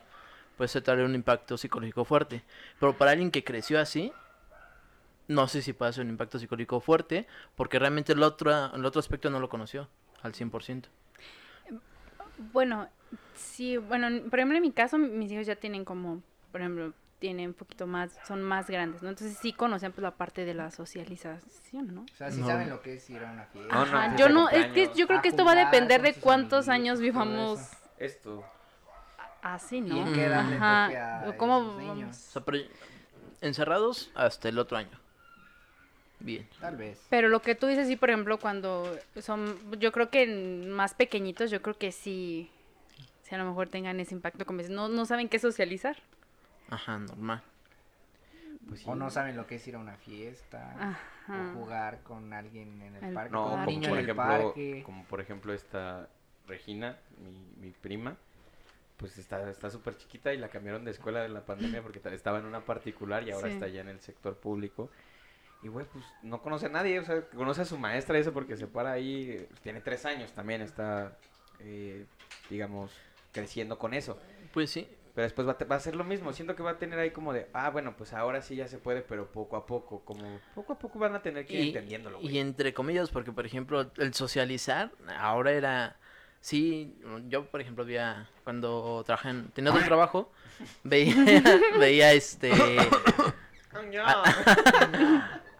puede 0.57 0.67
ser 0.67 0.81
tal 0.83 0.97
vez 0.97 1.05
un 1.05 1.15
impacto 1.15 1.57
psicológico 1.57 2.03
fuerte. 2.03 2.43
Pero 2.79 2.97
para 2.97 3.11
alguien 3.11 3.31
que 3.31 3.43
creció 3.43 3.79
así, 3.79 4.11
no 5.27 5.47
sé 5.47 5.61
si 5.61 5.73
puede 5.73 5.93
ser 5.93 6.03
un 6.03 6.09
impacto 6.09 6.39
psicológico 6.39 6.79
fuerte, 6.81 7.27
porque 7.55 7.79
realmente 7.79 8.13
el 8.13 8.23
otro, 8.23 8.73
el 8.73 8.83
otro 8.85 8.99
aspecto 8.99 9.29
no 9.29 9.39
lo 9.39 9.49
conoció 9.49 9.87
al 10.23 10.33
100%. 10.33 10.89
Bueno, 12.53 12.87
sí, 13.35 13.77
bueno, 13.77 14.07
en- 14.07 14.29
por 14.29 14.39
ejemplo, 14.39 14.57
en 14.57 14.61
mi 14.63 14.71
caso, 14.71 14.97
mis 14.97 15.31
hijos 15.31 15.47
ya 15.47 15.55
tienen 15.55 15.85
como, 15.85 16.21
por 16.51 16.61
ejemplo, 16.61 16.93
tienen 17.19 17.47
un 17.49 17.53
poquito 17.55 17.87
más, 17.87 18.11
son 18.27 18.43
más 18.43 18.67
grandes, 18.69 19.01
¿no? 19.01 19.09
Entonces 19.09 19.37
sí 19.41 19.51
conocen 19.53 19.91
pues 19.91 20.03
la 20.03 20.11
parte 20.11 20.45
de 20.45 20.53
la 20.53 20.69
socialización, 20.69 21.95
¿no? 21.95 22.01
O 22.01 22.15
sea, 22.15 22.29
sí 22.31 22.41
No. 22.41 22.47
saben 22.47 22.69
lo 22.69 22.79
que 22.81 22.93
es 22.95 23.09
ir 23.09 23.23
a 23.23 23.31
una 23.31 23.45
fiesta. 23.45 23.73
No, 23.73 23.85
no, 23.85 23.97
Ajá, 23.97 24.07
pues, 24.09 24.19
yo 24.19 24.29
no, 24.29 24.49
es 24.49 24.67
que 24.67 24.91
yo 24.95 25.07
creo 25.07 25.21
que 25.23 25.29
esto 25.29 25.43
va 25.43 25.53
a 25.53 25.65
depender 25.65 26.01
de 26.03 26.13
cuántos 26.13 26.69
años 26.69 26.99
vivamos. 26.99 27.59
Esto... 27.97 28.45
así, 29.55 29.77
¿Y 29.77 29.81
¿no? 29.81 30.07
en 30.07 30.13
qué 30.13 30.25
edad 30.25 30.45
le 30.45 30.55
Ajá, 30.57 30.85
toque 30.87 30.97
a 30.97 31.29
o 31.29 31.37
cómo 31.37 31.57
esos 31.61 31.75
vamos- 31.77 31.95
niños? 31.95 32.17
O 32.17 32.31
sea, 32.31 32.41
pero 32.45 32.57
encerrados 33.41 34.11
hasta 34.15 34.49
el 34.49 34.57
otro 34.59 34.77
año. 34.77 34.97
Bien. 36.19 36.47
Tal 36.59 36.77
vez. 36.77 36.99
Pero 37.09 37.29
lo 37.29 37.41
que 37.41 37.53
tú 37.55 37.67
dices, 37.67 37.87
sí, 37.87 37.95
por 37.95 38.09
ejemplo, 38.09 38.39
cuando 38.39 38.97
son, 39.21 39.57
yo 39.79 39.91
creo 39.91 40.09
que 40.09 40.25
más 40.67 40.93
pequeñitos, 40.95 41.51
yo 41.51 41.61
creo 41.61 41.77
que 41.77 41.91
sí, 41.91 42.49
sí 43.21 43.35
a 43.35 43.37
lo 43.37 43.45
mejor 43.45 43.69
tengan 43.69 43.99
ese 43.99 44.15
impacto, 44.15 44.45
como 44.45 44.59
dices, 44.59 44.73
no, 44.73 44.89
no 44.89 45.05
saben 45.05 45.29
qué 45.29 45.37
socializar. 45.37 45.95
Ajá, 46.69 46.97
normal. 46.97 47.43
Pues 48.67 48.81
sí. 48.81 48.85
O 48.89 48.95
no 48.95 49.09
saben 49.11 49.37
lo 49.37 49.45
que 49.47 49.55
es 49.55 49.67
ir 49.67 49.75
a 49.75 49.79
una 49.79 49.95
fiesta. 49.95 50.73
Ajá. 51.27 51.51
O 51.51 51.53
jugar 51.59 52.01
con 52.03 52.33
alguien 52.33 52.81
en 52.81 52.95
el, 52.95 53.03
El 53.03 53.13
parque. 53.13 53.31
No, 53.31 53.49
como 53.51 53.65
niño 53.65 53.89
por 53.89 53.99
en 53.99 54.03
el 54.05 54.09
ejemplo, 54.09 54.43
parque. 54.53 54.83
como 54.85 55.03
por 55.05 55.21
ejemplo 55.21 55.53
esta 55.53 56.07
Regina, 56.47 56.97
mi, 57.23 57.67
mi 57.67 57.71
prima, 57.71 58.15
pues 58.97 59.17
está 59.17 59.49
está 59.49 59.69
súper 59.69 59.95
chiquita 59.97 60.33
y 60.33 60.37
la 60.37 60.49
cambiaron 60.49 60.83
de 60.83 60.91
escuela 60.91 61.23
en 61.25 61.33
la 61.33 61.45
pandemia 61.45 61.81
porque 61.83 61.99
ta- 61.99 62.13
estaba 62.13 62.39
en 62.39 62.45
una 62.45 62.61
particular 62.65 63.23
y 63.27 63.31
ahora 63.31 63.47
Sí. 63.47 63.53
está 63.53 63.67
ya 63.67 63.81
en 63.81 63.89
el 63.89 63.99
sector 63.99 64.35
público. 64.37 64.89
Y 65.63 65.67
güey, 65.69 65.85
pues 65.91 66.03
no 66.23 66.41
conoce 66.41 66.67
a 66.67 66.69
nadie, 66.69 66.99
o 66.99 67.03
sea, 67.05 67.21
conoce 67.29 67.61
a 67.61 67.65
su 67.65 67.77
maestra 67.77 68.17
y 68.17 68.21
eso 68.21 68.31
porque 68.33 68.57
se 68.57 68.67
para 68.67 68.91
ahí, 68.91 69.31
eh, 69.31 69.49
tiene 69.63 69.81
tres 69.81 70.05
años 70.05 70.31
también, 70.33 70.61
está, 70.61 71.17
eh, 71.59 72.05
digamos, 72.49 72.91
creciendo 73.31 73.77
con 73.79 73.93
eso. 73.93 74.19
Pues 74.53 74.69
sí. 74.69 74.87
Pero 75.15 75.23
después 75.23 75.47
va 75.47 75.53
a, 75.53 75.57
te- 75.57 75.65
va 75.65 75.75
a 75.75 75.79
ser 75.79 75.95
lo 75.95 76.03
mismo. 76.03 76.31
Siento 76.31 76.55
que 76.55 76.61
va 76.61 76.71
a 76.71 76.77
tener 76.77 76.99
ahí 76.99 77.09
como 77.09 77.33
de, 77.33 77.47
ah, 77.53 77.71
bueno, 77.71 77.95
pues 77.97 78.13
ahora 78.13 78.41
sí 78.43 78.55
ya 78.55 78.67
se 78.67 78.77
puede, 78.77 79.01
pero 79.01 79.31
poco 79.31 79.57
a 79.57 79.65
poco. 79.65 80.01
Como 80.05 80.39
poco 80.53 80.73
a 80.73 80.77
poco 80.79 80.99
van 80.99 81.15
a 81.15 81.23
tener 81.23 81.45
que 81.47 81.53
ir 81.55 81.59
Y, 81.65 81.67
entendiéndolo, 81.69 82.19
y 82.19 82.23
güey. 82.23 82.37
entre 82.37 82.73
comillas, 82.75 83.09
porque 83.09 83.31
por 83.31 83.45
ejemplo, 83.47 83.91
el 83.97 84.13
socializar 84.13 84.91
ahora 85.17 85.51
era. 85.53 85.97
Sí, 86.41 86.95
yo 87.27 87.45
por 87.49 87.59
ejemplo 87.61 87.83
veía 87.85 88.29
cuando 88.43 89.03
trabajé 89.05 89.29
en. 89.29 89.49
Tenía 89.49 89.71
otro 89.71 89.85
trabajo, 89.85 90.31
veía, 90.83 91.15
veía 91.79 92.13
este. 92.13 92.51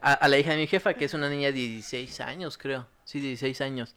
A, 0.01 0.13
a 0.13 0.27
la 0.27 0.37
hija 0.37 0.51
de 0.51 0.57
mi 0.57 0.67
jefa, 0.67 0.93
que 0.93 1.05
es 1.05 1.13
una 1.13 1.29
niña 1.29 1.47
de 1.47 1.53
16 1.53 2.21
años, 2.21 2.57
creo. 2.57 2.87
Sí, 3.03 3.19
16 3.19 3.61
años. 3.61 3.95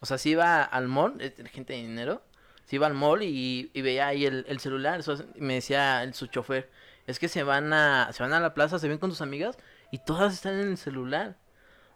O 0.00 0.06
sea, 0.06 0.18
si 0.18 0.30
iba 0.30 0.62
al 0.62 0.88
mall, 0.88 1.20
es 1.20 1.32
gente 1.50 1.72
de 1.72 1.80
dinero. 1.80 2.22
Se 2.66 2.76
iba 2.76 2.86
al 2.86 2.94
mall 2.94 3.22
y, 3.22 3.70
y 3.72 3.82
veía 3.82 4.08
ahí 4.08 4.26
el, 4.26 4.44
el 4.48 4.60
celular. 4.60 5.00
eso- 5.00 5.24
y 5.34 5.40
me 5.40 5.54
decía 5.54 6.02
el, 6.02 6.14
su 6.14 6.26
chofer, 6.26 6.70
es 7.06 7.18
que 7.18 7.28
se 7.28 7.42
van 7.42 7.72
a 7.72 8.12
se 8.12 8.22
van 8.22 8.32
a 8.34 8.40
la 8.40 8.52
plaza, 8.54 8.78
se 8.78 8.88
ven 8.88 8.98
con 8.98 9.10
tus 9.10 9.22
amigas 9.22 9.56
y 9.90 9.98
todas 9.98 10.34
están 10.34 10.60
en 10.60 10.68
el 10.68 10.76
celular. 10.78 11.36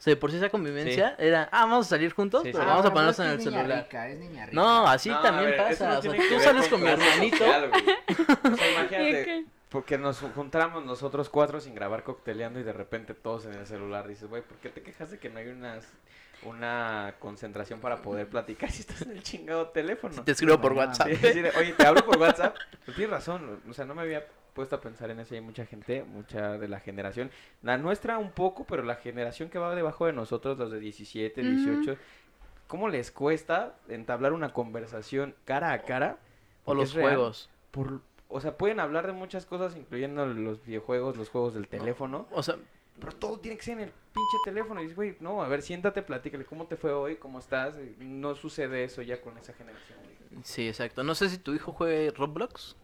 O 0.03 0.05
sea, 0.05 0.11
de 0.11 0.17
por 0.17 0.33
sí 0.33 0.37
esa 0.37 0.49
convivencia 0.49 1.15
era, 1.17 1.49
ah, 1.53 1.65
vamos 1.65 1.87
a 1.87 1.91
salir 1.91 2.13
juntos, 2.13 2.43
Sí, 2.43 2.49
pero 2.51 2.65
sí. 2.65 2.69
vamos 2.71 2.85
a 2.85 2.89
Ah, 2.89 2.93
ponernos 2.93 3.17
pero 3.17 3.29
en 3.29 3.35
el 3.37 3.41
celular. 3.41 3.83
rica, 3.85 4.09
es 4.09 4.19
niña 4.19 4.47
rica. 4.47 4.61
No, 4.61 4.89
así 4.89 5.09
No, 5.11 5.21
también 5.23 5.51
ver, 5.51 5.57
pasa. 5.59 5.93
no 5.93 5.99
o 6.01 6.03
sea, 6.03 6.13
tú 6.13 6.41
sales 6.41 6.67
con 6.69 6.83
mi 6.83 6.89
hermanito. 6.89 7.37
O 7.37 7.47
sea, 7.47 7.71
¿Y 8.69 8.73
imagínate, 8.73 9.45
porque 9.69 9.99
nos 9.99 10.19
juntamos 10.19 10.85
nosotros 10.85 11.29
cuatro 11.29 11.61
sin 11.61 11.77
grabar 11.77 12.03
cocteleando 12.03 12.59
y 12.59 12.65
de 12.65 12.73
repente 12.73 13.15
todos 13.15 13.47
en 13.47 13.53
el 13.55 13.65
celular. 13.65 14.09
Dices, 14.09 14.29
güey, 14.29 14.43
¿por 14.43 14.57
qué 14.57 14.71
te 14.71 14.83
quejas 14.83 15.13
de 15.13 15.21
que 15.21 15.31
no 15.31 15.39
hay 15.39 15.47
unas, 15.51 15.87
una 16.43 17.15
concentración 17.21 17.79
para 17.79 18.03
poder 18.03 18.27
platicar 18.29 18.73
si 18.73 18.81
estás 18.81 19.03
en 19.03 19.13
el 19.13 19.23
chingado 19.23 19.69
teléfono? 19.69 20.25
Te 20.25 20.33
escribo 20.33 20.61
por 20.61 20.73
No, 20.73 20.79
WhatsApp. 20.81 21.11
Sí, 21.13 21.43
Oye, 21.57 21.75
te 21.75 21.87
hablo 21.87 22.05
por 22.05 22.19
WhatsApp. 22.19 22.57
Pues 22.85 22.97
tienes 22.97 23.11
razón, 23.13 23.63
o 23.71 23.73
sea, 23.73 23.85
no 23.85 23.95
me 23.95 24.03
había 24.03 24.27
puesto 24.55 24.77
a 24.77 24.81
pensar 24.81 25.11
en 25.11 25.21
eso. 25.21 25.35
y 25.35 25.39
Hay 25.39 25.45
mucha 25.45 25.67
gente, 25.67 26.05
mucha 26.05 26.59
de 26.59 26.69
la 26.69 26.81
generación, 26.81 27.31
la 27.63 27.79
nuestra 27.79 28.19
un 28.19 28.31
poco, 28.31 28.65
pero 28.65 28.83
la 28.83 28.97
generación 28.97 29.49
que 29.49 29.59
va 29.59 29.75
debajo 29.75 30.07
de 30.07 30.13
nosotros, 30.13 30.59
los 30.59 30.71
de 30.71 30.81
17, 30.81 31.41
Ujú. 31.41 31.51
18, 31.51 31.97
¿cómo 32.69 32.89
les 32.89 33.11
cuesta 33.11 33.77
entablar 33.89 34.33
una 34.33 34.53
conversación 34.53 35.35
cara 35.45 35.73
a 35.73 35.83
cara? 35.83 36.19
O 36.65 36.75
los 36.75 36.93
juegos. 36.93 37.51
por, 37.71 38.01
o 38.29 38.41
sea, 38.41 38.57
pueden 38.57 38.79
hablar 38.81 39.07
de 39.07 39.13
muchas 39.13 39.47
cosas, 39.47 39.77
incluyendo 39.77 40.25
los 40.27 40.65
videojuegos, 40.65 41.17
los 41.17 41.29
juegos 41.29 41.55
del 41.55 41.67
teléfono, 41.69 42.27
O 42.31 42.43
sea, 42.43 42.57
pero 43.01 43.13
todo 43.13 43.39
tiene 43.39 43.57
que 43.57 43.65
ser 43.65 43.75
en 43.79 43.85
el 43.85 43.91
pinche 43.91 44.37
teléfono. 44.45 44.81
Y 44.81 44.85
dices, 44.85 44.97
güey, 44.97 45.17
no, 45.21 45.43
a 45.43 45.49
ver, 45.49 45.63
siéntate, 45.63 46.03
platícale, 46.03 46.45
¿cómo 46.45 46.67
te 46.67 46.77
fue 46.77 46.93
hoy? 46.93 47.17
¿Cómo 47.17 47.39
estás? 47.41 47.75
No 47.99 48.35
sucede 48.35 48.85
eso 48.85 49.03
ya 49.03 49.21
con 49.21 49.37
esa 49.39 49.53
generación. 49.55 49.99
sí, 50.45 50.69
exacto. 50.69 51.03
No 51.03 51.15
sé 51.15 51.29
si 51.29 51.39
tu 51.39 51.53
hijo 51.55 51.73
juegue 51.73 52.11
Roblox. 52.11 52.77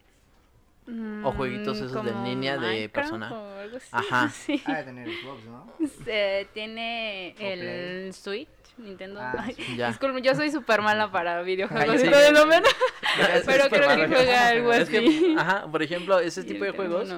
O 1.25 1.33
jueguitos 1.33 1.79
Mm, 1.81 1.85
esos 1.85 2.05
de 2.05 2.13
línea 2.25 2.57
de 2.57 2.89
persona. 2.89 3.31
o 3.33 3.59
algo 3.61 3.77
así. 3.77 3.89
Ajá. 3.93 4.29
Sí. 4.33 4.63
De 4.67 4.83
tener 4.85 5.09
Xbox, 5.09 5.45
¿no? 5.45 5.73
Eh, 6.07 6.47
tiene 6.55 7.35
O 7.37 7.39
Play. 7.39 7.61
el 7.61 8.15
Switch, 8.15 8.49
Nintendo. 8.79 9.21
Ah, 9.21 9.45
disculpe, 9.89 10.23
yo 10.23 10.35
soy 10.35 10.51
súper 10.51 10.81
mala 10.81 11.11
para 11.13 11.43
videojuegos 11.43 12.01
sí. 12.01 12.07
menos, 12.09 12.47
pero 13.47 13.69
creo 13.69 13.89
que 13.97 14.07
juega 14.09 14.49
algo 14.49 14.73
Es 14.73 14.89
que, 14.89 14.99
así. 14.99 15.35
ajá, 15.39 15.67
por 15.71 15.83
ejemplo, 15.83 16.21
ese 16.21 16.43
tipo 16.45 16.65
de 16.65 16.71
juegos, 16.71 17.13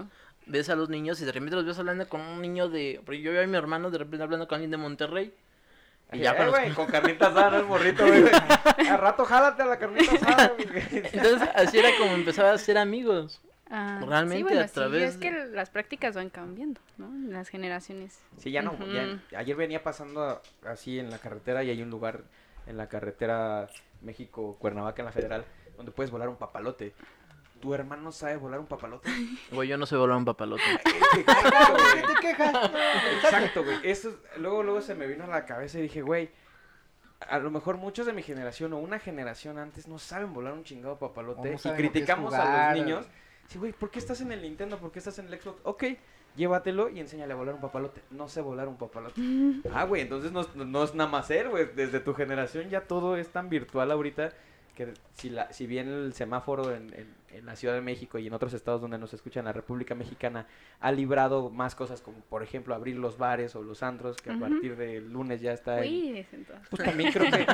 ves 0.46 0.68
a 0.68 0.74
los 0.74 0.88
niños 0.88 1.20
y 1.20 1.24
de 1.24 1.30
repente 1.32 1.54
los 1.54 1.64
ves 1.64 1.78
hablando 1.78 2.08
con 2.08 2.20
un 2.22 2.40
niño 2.42 2.68
de... 2.68 3.00
Porque 3.04 3.20
yo 3.22 3.30
veo 3.30 3.44
a 3.44 3.46
mi 3.46 3.56
hermano 3.56 3.90
de 3.92 3.98
repente 3.98 4.24
hablando 4.24 4.48
con 4.48 4.56
alguien 4.56 4.72
de 4.72 4.76
Monterrey. 4.78 5.32
Y 6.12 6.18
ya 6.18 6.32
Eh, 6.32 6.36
con 6.38 6.46
los- 6.46 6.54
güey, 6.56 6.70
con 6.72 6.86
carnita 6.86 7.28
asada. 7.28 7.58
El 7.58 7.66
morrito, 7.66 8.04
güey. 8.04 8.24
A 8.88 8.96
rato 8.96 9.24
jálate 9.24 9.62
a 9.62 9.66
la 9.66 9.78
carnita 9.78 10.12
asada, 10.12 10.52
güey. 10.58 11.04
Entonces, 11.12 11.48
así 11.54 11.78
era 11.78 11.90
como 11.98 12.14
empezaba 12.14 12.50
a 12.50 12.58
ser 12.58 12.78
amigos. 12.78 13.40
Ah, 13.70 14.00
Realmente 14.04 14.38
sí, 14.38 14.42
bueno, 14.42 14.60
a 14.62 14.68
sí, 14.68 14.74
través 14.74 15.02
es 15.14 15.16
que 15.16 15.30
de- 15.32 15.46
las 15.52 15.70
prácticas 15.70 16.16
van 16.16 16.28
cambiando, 16.28 16.80
¿no? 16.98 17.06
En 17.06 17.32
Las 17.32 17.48
generaciones. 17.48 18.20
Sí, 18.36 18.50
ya 18.50 18.62
no. 18.62 18.76
Ya- 18.92 19.20
ayer 19.38 19.54
venía 19.56 19.82
pasando 19.84 20.42
así 20.66 20.98
en 20.98 21.08
la 21.10 21.18
carretera 21.18 21.62
y 21.62 21.70
hay 21.70 21.80
un 21.80 21.88
lugar 21.90 22.22
en 22.66 22.76
la 22.76 22.88
carretera 22.88 23.68
México-Cuernavaca 24.02 25.02
en 25.02 25.06
la 25.06 25.12
Federal 25.12 25.44
donde 25.76 25.92
puedes 25.92 26.10
volar 26.10 26.28
un 26.28 26.36
papalote. 26.36 26.94
¿Tu 27.60 27.74
hermano 27.74 28.10
sabe 28.10 28.36
volar 28.38 28.58
un 28.60 28.66
papalote? 28.66 29.08
Güey, 29.52 29.68
yo 29.68 29.76
no 29.78 29.86
sé 29.86 29.96
volar 29.96 30.16
un 30.16 30.24
papalote. 30.24 30.62
Exacto, 31.16 31.72
güey. 31.72 32.02
¿Qué 32.02 32.14
te 32.14 32.20
quejas? 32.20 32.70
Exacto, 33.22 33.64
güey. 33.64 33.76
Eso, 33.84 34.08
es- 34.10 34.38
luego, 34.40 34.62
luego 34.62 34.80
se 34.80 34.94
me 34.94 35.06
vino 35.06 35.24
a 35.24 35.28
la 35.28 35.44
cabeza 35.46 35.78
y 35.78 35.82
dije, 35.82 36.02
güey, 36.02 36.30
a 37.28 37.38
lo 37.38 37.50
mejor 37.50 37.76
muchos 37.76 38.06
de 38.06 38.12
mi 38.14 38.22
generación 38.22 38.72
o 38.72 38.78
una 38.78 38.98
generación 38.98 39.58
antes 39.58 39.86
no 39.88 39.98
saben 39.98 40.32
volar 40.32 40.54
un 40.54 40.64
chingado 40.64 40.98
papalote 40.98 41.50
no 41.64 41.70
y 41.72 41.76
criticamos 41.76 42.32
a 42.34 42.72
los 42.72 42.80
niños. 42.82 43.06
Sí, 43.50 43.58
güey, 43.58 43.72
¿por 43.72 43.90
qué 43.90 43.98
estás 43.98 44.20
en 44.20 44.30
el 44.30 44.42
Nintendo? 44.42 44.78
¿Por 44.78 44.92
qué 44.92 45.00
estás 45.00 45.18
en 45.18 45.26
el 45.26 45.36
Xbox? 45.40 45.58
Ok, 45.64 45.82
llévatelo 46.36 46.88
y 46.88 47.00
enséñale 47.00 47.32
a 47.32 47.36
volar 47.36 47.56
un 47.56 47.60
papalote. 47.60 48.00
No 48.12 48.28
sé 48.28 48.40
volar 48.40 48.68
un 48.68 48.76
papalote. 48.76 49.20
Ah, 49.74 49.82
güey, 49.84 50.02
entonces 50.02 50.30
no, 50.30 50.84
es 50.84 50.94
nada 50.94 51.10
más 51.10 51.26
ser, 51.26 51.48
güey. 51.48 51.66
Desde 51.74 51.98
tu 51.98 52.14
generación 52.14 52.70
ya 52.70 52.82
todo 52.82 53.16
es 53.16 53.28
tan 53.30 53.48
virtual 53.48 53.90
ahorita 53.90 54.30
que 54.76 54.94
si, 55.14 55.30
la, 55.30 55.52
si 55.52 55.66
bien 55.66 55.88
el 55.88 56.12
semáforo 56.14 56.72
en, 56.72 56.94
en- 56.94 57.18
en 57.32 57.46
la 57.46 57.54
Ciudad 57.56 57.74
de 57.74 57.80
México 57.80 58.18
y 58.18 58.26
en 58.28 58.32
otros 58.32 58.54
estados 58.54 58.80
donde 58.80 58.98
nos 58.98 59.12
escuchan, 59.14 59.44
la 59.44 59.52
República 59.52 59.94
Mexicana 59.96 60.46
ha 60.80 60.92
librado 60.92 61.50
más 61.50 61.74
cosas 61.74 62.00
como, 62.02 62.18
por 62.20 62.42
ejemplo, 62.44 62.72
abrir 62.74 62.96
los 62.96 63.18
bares 63.18 63.54
o 63.56 63.62
los 63.62 63.82
antros, 63.82 64.16
que 64.18 64.30
a 64.30 64.38
partir 64.38 64.76
del 64.76 65.12
lunes 65.12 65.40
ya 65.40 65.52
está 65.52 65.84
en- 65.84 65.92
Uy, 65.92 66.26
todas. 66.46 66.68
Pues 66.68 66.84
también 66.84 67.12
creo 67.12 67.30
que... 67.30 67.46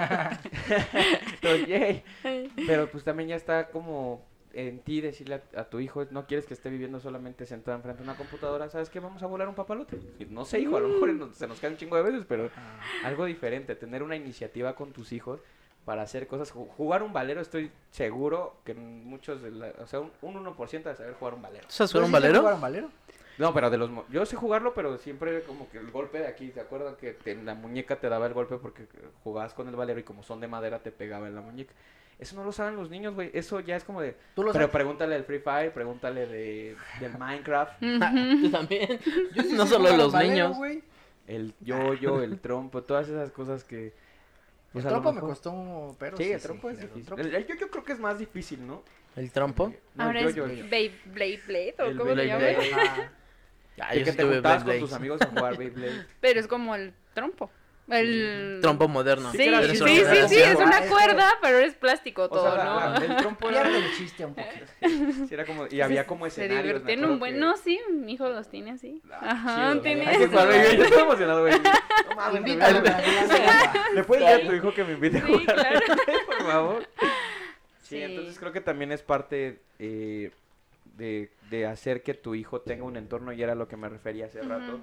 Pero 2.67 2.91
pues 2.91 3.03
también 3.05 3.31
ya 3.31 3.37
está 3.37 3.69
como 3.69 4.23
en 4.57 4.81
ti 4.81 5.01
decirle 5.01 5.43
a, 5.55 5.61
a 5.61 5.65
tu 5.65 5.81
hijo, 5.81 6.05
no 6.11 6.27
quieres 6.27 6.47
que 6.47 6.55
esté 6.55 6.71
viviendo 6.71 6.99
solamente 7.01 7.47
sentado 7.47 7.77
enfrente 7.77 8.03
de 8.03 8.09
una 8.09 8.17
computadora, 8.19 8.69
¿sabes 8.69 8.89
qué? 8.91 9.01
Vamos 9.01 9.23
a 9.23 9.27
volar 9.27 9.49
un 9.49 9.55
papalote. 9.55 9.99
No 10.31 10.45
sé, 10.45 10.61
hijo, 10.61 10.77
a 10.77 10.81
lo 10.81 10.89
mejor 10.89 11.13
nos- 11.15 11.37
se 11.37 11.47
nos 11.47 11.61
cae 11.61 11.71
un 11.71 11.77
chingo 11.77 11.97
de 11.97 12.03
veces, 12.03 12.25
pero 12.29 12.51
Ah, 12.57 12.81
algo 13.05 13.25
diferente, 13.27 13.75
tener 13.77 14.03
una 14.03 14.17
iniciativa 14.17 14.75
con 14.75 14.93
tus 14.93 15.13
hijos 15.13 15.41
para 15.85 16.03
hacer 16.03 16.27
cosas. 16.27 16.53
Ju- 16.55 16.69
Jugar 16.77 17.03
un 17.03 17.13
valero, 17.13 17.41
estoy 17.41 17.71
seguro 17.91 18.57
que 18.65 18.75
muchos, 18.75 19.43
de 19.43 19.51
la- 19.51 19.73
o 19.81 19.87
sea, 19.87 20.01
un, 20.01 20.11
un 20.23 20.35
1% 20.37 20.89
de 20.89 20.97
saber 20.97 21.15
jugar 21.15 21.35
un 21.35 21.43
valero. 21.43 21.67
¿Tú 21.67 21.73
sabes 21.75 21.91
¿Tú 21.93 21.99
jugar 21.99 22.07
un 22.07 22.13
valero? 22.13 22.39
jugar 22.41 22.55
un 22.55 22.61
valero? 22.61 22.91
No, 23.39 23.53
pero 23.53 23.69
de 23.69 23.77
los... 23.77 23.91
mo- 23.91 24.07
Yo 24.09 24.25
sé 24.25 24.35
jugarlo, 24.35 24.73
pero 24.73 24.97
siempre 24.97 25.43
como 25.43 25.69
que 25.69 25.77
el 25.77 25.91
golpe 25.91 26.19
de 26.21 26.27
aquí, 26.27 26.51
¿se 26.53 26.61
acuerdan 26.61 26.97
que 26.97 27.13
te- 27.13 27.35
la 27.35 27.55
muñeca 27.55 28.01
te 28.01 28.09
daba 28.09 28.27
el 28.27 28.33
golpe 28.33 28.57
porque 28.57 28.87
jugabas 29.23 29.53
con 29.53 29.69
el 29.69 29.77
valero 29.77 30.01
y 30.01 30.05
como 30.05 30.23
son 30.23 30.41
de 30.41 30.49
madera 30.49 30.79
te 30.79 30.91
pegaba 30.91 31.29
en 31.29 31.35
la 31.35 31.43
muñeca? 31.43 31.75
Eso 32.19 32.35
no 32.37 32.45
lo 32.45 32.53
saben 32.53 32.77
los 32.77 32.89
niños, 32.89 33.15
güey. 33.15 33.31
Eso 33.35 33.61
ya 33.61 33.77
es 33.77 33.85
como 33.85 34.01
de... 34.01 34.17
¿Tú 34.35 34.43
lo 34.43 34.53
Pero 34.53 34.65
sabes? 34.65 34.73
pregúntale 34.73 35.15
del 35.17 35.25
Free 35.25 35.39
Fire, 35.41 35.73
pregúntale 35.73 36.27
de, 36.27 36.77
del 37.01 37.19
Minecraft, 37.19 37.79
Tú 37.81 38.51
también. 38.51 38.99
Yo 39.35 39.43
sí 39.43 39.53
no 39.53 39.67
solo 39.67 39.95
los 39.97 40.13
valero, 40.13 40.33
niños. 40.33 40.57
güey. 40.57 40.83
el 41.27 41.55
yo-yo, 41.61 42.23
el 42.23 42.39
trompo, 42.41 42.83
todas 42.83 43.09
esas 43.09 43.31
cosas 43.33 43.65
que... 43.65 43.93
pues, 44.73 44.85
el 44.85 44.91
trompo 44.91 45.11
me 45.11 45.17
mejor- 45.17 45.29
costó 45.31 45.51
un 45.51 45.97
pero 45.99 46.17
Sí, 46.17 46.33
el 46.33 46.41
trompo 46.41 46.71
es 46.71 46.77
el 46.79 46.83
difícil. 46.83 47.05
trompo. 47.07 47.23
El, 47.27 47.35
el 47.35 47.47
yo-yo 47.47 47.69
creo 47.71 47.85
que 47.85 47.93
es 47.93 47.99
más 48.01 48.19
difícil, 48.19 48.67
¿no? 48.67 48.83
¿El 49.15 49.31
trompo? 49.31 49.73
No, 49.95 50.05
Ahora 50.05 50.21
el 50.21 50.27
es. 50.29 50.35
Beyblade, 50.71 51.41
Blade, 51.47 51.75
¿o 51.81 51.83
El 51.85 51.97
cómo 51.99 52.15
se 52.15 52.27
llama? 52.27 52.45
Beyblade. 52.45 52.73
Ajá. 52.75 53.13
Ah, 53.79 53.93
El 53.93 53.99
yo 54.01 54.05
que 54.07 54.11
sí 54.13 54.17
te 54.17 54.25
juntabas 54.25 54.65
con 54.65 54.79
tus 54.79 54.93
amigos 54.95 55.21
a 55.21 55.27
jugar 55.27 55.57
Beyblade. 55.59 56.07
Pero 56.21 56.41
es 56.41 56.47
como 56.47 56.75
el 56.75 56.95
trompo. 57.15 57.51
El... 57.89 58.59
Trompo 58.63 58.89
moderno. 58.89 59.31
Sí, 59.31 59.39
sí, 59.39 59.77
sí, 59.77 59.77
sí, 59.77 60.29
sí, 60.29 60.37
es 60.41 60.57
una 60.57 60.81
cuerda, 60.89 61.29
pero 61.41 61.59
es 61.59 61.75
plástico 61.75 62.23
O 62.25 62.29
todo, 62.29 62.53
sea, 62.55 62.65
la- 62.65 62.91
la- 62.91 62.99
¿no? 62.99 63.05
el 63.05 63.17
trompo 63.17 63.49
era... 63.51 63.69
El 63.69 63.97
chiste 63.97 64.25
un 64.25 64.35
poquito. 64.35 64.67
Sí, 65.29 65.35
era 65.35 65.45
como... 65.45 65.67
Y 65.71 65.81
había 65.81 66.05
como 66.07 66.25
Se 66.29 66.45
escenarios. 66.45 66.63
me 66.65 66.69
divirtieron 66.73 67.05
acuerdo 67.05 67.13
un 67.15 67.19
buen... 67.21 67.35
que- 67.35 67.41
No, 67.41 67.57
sí, 67.57 67.81
mi 67.93 68.13
hijo 68.15 68.29
los 68.29 68.49
tiene 68.49 68.73
así. 68.73 69.01
Ah, 69.13 69.31
Ajá, 69.31 69.71
chido, 69.71 69.83
tiene 69.83 70.03
eso. 70.11 70.27
Yo 70.77 70.85
estoy 70.85 71.03
emocionado, 71.03 71.41
güey. 71.43 71.55
No 72.09 72.17
mames, 72.17 72.41
me 72.43 72.51
Invítalo, 72.51 72.81
voy 72.81 72.89
a- 72.91 73.73
güey. 73.73 73.95
¿Le 73.95 74.05
puedes 74.05 74.27
decir 74.27 74.45
a 74.47 74.49
tu 74.51 74.57
hijo 74.57 74.75
que 74.75 74.85
me 74.85 74.93
invite 74.95 75.19
a 75.19 75.21
Sí, 75.21 75.27
jugar 75.33 75.45
claro. 75.55 75.81
Beyblade, 75.81 76.25
por 76.27 76.43
favor? 76.47 76.89
Sí, 77.83 77.97
Sí. 77.99 78.03
entonces 78.03 78.39
creo 78.39 78.51
que 78.53 78.61
también 78.61 78.91
es 78.91 79.03
parte 79.03 79.61
eh, 79.79 80.33
de, 80.97 81.31
de 81.51 81.67
hacer 81.67 82.03
que 82.03 82.15
tu 82.15 82.35
hijo 82.35 82.61
tenga 82.61 82.83
un 82.85 82.97
entorno, 82.97 83.33
y 83.33 83.41
era 83.43 83.55
lo 83.55 83.69
que 83.69 83.77
me 83.77 83.89
refería 83.89 84.27
hace 84.27 84.43
rato. 84.43 84.81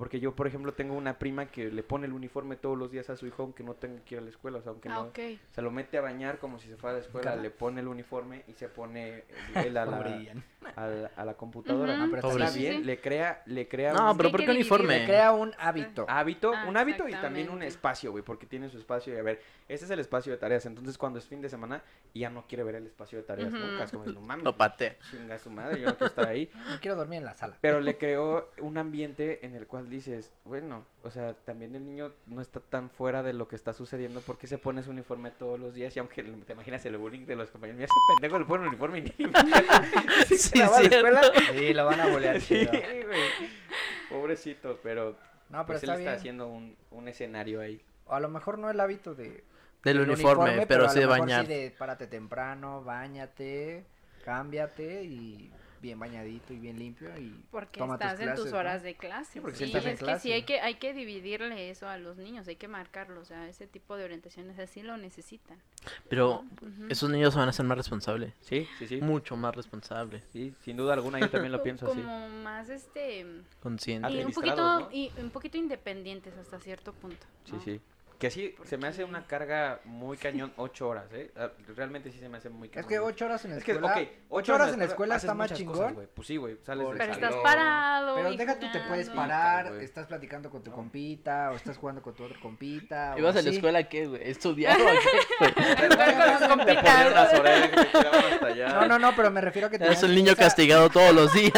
Porque 0.00 0.18
yo, 0.18 0.34
por 0.34 0.46
ejemplo, 0.46 0.72
tengo 0.72 0.94
una 0.94 1.18
prima 1.18 1.44
que 1.50 1.70
le 1.70 1.82
pone 1.82 2.06
el 2.06 2.14
uniforme 2.14 2.56
todos 2.56 2.78
los 2.78 2.90
días 2.90 3.10
a 3.10 3.16
su 3.18 3.26
hijo 3.26 3.42
aunque 3.42 3.62
no 3.62 3.74
tenga 3.74 4.02
que 4.02 4.14
ir 4.14 4.18
a 4.22 4.24
la 4.24 4.30
escuela, 4.30 4.56
o 4.56 4.62
sea, 4.62 4.70
aunque 4.72 4.88
Ah, 4.88 4.94
no... 4.94 5.02
ok. 5.02 5.18
Se 5.52 5.60
lo 5.60 5.70
mete 5.70 5.98
a 5.98 6.00
bañar 6.00 6.38
como 6.38 6.58
si 6.58 6.68
se 6.68 6.78
fuera 6.78 6.96
a 6.96 7.00
la 7.00 7.04
escuela, 7.04 7.36
le 7.36 7.50
pone 7.50 7.82
el 7.82 7.86
uniforme 7.86 8.42
y 8.48 8.54
se 8.54 8.70
pone 8.70 9.24
él 9.54 9.76
a 9.76 9.84
la, 9.84 9.98
a 10.76 10.86
la, 10.86 11.10
a 11.16 11.24
la 11.26 11.34
computadora. 11.34 11.96
No, 11.96 12.08
pero 12.10 12.26
Está 12.30 12.50
bien. 12.50 12.86
le 12.86 12.98
crea, 12.98 13.42
le 13.44 13.68
crea 13.68 13.92
No, 13.92 14.12
un 14.12 14.16
pero 14.16 14.30
¿por 14.30 14.42
qué 14.42 14.50
uniforme? 14.52 15.00
Le 15.00 15.04
crea 15.04 15.32
un 15.32 15.52
hábito. 15.58 16.06
hábito, 16.08 16.54
Ah, 16.56 16.64
un 16.66 16.78
hábito 16.78 17.06
y 17.06 17.12
también 17.12 17.50
un 17.50 17.62
espacio, 17.62 18.10
güey, 18.10 18.24
porque 18.24 18.46
tiene 18.46 18.70
su 18.70 18.78
espacio 18.78 19.12
y 19.12 19.18
a 19.18 19.22
ver, 19.22 19.42
este 19.68 19.84
es 19.84 19.90
el 19.90 20.00
espacio 20.00 20.32
de 20.32 20.38
tareas, 20.38 20.64
entonces 20.64 20.96
cuando 20.96 21.18
es 21.18 21.26
fin 21.26 21.42
de 21.42 21.50
semana 21.50 21.82
ya 22.14 22.30
no 22.30 22.46
quiere 22.46 22.64
ver 22.64 22.76
el 22.76 22.86
espacio 22.86 23.18
de 23.18 23.24
tareas 23.24 23.52
Ujú. 23.52 23.64
nunca, 23.64 23.84
es 23.84 23.90
como, 23.90 24.06
no 24.06 24.20
mames, 24.22 24.44
Lo 24.46 24.56
patea. 24.56 24.96
chinga 25.10 25.38
su 25.38 25.50
madre, 25.50 25.78
yo 25.78 25.88
no 25.90 25.92
quiero 25.96 26.06
estar 26.06 26.24
ahí, 26.26 26.50
No 26.70 26.78
quiero 26.80 26.96
dormir 26.96 27.18
en 27.18 27.26
la 27.26 27.34
sala. 27.34 27.58
pero 27.60 27.80
le 27.80 27.98
creó 27.98 28.50
un 28.60 28.78
ambiente 28.78 29.44
en 29.44 29.54
el 29.56 29.66
cual 29.66 29.89
dices, 29.90 30.32
bueno, 30.44 30.86
o 31.02 31.10
sea, 31.10 31.34
también 31.34 31.74
el 31.74 31.84
niño 31.84 32.12
no 32.26 32.40
está 32.40 32.60
tan 32.60 32.88
fuera 32.88 33.22
de 33.22 33.32
lo 33.32 33.48
que 33.48 33.56
está 33.56 33.72
sucediendo 33.72 34.20
porque 34.22 34.46
se 34.46 34.56
pone 34.56 34.82
su 34.82 34.90
uniforme 34.90 35.30
todos 35.30 35.58
los 35.60 35.74
días 35.74 35.94
y 35.96 35.98
aunque 35.98 36.22
te 36.22 36.52
imaginas 36.52 36.84
el 36.86 36.96
bullying 36.96 37.26
de 37.26 37.36
los 37.36 37.50
compañeros, 37.50 37.76
mira 37.78 37.86
ese 37.86 38.14
pendejo 38.14 38.38
le 38.38 38.44
pone 38.46 38.62
el 38.62 38.68
uniforme 38.68 38.98
y 38.98 39.02
ni 39.02 39.10
Sí, 40.26 40.38
se 40.38 40.66
va 40.66 40.78
a 40.78 40.82
la 40.82 40.88
escuela. 40.88 41.22
Sí, 41.52 41.74
lo 41.74 41.84
van 41.84 42.00
a 42.00 42.06
bolear. 42.06 42.40
Sí. 42.40 42.66
Pobrecito, 44.08 44.78
pero 44.82 45.16
No, 45.48 45.66
pero 45.66 45.78
pues 45.78 45.82
él 45.82 45.90
está 45.90 46.00
bien. 46.00 46.08
haciendo 46.14 46.48
un, 46.48 46.76
un 46.90 47.08
escenario 47.08 47.60
ahí. 47.60 47.80
O 48.06 48.14
a 48.14 48.20
lo 48.20 48.28
mejor 48.28 48.58
no 48.58 48.70
el 48.70 48.80
hábito 48.80 49.14
de... 49.14 49.44
Del 49.84 50.00
uniforme, 50.00 50.66
pero 50.66 50.86
a 50.86 50.88
sí 50.90 50.98
de 51.00 51.06
bañar. 51.06 51.46
Sí 51.46 51.52
de 51.52 51.74
párate 51.78 52.06
temprano, 52.06 52.82
bañate, 52.84 53.84
cámbiate 54.24 55.04
y 55.04 55.50
bien 55.80 55.98
bañadito 55.98 56.52
y 56.52 56.58
bien 56.58 56.78
limpio 56.78 57.16
y 57.18 57.34
Porque 57.50 57.78
toma 57.80 57.96
tus 57.98 58.06
estás 58.06 58.20
en 58.20 58.26
tus 58.28 58.34
clases, 58.36 58.52
¿no? 58.52 58.58
horas 58.58 58.82
de 58.82 58.94
clase. 58.96 59.32
Sí, 59.32 59.40
porque 59.40 59.56
Sí, 59.56 59.64
estás 59.64 59.84
en 59.84 59.90
es 59.92 59.98
que 59.98 60.04
clase. 60.04 60.22
sí 60.22 60.32
hay 60.32 60.42
que 60.42 60.60
hay 60.60 60.74
que 60.74 60.92
dividirle 60.92 61.70
eso 61.70 61.88
a 61.88 61.96
los 61.98 62.16
niños, 62.18 62.46
hay 62.48 62.56
que 62.56 62.68
marcarlo, 62.68 63.20
o 63.20 63.24
sea, 63.24 63.48
ese 63.48 63.66
tipo 63.66 63.96
de 63.96 64.04
orientaciones 64.04 64.58
así 64.58 64.82
lo 64.82 64.96
necesitan. 64.96 65.58
Pero 66.08 66.40
Ujú. 66.60 66.86
esos 66.90 67.08
niños 67.10 67.34
van 67.34 67.48
a 67.48 67.52
ser 67.52 67.64
más 67.66 67.78
responsables. 67.78 68.34
Sí, 68.40 68.68
sí, 68.78 68.86
sí. 68.88 69.00
Mucho 69.00 69.36
más 69.36 69.54
responsables. 69.56 70.22
Sí, 70.32 70.54
sin 70.62 70.76
duda 70.76 70.92
alguna 70.94 71.18
yo 71.20 71.30
también 71.30 71.52
lo 71.52 71.62
pienso 71.62 71.86
así. 71.86 71.96
como 72.00 72.28
más 72.28 72.68
este 72.68 73.26
Conscientes. 73.62 74.12
y 74.12 74.24
un 74.24 74.32
poquito 74.32 74.80
¿no? 74.80 74.88
y 74.92 75.10
un 75.18 75.30
poquito 75.30 75.56
independientes 75.56 76.36
hasta 76.36 76.58
cierto 76.60 76.92
punto. 76.92 77.26
Sí, 77.44 77.52
¿no? 77.52 77.60
sí. 77.62 77.80
Que 78.20 78.30
sí, 78.30 78.54
se 78.64 78.76
me 78.76 78.86
hace 78.86 79.02
una 79.02 79.26
carga 79.26 79.80
muy 79.86 80.18
cañón, 80.18 80.52
ocho 80.58 80.88
horas, 80.88 81.06
¿eh? 81.14 81.30
Ah, 81.38 81.48
Realmente 81.74 82.12
sí 82.12 82.18
se 82.18 82.28
me 82.28 82.36
hace 82.36 82.50
muy 82.50 82.68
cañón. 82.68 82.84
Es 82.84 82.86
que 82.86 82.98
ocho 82.98 83.24
horas 83.24 83.42
en 83.46 83.52
la 83.52 83.56
Es 83.56 83.64
que, 83.64 83.72
escuela... 83.72 83.94
ok, 83.96 84.08
ocho 84.28 84.54
horas 84.54 84.72
en 84.74 84.78
la 84.78 84.84
escuela 84.84 85.16
está 85.16 85.32
más 85.32 85.46
cosas, 85.50 85.58
chingón. 85.58 85.94
güey. 85.94 86.06
Pues 86.14 86.28
sí, 86.28 86.36
güey, 86.36 86.58
sales 86.62 86.86
Pero 86.98 87.12
estás 87.14 87.34
parado. 87.36 88.16
Pero 88.16 88.32
deja 88.34 88.58
tú, 88.58 88.70
te 88.70 88.80
puedes 88.80 89.08
parar, 89.08 89.72
estás 89.80 90.06
platicando 90.06 90.50
con 90.50 90.62
tu 90.62 90.70
compita, 90.70 91.50
o 91.50 91.56
estás 91.56 91.78
jugando 91.78 92.02
con 92.02 92.14
tu 92.14 92.24
otro 92.24 92.38
compita. 92.42 93.14
¿Ibas 93.18 93.36
a 93.36 93.40
la 93.40 93.48
escuela 93.50 93.88
qué, 93.88 94.06
güey? 94.06 94.20
¿Estudiar 94.28 94.78
o 94.78 94.84
qué? 94.84 95.54
güey? 95.56 95.80
A 95.80 95.88
jugar 95.88 96.14
con 96.14 96.26
los 96.26 96.40
Te 96.40 96.48
ponían 96.48 96.58
compitas. 96.58 97.12
las 97.14 97.34
orejas, 97.40 97.70
te 97.70 97.98
tiraban 97.98 98.32
hasta 98.34 98.46
allá. 98.48 98.68
No, 98.68 98.86
no, 98.86 98.98
no, 98.98 99.16
pero 99.16 99.30
me 99.30 99.40
refiero 99.40 99.68
a 99.68 99.70
que 99.70 99.76
Eres 99.80 99.88
tenías 99.88 100.02
un 100.02 100.14
niño 100.14 100.36
castigado 100.36 100.90
todos 100.90 101.14
los 101.14 101.32
días. 101.32 101.52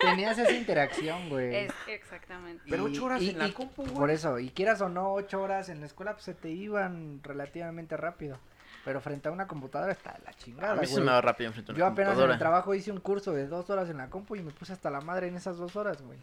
Tenías, 0.00 0.38
esa 0.38 0.52
interacción, 0.52 1.28
güey. 1.28 1.54
Es, 1.54 1.72
exactamente. 1.86 2.64
Pero 2.68 2.84
ocho 2.84 3.04
horas 3.04 3.22
en 3.22 3.38
la 3.38 3.52
compu, 3.52 3.82
güey. 3.82 3.94
Por 3.94 4.10
eso, 4.10 4.38
y 4.38 4.50
quieras 4.50 4.80
o 4.80 4.88
no, 4.88 5.12
ocho 5.14 5.40
horas 5.42 5.68
en 5.68 5.80
la 5.80 5.86
escuela, 5.86 6.12
pues 6.12 6.24
se 6.24 6.34
te 6.34 6.50
iban 6.50 7.20
relativamente 7.22 7.96
rápido. 7.96 8.38
Pero 8.84 9.00
frente 9.00 9.28
a 9.28 9.32
una 9.32 9.46
computadora 9.46 9.92
está 9.92 10.12
de 10.12 10.24
la 10.24 10.32
chingada, 10.34 10.72
A 10.72 10.76
mí 10.76 10.86
sí 10.86 10.92
güey. 10.92 11.04
me 11.04 11.12
va 11.12 11.20
rápido 11.20 11.48
enfrente 11.48 11.72
a 11.72 11.74
una 11.74 11.78
Yo 11.78 11.86
apenas 11.86 12.18
en 12.18 12.30
el 12.30 12.38
trabajo 12.38 12.74
hice 12.74 12.90
un 12.90 13.00
curso 13.00 13.32
de 13.32 13.46
dos 13.46 13.68
horas 13.70 13.90
en 13.90 13.98
la 13.98 14.08
compu 14.08 14.36
y 14.36 14.42
me 14.42 14.52
puse 14.52 14.72
hasta 14.72 14.90
la 14.90 15.00
madre 15.00 15.28
en 15.28 15.36
esas 15.36 15.58
dos 15.58 15.76
horas, 15.76 16.00
güey. 16.00 16.18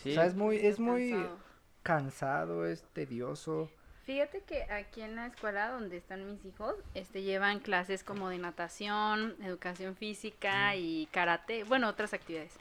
Sí. 0.00 0.10
O 0.10 0.14
sea, 0.14 0.26
es 0.26 0.34
muy, 0.34 0.56
es 0.58 0.78
muy 0.78 1.10
cansado. 1.12 1.38
cansado, 1.82 2.66
es 2.66 2.82
tedioso. 2.92 3.70
Fíjate 4.04 4.40
que 4.42 4.62
aquí 4.72 5.02
en 5.02 5.16
la 5.16 5.26
escuela 5.26 5.70
donde 5.70 5.98
están 5.98 6.26
mis 6.26 6.42
hijos, 6.46 6.74
este 6.94 7.22
llevan 7.22 7.60
clases 7.60 8.02
como 8.04 8.30
de 8.30 8.38
natación, 8.38 9.36
educación 9.42 9.96
física 9.96 10.74
y 10.76 11.06
karate, 11.12 11.64
bueno, 11.64 11.88
otras 11.88 12.14
actividades. 12.14 12.54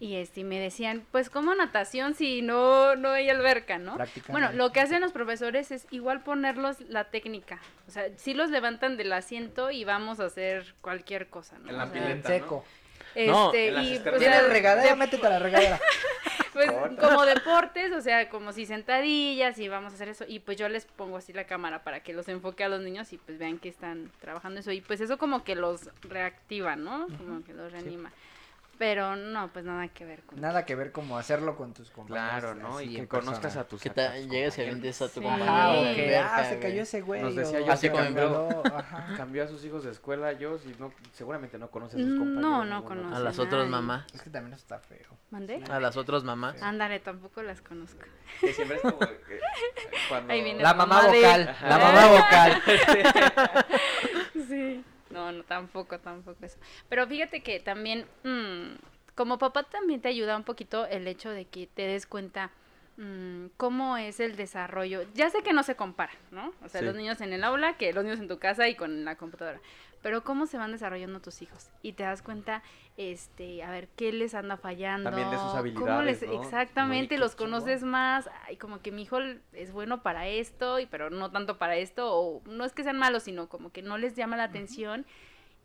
Y 0.00 0.16
este 0.16 0.44
me 0.44 0.58
decían, 0.58 1.04
pues 1.12 1.30
como 1.30 1.54
natación 1.54 2.14
si 2.14 2.42
no 2.42 2.96
no 2.96 3.10
hay 3.10 3.30
alberca, 3.30 3.78
¿no? 3.78 3.96
Bueno, 4.28 4.52
lo 4.52 4.72
que 4.72 4.80
hacen 4.80 5.00
los 5.00 5.12
profesores 5.12 5.70
es 5.70 5.86
igual 5.90 6.22
ponerlos 6.22 6.80
la 6.82 7.04
técnica. 7.04 7.60
O 7.88 7.90
sea, 7.90 8.04
sí 8.16 8.34
los 8.34 8.50
levantan 8.50 8.96
del 8.96 9.12
asiento 9.12 9.70
y 9.70 9.84
vamos 9.84 10.20
a 10.20 10.24
hacer 10.26 10.74
cualquier 10.80 11.28
cosa, 11.28 11.58
¿no? 11.58 11.70
En 11.70 11.76
la 11.78 11.84
O 11.84 11.92
sea, 11.92 12.02
pileta, 12.02 12.28
seco. 12.28 12.64
No, 13.26 13.46
Este, 13.52 13.70
las 13.70 13.84
y 13.84 13.86
pues, 13.86 13.96
escaleras. 13.98 14.18
¿Tienes 14.20 14.42
de- 14.42 14.48
regadera? 14.48 14.90
de- 14.90 14.96
Métete 14.96 15.26
a 15.26 15.30
la 15.30 15.38
regadera. 15.38 15.80
pues 16.52 16.70
Corta. 16.72 17.08
como 17.08 17.24
deportes, 17.24 17.92
o 17.92 18.00
sea, 18.00 18.28
como 18.28 18.52
si 18.52 18.66
sentadillas 18.66 19.56
y 19.60 19.68
vamos 19.68 19.92
a 19.92 19.94
hacer 19.94 20.08
eso. 20.08 20.24
Y 20.26 20.40
pues 20.40 20.56
yo 20.56 20.68
les 20.68 20.84
pongo 20.86 21.16
así 21.18 21.32
la 21.32 21.44
cámara 21.44 21.84
para 21.84 22.00
que 22.00 22.12
los 22.12 22.26
enfoque 22.28 22.64
a 22.64 22.68
los 22.68 22.80
niños 22.80 23.12
y 23.12 23.18
pues 23.18 23.38
vean 23.38 23.58
que 23.58 23.68
están 23.68 24.10
trabajando 24.20 24.58
eso. 24.58 24.72
Y 24.72 24.80
pues 24.80 25.00
eso 25.00 25.16
como 25.16 25.44
que 25.44 25.54
los 25.54 25.88
reactiva, 26.02 26.74
¿no? 26.74 27.06
Como 27.18 27.44
que 27.44 27.54
los 27.54 27.70
reanima. 27.70 28.10
Pero 28.78 29.14
no, 29.16 29.52
pues 29.52 29.64
nada 29.64 29.86
que 29.88 30.04
ver 30.04 30.22
con 30.24 30.40
Nada 30.40 30.64
que 30.64 30.74
ver 30.74 30.90
como 30.90 31.16
hacerlo 31.16 31.56
con 31.56 31.72
tus 31.74 31.90
compañeros. 31.90 32.28
Claro, 32.40 32.54
¿no? 32.56 32.80
Y 32.80 32.96
que 32.96 33.06
conozcas 33.08 33.40
persona. 33.40 33.60
a 33.62 33.68
tus 33.68 33.82
Que 33.82 33.88
a 33.90 33.94
te 33.94 34.02
llegues 34.02 34.18
y 34.18 34.28
compañeros. 34.30 34.58
avientes 34.58 35.02
a 35.02 35.08
tu 35.08 35.20
Sí. 35.20 35.20
compañero. 35.20 35.94
Que, 35.94 36.02
alberca, 36.16 36.36
ah, 36.36 36.44
se 36.44 36.58
cayó 36.58 36.82
ese 36.82 37.00
güey. 37.02 37.22
Nos 37.22 37.34
decía 37.36 37.60
yo 37.60 37.80
que 37.80 37.92
cambió- 37.92 38.62
cambió, 39.16 39.44
a 39.44 39.48
sus 39.48 39.64
hijos 39.64 39.84
de 39.84 39.90
escuela, 39.92 40.32
yo, 40.32 40.58
si 40.58 40.74
no, 40.78 40.92
seguramente 41.12 41.56
no 41.58 41.70
conoce 41.70 41.96
a 41.96 42.00
sus 42.00 42.08
No, 42.08 42.18
compañeros. 42.18 42.42
no 42.42 42.64
ninguno. 42.64 42.84
conoce. 42.84 43.14
A 43.16 43.18
las 43.20 43.38
otras 43.38 43.68
mamás. 43.68 44.04
Es 44.12 44.22
que 44.22 44.30
también 44.30 44.54
eso 44.54 44.62
está 44.62 44.78
feo. 44.80 45.08
¿Mandé? 45.30 45.62
A 45.70 45.80
las 45.80 45.96
otras 45.96 46.24
mamás. 46.24 46.60
Ándale, 46.62 47.00
tampoco 47.00 47.42
las 47.42 47.60
conozco. 47.62 48.00
Que 48.40 48.52
siempre 48.52 48.76
es 48.76 48.82
como 48.82 48.98
que, 48.98 49.40
cuando... 50.08 50.34
La 50.62 50.74
mamá 50.74 51.06
vocal, 51.06 51.56
la 51.62 51.78
mamá 51.78 52.06
vocal. 52.08 52.62
Sí. 54.48 54.84
No, 55.14 55.32
no, 55.32 55.42
tampoco, 55.44 55.98
tampoco 55.98 56.44
eso. 56.44 56.58
Pero 56.88 57.06
fíjate 57.06 57.40
que 57.42 57.60
también, 57.60 58.04
mm, 58.24 58.74
como 59.14 59.38
papá 59.38 59.62
también 59.62 60.00
te 60.00 60.08
ayuda 60.08 60.36
un 60.36 60.44
poquito 60.44 60.86
el 60.86 61.06
hecho 61.08 61.30
de 61.30 61.44
que 61.46 61.66
te 61.66 61.82
des 61.86 62.06
cuenta 62.06 62.50
mm, 62.96 63.46
cómo 63.56 63.96
es 63.96 64.20
el 64.20 64.36
desarrollo. 64.36 65.02
Ya 65.14 65.28
sé 65.28 65.42
que 65.42 65.52
no 65.52 65.64
se 65.64 65.74
compara, 65.74 66.12
¿no? 66.30 66.52
O 66.64 66.68
sea, 66.68 66.80
Sí. 66.80 66.86
los 66.86 66.94
niños 66.94 67.20
en 67.20 67.32
el 67.32 67.42
aula, 67.42 67.76
que 67.76 67.92
los 67.92 68.04
niños 68.04 68.20
en 68.20 68.28
tu 68.28 68.38
casa 68.38 68.68
y 68.68 68.76
con 68.76 69.04
la 69.04 69.16
computadora. 69.16 69.60
Pero 70.04 70.22
cómo 70.22 70.44
se 70.44 70.58
van 70.58 70.70
desarrollando 70.70 71.22
tus 71.22 71.40
hijos. 71.40 71.70
Y 71.80 71.94
te 71.94 72.02
das 72.02 72.20
cuenta, 72.20 72.62
este, 72.98 73.62
a 73.62 73.70
ver, 73.70 73.88
qué 73.96 74.12
les 74.12 74.34
anda 74.34 74.58
fallando. 74.58 75.08
También 75.08 75.30
de 75.30 75.36
sus 75.38 75.46
cómo 75.46 75.56
habilidades, 75.56 76.20
les, 76.20 76.30
¿no? 76.30 76.42
Exactamente, 76.42 77.16
los 77.16 77.34
conoces 77.34 77.84
más. 77.84 78.28
Ay, 78.46 78.58
como 78.58 78.82
que 78.82 78.92
mi 78.92 79.04
hijo 79.04 79.16
es 79.54 79.72
bueno 79.72 80.02
para 80.02 80.28
esto, 80.28 80.78
y 80.78 80.84
pero 80.84 81.08
no 81.08 81.30
tanto 81.30 81.56
para 81.56 81.76
esto. 81.76 82.14
O 82.14 82.42
no 82.44 82.66
es 82.66 82.74
que 82.74 82.82
sean 82.82 82.98
malos, 82.98 83.22
sino 83.22 83.48
como 83.48 83.72
que 83.72 83.80
no 83.80 83.96
les 83.96 84.14
llama 84.14 84.36
la 84.36 84.44
atención. 84.44 85.06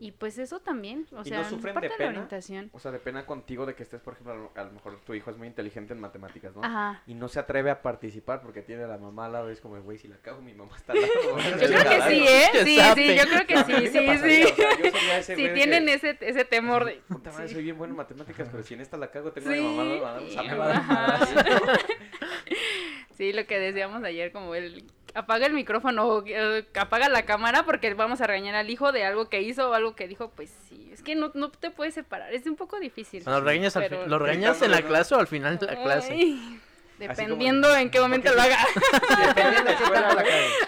Y 0.01 0.13
pues 0.13 0.37
eso 0.37 0.61
también, 0.61 1.05
o 1.11 1.21
¿Y 1.21 1.25
sea, 1.25 1.39
no 1.39 1.49
sufren 1.49 1.73
parte 1.73 1.89
de 1.89 1.97
de, 1.97 2.03
la 2.05 2.09
orientación. 2.11 2.69
O 2.71 2.79
sea, 2.79 2.89
de 2.91 2.99
pena 2.99 3.25
contigo 3.25 3.65
de 3.65 3.75
que 3.75 3.83
estés, 3.83 3.99
por 4.01 4.13
ejemplo, 4.13 4.49
a 4.55 4.63
lo- 4.63 4.71
mejor 4.71 4.97
tu 5.01 5.13
hijo 5.13 5.29
es 5.29 5.37
muy 5.37 5.45
inteligente 5.47 5.93
en 5.93 5.99
matemáticas, 5.99 6.55
¿no? 6.55 6.63
Ajá. 6.63 7.03
Y 7.05 7.15
no 7.15 7.27
se 7.27 7.37
atreve 7.39 7.69
a 7.69 7.81
participar 7.81 8.41
porque 8.41 8.61
tiene 8.61 8.85
a 8.85 8.87
la 8.87 8.97
mamá 8.97 9.25
al 9.25 9.33
lado. 9.33 9.49
Es 9.49 9.59
como, 9.59 9.77
güey, 9.81 9.97
si 9.97 10.07
la 10.07 10.15
cago, 10.17 10.41
mi 10.41 10.53
mamá 10.53 10.71
está 10.77 10.93
al 10.93 11.01
lado. 11.01 11.11
Yo 11.59 11.67
creo 11.67 11.83
que 11.83 12.01
sí, 12.09 12.25
¿eh? 12.29 12.49
Sí, 12.63 12.79
sí, 12.95 13.15
yo 13.17 13.23
creo 13.27 13.45
que 13.45 13.57
sí, 13.57 13.87
sí, 13.89 13.99
pasaría, 14.07 14.45
sí. 14.47 14.53
o 14.53 14.55
sea, 14.55 14.77
yo 14.79 15.13
ese 15.19 15.35
de 15.35 15.49
tienen 15.49 15.85
que, 15.85 15.93
ese, 15.95 16.17
ese 16.21 16.45
temor 16.45 16.85
de... 16.85 16.93
Puta 17.09 17.31
madre, 17.33 17.49
sí. 17.49 17.55
soy 17.55 17.63
bien 17.63 17.77
bueno 17.77 17.91
en 17.91 17.97
matemáticas, 17.97 18.47
pero 18.49 18.63
si 18.63 18.75
en 18.75 18.79
esta 18.81 18.95
la 18.95 19.11
cago, 19.11 19.33
tengo 19.33 19.51
Sí, 19.51 19.57
a 19.57 19.61
mi 19.61 19.67
mamá 19.67 19.81
al 19.81 19.89
lado, 19.89 20.01
va 20.01 20.09
a 20.09 20.13
dar 20.13 20.21
un 20.21 20.27
y- 20.29 20.33
zape. 20.33 20.61
ajá. 20.61 21.19
Sí, 23.17 23.33
lo 23.33 23.45
que 23.45 23.59
decíamos 23.59 24.01
ayer, 24.05 24.31
como 24.31 24.55
el 24.55 24.85
apaga 25.13 25.45
el 25.47 25.53
micrófono 25.53 26.07
o 26.07 26.23
eh, 26.25 26.65
apaga 26.79 27.09
la 27.09 27.23
cámara 27.25 27.63
porque 27.63 27.93
vamos 27.93 28.21
a 28.21 28.27
regañar 28.27 28.55
al 28.55 28.69
hijo 28.69 28.91
de 28.91 29.03
algo 29.05 29.29
que 29.29 29.41
hizo 29.41 29.69
o 29.69 29.73
algo 29.73 29.95
que 29.95 30.07
dijo, 30.07 30.29
pues 30.35 30.51
sí, 30.67 30.89
es 30.93 31.01
que 31.01 31.15
no, 31.15 31.31
no 31.33 31.49
te 31.51 31.71
puedes 31.71 31.93
separar, 31.93 32.33
es 32.33 32.45
un 32.45 32.55
poco 32.55 32.79
difícil. 32.79 33.23
¿Lo 33.25 33.41
regañas, 33.41 33.75
al 33.75 33.83
Pero- 33.83 34.07
¿Lo 34.07 34.19
regañas 34.19 34.61
en 34.61 34.71
la 34.71 34.81
clase 34.81 35.15
o 35.15 35.19
al 35.19 35.27
final 35.27 35.57
de 35.59 35.65
la 35.67 35.81
clase? 35.81 36.13
Ay, 36.13 36.37
como- 36.37 36.59
dependiendo 36.99 37.73
en 37.77 37.89
qué 37.91 38.01
momento 38.01 38.33
lo 38.33 38.41
haga. 38.41 38.57
Si 38.57 39.23
estuviera 39.23 39.59
en 39.59 39.65
la 39.65 39.71
escuela, 39.71 40.13
la. 40.13 40.21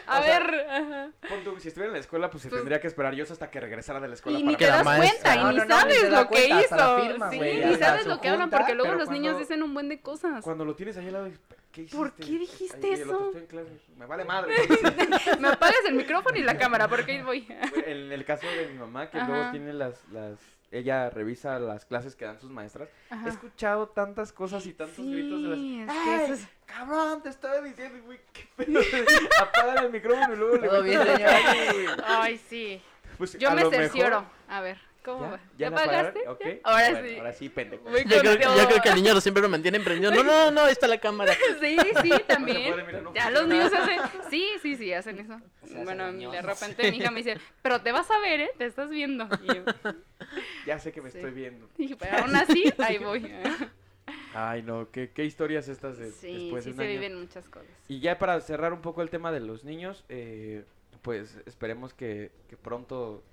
A 0.08 0.20
o 0.20 0.24
sea, 0.24 0.40
ver, 0.40 1.44
tú, 1.44 1.60
si 1.60 1.68
estuviera 1.68 1.88
en 1.90 1.94
la 1.94 2.00
escuela, 2.00 2.30
pues 2.30 2.44
se 2.44 2.50
Pues- 2.50 2.62
tendría 2.62 2.80
que 2.80 2.88
esperar 2.88 3.14
yo 3.14 3.26
hasta 3.30 3.50
que 3.52 3.60
regresara 3.60 4.00
de 4.00 4.08
la 4.08 4.14
escuela 4.14 4.40
Y 4.40 4.44
para 4.44 4.52
ni 4.52 4.58
que 4.58 4.66
te 4.66 4.72
das 4.72 4.84
cuenta, 4.84 5.36
y 5.36 5.44
ni 5.54 5.60
sabes 5.68 6.10
lo 6.10 6.30
que 6.30 6.48
hizo. 6.48 6.98
ni 7.30 7.76
sabes 7.76 8.06
lo 8.08 8.22
que 8.22 8.30
hablan 8.30 8.50
porque 8.50 8.76
luego 8.76 8.94
los 8.94 9.10
niños 9.10 9.38
dicen 9.38 9.62
un 9.62 9.74
buen 9.74 9.90
de 9.90 10.00
cosas. 10.02 10.42
Cuando 10.44 10.64
lo 10.64 10.74
tienes 10.76 10.96
ahí 10.98 11.08
al 11.08 11.14
lado, 11.14 11.30
¿qué 11.72 11.82
hiciste? 11.82 11.98
¿Por 11.98 12.14
qué 12.14 12.26
dijiste 12.40 12.88
Ay, 12.88 13.02
el 13.02 13.10
otro, 13.10 13.18
eso? 13.18 13.26
"Estoy 13.28 13.42
en 13.42 13.48
clase". 13.48 13.72
Me 13.98 14.06
vale 14.06 14.26
madre. 14.26 14.54
Me 15.40 15.48
apagas 15.50 15.80
el 15.88 15.96
micrófono 15.96 16.38
y 16.38 16.44
la 16.44 16.58
cámara 16.58 16.88
porque 16.88 17.14
ahí 17.14 17.22
voy. 17.22 17.48
en 17.86 18.12
el 18.12 18.26
caso 18.26 18.48
de 18.48 18.68
mi 18.68 18.78
mamá, 18.80 19.10
que 19.10 19.18
Ajá. 19.20 19.28
luego 19.28 19.52
tiene 19.52 19.74
las, 19.74 20.08
las... 20.10 20.40
Ella 20.72 21.10
revisa 21.10 21.60
las 21.60 21.84
clases 21.84 22.16
que 22.16 22.24
dan 22.24 22.40
sus 22.40 22.50
maestras. 22.50 22.88
Ajá. 23.10 23.26
He 23.28 23.30
escuchado 23.30 23.90
tantas 23.90 24.32
cosas 24.32 24.66
y 24.66 24.74
tantos 24.74 25.06
gritos 25.06 25.44
de 25.44 25.50
las... 25.50 25.58
Sí, 25.60 25.82
es 25.82 25.88
que 25.92 25.92
¡Ay, 26.00 26.22
eso 26.24 26.34
es- 26.36 26.48
cabrón! 26.66 27.22
Te 27.24 27.30
estaba 27.30 27.60
diciendo, 27.62 28.02
güey, 28.06 28.20
qué 28.32 28.48
pedo. 28.56 28.80
Apagan 29.42 29.86
el 29.86 29.92
micrófono 29.92 30.34
y 30.34 30.38
luego 30.38 30.56
le 30.58 30.68
Todo 30.70 30.82
bien, 30.84 31.02
güey. 31.02 31.88
Ay, 32.06 32.38
sí. 32.38 32.82
Pues, 33.18 33.38
Yo 33.38 33.50
me 33.50 33.58
mejor- 33.58 33.74
cercioro. 33.76 34.26
A 34.48 34.62
ver, 34.62 34.78
¿Cómo 35.04 35.22
¿Ya? 35.22 35.30
va? 35.32 35.40
¿Ya, 35.58 35.70
la 35.72 35.76
pagaste? 35.78 36.20
Ahora 36.64 36.92
Bueno, 36.92 37.08
sí. 37.08 37.18
Ahora 37.18 37.34
sí, 37.34 37.50
pendejo. 37.50 37.84
Yo 37.90 37.92
creo, 38.04 38.22
contento. 38.24 38.56
yo 38.58 38.68
creo 38.68 38.82
que 38.84 38.90
el 38.90 38.96
niño 38.96 39.20
siempre 39.22 39.42
lo 39.42 39.50
mantiene 39.50 39.80
prendido. 39.80 40.12
No, 40.12 40.24
no, 40.24 40.52
no, 40.52 40.62
ahí 40.62 40.72
está 40.72 40.88
la 40.88 41.00
cámara. 41.00 41.34
Sí, 41.60 41.78
sí, 42.02 42.12
también. 42.28 42.76
no 43.04 43.14
ya 43.14 43.30
los 43.32 43.48
niños 43.48 43.72
hacen. 43.74 44.00
Sí, 44.30 44.48
sí, 44.62 44.76
sí, 44.76 44.94
hacen 44.94 45.20
eso. 45.20 45.40
Se 45.66 45.84
Bueno, 45.84 46.12
de 46.12 46.42
repente 46.42 46.92
mi 46.92 46.98
hija 46.98 47.10
me 47.12 47.18
dice, 47.24 47.38
pero 47.62 47.82
te 47.82 47.92
vas 47.92 48.10
a 48.12 48.20
ver, 48.20 48.42
¿eh? 48.42 48.52
Te 48.58 48.66
estás 48.66 48.90
viendo. 48.90 49.28
Y 49.44 49.48
yo 49.56 49.64
Ya 50.68 50.78
sé 50.80 50.92
que 50.92 51.02
me 51.02 51.10
Sí. 51.10 51.18
estoy 51.18 51.32
viendo. 51.32 51.68
dije, 51.78 51.96
pero 51.96 52.18
aún 52.20 52.36
así, 52.36 52.72
ahí 52.78 52.98
voy. 53.00 53.32
Ay, 54.34 54.62
no, 54.64 54.90
qué, 54.92 55.10
qué 55.12 55.26
historias 55.26 55.68
estas 55.68 55.98
de, 55.98 56.12
Sí, 56.12 56.44
después 56.44 56.64
sí 56.64 56.70
de 56.70 56.74
un 56.74 56.78
se 56.78 56.84
año. 56.84 56.92
viven 56.94 57.20
muchas 57.20 57.50
cosas. 57.50 57.68
Y 57.88 58.00
ya 58.00 58.18
para 58.18 58.40
cerrar 58.42 58.72
un 58.72 58.82
poco 58.82 59.02
el 59.02 59.10
tema 59.10 59.32
de 59.32 59.40
los 59.42 59.64
niños, 59.66 60.06
eh, 60.10 60.64
pues 61.02 61.38
esperemos 61.46 61.94
que, 61.94 62.32
que 62.50 62.56
pronto 62.56 63.24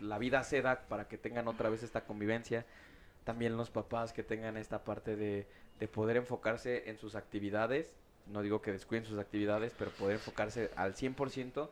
la 0.00 0.18
vida 0.18 0.42
ceda 0.44 0.82
para 0.88 1.08
que 1.08 1.18
tengan 1.18 1.48
otra 1.48 1.68
vez 1.70 1.82
esta 1.82 2.04
convivencia. 2.04 2.64
También 3.24 3.56
los 3.56 3.70
papás 3.70 4.12
que 4.12 4.22
tengan 4.22 4.56
esta 4.56 4.84
parte 4.84 5.16
de, 5.16 5.46
de 5.78 5.88
poder 5.88 6.16
enfocarse 6.16 6.88
en 6.90 6.98
sus 6.98 7.14
actividades. 7.14 7.94
No 8.26 8.42
digo 8.42 8.60
que 8.62 8.72
descuiden 8.72 9.04
sus 9.04 9.18
actividades, 9.18 9.72
pero 9.78 9.90
poder 9.92 10.14
enfocarse 10.16 10.70
al 10.76 10.94
100% 10.94 11.68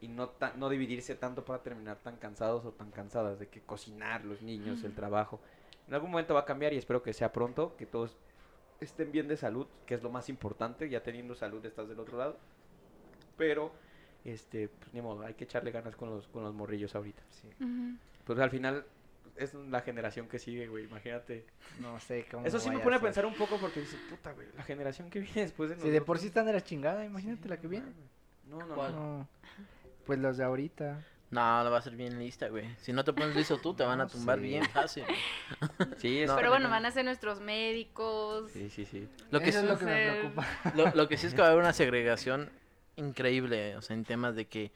y 0.00 0.08
no, 0.08 0.28
ta- 0.30 0.54
no 0.56 0.68
dividirse 0.70 1.14
tanto 1.14 1.44
para 1.44 1.62
terminar 1.62 1.98
tan 1.98 2.16
cansados 2.16 2.64
o 2.64 2.70
tan 2.72 2.90
cansadas 2.90 3.38
de 3.38 3.48
que 3.48 3.60
cocinar, 3.60 4.24
los 4.24 4.40
niños, 4.42 4.82
el 4.84 4.94
trabajo. 4.94 5.40
En 5.88 5.94
algún 5.94 6.10
momento 6.10 6.34
va 6.34 6.40
a 6.40 6.44
cambiar 6.46 6.72
y 6.72 6.78
espero 6.78 7.02
que 7.02 7.12
sea 7.12 7.32
pronto, 7.32 7.76
que 7.76 7.84
todos 7.84 8.16
estén 8.80 9.12
bien 9.12 9.28
de 9.28 9.36
salud, 9.36 9.66
que 9.86 9.94
es 9.94 10.02
lo 10.02 10.08
más 10.08 10.28
importante, 10.30 10.88
ya 10.88 11.02
teniendo 11.02 11.34
salud 11.34 11.64
estás 11.66 11.88
del 11.88 12.00
otro 12.00 12.16
lado. 12.16 12.36
Pero, 13.36 13.72
este, 14.24 14.68
pues 14.68 14.92
ni 14.94 15.00
modo, 15.00 15.24
hay 15.24 15.34
que 15.34 15.44
echarle 15.44 15.70
ganas 15.70 15.96
con 15.96 16.10
los, 16.10 16.26
con 16.28 16.42
los 16.42 16.54
morrillos 16.54 16.94
ahorita. 16.94 17.22
Sí. 17.30 17.48
Pues 18.24 18.38
al 18.38 18.50
final 18.50 18.84
es 19.36 19.54
la 19.54 19.80
generación 19.80 20.28
que 20.28 20.38
sigue, 20.38 20.68
güey, 20.68 20.84
imagínate. 20.84 21.46
No 21.80 21.98
sé 22.00 22.26
cómo. 22.30 22.46
Eso 22.46 22.58
sí 22.58 22.70
me 22.70 22.78
pone 22.80 22.96
a 22.96 23.00
pensar 23.00 23.24
un 23.26 23.34
poco 23.34 23.58
porque 23.58 23.80
dices, 23.80 23.98
puta, 24.10 24.32
güey, 24.32 24.46
la 24.56 24.62
generación 24.62 25.08
que 25.10 25.20
viene 25.20 25.42
después 25.42 25.70
de 25.70 25.76
Si 25.76 25.82
de 25.82 25.86
nosotros. 25.88 26.06
por 26.06 26.18
sí 26.18 26.26
están 26.26 26.46
de 26.46 26.52
la 26.52 26.60
chingada, 26.62 27.04
imagínate 27.04 27.48
la 27.48 27.56
que 27.58 27.66
viene. 27.68 27.86
No, 28.48 28.58
no, 28.66 28.74
¿Cuál? 28.74 28.92
no. 28.92 29.18
No. 29.18 29.28
Pues 30.06 30.18
los 30.18 30.36
de 30.36 30.44
ahorita. 30.44 31.02
No, 31.30 31.40
la 31.62 31.70
va 31.70 31.78
a 31.78 31.82
ser 31.82 31.94
bien 31.94 32.18
lista, 32.18 32.48
güey. 32.48 32.66
Si 32.78 32.92
no 32.92 33.04
te 33.04 33.12
pones 33.12 33.36
listo 33.36 33.56
tú, 33.58 33.72
te 33.72 33.84
van 33.84 34.00
a 34.00 34.04
No 34.04 34.10
tumbar 34.10 34.40
bien 34.40 34.64
fácil. 34.64 35.04
Sí, 35.98 36.24
No. 36.26 36.34
Pero 36.34 36.50
bueno, 36.50 36.68
van 36.68 36.84
a 36.84 36.90
ser 36.90 37.04
nuestros 37.04 37.40
médicos. 37.40 38.50
Sí, 38.50 38.68
sí, 38.68 38.84
sí. 38.84 39.08
Lo 39.30 39.38
que, 39.38 39.50
Eso 39.50 39.60
sí, 39.60 39.66
es 39.66 39.70
lo 39.72 39.78
que 39.78 39.84
me 39.84 40.10
preocupa. 40.10 40.46
lo, 40.74 40.86
lo 40.94 41.08
que 41.08 41.16
sí 41.16 41.28
es 41.28 41.34
que 41.34 41.40
va 41.40 41.46
a 41.46 41.50
haber 41.52 41.62
una 41.62 41.72
segregación 41.72 42.50
increíble, 43.00 43.76
o 43.76 43.82
sea, 43.82 43.94
en 43.96 44.04
temas 44.04 44.34
de 44.36 44.46
que, 44.46 44.72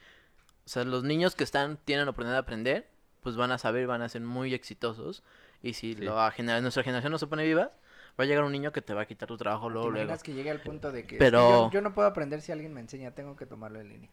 o 0.66 0.68
sea, 0.68 0.84
los 0.84 1.04
niños 1.04 1.34
que 1.34 1.44
están, 1.44 1.76
tienen 1.84 2.06
la 2.06 2.10
oportunidad 2.10 2.36
de 2.36 2.40
aprender, 2.40 2.88
pues 3.22 3.36
van 3.36 3.52
a 3.52 3.58
saber, 3.58 3.86
van 3.86 4.02
a 4.02 4.08
ser 4.08 4.22
muy 4.22 4.52
exitosos. 4.54 5.22
Y 5.62 5.74
si 5.74 5.94
Sí. 5.94 6.00
la 6.02 6.30
genera- 6.30 6.60
nuestra 6.60 6.82
generación 6.82 7.10
no 7.12 7.18
se 7.18 7.26
pone 7.26 7.44
viva, 7.44 7.70
va 8.18 8.24
a 8.24 8.26
llegar 8.26 8.44
un 8.44 8.52
niño 8.52 8.70
que 8.72 8.82
te 8.82 8.92
va 8.94 9.02
a 9.02 9.06
quitar 9.06 9.26
tu 9.28 9.36
trabajo 9.36 9.68
¿Te 9.68 9.72
luego, 9.72 9.90
luego. 9.90 10.04
imaginas 10.04 10.22
que 10.22 10.34
llegue 10.34 10.50
al 10.50 10.60
punto 10.60 10.92
de 10.92 11.02
que, 11.02 11.16
es 11.16 11.18
que 11.18 11.18
Pero- 11.18 11.66
yo, 11.66 11.70
yo 11.70 11.80
no 11.80 11.94
puedo 11.94 12.06
aprender 12.08 12.40
si 12.42 12.52
alguien 12.52 12.72
me 12.74 12.80
enseña, 12.80 13.12
tengo 13.12 13.34
que 13.36 13.46
tomarlo 13.46 13.80
en 13.80 13.88
línea? 13.88 14.10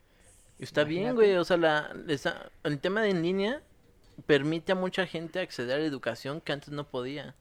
Y 0.59 0.63
Está 0.63 0.83
bien, 0.83 1.15
güey, 1.15 1.35
o 1.35 1.43
sea, 1.43 1.57
la, 1.57 1.93
esa- 2.07 2.49
el 2.63 2.79
tema 2.79 3.01
de 3.01 3.09
en 3.09 3.21
línea 3.23 3.61
permite 4.27 4.71
a 4.71 4.75
mucha 4.75 5.05
gente 5.07 5.39
acceder 5.39 5.75
a 5.77 5.79
la 5.79 5.85
educación 5.85 6.39
que 6.41 6.53
antes 6.53 6.69
no 6.69 6.85
podía. 6.87 7.35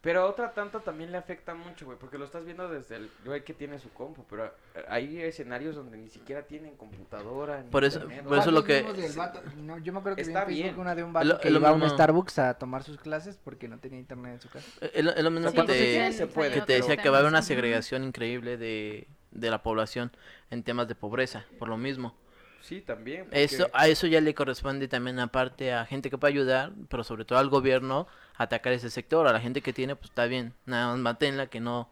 Pero 0.00 0.22
a 0.22 0.26
otra 0.26 0.52
tanto 0.52 0.78
también 0.78 1.10
le 1.10 1.18
afecta 1.18 1.54
mucho, 1.54 1.84
güey, 1.84 1.98
porque 1.98 2.18
lo 2.18 2.24
estás 2.24 2.44
viendo 2.44 2.68
desde 2.68 2.94
el 2.96 3.10
güey 3.24 3.42
que 3.42 3.52
tiene 3.52 3.80
su 3.80 3.90
compu, 3.90 4.24
pero 4.30 4.46
eh, 4.46 4.84
hay 4.88 5.20
escenarios 5.20 5.74
donde 5.74 5.96
ni 5.98 6.08
siquiera 6.08 6.42
tienen 6.42 6.76
computadora. 6.76 7.62
ni 7.62 7.68
Por 7.70 7.84
eso- 7.84 7.98
internet, 8.02 8.24
por 8.24 8.38
eso 8.38 8.50
lo 8.52 8.64
¿Cuántos 8.64 8.96
que- 8.96 9.18
vato? 9.18 9.42
No, 9.56 9.76
yo 9.78 9.92
me 9.92 9.98
acuerdo 9.98 10.14
que 10.16 10.22
vi 10.22 10.28
Está 10.28 10.40
en 10.42 10.46
Facebook 10.46 10.64
bien. 10.66 10.78
una 10.80 10.94
de 10.94 11.02
un 11.02 11.12
vato 11.12 11.26
lo- 11.26 11.40
que 11.40 11.50
lo 11.50 11.58
iba 11.58 11.68
a 11.70 11.72
un. 11.72 11.88
Starbucks 11.90 12.38
a 12.38 12.54
tomar 12.54 12.84
sus 12.84 12.96
clases 12.98 13.38
porque 13.42 13.66
no 13.66 13.78
tenía 13.80 13.98
internet 13.98 14.34
en 14.34 14.40
su 14.40 14.48
casa. 14.48 14.66
Eh, 14.82 14.90
Es 14.94 15.04
lo, 15.24 15.30
mismo 15.32 15.50
Sí, 15.50 15.56
que 15.56 15.62
te, 15.64 15.72
quiere, 15.74 16.12
se 16.12 16.26
puede, 16.28 16.50
que 16.54 16.60
te 16.60 16.66
pero- 16.66 16.86
decía 16.86 16.96
que 17.02 17.08
va 17.08 17.16
a 17.16 17.18
haber 17.20 17.30
una 17.32 17.42
segregación 17.42 18.04
increíble 18.04 18.56
de, 18.56 19.08
de 19.32 19.50
la 19.50 19.64
población 19.64 20.12
en 20.50 20.62
temas 20.62 20.86
de 20.86 20.94
pobreza, 20.94 21.44
por 21.58 21.68
lo 21.68 21.76
mismo. 21.76 22.14
Sí, 22.60 22.82
también. 22.82 23.24
porque- 23.24 23.42
Eso, 23.44 23.68
a 23.72 23.88
eso 23.88 24.06
ya 24.06 24.20
le 24.20 24.32
corresponde 24.34 24.86
también 24.86 25.18
aparte 25.18 25.72
a 25.72 25.84
gente 25.86 26.08
que 26.10 26.18
puede 26.18 26.34
ayudar, 26.34 26.72
pero 26.88 27.02
sobre 27.02 27.24
todo 27.24 27.38
al 27.40 27.48
gobierno 27.48 28.06
atacar 28.38 28.72
ese 28.72 28.90
sector. 28.90 29.26
A 29.26 29.32
la 29.32 29.40
gente 29.40 29.60
que 29.62 29.72
tiene, 29.72 29.96
pues 29.96 30.10
está 30.10 30.26
bien, 30.26 30.54
nada 30.66 30.88
más 30.92 30.98
manténla 30.98 31.48
que 31.48 31.60
no 31.60 31.90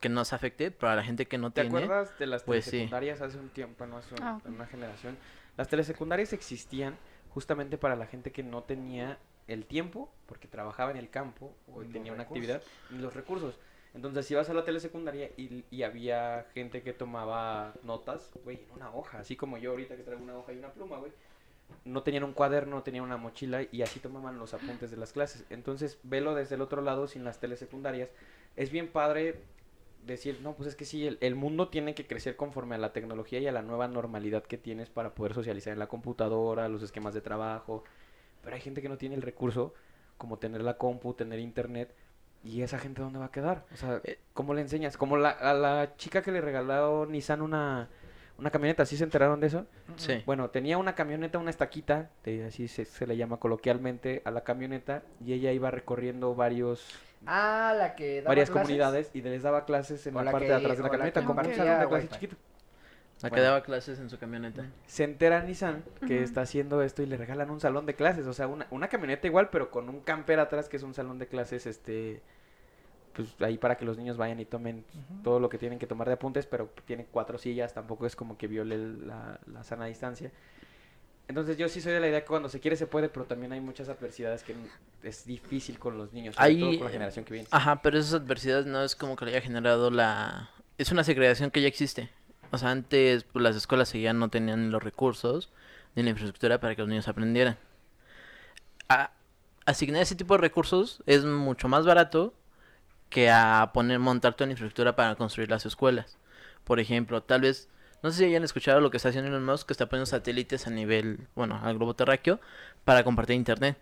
que 0.00 0.08
no 0.08 0.24
se 0.24 0.34
afecte, 0.34 0.70
pero 0.70 0.92
a 0.92 0.96
la 0.96 1.04
gente 1.04 1.26
que 1.26 1.38
no 1.38 1.50
¿Te 1.52 1.60
tiene, 1.60 1.68
acuerdas 1.68 2.18
de 2.18 2.26
las 2.26 2.42
Pues 2.44 2.64
sí. 2.64 2.70
telesecundarias 2.70 3.20
hace 3.20 3.38
un 3.38 3.48
tiempo, 3.50 3.86
no 3.86 3.98
hace 3.98 4.14
un- 4.14 4.22
Ah, 4.24 4.40
una 4.46 4.66
generación? 4.66 5.16
Las 5.56 5.68
telesecundarias 5.68 6.32
existían 6.32 6.96
justamente 7.34 7.76
para 7.78 7.96
la 7.96 8.06
gente 8.06 8.32
que 8.32 8.42
no 8.42 8.62
tenía 8.62 9.18
el 9.46 9.66
tiempo, 9.66 10.10
porque 10.26 10.48
trabajaba 10.48 10.90
en 10.90 10.96
el 10.96 11.10
campo 11.10 11.52
o 11.74 11.80
los 11.82 11.90
tenía 11.92 12.12
una 12.12 12.22
recursos. 12.22 12.56
actividad, 12.56 12.62
ni 12.90 12.98
los 12.98 13.14
recursos. 13.14 13.58
Entonces 13.92 14.30
ibas 14.30 14.48
a 14.48 14.54
la 14.54 14.64
telesecundaria 14.64 15.30
y, 15.36 15.64
y 15.70 15.82
había 15.82 16.46
gente 16.54 16.82
que 16.82 16.92
tomaba 16.92 17.74
notas, 17.82 18.30
güey, 18.44 18.60
en 18.64 18.70
una 18.70 18.94
hoja, 18.94 19.18
así 19.18 19.36
como 19.36 19.58
yo 19.58 19.70
ahorita 19.72 19.96
que 19.96 20.04
traigo 20.04 20.22
una 20.22 20.36
hoja 20.36 20.52
y 20.52 20.58
una 20.58 20.72
pluma, 20.72 20.96
güey. 20.98 21.12
No 21.84 22.02
tenían 22.02 22.24
un 22.24 22.32
cuaderno, 22.32 22.76
no 22.76 22.82
tenían 22.82 23.04
una 23.04 23.16
mochila 23.16 23.62
y 23.70 23.82
así 23.82 24.00
tomaban 24.00 24.38
los 24.38 24.54
apuntes 24.54 24.90
de 24.90 24.96
las 24.96 25.12
clases. 25.12 25.44
Entonces, 25.50 25.98
velo 26.02 26.34
desde 26.34 26.54
el 26.56 26.60
otro 26.60 26.82
lado 26.82 27.06
sin 27.08 27.24
las 27.24 27.40
telesecundarias. 27.40 28.10
Es 28.56 28.70
bien 28.70 28.88
padre 28.88 29.40
decir, 30.06 30.40
no, 30.42 30.54
pues 30.54 30.68
es 30.68 30.76
que 30.76 30.84
sí, 30.84 31.06
el, 31.06 31.18
el 31.20 31.34
mundo 31.34 31.68
tiene 31.68 31.94
que 31.94 32.06
crecer 32.06 32.36
conforme 32.36 32.74
a 32.74 32.78
la 32.78 32.92
tecnología 32.92 33.38
y 33.38 33.46
a 33.46 33.52
la 33.52 33.62
nueva 33.62 33.86
normalidad 33.88 34.42
que 34.42 34.56
tienes 34.58 34.88
para 34.90 35.14
poder 35.14 35.34
socializar 35.34 35.72
en 35.72 35.78
la 35.78 35.88
computadora, 35.88 36.68
los 36.68 36.82
esquemas 36.82 37.14
de 37.14 37.20
trabajo. 37.20 37.84
Pero 38.42 38.56
hay 38.56 38.62
gente 38.62 38.80
que 38.82 38.88
no 38.88 38.96
tiene 38.96 39.14
el 39.14 39.22
recurso, 39.22 39.74
como 40.16 40.38
tener 40.38 40.62
la 40.62 40.78
compu, 40.78 41.14
tener 41.14 41.38
internet. 41.38 41.94
¿Y 42.42 42.62
esa 42.62 42.78
gente 42.78 43.02
dónde 43.02 43.18
va 43.18 43.26
a 43.26 43.30
quedar? 43.30 43.66
O 43.72 43.76
sea, 43.76 44.00
Eh. 44.04 44.18
¿cómo 44.32 44.54
le 44.54 44.62
enseñas? 44.62 44.96
Como 44.96 45.18
la, 45.18 45.28
a 45.30 45.52
la 45.52 45.96
chica 45.96 46.22
que 46.22 46.32
le 46.32 46.40
regaló 46.40 47.04
Nissan 47.04 47.42
una, 47.42 47.90
una 48.40 48.50
camioneta, 48.50 48.84
¿sí 48.86 48.96
se 48.96 49.04
enteraron 49.04 49.38
de 49.40 49.46
eso? 49.48 49.66
sí. 49.96 50.22
Bueno, 50.26 50.48
tenía 50.50 50.78
una 50.78 50.94
camioneta, 50.94 51.38
una 51.38 51.50
estaquita, 51.50 52.10
de- 52.24 52.46
así 52.46 52.68
se, 52.68 52.84
se 52.86 53.06
le 53.06 53.16
llama 53.16 53.36
coloquialmente 53.36 54.22
a 54.24 54.30
la 54.30 54.42
camioneta, 54.42 55.02
y 55.24 55.34
ella 55.34 55.52
iba 55.52 55.70
recorriendo 55.70 56.34
varios 56.34 56.84
Ah, 57.26 57.74
la 57.76 57.94
que 57.94 58.22
daba 58.22 58.28
varias 58.28 58.48
clases. 58.48 58.62
comunidades 58.66 59.10
y 59.12 59.20
les 59.20 59.42
daba 59.42 59.66
clases 59.66 60.06
en 60.06 60.16
O 60.16 60.18
la, 60.20 60.24
la 60.24 60.30
parte 60.32 60.46
que- 60.46 60.52
de 60.52 60.58
atrás 60.58 60.76
de 60.78 60.82
la 60.82 60.90
camioneta, 60.90 61.24
como 61.24 61.40
un 61.40 61.54
salón 61.54 61.80
de 61.80 61.86
clase 61.88 62.08
chiquito. 62.08 62.36
La 63.22 63.28
que 63.28 63.34
Bueno. 63.34 63.44
daba 63.44 63.62
clases 63.62 63.98
en 63.98 64.08
su 64.08 64.18
camioneta. 64.18 64.64
Se 64.86 65.04
entera 65.04 65.42
Nissan 65.42 65.84
que 66.06 66.14
Ujú. 66.16 66.24
está 66.24 66.40
haciendo 66.40 66.80
esto 66.82 67.02
y 67.02 67.06
le 67.06 67.18
regalan 67.18 67.50
un 67.50 67.60
salón 67.60 67.84
de 67.84 67.94
clases, 67.94 68.26
o 68.26 68.32
sea, 68.32 68.46
una, 68.46 68.66
una 68.70 68.88
camioneta 68.88 69.26
igual, 69.26 69.50
pero 69.50 69.70
con 69.70 69.90
un 69.90 70.00
camper 70.00 70.40
atrás 70.40 70.70
que 70.70 70.78
es 70.78 70.82
un 70.82 70.94
salón 70.94 71.18
de 71.18 71.26
clases, 71.26 71.66
este, 71.66 72.22
pues 73.14 73.34
ahí 73.40 73.58
para 73.58 73.76
que 73.76 73.84
los 73.84 73.96
niños 73.96 74.16
vayan 74.16 74.40
y 74.40 74.44
tomen 74.44 74.84
todo 75.22 75.40
lo 75.40 75.48
que 75.48 75.58
tienen 75.58 75.78
que 75.78 75.86
tomar 75.86 76.06
de 76.08 76.14
apuntes, 76.14 76.46
pero 76.46 76.70
tiene 76.86 77.06
cuatro 77.10 77.38
sillas, 77.38 77.74
tampoco 77.74 78.06
es 78.06 78.16
como 78.16 78.36
que 78.38 78.46
viole 78.46 78.78
la, 78.78 79.38
la 79.46 79.62
sana 79.64 79.86
distancia. 79.86 80.30
Entonces 81.28 81.56
yo 81.56 81.68
sí 81.68 81.80
soy 81.80 81.92
de 81.92 82.00
la 82.00 82.08
idea 82.08 82.22
que 82.22 82.26
cuando 82.26 82.48
se 82.48 82.58
quiere 82.58 82.76
se 82.76 82.86
puede, 82.88 83.08
pero 83.08 83.24
también 83.24 83.52
hay 83.52 83.60
muchas 83.60 83.88
adversidades 83.88 84.42
que 84.42 84.54
es 85.04 85.24
difícil 85.24 85.78
con 85.78 85.96
los 85.96 86.12
niños, 86.12 86.34
sobre 86.34 86.48
Ahí, 86.48 86.60
todo 86.60 86.76
con 86.78 86.86
la 86.86 86.92
generación 86.92 87.24
que 87.24 87.34
viene. 87.34 87.48
Ajá, 87.52 87.82
pero 87.82 87.98
esas 87.98 88.14
adversidades 88.14 88.66
no 88.66 88.82
es 88.82 88.96
como 88.96 89.14
que 89.14 89.26
le 89.26 89.30
haya 89.32 89.40
generado 89.40 89.90
la... 89.90 90.50
Es 90.76 90.90
una 90.90 91.04
segregación 91.04 91.50
que 91.52 91.62
ya 91.62 91.68
existe. 91.68 92.10
O 92.50 92.58
sea, 92.58 92.70
antes 92.72 93.22
pues, 93.24 93.42
las 93.44 93.54
escuelas 93.54 93.88
seguían 93.88 94.18
no 94.18 94.28
tenían 94.28 94.72
los 94.72 94.82
recursos 94.82 95.52
ni 95.94 96.02
la 96.02 96.10
infraestructura 96.10 96.58
para 96.60 96.74
que 96.74 96.82
los 96.82 96.88
niños 96.88 97.06
aprendieran. 97.06 97.58
A- 98.88 99.12
asignar 99.66 100.02
ese 100.02 100.16
tipo 100.16 100.34
de 100.34 100.40
recursos 100.40 101.02
es 101.06 101.24
mucho 101.24 101.68
más 101.68 101.86
barato 101.86 102.34
que 103.10 103.30
a 103.30 103.70
poner 103.74 103.98
montar 103.98 104.34
toda 104.34 104.46
la 104.46 104.52
infraestructura 104.52 104.96
para 104.96 105.14
construir 105.16 105.50
las 105.50 105.66
escuelas. 105.66 106.16
Por 106.64 106.80
ejemplo, 106.80 107.22
tal 107.22 107.42
vez, 107.42 107.68
no 108.02 108.10
sé 108.10 108.18
si 108.18 108.24
hayan 108.24 108.44
escuchado 108.44 108.80
lo 108.80 108.90
que 108.90 108.96
está 108.96 109.10
haciendo 109.10 109.28
Elon 109.28 109.44
Musk, 109.44 109.66
que 109.66 109.72
está 109.74 109.86
poniendo 109.86 110.06
satélites 110.06 110.66
a 110.66 110.70
nivel, 110.70 111.26
bueno, 111.34 111.60
al 111.62 111.76
globo 111.76 111.94
terráqueo 111.94 112.40
para 112.84 113.04
compartir 113.04 113.36
internet. 113.36 113.76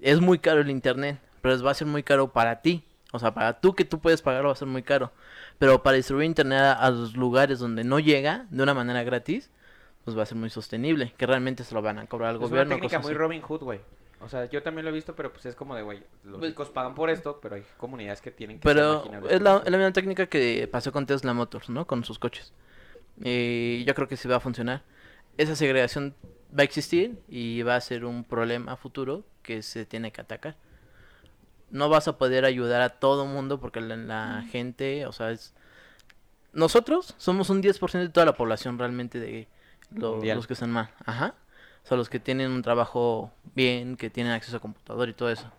Es 0.00 0.20
muy 0.20 0.38
caro 0.38 0.60
el 0.60 0.70
internet, 0.70 1.18
pero 1.40 1.60
va 1.62 1.70
a 1.70 1.74
ser 1.74 1.86
muy 1.88 2.02
caro 2.02 2.28
para 2.32 2.60
ti. 2.60 2.84
O 3.12 3.18
sea, 3.18 3.32
para 3.32 3.60
tú 3.60 3.74
que 3.74 3.84
tú 3.84 3.98
puedes 4.00 4.20
pagarlo 4.20 4.48
va 4.48 4.52
a 4.52 4.56
ser 4.56 4.68
muy 4.68 4.82
caro. 4.82 5.10
Pero 5.58 5.82
para 5.82 5.96
distribuir 5.96 6.26
internet 6.26 6.58
a, 6.60 6.72
a 6.74 6.90
los 6.90 7.16
lugares 7.16 7.58
donde 7.58 7.82
no 7.82 7.98
llega 7.98 8.46
de 8.50 8.62
una 8.62 8.74
manera 8.74 9.02
gratis, 9.04 9.50
pues 10.04 10.18
va 10.18 10.24
a 10.24 10.26
ser 10.26 10.36
muy 10.36 10.50
sostenible. 10.50 11.14
Que 11.16 11.24
realmente 11.26 11.64
se 11.64 11.74
lo 11.74 11.80
van 11.80 11.98
a 11.98 12.06
cobrar 12.06 12.30
al 12.30 12.36
Es 12.36 12.40
una 12.42 12.48
gobierno. 12.50 12.74
técnica 12.74 12.98
muy 12.98 13.12
así. 13.12 13.18
Robin 13.18 13.40
Hood, 13.40 13.60
güey. 13.62 13.80
O 14.26 14.28
sea, 14.28 14.44
yo 14.50 14.62
también 14.62 14.84
lo 14.84 14.90
he 14.90 14.94
visto, 14.94 15.14
pero 15.16 15.32
pues 15.32 15.46
es 15.46 15.54
como 15.54 15.74
de, 15.74 15.82
güey, 15.82 16.02
los 16.24 16.38
Pues- 16.38 16.50
ricos 16.50 16.68
pagan 16.70 16.94
por 16.94 17.08
esto, 17.10 17.38
pero 17.40 17.54
hay 17.54 17.64
comunidades 17.78 18.20
que 18.20 18.30
tienen 18.30 18.58
que 18.58 18.62
Pero 18.64 19.02
es 19.04 19.08
por 19.08 19.42
la, 19.42 19.56
es 19.64 19.70
la 19.70 19.78
misma 19.78 19.92
técnica 19.92 20.26
que 20.26 20.68
pasó 20.70 20.92
con 20.92 21.06
Tesla 21.06 21.32
Motors, 21.32 21.68
¿no? 21.70 21.86
Con 21.86 22.04
sus 22.04 22.18
coches. 22.18 22.52
Y 23.22 23.84
yo 23.84 23.94
creo 23.94 24.08
que 24.08 24.16
sí 24.16 24.28
va 24.28 24.36
a 24.36 24.40
funcionar. 24.40 24.82
Esa 25.38 25.54
segregación 25.56 26.14
va 26.56 26.62
a 26.62 26.64
existir 26.64 27.18
y 27.28 27.62
va 27.62 27.76
a 27.76 27.80
ser 27.80 28.04
un 28.04 28.24
problema 28.24 28.76
futuro 28.76 29.24
que 29.42 29.62
se 29.62 29.86
tiene 29.86 30.12
que 30.12 30.20
atacar. 30.20 30.56
No 31.70 31.88
vas 31.88 32.08
a 32.08 32.18
poder 32.18 32.44
ayudar 32.44 32.80
a 32.82 32.90
todo 32.90 33.26
mundo 33.26 33.58
porque 33.60 33.80
la, 33.80 33.96
la 33.96 34.44
gente, 34.50 35.06
o 35.06 35.12
sea, 35.12 35.30
es... 35.30 35.54
Nosotros 36.52 37.14
somos 37.18 37.50
un 37.50 37.62
10% 37.62 37.98
de 37.98 38.08
toda 38.08 38.24
la 38.24 38.34
población 38.36 38.78
realmente 38.78 39.18
de 39.20 39.46
lo- 39.94 40.22
los 40.22 40.46
que 40.46 40.54
están 40.54 40.70
mal. 40.70 40.90
Ajá. 41.04 41.34
Sea, 41.86 41.96
los 41.96 42.08
que 42.08 42.18
tienen 42.18 42.50
un 42.50 42.62
trabajo 42.62 43.30
bien, 43.54 43.96
que 43.96 44.10
tienen 44.10 44.32
acceso 44.32 44.56
a 44.56 44.60
computador 44.60 45.08
y 45.08 45.12
todo 45.12 45.30
eso. 45.30 45.50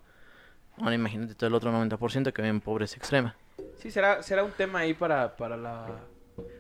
Ahora 0.78 0.94
imagínate 0.94 1.36
todo 1.36 1.48
el 1.48 1.56
otro 1.56 1.72
90% 1.72 2.34
que 2.34 2.42
vive 2.42 2.50
en 2.50 2.60
pobreza 2.60 2.98
extrema. 2.98 3.36
Sí, 3.78 3.92
será, 3.92 4.22
será 4.22 4.44
un 4.44 4.52
tema 4.52 4.80
ahí 4.80 4.94
para, 4.94 5.38
para 5.38 5.56
la 5.56 5.86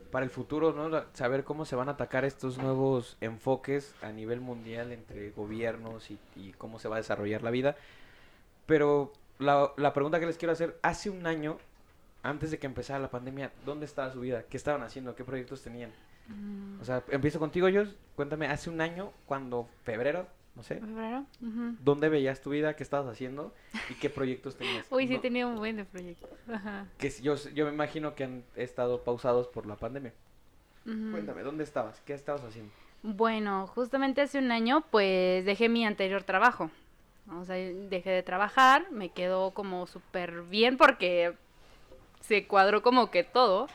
para 0.10 0.24
el 0.24 0.30
futuro, 0.32 0.72
¿no? 0.72 1.04
Saber 1.14 1.44
cómo 1.44 1.66
se 1.66 1.76
van 1.76 1.90
a 1.90 1.92
atacar 1.92 2.24
estos 2.24 2.58
nuevos 2.58 3.18
enfoques 3.20 3.94
a 4.02 4.12
nivel 4.14 4.40
mundial 4.40 4.94
entre 4.94 5.32
gobiernos 5.32 6.12
y, 6.12 6.18
y 6.38 6.54
cómo 6.54 6.80
se 6.80 6.88
va 6.88 6.96
a 6.96 7.00
desarrollar 7.00 7.44
la 7.44 7.52
vida. 7.52 7.76
Pero 8.66 9.12
la, 9.38 9.72
la 9.76 9.94
pregunta 9.94 10.20
que 10.20 10.26
les 10.26 10.38
quiero 10.38 10.54
hacer, 10.54 10.80
hace 10.82 11.10
un 11.10 11.28
año, 11.28 11.58
antes 12.24 12.52
de 12.52 12.58
que 12.58 12.68
empezara 12.68 13.00
la 13.00 13.12
pandemia, 13.12 13.52
¿dónde 13.66 13.86
estaba 13.86 14.12
su 14.12 14.22
vida? 14.22 14.44
¿Qué 14.50 14.56
estaban 14.56 14.82
haciendo? 14.82 15.14
¿Qué 15.14 15.26
proyectos 15.26 15.62
tenían? 15.62 15.92
O 16.82 16.86
sea, 16.86 17.04
empiezo 17.10 17.40
contigo, 17.40 17.70
yo. 17.70 17.84
Cuéntame, 18.16 18.48
hace 18.48 18.70
un 18.70 18.82
año, 18.82 19.12
cuando 19.26 19.70
febrero, 19.84 20.28
no 20.56 20.64
sé, 20.64 20.80
¿Febrero? 20.80 21.26
¿dónde 21.84 22.10
veías 22.10 22.42
tu 22.42 22.50
vida? 22.50 22.76
¿Qué 22.76 22.84
estabas 22.84 23.08
haciendo? 23.12 23.54
¿Y 23.90 23.94
qué 23.96 24.10
proyectos 24.10 24.56
tenías? 24.58 24.86
Uy, 24.92 25.08
sí 25.08 25.16
No- 25.16 25.22
tenía 25.22 25.46
un 25.48 25.58
buen 25.58 25.78
de 25.78 25.86
proyectos. 25.86 26.30
Ajá. 26.52 26.88
que 26.98 27.10
yo, 27.22 27.36
yo 27.54 27.66
me 27.66 27.72
imagino 27.74 28.16
que 28.16 28.24
han 28.24 28.44
estado 28.56 29.04
pausados 29.04 29.48
por 29.48 29.66
la 29.66 29.76
pandemia. 29.76 30.14
Cuéntame, 30.84 31.44
¿dónde 31.44 31.64
estabas? 31.66 32.00
¿Qué 32.06 32.14
estabas 32.14 32.44
haciendo? 32.46 32.72
Bueno, 33.04 33.68
justamente 33.68 34.22
hace 34.22 34.40
un 34.40 34.52
año 34.52 34.86
pues 34.90 35.44
dejé 35.46 35.68
mi 35.70 35.86
anterior 35.86 36.24
trabajo. 36.24 36.72
O 37.30 37.44
sea, 37.44 37.56
dejé 37.56 38.10
de 38.10 38.24
trabajar, 38.24 38.90
me 38.92 39.10
quedó 39.10 39.52
como 39.52 39.86
súper 39.86 40.44
bien 40.44 40.78
porque 40.78 41.34
se 42.22 42.48
cuadró 42.48 42.82
como 42.82 43.12
que 43.12 43.24
todo. 43.26 43.68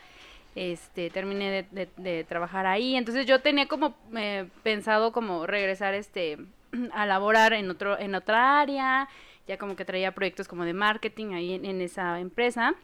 Este, 0.54 1.08
terminé 1.08 1.66
de, 1.70 2.24
trabajar 2.24 2.66
ahí. 2.66 2.94
Entonces 2.96 3.26
yo 3.26 3.40
tenía 3.40 3.66
como 3.68 3.94
eh, 4.14 4.48
pensado 4.62 5.12
como 5.12 5.46
regresar 5.46 5.94
este 5.94 6.38
a 6.92 7.06
laborar 7.06 7.52
en 7.54 7.70
otro, 7.70 7.98
en 7.98 8.14
otra 8.14 8.60
área. 8.60 9.08
Ya 9.48 9.58
como 9.58 9.76
que 9.76 9.84
traía 9.84 10.12
proyectos 10.12 10.48
como 10.48 10.64
de 10.64 10.74
marketing 10.74 11.32
ahí 11.32 11.54
en, 11.54 11.80
esa 11.80 12.20
empresa 12.20 12.74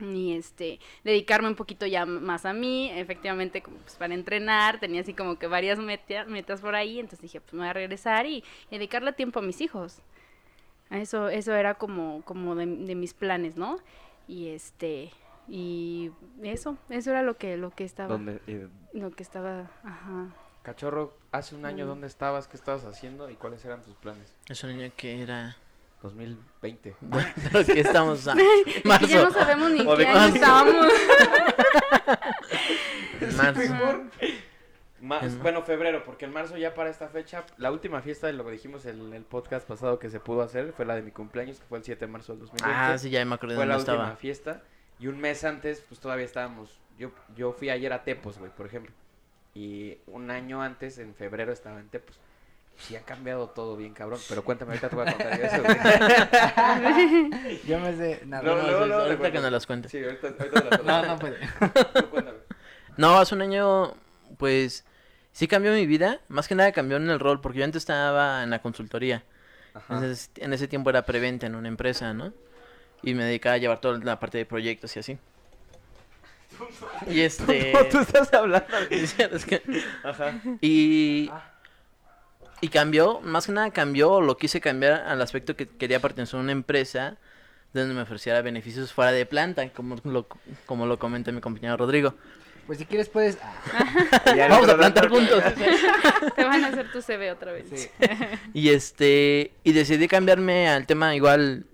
y 0.00 0.32
este 0.32 0.80
dedicarme 1.04 1.48
un 1.48 1.54
poquito 1.54 1.86
ya 1.86 2.06
más 2.06 2.46
a 2.46 2.52
mí, 2.52 2.90
efectivamente 2.90 3.62
como 3.62 3.76
pues 3.78 3.94
para 3.96 4.14
entrenar, 4.14 4.80
tenía 4.80 5.02
así 5.02 5.12
como 5.14 5.38
que 5.38 5.46
varias 5.46 5.78
meta- 5.78 6.24
metas 6.24 6.62
por 6.62 6.74
ahí, 6.74 6.98
entonces 6.98 7.20
dije, 7.20 7.40
pues 7.40 7.52
me 7.52 7.60
voy 7.60 7.68
a 7.68 7.74
regresar 7.74 8.26
y, 8.26 8.42
y 8.70 8.78
dedicarle 8.78 9.12
tiempo 9.12 9.38
a 9.40 9.42
mis 9.42 9.60
hijos. 9.60 10.00
Eso 10.90 11.28
eso 11.28 11.54
era 11.54 11.74
como 11.74 12.22
como 12.24 12.54
de, 12.54 12.66
de 12.66 12.94
mis 12.94 13.14
planes, 13.14 13.56
¿no? 13.56 13.78
Y 14.26 14.48
este 14.48 15.12
y 15.48 16.10
eso, 16.42 16.76
eso 16.88 17.10
era 17.10 17.22
lo 17.22 17.36
que 17.36 17.56
lo 17.56 17.70
que 17.70 17.84
estaba 17.84 18.08
¿Dónde? 18.08 18.40
eh, 18.46 18.68
lo 18.92 19.10
que 19.12 19.22
estaba, 19.22 19.70
ajá. 19.84 20.28
Cachorro, 20.62 21.16
hace 21.32 21.54
un 21.54 21.66
año, 21.66 21.84
Mm. 21.84 21.88
¿dónde 21.88 22.06
estabas? 22.06 22.48
¿Qué 22.48 22.56
estabas 22.56 22.84
haciendo? 22.84 23.28
¿Y 23.28 23.34
cuáles 23.34 23.64
eran 23.64 23.82
tus 23.82 23.94
planes? 23.96 24.32
Es 24.48 24.62
un 24.64 24.76
niño 24.76 24.90
que 24.96 25.22
era... 25.22 25.56
2020. 26.02 26.96
Pero 27.52 27.64
que 27.66 27.80
estamos 27.80 28.26
a 28.28 28.34
marzo. 28.84 29.06
ya 29.06 29.24
no 29.24 29.30
sabemos 29.30 29.70
ni 29.70 29.80
O 29.86 29.96
qué 29.96 30.06
año 30.06 30.14
marzo. 30.18 30.34
estábamos. 30.34 30.86
marzo. 33.36 33.74
Ma- 35.00 35.20
En- 35.20 35.42
bueno, 35.42 35.62
febrero, 35.62 36.02
porque 36.04 36.24
en 36.24 36.32
marzo 36.32 36.56
ya 36.56 36.74
para 36.74 36.90
esta 36.90 37.08
fecha, 37.08 37.44
la 37.58 37.70
última 37.70 38.00
fiesta 38.02 38.26
de 38.26 38.32
lo 38.34 38.44
que 38.44 38.52
dijimos 38.52 38.86
en 38.86 39.12
el 39.12 39.22
podcast 39.24 39.66
pasado 39.68 39.98
que 39.98 40.08
se 40.10 40.20
pudo 40.20 40.42
hacer 40.42 40.72
fue 40.72 40.84
la 40.86 40.94
de 40.94 41.02
mi 41.02 41.10
cumpleaños, 41.10 41.58
que 41.60 41.66
fue 41.66 41.78
el 41.78 41.84
7 41.84 42.06
de 42.06 42.10
marzo 42.12 42.32
del 42.32 42.40
2020. 42.42 42.78
Ah, 42.78 42.96
sí, 42.98 43.10
ya 43.10 43.24
me 43.24 43.34
acordé 43.34 43.54
de 43.54 43.58
fue 43.58 43.66
la 43.66 43.74
dónde 43.76 43.90
última 43.92 44.04
estaba. 44.04 44.16
fiesta. 44.16 44.62
Y 44.98 45.06
un 45.08 45.20
mes 45.20 45.44
antes, 45.44 45.82
pues 45.88 46.00
todavía 46.00 46.24
estábamos. 46.24 46.78
Yo, 46.98 47.10
yo 47.36 47.52
fui 47.52 47.70
ayer 47.70 47.92
a 47.92 48.04
Tepos, 48.04 48.38
güey, 48.38 48.50
por 48.52 48.66
ejemplo. 48.66 48.92
Y 49.54 49.98
un 50.06 50.30
año 50.30 50.62
antes, 50.62 50.98
en 50.98 51.14
febrero, 51.14 51.52
estaba 51.52 51.80
en 51.80 51.88
Tepos. 51.88 52.18
Sí 52.76 52.96
ha 52.96 53.02
cambiado 53.02 53.48
todo 53.50 53.76
bien, 53.76 53.94
cabrón. 53.94 54.18
Pero 54.28 54.42
cuéntame, 54.44 54.72
ahorita 54.72 54.88
te 54.88 54.96
voy 54.96 55.06
a 55.08 55.12
contar 55.12 55.38
yo 55.38 55.44
eso, 55.44 55.62
güey. 55.62 57.60
Yo 57.68 57.78
me 57.78 57.96
sé. 57.96 58.22
nada. 58.26 58.42
No, 58.42 58.56
No, 58.56 58.62
sí, 58.62 58.68
luego 58.68 58.86
te 58.86 58.92
ahorita 58.94 59.18
cuento. 59.18 59.32
que 59.38 59.42
nos 59.42 59.52
las 59.52 59.66
cuente. 59.66 59.88
Sí, 59.88 60.02
ahorita, 60.02 60.26
ahorita 60.28 60.60
te 60.60 60.70
las 60.70 60.84
No, 60.84 61.06
no 61.06 61.18
puede. 61.18 61.38
Tú 61.94 62.10
cuéntame. 62.10 62.38
No, 62.96 63.18
hace 63.18 63.34
un 63.34 63.42
año, 63.42 63.94
pues, 64.38 64.84
sí 65.32 65.46
cambió 65.48 65.72
mi 65.72 65.86
vida. 65.86 66.20
Más 66.28 66.48
que 66.48 66.54
nada 66.56 66.72
cambió 66.72 66.96
en 66.96 67.08
el 67.10 67.20
rol, 67.20 67.40
porque 67.40 67.58
yo 67.60 67.64
antes 67.64 67.82
estaba 67.82 68.42
en 68.42 68.50
la 68.50 68.60
consultoría. 68.60 69.22
Ajá. 69.74 69.94
Entonces, 69.94 70.30
en 70.36 70.52
ese 70.52 70.66
tiempo 70.68 70.90
era 70.90 71.04
preventa 71.06 71.46
en 71.46 71.54
una 71.54 71.68
empresa, 71.68 72.12
¿no? 72.14 72.32
Y 73.04 73.14
me 73.14 73.24
dedicaba 73.24 73.54
a 73.54 73.58
llevar 73.58 73.80
toda 73.80 73.98
la 73.98 74.18
parte 74.18 74.38
de 74.38 74.46
proyectos 74.46 74.94
y 74.96 74.98
así. 75.00 75.18
Y 77.08 77.20
este... 77.22 77.72
No, 77.72 77.84
tú 77.86 77.98
estás 77.98 78.32
hablando. 78.32 78.66
es 78.90 79.14
que- 79.44 79.62
Ajá. 80.02 80.40
Y... 80.60 81.30
Y 82.60 82.68
cambió, 82.68 83.20
más 83.20 83.44
que 83.46 83.52
nada 83.52 83.70
cambió, 83.70 84.22
lo 84.22 84.38
quise 84.38 84.58
cambiar 84.60 85.02
al 85.06 85.20
aspecto 85.20 85.54
que 85.54 85.68
quería 85.68 86.00
pertenecer 86.00 86.38
a 86.38 86.42
una 86.42 86.52
empresa 86.52 87.18
donde 87.74 87.92
me 87.94 88.00
ofreciera 88.02 88.40
beneficios 88.40 88.90
fuera 88.92 89.12
de 89.12 89.26
planta, 89.26 89.68
como 89.70 89.96
lo, 90.04 90.26
como 90.64 90.86
lo 90.86 90.98
comenta 90.98 91.30
mi 91.32 91.42
compañero 91.42 91.76
Rodrigo. 91.76 92.14
Pues 92.66 92.78
si 92.78 92.86
quieres 92.86 93.10
puedes. 93.10 93.36
ah, 93.42 94.22
Vamos 94.48 94.68
a 94.68 94.76
plantar 94.78 95.10
juntos. 95.10 95.42
Te 96.34 96.44
van 96.44 96.64
a 96.64 96.68
hacer 96.68 96.90
tu 96.90 97.02
CV 97.02 97.30
otra 97.32 97.52
vez. 97.52 97.66
sí. 97.70 97.90
Y 98.54 98.70
este, 98.70 99.52
y 99.62 99.72
decidí 99.72 100.08
cambiarme 100.08 100.68
al 100.68 100.86
tema 100.86 101.14
igual. 101.14 101.66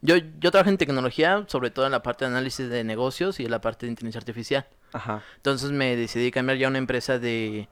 Yo, 0.00 0.16
yo 0.16 0.50
trabajo 0.50 0.70
en 0.70 0.78
tecnología, 0.78 1.44
sobre 1.48 1.70
todo 1.70 1.86
en 1.86 1.92
la 1.92 2.02
parte 2.02 2.24
de 2.24 2.30
análisis 2.30 2.68
de 2.68 2.84
negocios 2.84 3.40
y 3.40 3.44
en 3.44 3.50
la 3.50 3.60
parte 3.60 3.86
de 3.86 3.90
inteligencia 3.90 4.18
artificial. 4.18 4.66
Ajá. 4.92 5.22
Entonces 5.36 5.70
me 5.70 5.96
decidí 5.96 6.30
cambiar 6.30 6.58
ya 6.58 6.66
a 6.66 6.70
una 6.70 6.78
empresa 6.78 7.18
de, 7.18 7.68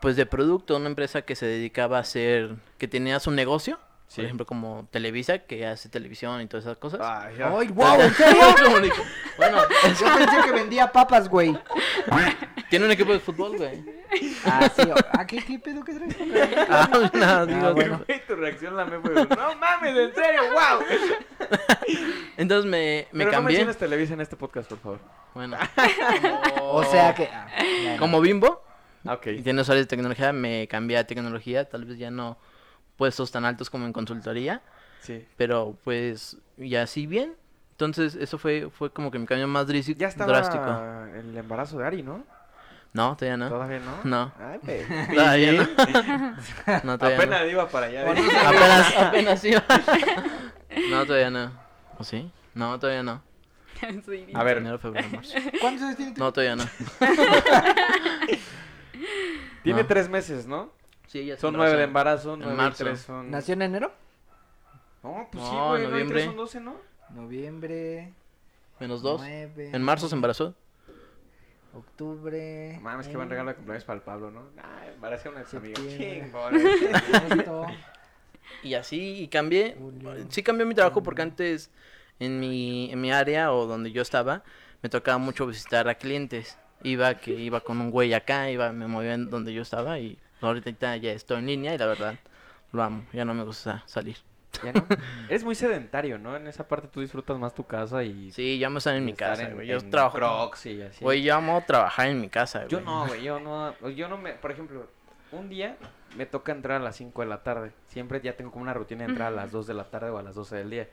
pues 0.00 0.16
de 0.16 0.26
producto, 0.26 0.76
una 0.76 0.88
empresa 0.88 1.22
que 1.22 1.36
se 1.36 1.46
dedicaba 1.46 1.98
a 1.98 2.00
hacer, 2.00 2.56
que 2.78 2.88
tenía 2.88 3.20
su 3.20 3.30
negocio, 3.30 3.78
Sí. 4.12 4.16
por 4.16 4.24
ejemplo 4.26 4.44
como 4.46 4.86
Televisa, 4.90 5.38
que 5.38 5.66
hace 5.66 5.88
televisión 5.88 6.42
y 6.42 6.46
todas 6.46 6.66
esas 6.66 6.76
cosas. 6.76 7.00
Ay, 7.02 7.36
ya. 7.38 7.48
¡Ay, 7.48 7.68
wow! 7.68 7.98
¿En 8.00 8.12
serio? 8.12 8.42
bueno, 9.38 9.56
Yo 10.00 10.06
pensé 10.18 10.36
que 10.44 10.52
vendía 10.52 10.92
papas, 10.92 11.28
güey. 11.30 11.58
tiene 12.68 12.84
un 12.84 12.90
equipo 12.90 13.12
de 13.12 13.20
fútbol, 13.20 13.56
güey. 13.56 13.82
Ah, 14.44 14.70
sí. 14.76 14.82
Ah, 15.12 15.26
¿qué, 15.26 15.38
qué 15.42 15.58
pedo 15.58 15.82
que 15.82 15.94
traes? 15.94 16.14
Ah, 16.68 16.88
no, 17.14 17.46
digo, 17.46 17.72
bueno. 17.72 18.02
Güey, 18.06 18.26
tu 18.26 18.34
reacción 18.36 18.76
la 18.76 18.84
me 18.84 18.98
fue. 19.00 19.14
No 19.14 19.56
mames, 19.56 19.96
en 19.96 20.14
serio, 20.14 20.42
wow. 20.52 20.84
Entonces 22.36 22.70
me, 22.70 23.06
me 23.12 23.24
Pero 23.24 23.24
no 23.24 23.30
cambié. 23.30 23.56
menciones 23.56 23.76
Televisa 23.78 24.14
en 24.14 24.20
este 24.20 24.36
podcast, 24.36 24.68
por 24.68 24.78
favor. 24.78 24.98
bueno, 25.34 25.56
O 26.60 26.84
sea 26.84 27.14
que. 27.14 27.28
ah, 27.32 27.46
ya 27.82 27.92
no. 27.94 27.98
como 27.98 28.20
bimbo, 28.20 28.62
Ah, 29.06 29.14
ok. 29.14 29.26
y 29.28 29.42
tiene 29.42 29.62
usuarios 29.62 29.86
de 29.86 29.90
tecnología, 29.90 30.32
me 30.32 30.68
cambié 30.68 30.98
a 30.98 31.06
tecnología, 31.06 31.68
tal 31.68 31.84
vez 31.86 31.98
ya 31.98 32.10
no 32.10 32.36
puestos 33.02 33.32
tan 33.32 33.44
altos 33.44 33.68
como 33.68 33.84
en 33.84 33.92
consultoría, 33.92 34.62
Sí. 35.00 35.26
pero 35.36 35.76
pues 35.82 36.36
ya 36.56 36.86
sí 36.86 37.08
bien. 37.08 37.34
Entonces 37.72 38.14
eso 38.14 38.38
fue 38.38 38.68
fue 38.70 38.92
como 38.92 39.10
que 39.10 39.18
mi 39.18 39.26
cambio 39.26 39.48
más 39.48 39.66
drástico. 39.66 39.98
Ya 39.98 40.06
estaba 40.06 40.30
drástico. 40.32 40.64
el 41.18 41.36
embarazo 41.36 41.78
de 41.78 41.84
Ari, 41.86 42.04
¿no? 42.04 42.22
No, 42.92 43.16
todavía 43.16 43.36
no. 43.36 43.48
Todavía 43.48 43.80
no. 43.80 43.94
No. 44.04 44.32
Ay, 44.38 44.58
pe- 44.60 44.86
Todavía 45.14 45.52
no. 45.52 45.62
No, 46.84 46.96
todavía 46.96 47.16
no. 47.18 47.22
Apenas 47.34 47.50
iba 47.50 47.68
para 47.68 47.86
allá. 47.86 48.04
De- 48.04 48.10
Apenas, 48.46 48.96
apenas 48.96 49.44
iba. 49.44 49.64
No, 50.90 51.04
todavía 51.06 51.30
no. 51.30 51.50
¿O 51.98 52.04
sí? 52.04 52.30
No, 52.54 52.78
todavía 52.78 53.02
no. 53.02 53.20
A 54.34 54.44
ver, 54.44 54.58
Enero, 54.58 54.78
febrero, 54.78 55.08
marzo. 55.12 55.34
¿Cuántos 55.60 55.82
años 55.82 55.96
tiene 55.96 56.14
No, 56.16 56.32
todavía 56.32 56.54
no. 56.54 56.64
tiene 59.64 59.82
No. 59.82 59.88
tres 59.88 60.08
meses, 60.08 60.46
¿no? 60.46 60.70
Sí, 61.12 61.30
Son 61.38 61.52
nueve 61.54 61.76
de 61.76 61.84
embarazo, 61.84 62.32
En 62.32 62.40
nueve 62.40 62.54
y 62.54 62.56
marzo. 62.56 62.84
tres 62.84 63.00
son... 63.00 63.30
¿Nació 63.30 63.52
en 63.52 63.60
enero? 63.62 63.92
No, 65.02 65.28
pues 65.30 65.44
sí, 65.44 65.50
No, 65.52 65.68
güey, 65.68 65.82
no 65.82 65.88
y 65.88 65.90
noviembre. 65.90 66.14
tres 66.14 66.24
son 66.24 66.36
doce, 66.38 66.60
¿no? 66.60 66.76
Noviembre. 67.10 68.14
Menos 68.80 69.02
dos. 69.02 69.20
nueve, 69.20 69.68
En 69.74 69.82
marzo 69.82 70.08
se 70.08 70.14
embarazó. 70.14 70.54
Octubre. 71.74 72.78
Mames, 72.80 73.12
buen 73.12 73.26
eh, 73.26 73.30
regalo 73.30 73.50
de 73.50 73.56
cumpleaños 73.56 73.84
para 73.84 73.96
el 73.98 74.02
Pablo, 74.02 74.30
¿no? 74.30 74.40
Ah, 74.56 74.86
embaracé 74.86 75.28
a 75.28 75.32
un 75.32 75.38
ex. 75.38 75.50
Septiembre. 75.50 76.22
Chingón. 76.22 76.54
agosto, 76.94 77.66
Y 78.62 78.72
así, 78.72 79.22
y 79.22 79.28
cambié. 79.28 79.76
Julio, 79.78 80.14
Sí 80.30 80.42
cambió 80.42 80.64
mi 80.64 80.74
trabajo 80.74 81.02
porque 81.02 81.20
antes 81.20 81.70
en 82.20 82.40
mi, 82.40 82.90
en 82.90 82.98
mi 83.02 83.12
área 83.12 83.52
o 83.52 83.66
donde 83.66 83.92
yo 83.92 84.00
estaba, 84.00 84.44
me 84.80 84.88
tocaba 84.88 85.18
mucho 85.18 85.46
visitar 85.46 85.88
a 85.90 85.94
clientes. 85.96 86.56
Iba 86.82 87.14
que 87.18 87.32
iba 87.32 87.60
con 87.60 87.82
un 87.82 87.90
güey 87.90 88.14
acá, 88.14 88.50
iba, 88.50 88.72
me 88.72 88.86
movía 88.86 89.12
en 89.12 89.28
donde 89.28 89.52
yo 89.52 89.60
estaba 89.60 89.98
y 89.98 90.18
ahorita 90.48 90.96
ya 90.96 91.12
estoy 91.12 91.38
en 91.38 91.46
línea 91.46 91.74
y 91.74 91.78
la 91.78 91.86
verdad 91.86 92.14
lo 92.72 92.82
amo. 92.82 93.04
Ya 93.12 93.24
no 93.24 93.34
me 93.34 93.44
gusta 93.44 93.82
salir. 93.86 94.16
¿Ya 94.62 94.72
no? 94.72 94.84
Eres 95.28 95.44
muy 95.44 95.54
sedentario, 95.54 96.18
¿no? 96.18 96.36
En 96.36 96.46
esa 96.46 96.68
parte 96.68 96.88
tú 96.88 97.00
disfrutas 97.00 97.38
más 97.38 97.54
tu 97.54 97.64
casa 97.64 98.02
y... 98.04 98.30
Sí, 98.32 98.58
yo 98.58 98.66
amo 98.66 98.78
estar 98.78 98.94
en 98.94 99.04
mi 99.04 99.12
estar 99.12 99.30
casa, 99.30 99.44
en- 99.48 99.54
güey. 99.54 99.66
Yo 99.66 99.78
en 99.78 99.90
trabajo. 99.90 100.16
Crocs 100.18 100.66
y 100.66 100.82
así. 100.82 101.02
Güey, 101.04 101.22
yo 101.22 101.34
amo 101.34 101.62
trabajar 101.66 102.08
en 102.08 102.20
mi 102.20 102.28
casa, 102.28 102.58
güey. 102.60 102.70
Yo 102.70 102.80
no, 102.80 103.06
güey, 103.06 103.22
yo 103.22 103.40
no, 103.40 103.74
yo 103.90 104.08
no 104.08 104.18
me, 104.18 104.32
por 104.34 104.50
ejemplo, 104.52 104.86
un 105.32 105.48
día 105.48 105.76
me 106.16 106.26
toca 106.26 106.52
entrar 106.52 106.80
a 106.80 106.84
las 106.84 106.96
5 106.96 107.22
de 107.22 107.28
la 107.28 107.42
tarde. 107.42 107.72
Siempre 107.88 108.20
ya 108.20 108.36
tengo 108.36 108.50
como 108.50 108.62
una 108.62 108.74
rutina 108.74 109.04
de 109.04 109.10
entrar 109.10 109.28
a 109.28 109.36
las 109.36 109.50
2 109.52 109.66
de 109.66 109.74
la 109.74 109.84
tarde 109.84 110.10
o 110.10 110.18
a 110.18 110.22
las 110.22 110.34
12 110.34 110.56
del 110.56 110.68
día. 110.70 110.88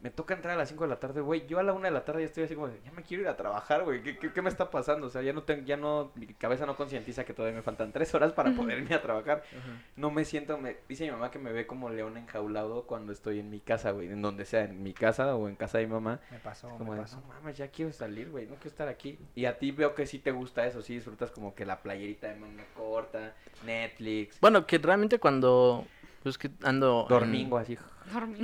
Me 0.00 0.10
toca 0.10 0.34
entrar 0.34 0.54
a 0.54 0.56
las 0.58 0.68
5 0.68 0.84
de 0.84 0.90
la 0.90 1.00
tarde, 1.00 1.20
güey. 1.20 1.46
Yo 1.46 1.58
a 1.58 1.62
la 1.62 1.72
1 1.72 1.82
de 1.84 1.90
la 1.90 2.04
tarde 2.04 2.20
ya 2.20 2.26
estoy 2.26 2.44
así 2.44 2.54
como, 2.54 2.68
de, 2.68 2.80
ya 2.84 2.92
me 2.92 3.02
quiero 3.02 3.22
ir 3.22 3.28
a 3.28 3.36
trabajar, 3.36 3.84
güey. 3.84 4.02
¿Qué, 4.02 4.18
qué, 4.18 4.32
qué 4.32 4.42
me 4.42 4.48
está 4.48 4.70
pasando? 4.70 5.06
O 5.06 5.10
sea, 5.10 5.22
ya 5.22 5.32
no 5.32 5.42
tengo, 5.42 5.64
ya 5.64 5.76
no, 5.76 6.12
mi 6.14 6.26
cabeza 6.26 6.66
no 6.66 6.76
concientiza 6.76 7.24
que 7.24 7.32
todavía 7.34 7.56
me 7.56 7.62
faltan 7.62 7.92
3 7.92 8.14
horas 8.14 8.32
para 8.32 8.52
poder 8.52 8.78
irme 8.78 8.94
a 8.94 9.02
trabajar. 9.02 9.42
No 9.96 10.10
me 10.10 10.24
siento, 10.24 10.58
me, 10.58 10.76
dice 10.88 11.04
mi 11.04 11.10
mamá 11.10 11.30
que 11.30 11.38
me 11.38 11.52
ve 11.52 11.66
como 11.66 11.88
león 11.90 12.16
enjaulado 12.16 12.86
cuando 12.86 13.12
estoy 13.12 13.40
en 13.40 13.50
mi 13.50 13.60
casa, 13.60 13.90
güey. 13.92 14.08
En 14.08 14.22
donde 14.22 14.44
sea, 14.44 14.64
en 14.64 14.82
mi 14.82 14.92
casa 14.92 15.34
o 15.34 15.48
en 15.48 15.56
casa 15.56 15.78
de 15.78 15.86
mi 15.86 15.92
mamá. 15.92 16.20
Me 16.30 16.38
pasó, 16.38 16.68
Como 16.70 16.90
me 16.92 16.96
de, 16.96 17.02
pasó. 17.02 17.20
no 17.20 17.26
mames, 17.28 17.56
ya 17.56 17.68
quiero 17.68 17.92
salir, 17.92 18.30
güey, 18.30 18.46
no 18.46 18.54
quiero 18.56 18.70
estar 18.70 18.88
aquí. 18.88 19.18
Y 19.34 19.46
a 19.46 19.58
ti 19.58 19.70
veo 19.72 19.94
que 19.94 20.06
sí 20.06 20.18
te 20.18 20.30
gusta 20.30 20.66
eso, 20.66 20.82
sí 20.82 20.94
disfrutas 20.94 21.30
como 21.30 21.54
que 21.54 21.64
la 21.64 21.80
playerita 21.82 22.28
de 22.28 22.36
manga 22.36 22.64
corta, 22.76 23.34
Netflix, 23.64 24.38
Bueno, 24.40 24.66
que 24.66 24.78
realmente 24.78 25.18
cuando 25.18 25.86
pues 26.26 26.38
que 26.38 26.50
ando 26.64 27.06
en- 27.08 27.20
domingo 27.20 27.56
así. 27.56 27.78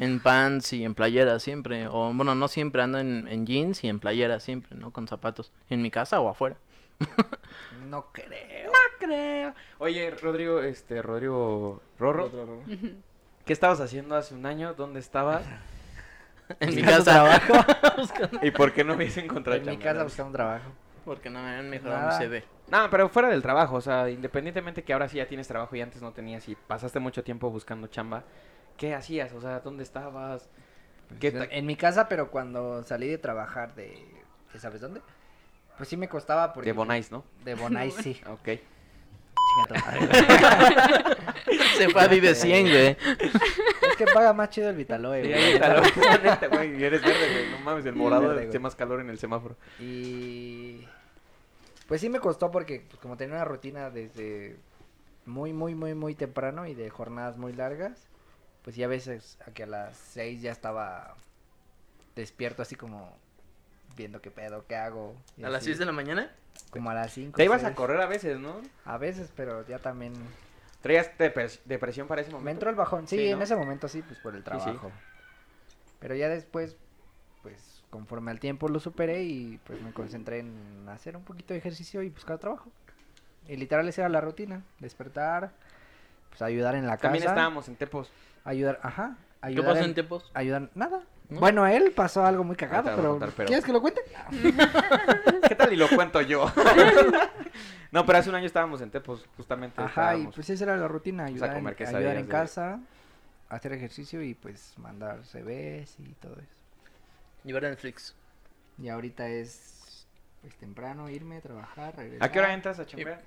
En 0.01 0.21
pants 0.21 0.73
y 0.73 0.85
en 0.85 0.95
playeras 0.95 1.43
siempre, 1.43 1.89
o 1.89 2.13
bueno, 2.15 2.37
no 2.37 2.47
siempre 2.47 2.81
ando 2.81 3.01
en, 3.01 3.27
en 3.27 3.45
jeans 3.45 3.83
y 3.83 3.89
en 3.89 3.99
playeras 3.99 4.45
siempre, 4.45 4.77
¿no? 4.77 4.93
Con 4.93 5.09
zapatos, 5.09 5.51
en 5.69 5.83
mi 5.83 5.91
casa 5.91 6.21
o 6.21 6.29
afuera. 6.29 6.55
No 7.89 8.07
creo. 8.13 8.71
creo. 9.01 9.55
Oye, 9.79 10.11
Rodrigo, 10.13 10.61
este, 10.63 11.03
Rodrigo 11.03 11.83
Rorro, 11.99 12.31
¿qué 13.45 13.53
estabas 13.53 13.81
haciendo 13.81 14.15
hace 14.15 14.35
un 14.35 14.47
año? 14.47 14.75
¿Dónde 14.75 15.01
estabas? 15.01 15.43
En 16.61 16.71
mi 16.75 16.83
Buscando 16.83 17.05
casa, 17.05 17.41
trabajo. 17.41 18.39
¿Y 18.43 18.51
por 18.53 18.73
qué 18.73 18.85
no 18.85 18.95
hubiese 18.95 19.21
encontrado 19.25 19.59
en 19.61 19.67
mi 19.69 19.77
casa 19.79 20.05
buscando 20.05 20.33
trabajo. 20.33 20.71
Porque 21.05 21.31
no 21.31 21.43
me 21.43 21.51
habían 21.51 21.71
mejorado 21.71 22.09
mi 22.19 22.25
CV. 22.27 22.45
No, 22.71 22.89
pero 22.91 23.09
fuera 23.09 23.29
del 23.29 23.43
trabajo, 23.43 23.77
o 23.77 23.81
sea, 23.81 24.09
independientemente 24.09 24.83
que 24.83 24.93
ahora 24.93 25.09
sí 25.09 25.19
ya 25.19 25.27
tienes 25.27 25.47
trabajo 25.49 25.75
y 25.77 25.81
antes 25.83 26.01
no 26.03 26.13
tenías 26.13 26.49
y 26.49 26.55
pasaste 26.55 26.99
mucho 27.01 27.23
tiempo 27.23 27.51
buscando 27.51 27.87
chamba, 27.89 28.25
¿qué 28.77 28.95
hacías? 28.95 29.33
O 29.35 29.41
sea, 29.41 29.61
¿dónde 29.61 29.83
estabas? 29.83 30.49
¿Qué 31.21 31.31
Pues, 31.33 31.49
ta- 31.49 31.55
En 31.55 31.67
mi 31.67 31.77
casa, 31.77 32.09
pero 32.09 32.31
cuando 32.31 32.83
salí 32.85 33.09
de 33.09 33.19
trabajar 33.19 33.75
de... 33.75 34.07
¿de 34.53 34.59
¿Sabes 34.59 34.81
dónde? 34.81 35.03
Pues 35.77 35.89
sí 35.89 35.97
me 35.97 36.09
costaba 36.09 36.53
porque... 36.53 36.71
De 36.71 36.73
Bonais, 36.73 37.11
¿no? 37.13 37.25
De 37.45 37.55
Bonais, 37.55 37.95
sí. 37.95 38.21
Ok. 38.29 38.49
Se 41.77 41.89
fue 41.91 42.03
a 42.03 42.07
Vive 42.07 42.35
100, 42.35 42.63
güey. 42.69 42.87
es 42.89 43.97
que 43.99 44.05
paga 44.07 44.33
más 44.33 44.51
chido 44.51 44.71
el 44.71 44.77
Vitaloe, 44.77 45.23
Sí, 45.25 45.29
güey. 45.59 46.49
güey, 46.51 46.81
y 46.81 46.85
eres 46.85 47.03
verde, 47.03 47.33
güey, 47.33 47.51
no 47.51 47.59
mames, 47.59 47.85
el 47.87 47.95
morado 47.95 48.31
hace 48.33 48.59
más 48.59 48.75
calor 48.75 49.01
en 49.01 49.11
el 49.11 49.19
semáforo. 49.19 49.57
Y 49.79 50.87
pues 51.93 52.01
sí 52.01 52.09
me 52.09 52.21
costó 52.21 52.51
porque 52.51 52.87
pues, 52.89 52.99
como 53.03 53.19
tenía 53.19 53.35
una 53.35 53.45
rutina 53.45 53.91
desde 53.91 54.57
muy, 55.27 55.53
muy, 55.53 55.75
muy, 55.75 55.93
muy 55.93 56.15
temprano 56.15 56.67
y 56.67 56.73
de 56.75 56.89
jornadas 56.89 57.37
muy 57.37 57.53
largas, 57.53 58.07
pues 58.65 58.77
ya 58.77 58.87
a 58.87 58.89
veces 58.89 59.37
a 59.47 59.51
que 59.51 59.65
a 59.65 59.67
las 59.67 59.99
6 59.99 60.41
ya 60.41 60.53
estaba 60.53 61.15
despierto 62.17 62.63
así 62.63 62.77
como 62.77 63.15
viendo 63.95 64.23
qué 64.23 64.31
pedo, 64.31 64.65
qué 64.67 64.75
hago. 64.77 65.15
y 65.37 65.45
A 65.45 65.51
las 65.51 65.59
así, 65.59 65.67
6 65.67 65.81
de 65.81 65.85
la 65.85 65.93
mañana. 65.93 66.33
Como 66.71 66.89
a 66.89 66.95
las 66.95 67.13
5. 67.13 67.37
Te 67.37 67.45
ibas 67.45 67.63
a 67.63 67.75
correr 67.75 68.01
a 68.01 68.07
veces, 68.07 68.39
¿no? 68.39 68.63
A 68.87 68.97
veces, 68.97 69.31
pero 69.37 69.67
ya 69.69 69.79
también... 69.79 70.15
¿Traías 70.81 71.11
depres- 71.19 71.61
depresión 71.67 72.09
para 72.09 72.23
ese 72.23 72.31
momento? 72.31 72.47
Me 72.47 72.53
entró 72.53 72.71
el 72.71 72.77
bajón. 72.77 73.07
Sí, 73.07 73.19
Sí, 73.19 73.29
en 73.29 73.43
ese 73.43 73.55
momento 73.55 73.87
sí, 73.89 74.01
pues 74.01 74.19
por 74.19 74.35
el 74.35 74.41
sí. 74.41 74.45
trabajo. 74.47 74.91
Pero 76.01 76.15
ya 76.15 76.31
después, 76.31 76.75
pues 77.43 77.72
conforme 77.93 78.31
al 78.31 78.41
tiempo 78.41 78.69
lo 78.69 78.81
superé 78.81 79.23
y 79.23 79.61
pues 79.65 79.81
me 79.83 79.93
concentré 79.93 80.39
en 80.39 80.89
hacer 80.89 81.15
un 81.15 81.23
poquito 81.25 81.53
de 81.53 81.59
ejercicio 81.59 82.03
y 82.03 82.09
buscar 82.09 82.39
trabajo. 82.39 82.71
Y 83.47 83.57
literal 83.57 83.87
esa 83.87 84.01
era 84.03 84.09
la 84.09 84.23
rutina, 84.23 84.63
despertar, 84.81 85.53
pues 86.31 86.41
ayudar 86.41 86.75
en 86.75 86.87
la 86.87 86.97
También 86.97 87.23
casa, 87.25 87.35
estábamos 87.35 87.69
en 87.69 87.77
Tepos. 87.77 88.11
ayudar, 88.45 88.81
ajá, 88.83 89.17
¿Qué 89.43 89.49
ayudar 89.49 89.67
pasó 89.73 89.79
en, 89.81 89.85
en 89.91 89.95
Tepos? 89.95 90.31
ayudar, 90.33 90.71
nada. 90.75 91.03
¿No? 91.29 91.41
Bueno, 91.41 91.65
a 91.65 91.73
él 91.75 91.93
pasó 91.95 92.25
algo 92.25 92.45
muy 92.45 92.57
cagado, 92.57 92.91
pero, 92.97 93.11
contar, 93.11 93.31
pero- 93.37 93.47
¿quieres 93.47 93.65
que 93.65 93.73
lo 93.73 93.81
cuente? 93.83 94.01
¿Qué 95.49 95.55
tal 95.55 95.73
y 95.73 95.77
lo 95.77 95.89
cuento 95.89 96.21
yo? 96.23 96.51
no, 97.93 98.07
pero 98.07 98.19
hace 98.19 98.29
un 98.31 98.35
año 98.37 98.47
estábamos 98.47 98.81
en 98.81 98.91
Tepos, 98.91 99.27
justamente. 99.37 99.81
Ajá, 99.83 100.17
y 100.17 100.27
pues 100.29 100.49
esa 100.49 100.65
era 100.65 100.77
la 100.77 100.89
rutina, 100.89 101.25
ayudar, 101.27 101.51
en, 101.51 101.57
comer 101.57 101.77
ayudar 101.87 102.17
en 102.17 102.23
de- 102.27 102.29
casa, 102.33 102.81
hacer 103.49 103.73
ejercicio 103.75 104.23
y 104.23 104.35
pues 104.35 104.75
mandar 104.79 105.25
CVs 105.25 106.01
y 106.01 106.15
todo 106.21 106.35
eso. 106.35 106.62
Llevar 107.45 107.65
a 107.67 107.71
Netflix. 107.71 108.15
Y 108.79 108.89
ahorita 108.89 109.29
es 109.29 110.07
pues 110.41 110.57
temprano 110.57 111.09
irme 111.09 111.37
a 111.37 111.41
trabajar, 111.41 111.97
regresar. 111.97 112.29
¿A 112.29 112.33
qué 112.33 112.39
hora 112.41 112.53
entras 112.55 112.79
a 112.79 112.87
chambear? 112.87 113.23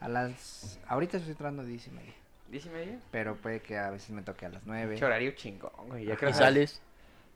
A 0.00 0.08
las 0.08 0.78
ahorita 0.88 1.16
estoy 1.18 1.32
entrando 1.32 1.62
a 1.62 1.64
10 1.64 1.86
y 1.88 1.90
media, 1.90 2.14
¿Diez 2.50 2.66
y 2.66 2.70
media? 2.70 2.98
pero 3.10 3.36
puede 3.36 3.60
que 3.60 3.76
a 3.78 3.90
veces 3.90 4.10
me 4.10 4.22
toque 4.22 4.46
a 4.46 4.48
las 4.50 4.62
9, 4.64 4.96
Qué 4.96 5.04
horario 5.04 5.32
chingón, 5.32 5.70
güey. 5.88 6.04
Ya 6.06 6.14
Y 6.14 6.16
que 6.16 6.32
sales 6.32 6.80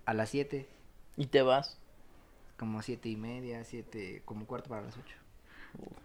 a 0.07 0.14
las 0.14 0.31
7, 0.31 0.66
y 1.16 1.26
te 1.26 1.43
vas. 1.43 1.79
como 2.59 2.81
7 2.83 3.09
y 3.09 3.16
media, 3.16 3.64
7, 3.64 4.22
como 4.24 4.47
cuarto 4.47 4.68
para 4.70 4.83
las 4.83 4.97
8. 4.97 5.14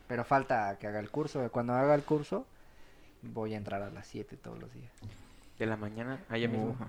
Pero 0.08 0.24
falta 0.26 0.78
que 0.80 0.88
haga 0.88 1.00
el 1.00 1.10
curso, 1.10 1.50
cuando 1.52 1.74
haga 1.74 1.96
el 1.96 2.04
curso 2.04 2.46
voy 3.22 3.54
a 3.54 3.58
entrar 3.58 3.82
a 3.82 3.90
las 3.90 4.08
7 4.08 4.36
todos 4.38 4.60
los 4.60 4.74
días. 4.74 4.92
De 5.60 5.66
la 5.66 5.78
mañana, 5.78 6.20
allá 6.30 6.48
mismo. 6.50 6.70
Ujú. 6.72 6.86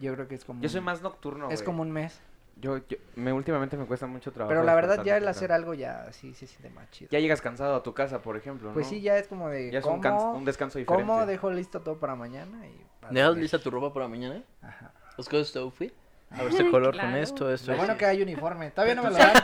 Yo 0.00 0.14
creo 0.14 0.28
que 0.28 0.34
es 0.34 0.44
como 0.44 0.62
Yo 0.62 0.68
soy 0.68 0.80
más 0.80 1.02
nocturno, 1.02 1.50
es 1.50 1.60
güey. 1.60 1.66
como 1.66 1.82
un 1.82 1.90
mes, 1.92 2.18
Yo, 2.60 2.78
yo, 2.88 2.96
me, 3.14 3.32
últimamente 3.32 3.76
me 3.76 3.86
cuesta 3.86 4.06
mucho 4.06 4.32
trabajo. 4.32 4.48
pero 4.50 4.64
la 4.64 4.74
verdad 4.74 5.02
ya 5.04 5.16
el 5.16 5.28
hacer 5.28 5.52
algo 5.52 5.74
ya 5.74 6.12
sí 6.12 6.34
se 6.34 6.46
siente 6.46 6.70
más 6.70 6.90
chido. 6.90 7.08
Ya 7.10 7.20
llegas 7.20 7.40
cansado 7.40 7.76
a 7.76 7.82
tu 7.82 7.94
casa, 7.94 8.20
por 8.20 8.36
ejemplo, 8.36 8.72
Pues 8.72 8.88
sí, 8.88 9.00
ya 9.00 9.16
es 9.16 9.28
como 9.28 9.48
de 9.48 9.70
Ya 9.70 9.78
es 9.78 9.84
un, 9.84 10.00
cans- 10.00 10.22
un 10.34 10.44
descanso 10.44 10.78
diferente. 10.78 11.06
cómo 11.06 11.24
dejo 11.26 11.50
listo 11.50 11.80
todo 11.82 11.98
para 11.98 12.16
mañana 12.16 12.66
y 12.66 12.84
a 13.02 13.10
¿Dejas 13.10 13.36
lista 13.36 13.58
tu 13.60 13.70
ropa 13.70 13.92
para 13.94 14.08
mañana? 14.08 14.42
Ajá. 14.60 14.92
¿Buscas 15.16 15.52
tu 15.52 15.60
outfit? 15.60 15.92
A 16.30 16.42
ver 16.42 16.48
este 16.52 16.70
color 16.70 16.98
con 16.98 17.14
esto, 17.14 17.52
esto. 17.52 17.70
Lo 17.70 17.76
bueno 17.78 17.96
que 17.96 18.06
hay 18.06 18.22
uniforme. 18.22 18.70
Todavía 18.72 18.94
no 18.96 19.04
me 19.04 19.10
lo 19.10 19.16
dan. 19.18 19.34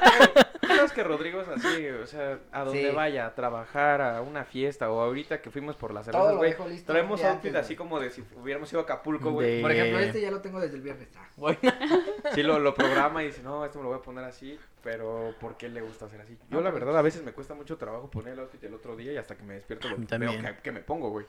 ¿Tú 0.85 0.89
sabes 0.89 0.93
que 0.93 1.03
Rodrigo 1.05 1.41
es 1.41 1.49
así? 1.49 1.89
O 1.89 2.07
sea, 2.07 2.39
a 2.53 2.65
donde 2.65 2.91
Sí. 2.91 2.95
vaya, 2.95 3.27
a 3.27 3.35
trabajar, 3.35 4.01
a 4.03 4.21
una 4.23 4.45
fiesta, 4.45 4.91
o 4.91 5.01
ahorita 5.01 5.41
que 5.41 5.51
fuimos 5.51 5.77
por 5.77 5.93
las 5.93 6.05
cervezas, 6.07 6.37
güey. 6.37 6.55
Traemos 6.85 7.23
outfit 7.23 7.47
antes, 7.49 7.55
así 7.55 7.77
como 7.77 7.99
de 8.01 8.11
si 8.11 8.23
hubiéramos 8.41 8.71
ido 8.73 8.81
a 8.81 8.85
Acapulco, 8.85 9.31
güey. 9.33 9.57
De- 9.57 9.63
Por 9.63 9.73
ejemplo, 9.73 9.99
este 9.99 10.21
ya 10.21 10.31
lo 10.31 10.41
tengo 10.41 10.61
desde 10.61 10.77
el 10.77 10.83
viernes. 10.83 11.09
Ah, 11.17 11.29
Bueno, 11.37 11.59
Sí, 12.35 12.43
lo, 12.43 12.59
lo 12.59 12.75
programa 12.75 13.23
y 13.23 13.27
dice, 13.27 13.43
no, 13.43 13.65
esto 13.65 13.79
me 13.79 13.85
lo 13.85 13.91
voy 13.91 13.99
a 13.99 14.03
poner 14.03 14.25
así, 14.25 14.59
pero 14.83 15.35
¿por 15.41 15.57
qué 15.57 15.69
le 15.69 15.81
gusta 15.81 16.07
hacer 16.07 16.21
así? 16.21 16.37
Yo, 16.51 16.59
No, 16.59 16.61
la 16.61 16.71
verdad, 16.71 16.97
a 16.99 17.03
veces 17.03 17.23
me 17.23 17.33
cuesta 17.33 17.55
mucho 17.55 17.77
trabajo 17.77 18.11
poner 18.11 18.35
el 18.35 18.41
outfit 18.41 18.63
el 18.65 18.75
otro 18.75 18.97
día 18.97 19.13
y 19.13 19.17
hasta 19.17 19.37
que 19.37 19.43
me 19.43 19.55
despierto 19.55 19.89
lo 19.89 19.97
veo 19.97 20.31
que, 20.31 20.57
que 20.63 20.73
me 20.73 20.81
pongo, 20.81 21.11
güey. 21.11 21.27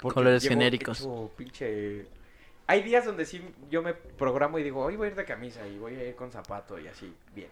Colores 0.00 0.46
genéricos. 0.46 1.00
hecho 1.00 1.30
pinche... 1.36 2.06
Hay 2.66 2.82
días 2.82 3.04
donde 3.04 3.26
sí 3.26 3.42
yo 3.70 3.82
me 3.82 3.92
programo 3.92 4.58
y 4.58 4.62
digo, 4.62 4.82
hoy 4.82 4.96
voy 4.96 5.08
a 5.08 5.10
ir 5.10 5.16
de 5.16 5.24
camisa 5.24 5.66
y 5.68 5.78
voy 5.78 5.96
a 5.96 6.04
ir 6.08 6.14
con 6.14 6.30
zapato 6.30 6.78
y 6.78 6.86
así, 6.88 7.12
bien. 7.34 7.48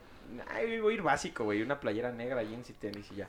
Ay, 0.48 0.80
voy 0.80 0.92
a 0.92 0.96
ir 0.96 1.02
básico, 1.02 1.44
güey, 1.44 1.62
una 1.62 1.80
playera 1.80 2.12
negra, 2.12 2.42
jeans 2.42 2.70
y 2.70 2.72
tenis 2.74 3.10
y 3.12 3.16
ya. 3.16 3.28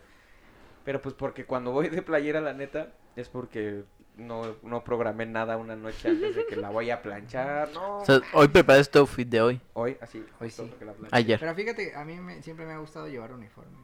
Pero 0.86 1.02
pues 1.02 1.16
porque 1.16 1.46
cuando 1.46 1.72
voy 1.72 1.90
de 1.90 2.02
playera, 2.02 2.42
la 2.42 2.54
neta, 2.54 2.90
es 3.16 3.30
porque 3.30 3.84
no, 4.18 4.56
no 4.64 4.84
programé 4.84 5.26
nada 5.26 5.58
una 5.58 5.76
noche 5.76 6.10
antes 6.10 6.36
de 6.36 6.46
que 6.46 6.56
la 6.56 6.70
vaya 6.70 6.96
a 6.96 7.02
planchar, 7.02 7.70
no. 7.74 8.00
o 8.00 8.06
sea, 8.06 8.20
hoy 8.34 8.48
preparas 8.50 8.90
tu 8.92 9.00
outfit 9.00 9.28
de 9.28 9.42
hoy. 9.42 9.62
Hoy, 9.74 9.98
así, 10.02 10.24
Hoy 10.40 10.50
sí. 10.50 10.70
la. 10.82 10.94
Ayer. 11.12 11.40
Pero 11.40 11.56
fíjate, 11.56 11.96
a 11.96 12.04
mí 12.06 12.20
me- 12.20 12.42
siempre 12.44 12.66
me 12.66 12.74
ha 12.74 12.78
gustado 12.78 13.08
llevar 13.08 13.32
uniforme. 13.32 13.78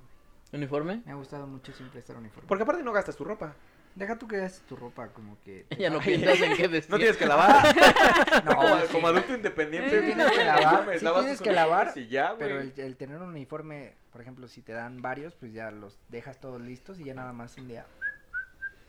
¿Uniforme? 0.52 1.02
Me 1.06 1.12
ha 1.12 1.16
gustado 1.16 1.46
mucho 1.48 1.72
siempre 1.74 2.00
estar 2.00 2.18
uniforme. 2.18 2.48
Porque 2.48 2.64
aparte 2.64 2.84
no 2.84 2.92
gastas 2.92 3.16
tu 3.16 3.24
ropa. 3.24 3.54
Deja 4.00 4.18
tú 4.18 4.30
que 4.30 4.38
hagas 4.38 4.62
tu 4.68 4.78
ropa 4.78 5.10
como 5.10 5.38
que... 5.44 5.66
Ya 5.78 5.90
no 5.90 6.00
piensas 6.00 6.40
en 6.42 6.56
qué 6.56 6.68
vestir. 6.70 6.90
No 6.92 6.98
tienes 6.98 7.18
que 7.18 7.26
lavar. 7.26 7.76
No, 8.46 8.56
como, 8.56 8.78
sí. 8.80 8.88
como 8.94 9.08
adulto 9.08 9.34
independiente. 9.36 10.00
Sí 10.00 10.06
tienes 10.06 10.32
que 10.32 10.44
lavar, 10.46 10.86
sí 11.00 11.06
tienes 11.06 11.42
que 11.42 11.52
lavar, 11.52 11.88
uniformes 11.88 12.08
Y 12.08 12.08
ya, 12.10 12.36
Pero 12.40 12.62
el, 12.62 12.74
el 12.78 12.96
tener 12.96 13.18
un 13.18 13.30
uniforme, 13.30 13.94
por 14.14 14.22
ejemplo, 14.22 14.48
si 14.48 14.62
te 14.62 14.72
dan 14.72 15.02
varios, 15.02 15.34
pues 15.36 15.52
ya 15.54 15.70
los 15.72 16.00
dejas 16.08 16.40
todos 16.40 16.62
listos 16.62 17.00
y 17.00 17.04
ya 17.04 17.14
nada 17.14 17.34
más 17.34 17.58
un 17.58 17.68
día 17.68 17.86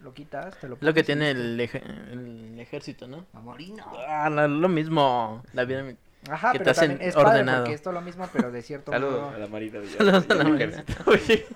lo 0.01 0.15
quitas, 0.15 0.57
te 0.61 0.69
lo 0.69 0.77
Es 0.77 0.83
lo 0.83 0.95
que 0.95 1.03
pones 1.03 1.07
tiene 1.07 1.31
el, 1.33 1.59
eje- 1.61 1.83
el 2.13 2.59
ejército, 2.61 3.07
¿no? 3.09 3.27
Mamorino. 3.33 3.85
Ah, 4.09 4.31
no, 4.31 4.47
lo 4.49 4.69
mismo. 4.69 5.43
La 5.53 5.65
vida 5.65 5.83
Ajá, 6.29 6.53
que 6.53 6.59
te 6.59 6.65
pero 6.65 6.71
hacen 6.73 6.89
también 6.91 7.09
es 7.09 7.15
padre 7.15 7.29
ordenado. 7.31 7.59
porque 7.65 7.75
esto 7.75 7.91
es 7.91 7.95
lo 7.95 8.01
mismo, 8.03 8.29
pero 8.33 8.51
de 8.53 8.63
cierto 8.63 8.93
Saludos 8.93 9.21
modo... 9.21 9.31
a 9.31 9.39
la 9.39 9.47
Marina. 9.47 9.79
de- 9.81 9.89
Saludos 9.89 10.27
a 10.29 10.35
la 10.35 10.45
Marina. 10.45 10.85
Oye, 11.07 11.47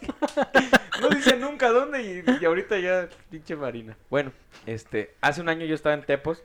no 1.00 1.08
dice 1.10 1.36
nunca 1.36 1.68
dónde 1.70 2.02
y, 2.02 2.24
y 2.40 2.44
ahorita 2.44 2.78
ya 2.78 3.08
pinche 3.30 3.56
Marina. 3.56 3.96
Bueno, 4.08 4.32
este, 4.66 5.14
hace 5.20 5.40
un 5.42 5.48
año 5.50 5.66
yo 5.66 5.74
estaba 5.74 5.94
en 5.94 6.02
Tepos 6.02 6.42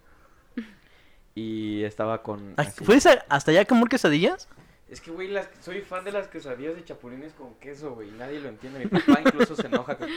y 1.36 1.84
estaba 1.84 2.22
con... 2.22 2.54
Ay, 2.58 2.68
así- 2.68 2.84
¿Fuiste 2.84 3.10
a- 3.10 3.26
hasta 3.30 3.52
allá 3.52 3.62
a 3.62 3.66
comer 3.66 3.88
quesadillas? 3.88 4.48
Es 4.90 5.02
que, 5.02 5.12
güey, 5.12 5.28
las- 5.28 5.48
soy 5.62 5.82
fan 5.82 6.04
de 6.04 6.12
las 6.12 6.28
quesadillas 6.28 6.76
de 6.76 6.84
chapulines 6.84 7.34
con 7.34 7.54
queso, 7.56 7.94
güey. 7.94 8.10
Nadie 8.12 8.40
lo 8.40 8.50
entiende. 8.50 8.80
Mi 8.80 8.86
papá 8.88 9.22
incluso 9.24 9.56
se 9.56 9.68
enoja. 9.68 9.96
con- 9.98 10.10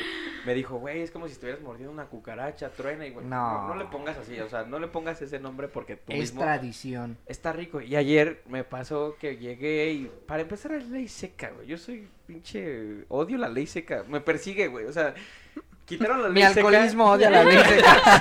Me 0.47 0.55
dijo, 0.55 0.77
güey, 0.79 1.03
es 1.03 1.11
como 1.11 1.27
si 1.27 1.35
estuvieras 1.35 1.61
mordiendo 1.61 1.93
una 1.93 2.07
cucaracha, 2.07 2.71
truena 2.71 3.07
y, 3.07 3.11
güey. 3.11 3.27
No. 3.27 3.69
No. 3.69 3.69
no. 3.69 3.75
le 3.77 3.85
pongas 3.87 4.17
así, 4.17 4.39
o 4.41 4.49
sea, 4.49 4.65
no 4.65 4.79
le 4.79 4.89
pongas 4.89 5.21
ese 5.21 5.39
nombre 5.39 5.69
porque 5.69 5.97
tú 5.97 6.13
Es 6.13 6.19
mismo... 6.19 6.41
tradición. 6.41 7.19
Está 7.27 7.53
rico. 7.53 7.81
Y 7.83 7.97
ayer 7.97 8.43
me 8.49 8.65
pasó 8.65 9.17
que 9.21 9.37
llegué 9.37 9.91
y 9.93 10.11
para 10.27 10.43
empezar 10.43 10.73
es 10.73 10.89
ley 10.89 11.07
seca, 11.09 11.51
güey. 11.51 11.67
Yo 11.67 11.77
soy 11.77 12.09
pinche... 12.27 13.05
Odio 13.09 13.37
la 13.39 13.49
ley 13.49 13.67
seca. 13.67 14.05
Me 14.09 14.21
persigue, 14.21 14.69
güey. 14.69 14.87
O 14.87 14.93
sea, 14.93 15.15
Quitaron 15.87 16.23
la 16.23 16.29
Mi 16.29 16.41
ley 16.41 16.53
seca. 16.55 16.67
alcoholismo 16.69 17.11
odia 17.11 17.31
la 17.31 17.45
ley 17.45 17.59
seca. 17.59 18.21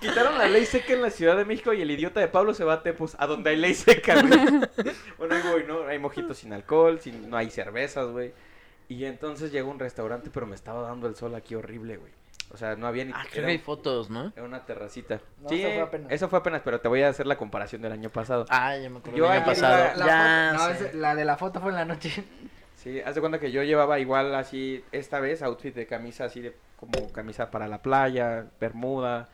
Quitaron 0.00 0.38
la 0.38 0.48
ley 0.48 0.64
seca 0.66 0.92
en 0.92 1.02
la 1.02 1.10
Ciudad 1.10 1.36
de 1.36 1.44
México 1.44 1.72
y 1.72 1.82
el 1.82 1.90
idiota 1.90 2.20
de 2.20 2.28
Pablo 2.28 2.54
se 2.54 2.64
va 2.64 2.74
a 2.74 2.82
Tepos, 2.82 3.16
a 3.18 3.26
donde 3.26 3.50
hay 3.50 3.56
ley 3.56 3.74
seca, 3.74 4.20
güey. 4.22 4.30
bueno, 5.18 5.34
ahí 5.34 5.42
voy, 5.50 5.64
¿no? 5.66 5.86
Hay 5.86 5.98
mojitos 5.98 6.38
sin 6.38 6.52
alcohol, 6.52 7.00
sin, 7.00 7.28
no 7.30 7.36
hay 7.36 7.50
cervezas, 7.50 8.08
güey. 8.08 8.32
Y 8.88 9.04
entonces 9.04 9.50
llegó 9.52 9.70
a 9.70 9.72
un 9.74 9.78
restaurante, 9.78 10.30
pero 10.32 10.46
me 10.46 10.54
estaba 10.54 10.82
dando 10.82 11.08
el 11.08 11.16
sol 11.16 11.34
aquí 11.34 11.54
horrible, 11.54 11.96
güey. 11.96 12.12
O 12.50 12.56
sea, 12.56 12.76
no 12.76 12.86
había 12.86 13.04
ni... 13.04 13.12
Ah, 13.14 13.26
creo 13.30 13.44
que 13.44 13.50
hay 13.52 13.58
fotos, 13.58 14.08
¿no? 14.08 14.32
Era 14.34 14.44
una 14.46 14.64
terracita. 14.64 15.20
No, 15.42 15.50
sí, 15.50 15.60
eso 15.62 15.70
fue 15.74 15.82
apenas. 15.82 16.12
eso 16.12 16.28
fue 16.30 16.38
apenas, 16.38 16.62
pero 16.64 16.80
te 16.80 16.88
voy 16.88 17.02
a 17.02 17.08
hacer 17.10 17.26
la 17.26 17.36
comparación 17.36 17.82
del 17.82 17.92
año 17.92 18.08
pasado. 18.08 18.46
Ah, 18.48 18.74
ya 18.78 18.88
me 18.88 18.98
acuerdo. 18.98 19.18
Yo 19.18 19.26
el 19.26 19.32
año 19.32 19.44
pasado. 19.44 19.76
La, 19.76 19.94
la 19.96 20.06
ya 20.06 20.58
foto- 20.58 20.90
no, 20.94 21.00
la 21.00 21.14
de 21.14 21.24
la 21.26 21.36
foto 21.36 21.60
fue 21.60 21.70
en 21.70 21.76
la 21.76 21.84
noche. 21.84 22.24
Sí, 22.76 23.00
haz 23.00 23.14
de 23.16 23.20
cuenta 23.20 23.38
que 23.38 23.50
yo 23.52 23.62
llevaba 23.64 23.98
igual 23.98 24.34
así, 24.34 24.82
esta 24.92 25.20
vez, 25.20 25.42
outfit 25.42 25.74
de 25.74 25.86
camisa 25.86 26.24
así 26.24 26.40
de 26.40 26.54
como 26.78 27.12
camisa 27.12 27.50
para 27.50 27.68
la 27.68 27.82
playa, 27.82 28.46
bermuda, 28.60 29.28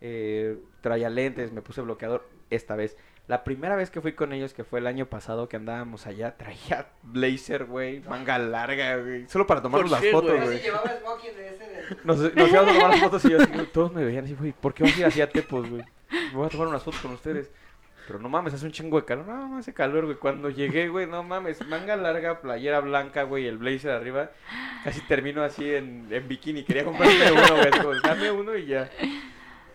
eh, 0.00 0.58
traía 0.80 1.10
lentes, 1.10 1.52
me 1.52 1.60
puse 1.60 1.80
bloqueador 1.80 2.26
esta 2.50 2.76
vez. 2.76 2.96
La 3.26 3.42
primera 3.42 3.74
vez 3.74 3.90
que 3.90 4.02
fui 4.02 4.12
con 4.12 4.32
ellos, 4.34 4.52
que 4.52 4.64
fue 4.64 4.78
el 4.80 4.86
año 4.86 5.06
pasado 5.06 5.48
que 5.48 5.56
andábamos 5.56 6.06
allá, 6.06 6.36
traía 6.38 6.88
blazer, 7.02 7.64
güey, 7.64 8.00
manga 8.00 8.38
larga, 8.38 8.96
güey, 8.98 9.26
solo 9.28 9.46
para 9.46 9.60
tomarnos 9.62 9.90
¿Por 9.90 9.92
las 9.92 10.02
qué, 10.02 10.12
fotos, 10.12 10.30
güey? 10.30 10.44
güey. 10.44 10.60
llevaba 10.62 10.90
smoking 11.00 11.34
de 11.36 11.48
ese 11.48 11.64
de... 11.64 11.96
Nos, 12.04 12.18
nos 12.18 12.48
íbamos 12.50 12.70
a 12.70 12.74
tomar 12.74 12.90
las 12.90 13.00
fotos 13.00 13.24
y 13.24 13.30
yo 13.30 13.38
así, 13.42 13.50
todos 13.72 13.92
me 13.92 14.04
veían 14.04 14.24
así, 14.24 14.34
güey, 14.34 14.52
¿por 14.52 14.72
qué 14.74 14.84
vas 14.84 14.94
a 14.96 14.98
ir 15.00 15.04
así 15.06 15.20
a 15.20 15.28
Tepos, 15.28 15.68
güey? 15.68 15.84
Me 16.10 16.34
voy 16.36 16.46
a 16.46 16.50
tomar 16.50 16.68
unas 16.68 16.82
fotos 16.82 17.00
con 17.00 17.12
ustedes. 17.12 17.50
Pero 18.06 18.18
no 18.18 18.28
mames, 18.28 18.52
hace 18.52 18.66
un 18.66 18.72
chingo 18.72 19.00
de 19.00 19.06
calor. 19.06 19.26
No, 19.26 19.48
no 19.48 19.58
hace 19.58 19.72
calor, 19.72 20.04
güey. 20.04 20.16
Cuando 20.16 20.50
llegué, 20.50 20.88
güey, 20.88 21.06
no 21.06 21.22
mames. 21.22 21.66
Manga 21.66 21.96
larga, 21.96 22.40
playera 22.40 22.80
blanca, 22.80 23.22
güey, 23.22 23.46
el 23.46 23.56
blazer 23.56 23.92
arriba. 23.92 24.30
Casi 24.84 25.00
termino 25.02 25.42
así 25.42 25.74
en, 25.74 26.06
en 26.10 26.28
bikini. 26.28 26.64
Quería 26.64 26.84
comprarme 26.84 27.32
uno, 27.32 27.56
güey. 27.56 27.70
como, 27.70 27.94
Dame 28.00 28.30
uno 28.30 28.56
y 28.56 28.66
ya. 28.66 28.90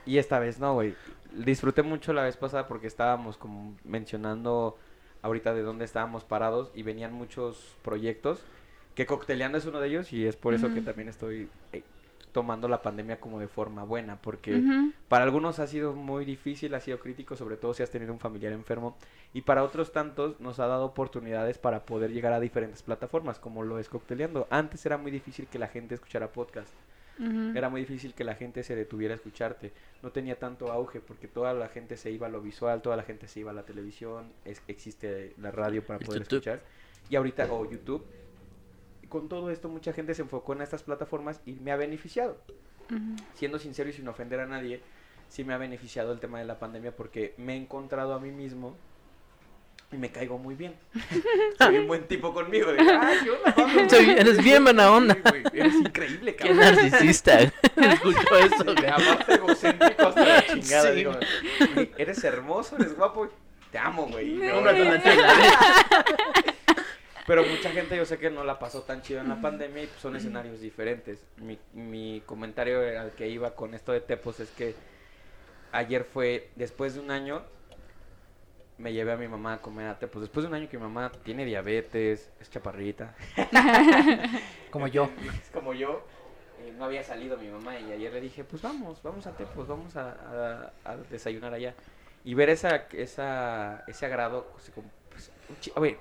Y 0.05 0.17
esta 0.17 0.39
vez 0.39 0.59
no, 0.59 0.75
güey. 0.75 0.95
Disfruté 1.33 1.81
mucho 1.81 2.13
la 2.13 2.23
vez 2.23 2.37
pasada 2.37 2.67
porque 2.67 2.87
estábamos 2.87 3.37
como 3.37 3.75
mencionando 3.83 4.77
ahorita 5.21 5.53
de 5.53 5.61
dónde 5.61 5.85
estábamos 5.85 6.23
parados 6.23 6.71
y 6.75 6.83
venían 6.83 7.13
muchos 7.13 7.75
proyectos. 7.81 8.43
Que 8.95 9.05
Cocteleando 9.05 9.57
es 9.57 9.65
uno 9.65 9.79
de 9.79 9.87
ellos 9.87 10.11
y 10.13 10.27
es 10.27 10.35
por 10.35 10.53
eso 10.53 10.73
que 10.73 10.81
también 10.81 11.07
estoy 11.07 11.47
eh, 11.71 11.83
tomando 12.31 12.67
la 12.67 12.81
pandemia 12.81 13.19
como 13.19 13.39
de 13.39 13.47
forma 13.47 13.83
buena. 13.83 14.21
Porque 14.21 14.61
para 15.07 15.23
algunos 15.23 15.59
ha 15.59 15.67
sido 15.67 15.93
muy 15.93 16.25
difícil, 16.25 16.73
ha 16.75 16.79
sido 16.79 16.99
crítico, 16.99 17.35
sobre 17.35 17.57
todo 17.57 17.73
si 17.73 17.83
has 17.83 17.89
tenido 17.91 18.13
un 18.13 18.19
familiar 18.19 18.53
enfermo. 18.53 18.97
Y 19.33 19.41
para 19.41 19.63
otros 19.63 19.91
tantos 19.91 20.39
nos 20.39 20.59
ha 20.59 20.67
dado 20.67 20.85
oportunidades 20.85 21.57
para 21.57 21.85
poder 21.85 22.11
llegar 22.11 22.33
a 22.33 22.39
diferentes 22.39 22.83
plataformas, 22.83 23.39
como 23.39 23.63
lo 23.63 23.79
es 23.79 23.89
Cocteleando. 23.89 24.47
Antes 24.49 24.85
era 24.85 24.97
muy 24.97 25.11
difícil 25.11 25.47
que 25.47 25.59
la 25.59 25.67
gente 25.67 25.95
escuchara 25.95 26.31
podcast. 26.31 26.73
Era 27.53 27.67
muy 27.67 27.81
difícil 27.81 28.13
que 28.13 28.23
la 28.23 28.35
gente 28.35 28.63
se 28.63 28.77
detuviera 28.77 29.13
a 29.13 29.17
escucharte. 29.17 29.73
No 30.01 30.09
tenía 30.11 30.39
tanto 30.39 30.71
auge 30.71 31.01
porque 31.01 31.27
toda 31.27 31.53
la 31.53 31.67
gente 31.67 31.97
se 31.97 32.11
iba 32.11 32.27
a 32.27 32.29
lo 32.29 32.39
visual, 32.41 32.81
toda 32.81 32.95
la 32.95 33.03
gente 33.03 33.27
se 33.27 33.41
iba 33.41 33.51
a 33.51 33.53
la 33.53 33.63
televisión, 33.63 34.31
es- 34.45 34.61
existe 34.69 35.33
la 35.37 35.51
radio 35.51 35.83
para 35.85 35.99
poder 35.99 36.21
YouTube. 36.21 36.37
escuchar. 36.37 36.61
Y 37.09 37.17
ahorita, 37.17 37.51
o 37.51 37.69
YouTube. 37.69 38.05
Con 39.09 39.27
todo 39.27 39.49
esto, 39.49 39.67
mucha 39.69 39.91
gente 39.93 40.13
se 40.13 40.21
enfocó 40.21 40.53
en 40.53 40.61
estas 40.61 40.83
plataformas 40.83 41.41
y 41.45 41.53
me 41.53 41.71
ha 41.71 41.75
beneficiado 41.75 42.37
siendo 43.35 43.59
sincero 43.59 43.89
y 43.89 43.93
sin 43.93 44.07
ofender 44.07 44.39
a 44.39 44.45
nadie, 44.47 44.81
sí 45.27 45.43
me 45.43 45.53
ha 45.53 45.57
beneficiado 45.57 46.11
el 46.11 46.19
tema 46.19 46.39
de 46.39 46.45
la 46.45 46.57
pandemia 46.59 46.95
porque 46.95 47.35
me 47.37 47.53
he 47.53 47.57
encontrado 47.57 48.13
a 48.15 48.19
mí 48.19 48.31
mismo 48.31 48.75
y 49.91 49.97
me 49.97 50.11
caigo 50.11 50.37
muy 50.37 50.55
bien. 50.55 50.75
Soy 51.59 51.77
un 51.79 51.87
buen 51.87 52.07
tipo 52.07 52.33
conmigo. 52.33 52.71
De, 52.71 52.79
"Ah, 52.81 53.11
¿qué 53.23 53.29
onda, 53.31 53.53
Pablo?" 53.55 53.89
Soy- 53.89 54.09
eres 54.11 54.43
bien 54.43 54.63
buena 54.63 54.91
onda. 54.91 55.17
Güey, 55.29 55.43
eres 55.53 55.73
increíble, 55.75 56.35
Qué 56.35 56.47
cabrón. 56.49 56.57
narcisista. 56.59 57.39
Escucho 57.75 58.37
eso, 58.37 58.63
Sí, 58.75 59.33
egocéntrico 59.33 60.07
hasta 60.07 60.25
la 60.25 60.45
chingada. 60.45 60.89
Sí. 60.89 60.95
digo, 60.95 61.11
"Güey, 61.75 61.91
eres 61.97 62.23
hermoso, 62.23 62.75
eres 62.77 62.95
guapo. 62.95 63.27
Te 63.71 63.77
amo, 63.77 64.07
güey. 64.07 64.31
Y 64.31 64.35
me 64.35 64.51
Cómprate 64.53 64.79
voy. 64.79 64.87
una 64.87 65.03
chela. 65.03 65.33
Pero 67.29 67.45
mucha 67.45 67.69
gente 67.69 67.95
yo 67.95 68.05
sé 68.05 68.17
que 68.17 68.31
no 68.31 68.43
la 68.43 68.57
pasó 68.57 68.81
tan 68.81 69.03
chido 69.03 69.21
en 69.21 69.29
la 69.29 69.39
pandemia 69.39 69.83
y 69.83 69.85
pues, 69.85 70.01
son 70.01 70.15
escenarios 70.15 70.59
diferentes. 70.61 71.23
Mi, 71.37 71.59
mi 71.73 72.23
comentario 72.25 72.79
al 72.99 73.11
que 73.11 73.27
iba 73.29 73.51
con 73.51 73.75
esto 73.75 73.91
de 73.91 74.01
Tepos 74.01 74.39
es 74.39 74.49
que 74.49 74.73
ayer 75.71 76.03
fue, 76.05 76.49
después 76.55 76.95
de 76.95 77.01
un 77.01 77.11
año, 77.11 77.43
me 78.79 78.93
llevé 78.93 79.11
a 79.11 79.15
mi 79.17 79.27
mamá 79.27 79.53
a 79.53 79.57
comer 79.61 79.87
a 79.89 79.99
Tepos. 79.99 80.21
Después 80.23 80.43
de 80.43 80.47
un 80.47 80.55
año 80.55 80.67
que 80.69 80.77
mi 80.77 80.83
mamá 80.83 81.11
tiene 81.23 81.45
diabetes, 81.45 82.31
es 82.41 82.49
chaparrita, 82.49 83.13
Como 84.71 84.87
yo. 84.87 85.07
es 85.43 85.49
como 85.53 85.73
yo. 85.75 86.01
eh, 86.61 86.73
no 86.79 86.85
había 86.85 87.03
salido 87.03 87.37
mi 87.37 87.47
mamá 87.49 87.79
y 87.79 87.91
ayer 87.91 88.11
le 88.11 88.21
dije, 88.21 88.43
pues 88.43 88.61
vamos, 88.63 89.03
vamos 89.03 89.27
a 89.27 89.37
Tepos, 89.37 89.67
vamos 89.67 89.95
a, 89.95 90.71
a- 90.83 90.91
a 90.93 90.97
desayunar 91.11 91.53
allá. 91.53 91.75
Y 92.25 92.33
ver 92.33 92.49
esa, 92.49 92.87
esa, 92.93 93.83
ese 93.87 94.05
agrado, 94.07 94.51
se 94.59 94.71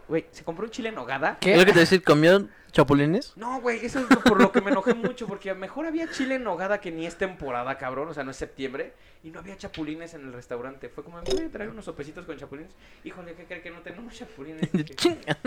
güey, 0.09 0.27
se 0.31 0.45
compró 0.45 0.65
un 0.65 0.71
chile 0.71 0.89
en 0.91 0.95
nogada. 0.95 1.39
¿Qué? 1.41 1.53
¿Es 1.53 1.59
lo 1.59 1.65
que 1.65 1.73
te 1.73 1.81
decir? 1.81 2.03
¿Comió 2.03 2.49
chapulines? 2.73 3.33
No, 3.37 3.61
güey, 3.61 3.85
eso 3.85 3.99
es 4.01 4.11
lo- 4.11 4.21
por 4.21 4.41
lo 4.41 4.53
que 4.53 4.61
me 4.61 4.71
enojé 4.71 4.93
mucho, 4.95 5.27
porque 5.27 5.53
mejor 5.55 5.87
había 5.87 6.11
chile 6.11 6.35
en 6.37 6.45
nogada 6.45 6.81
que 6.81 6.91
ni 6.93 7.07
es 7.07 7.17
temporada, 7.17 7.79
cabrón, 7.79 8.09
o 8.09 8.15
sea, 8.15 8.25
no 8.25 8.31
es 8.31 8.37
septiembre, 8.37 8.93
y 9.25 9.31
no 9.31 9.41
había 9.41 9.57
chapulines 9.57 10.13
en 10.15 10.23
el 10.27 10.33
restaurante. 10.33 10.89
Fue 10.91 11.03
como, 11.03 11.21
voy 11.23 11.41
a 11.47 11.51
traer 11.51 11.71
unos 11.71 11.85
sopecitos 11.87 12.27
con 12.27 12.37
chapulines. 12.37 12.71
Híjole, 13.05 13.35
¿qué 13.35 13.45
cree 13.45 13.63
que 13.63 13.71
no 13.71 13.81
tenemos 13.81 14.15
chapulines? 14.15 14.61
Dije, 14.73 14.95
Chinga. 14.95 15.39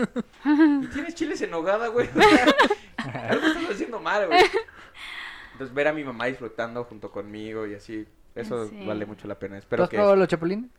¿Y 0.82 0.86
tienes 0.88 1.14
chiles 1.14 1.40
en 1.42 1.50
nogada, 1.50 1.86
güey? 1.88 2.08
O 2.08 2.12
sea, 2.20 3.28
Algo 3.30 3.46
estás 3.46 3.70
haciendo 3.70 4.00
mal, 4.00 4.26
güey. 4.26 4.40
Entonces, 5.52 5.74
ver 5.74 5.88
a 5.88 5.92
mi 5.92 6.02
mamá 6.02 6.26
disfrutando 6.26 6.82
junto 6.84 7.10
conmigo 7.12 7.66
y 7.66 7.74
así, 7.74 8.06
eso 8.34 8.68
Sí. 8.68 8.84
vale 8.86 9.06
mucho 9.06 9.28
la 9.28 9.38
pena. 9.38 9.56
¿Tú 9.56 9.60
Espero 9.60 9.84
has 9.84 9.90
que... 9.90 9.96
probado 9.96 10.16
los 10.16 10.26
chapulines? 10.28 10.70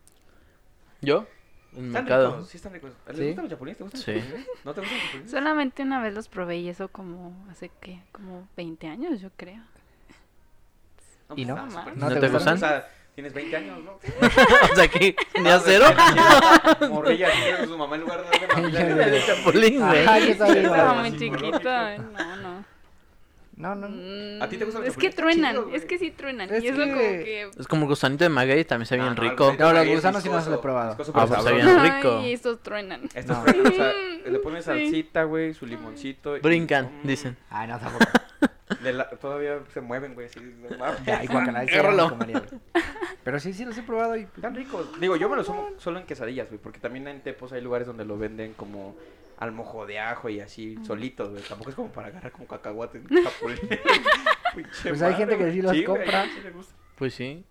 ¿Yo? 1.00 1.26
En 1.76 1.86
Están 1.86 2.04
mercado. 2.04 2.30
ricos, 2.36 2.48
sí 2.48 2.56
están 2.56 2.72
ricos. 2.72 2.92
¿Les 3.08 3.16
¿Sí? 3.16 3.24
gustan 3.26 3.44
los 3.44 3.50
chapulines? 3.52 3.78
¿Te 3.78 3.84
gustan 3.84 4.00
Sí. 4.02 4.12
los 4.12 4.22
chapulines? 4.24 4.48
¿No 4.64 4.74
te 4.74 4.80
gustan 4.80 4.96
los 4.96 5.04
chapulines? 5.06 5.30
Solamente 5.30 5.82
una 5.82 6.02
vez 6.02 6.14
los 6.14 6.28
probé 6.28 6.56
y 6.58 6.68
eso 6.68 6.88
como 6.88 7.46
hace 7.50 7.70
que 7.80 8.00
como 8.12 8.48
20 8.56 8.86
años 8.88 9.20
yo 9.20 9.30
creo. 9.36 9.62
No, 11.28 11.34
¿Y 11.36 11.44
pues, 11.44 11.48
no? 11.48 11.66
está 11.66 11.80
súper 11.80 11.96
¿No 11.96 12.08
te 12.08 12.20
sea, 12.20 12.28
gustan? 12.30 12.54
O 12.54 12.58
sea, 12.58 12.88
tienes 13.14 13.32
20 13.34 13.56
años, 13.56 13.78
¿no? 13.84 13.92
o 14.72 14.74
sea, 14.74 14.84
aquí 14.84 15.16
tenía 15.32 15.58
cero. 15.58 15.86
Morrilla, 16.90 17.28
su 17.64 17.78
mamá 17.78 17.94
en 17.96 18.00
lugar 18.02 18.24
de 18.24 18.46
darle 18.46 19.16
El 19.16 19.26
chapulín, 19.26 19.80
güey. 19.80 20.30
Estaba 20.30 20.94
muy 20.94 21.18
psicológico. 21.18 21.58
No, 21.68 22.36
no. 22.36 22.73
No, 23.56 23.74
no. 23.74 23.88
Mm, 23.88 24.42
¿A 24.42 24.48
ti 24.48 24.56
te 24.58 24.64
gustan 24.64 24.82
los 24.82 24.90
Es 24.90 24.96
que 24.96 25.10
truenan, 25.10 25.56
es 25.72 25.84
que 25.84 25.98
sí 25.98 26.10
truenan. 26.10 26.52
Es 26.52 26.64
y 26.64 26.68
eso 26.68 26.76
que- 26.76 26.82
como 26.88 26.98
que... 26.98 27.50
Es 27.60 27.68
como 27.68 27.82
el 27.82 27.88
gusanito 27.88 28.24
de 28.24 28.28
maguey, 28.30 28.64
también 28.64 28.82
está 28.82 28.96
bien 28.96 29.08
no, 29.08 29.14
rico. 29.14 29.50
el 29.50 29.58
No, 29.58 29.72
los 29.72 29.86
es 29.86 29.94
gusanos 29.94 30.22
sí 30.22 30.28
no 30.28 30.34
los 30.36 30.44
he 30.46 30.48
viscoso, 30.50 30.60
probado. 30.62 30.92
Ah, 30.92 30.96
pues 30.96 31.08
sabroso. 31.08 31.54
bien 31.54 31.80
rico. 31.82 32.18
Ay, 32.20 32.32
estos 32.32 32.62
truenan. 32.62 33.02
Estos 33.14 33.36
No. 33.38 33.44
truenan, 33.44 33.66
o 33.72 33.74
sea, 33.76 33.92
le 34.30 34.38
pones 34.40 34.64
sí. 34.64 34.70
salsita, 34.70 35.22
güey, 35.24 35.54
su 35.54 35.66
limoncito. 35.66 36.36
y- 36.36 36.40
Brincan, 36.40 36.86
Mm, 37.02 37.06
dicen. 37.06 37.36
Ay, 37.50 37.68
no, 37.68 37.78
tampoco. 37.78 38.04
de 38.82 38.92
la- 38.92 39.08
todavía 39.10 39.58
se 39.72 39.80
mueven, 39.80 40.14
güey. 40.14 40.28
mames. 40.78 41.00
Ay, 41.08 41.26
guacala. 41.28 41.64
Pero 43.22 43.38
sí, 43.40 43.52
sí 43.54 43.64
los 43.64 43.76
he 43.78 43.82
probado 43.82 44.16
y... 44.16 44.22
Están 44.22 44.54
ricos. 44.54 45.00
Digo, 45.00 45.16
yo 45.16 45.28
me 45.28 45.36
los 45.36 45.46
como 45.46 45.70
solo 45.78 45.98
en 45.98 46.06
quesadillas, 46.06 46.48
güey, 46.48 46.60
porque 46.60 46.78
también 46.80 47.06
en 47.08 47.20
Tepos 47.22 47.52
hay 47.52 47.60
lugares 47.62 47.86
donde 47.86 48.04
lo 48.04 48.18
venden 48.18 48.52
como 48.54 48.96
al 49.44 49.52
mojo 49.52 49.86
de 49.86 49.98
ajo 50.00 50.28
y 50.28 50.40
así, 50.40 50.76
solitos, 50.86 51.30
güey. 51.30 51.42
Tampoco 51.42 51.70
es 51.70 51.76
como 51.76 51.88
para 51.92 52.08
agarrar 52.08 52.32
como 52.32 52.46
cacahuate 52.46 52.98
en 52.98 53.06
chapulín. 53.24 53.58
Pinche 54.54 54.88
Pues 54.88 55.02
hay 55.02 55.14
gente 55.14 55.38
que 55.38 55.52
sí 55.52 55.62
los 55.62 55.76
compra. 55.82 56.24
sí 56.24 56.40
le 56.42 56.50
gusta. 56.50 56.74
Pues 56.96 57.14
sí, 57.14 57.44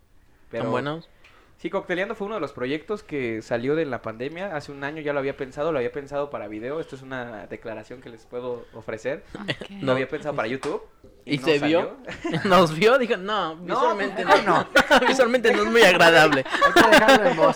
Pero 0.49 0.63
están 0.63 0.71
buenos. 0.71 1.09
Sí, 1.57 1.69
Cocteleando 1.69 2.13
fue 2.15 2.25
uno 2.27 2.35
de 2.35 2.41
los 2.41 2.51
proyectos 2.51 3.03
que 3.03 3.41
salió 3.41 3.75
de 3.75 3.85
la 3.85 4.01
pandemia. 4.01 4.53
Hace 4.55 4.73
un 4.73 4.83
año 4.83 5.01
ya 5.01 5.13
lo 5.13 5.19
había 5.19 5.37
pensado, 5.37 5.71
lo 5.71 5.77
había 5.77 5.93
pensado 5.93 6.29
para 6.29 6.49
video. 6.49 6.81
Esto 6.81 6.97
es 6.97 7.01
una 7.03 7.47
declaración 7.47 8.01
que 8.01 8.09
les 8.09 8.25
puedo 8.25 8.65
ofrecer. 8.73 9.23
Ok. 9.39 9.69
Lo 9.81 9.93
había 9.93 10.07
pensado 10.09 10.35
para 10.35 10.47
YouTube. 10.49 10.81
¿Y 11.25 11.37
no 11.37 11.45
se 11.45 11.59
salió. 11.59 11.97
vio? 12.23 12.41
Nos 12.45 12.75
vio, 12.75 12.97
dijo, 12.97 13.15
no, 13.15 13.55
No, 13.55 13.61
visualmente 13.63 14.25
pues, 14.25 14.45
no. 14.45 14.67
visualmente 15.07 15.53
no 15.53 15.63
es 15.63 15.69
muy 15.69 15.81
agradable. 15.83 16.43
Hay 16.45 16.83
que 16.83 16.89
dejarlo 16.89 17.29
en 17.29 17.37
voz. 17.37 17.55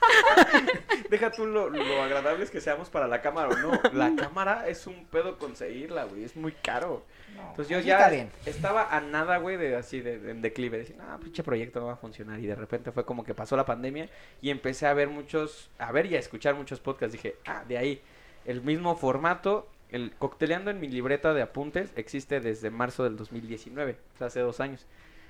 Deja 1.10 1.30
tú, 1.30 1.46
lo, 1.46 1.70
lo 1.70 2.02
agradables 2.02 2.50
que 2.50 2.60
seamos 2.60 2.90
para 2.90 3.06
la 3.08 3.20
cámara 3.22 3.48
o 3.48 3.56
no. 3.56 3.80
La 3.92 4.14
cámara 4.16 4.68
es 4.68 4.86
un 4.86 5.06
pedo 5.06 5.38
conseguirla, 5.38 6.04
güey. 6.04 6.24
Es 6.24 6.36
muy 6.36 6.52
caro. 6.52 7.04
Entonces 7.50 7.68
yo 7.68 7.80
ya 7.80 8.08
bien. 8.08 8.30
estaba 8.46 8.94
a 8.94 9.00
nada, 9.00 9.38
güey, 9.38 9.56
de 9.56 9.76
así, 9.76 10.00
de, 10.00 10.18
de- 10.18 10.30
en 10.32 10.42
declive. 10.42 10.78
Decir, 10.78 10.96
ah, 11.00 11.18
pinche 11.22 11.42
proyecto 11.42 11.80
no 11.80 11.86
va 11.86 11.92
a 11.94 11.96
funcionar. 11.96 12.40
Y 12.40 12.46
de 12.46 12.54
repente 12.54 12.92
fue 12.92 13.04
como 13.04 13.24
que 13.24 13.34
pasó 13.34 13.56
la 13.56 13.64
pandemia 13.64 14.08
y 14.42 14.50
empecé 14.50 14.86
a 14.86 14.94
ver 14.94 15.08
muchos, 15.08 15.70
a 15.78 15.92
ver 15.92 16.06
y 16.06 16.16
a 16.16 16.18
escuchar 16.18 16.54
muchos 16.54 16.80
podcasts. 16.80 17.12
Dije, 17.12 17.36
ah, 17.46 17.64
de 17.66 17.78
ahí, 17.78 18.02
el 18.44 18.60
mismo 18.62 18.96
formato, 18.96 19.68
el 19.90 20.12
cocteleando 20.18 20.70
en 20.70 20.80
mi 20.80 20.88
libreta 20.88 21.32
de 21.32 21.42
apuntes 21.42 21.90
existe 21.96 22.40
desde 22.40 22.70
marzo 22.70 23.04
del 23.04 23.16
2019, 23.16 23.96
o 24.14 24.18
sea, 24.18 24.26
hace 24.28 24.40
dos 24.40 24.60
años. 24.60 24.86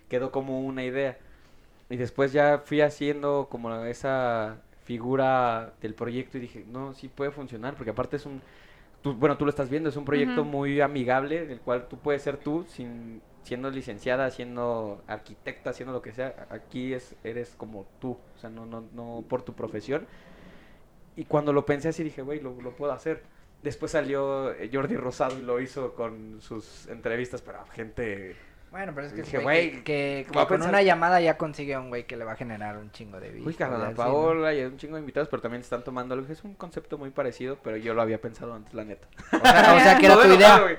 Quedó 0.09 0.31
como 0.33 0.61
una 0.61 0.85
idea. 0.85 1.19
Y 1.91 1.97
después 1.97 2.33
ya 2.33 2.59
fui 2.65 2.81
haciendo 2.83 3.49
como 3.51 3.75
esa 3.85 4.63
figura 4.85 5.75
del 5.81 5.95
proyecto 5.95 6.39
y 6.39 6.43
dije, 6.43 6.65
no, 6.69 6.95
sí 6.95 7.09
puede 7.09 7.31
funcionar, 7.31 7.75
porque 7.77 7.91
aparte 7.91 8.17
es 8.17 8.27
un, 8.27 8.43
tú- 9.03 9.15
bueno, 9.15 9.37
tú 9.39 9.45
lo 9.47 9.51
estás 9.51 9.71
viendo, 9.71 9.89
es 9.91 9.97
un 9.97 10.05
proyecto 10.05 10.45
muy 10.45 10.81
amigable, 10.81 11.43
en 11.45 11.51
el 11.51 11.61
cual 11.61 11.89
tú 11.89 11.99
puedes 11.99 12.23
ser 12.23 12.39
tú 12.39 12.65
sin, 12.69 13.23
siendo 13.43 13.71
licenciada, 13.71 14.31
siendo 14.31 15.03
arquitecta, 15.07 15.73
siendo 15.73 15.93
lo 15.95 16.03
que 16.03 16.13
sea, 16.13 16.47
aquí 16.51 16.93
es 16.95 17.17
eres 17.25 17.55
como 17.57 17.87
tú, 18.01 18.13
o 18.37 18.39
sea, 18.39 18.51
no 18.51 18.67
no 18.67 18.83
no 18.93 19.25
por 19.29 19.43
tu 19.43 19.55
profesión. 19.55 20.07
Y 21.17 21.25
cuando 21.25 21.53
lo 21.53 21.67
pensé 21.67 21.89
así 21.89 22.05
dije, 22.05 22.23
güey, 22.23 22.41
lo, 22.41 22.61
lo 22.61 22.77
puedo 22.77 22.93
hacer. 22.93 23.23
Después 23.63 23.93
salió 23.93 24.53
eh, 24.53 24.71
Jordi 24.73 24.97
Rosado 24.97 25.39
y 25.39 25.43
lo 25.43 25.61
hizo 25.61 25.95
con 25.95 26.41
sus 26.41 26.87
entrevistas 26.89 27.43
para 27.43 27.67
gente 27.67 28.37
Bueno, 28.71 28.93
pero 28.95 29.07
es 29.07 29.13
que, 29.13 29.23
Dije, 29.23 29.39
güey 29.39 29.83
que, 29.83 30.27
que 30.31 30.39
a 30.39 30.47
con 30.47 30.59
pensar- 30.59 30.69
una 30.69 30.83
llamada 30.83 31.21
ya 31.21 31.39
consigue 31.39 31.75
a 31.75 31.81
un 31.81 31.89
güey 31.89 32.07
que 32.07 32.17
le 32.17 32.25
va 32.25 32.33
a 32.33 32.37
generar 32.37 32.77
un 32.77 32.91
chingo 32.93 33.19
de 33.19 33.31
Uy, 33.41 33.57
así, 33.59 33.65
¿no? 33.65 33.95
Paola 33.95 34.53
y 34.55 34.63
un 34.65 34.77
chingo 34.77 34.97
de 34.97 35.01
invitados, 35.01 35.29
pero 35.29 35.41
también 35.41 35.63
están 35.63 35.83
tomando 35.85 36.15
algo. 36.15 36.31
Es 36.31 36.45
un 36.45 36.55
concepto 36.55 36.99
muy 36.99 37.11
parecido, 37.11 37.59
pero 37.63 37.77
yo 37.79 37.95
lo 37.95 38.03
había 38.03 38.21
pensado 38.21 38.53
antes, 38.55 38.75
la 38.75 38.85
neta. 38.85 39.09
O 39.33 39.39
sea, 39.47 39.75
o 39.75 39.81
sea, 39.81 39.99
que 39.99 40.07
era 40.07 40.15
tu 40.23 40.33
idea. 40.33 40.59
güey. 40.61 40.77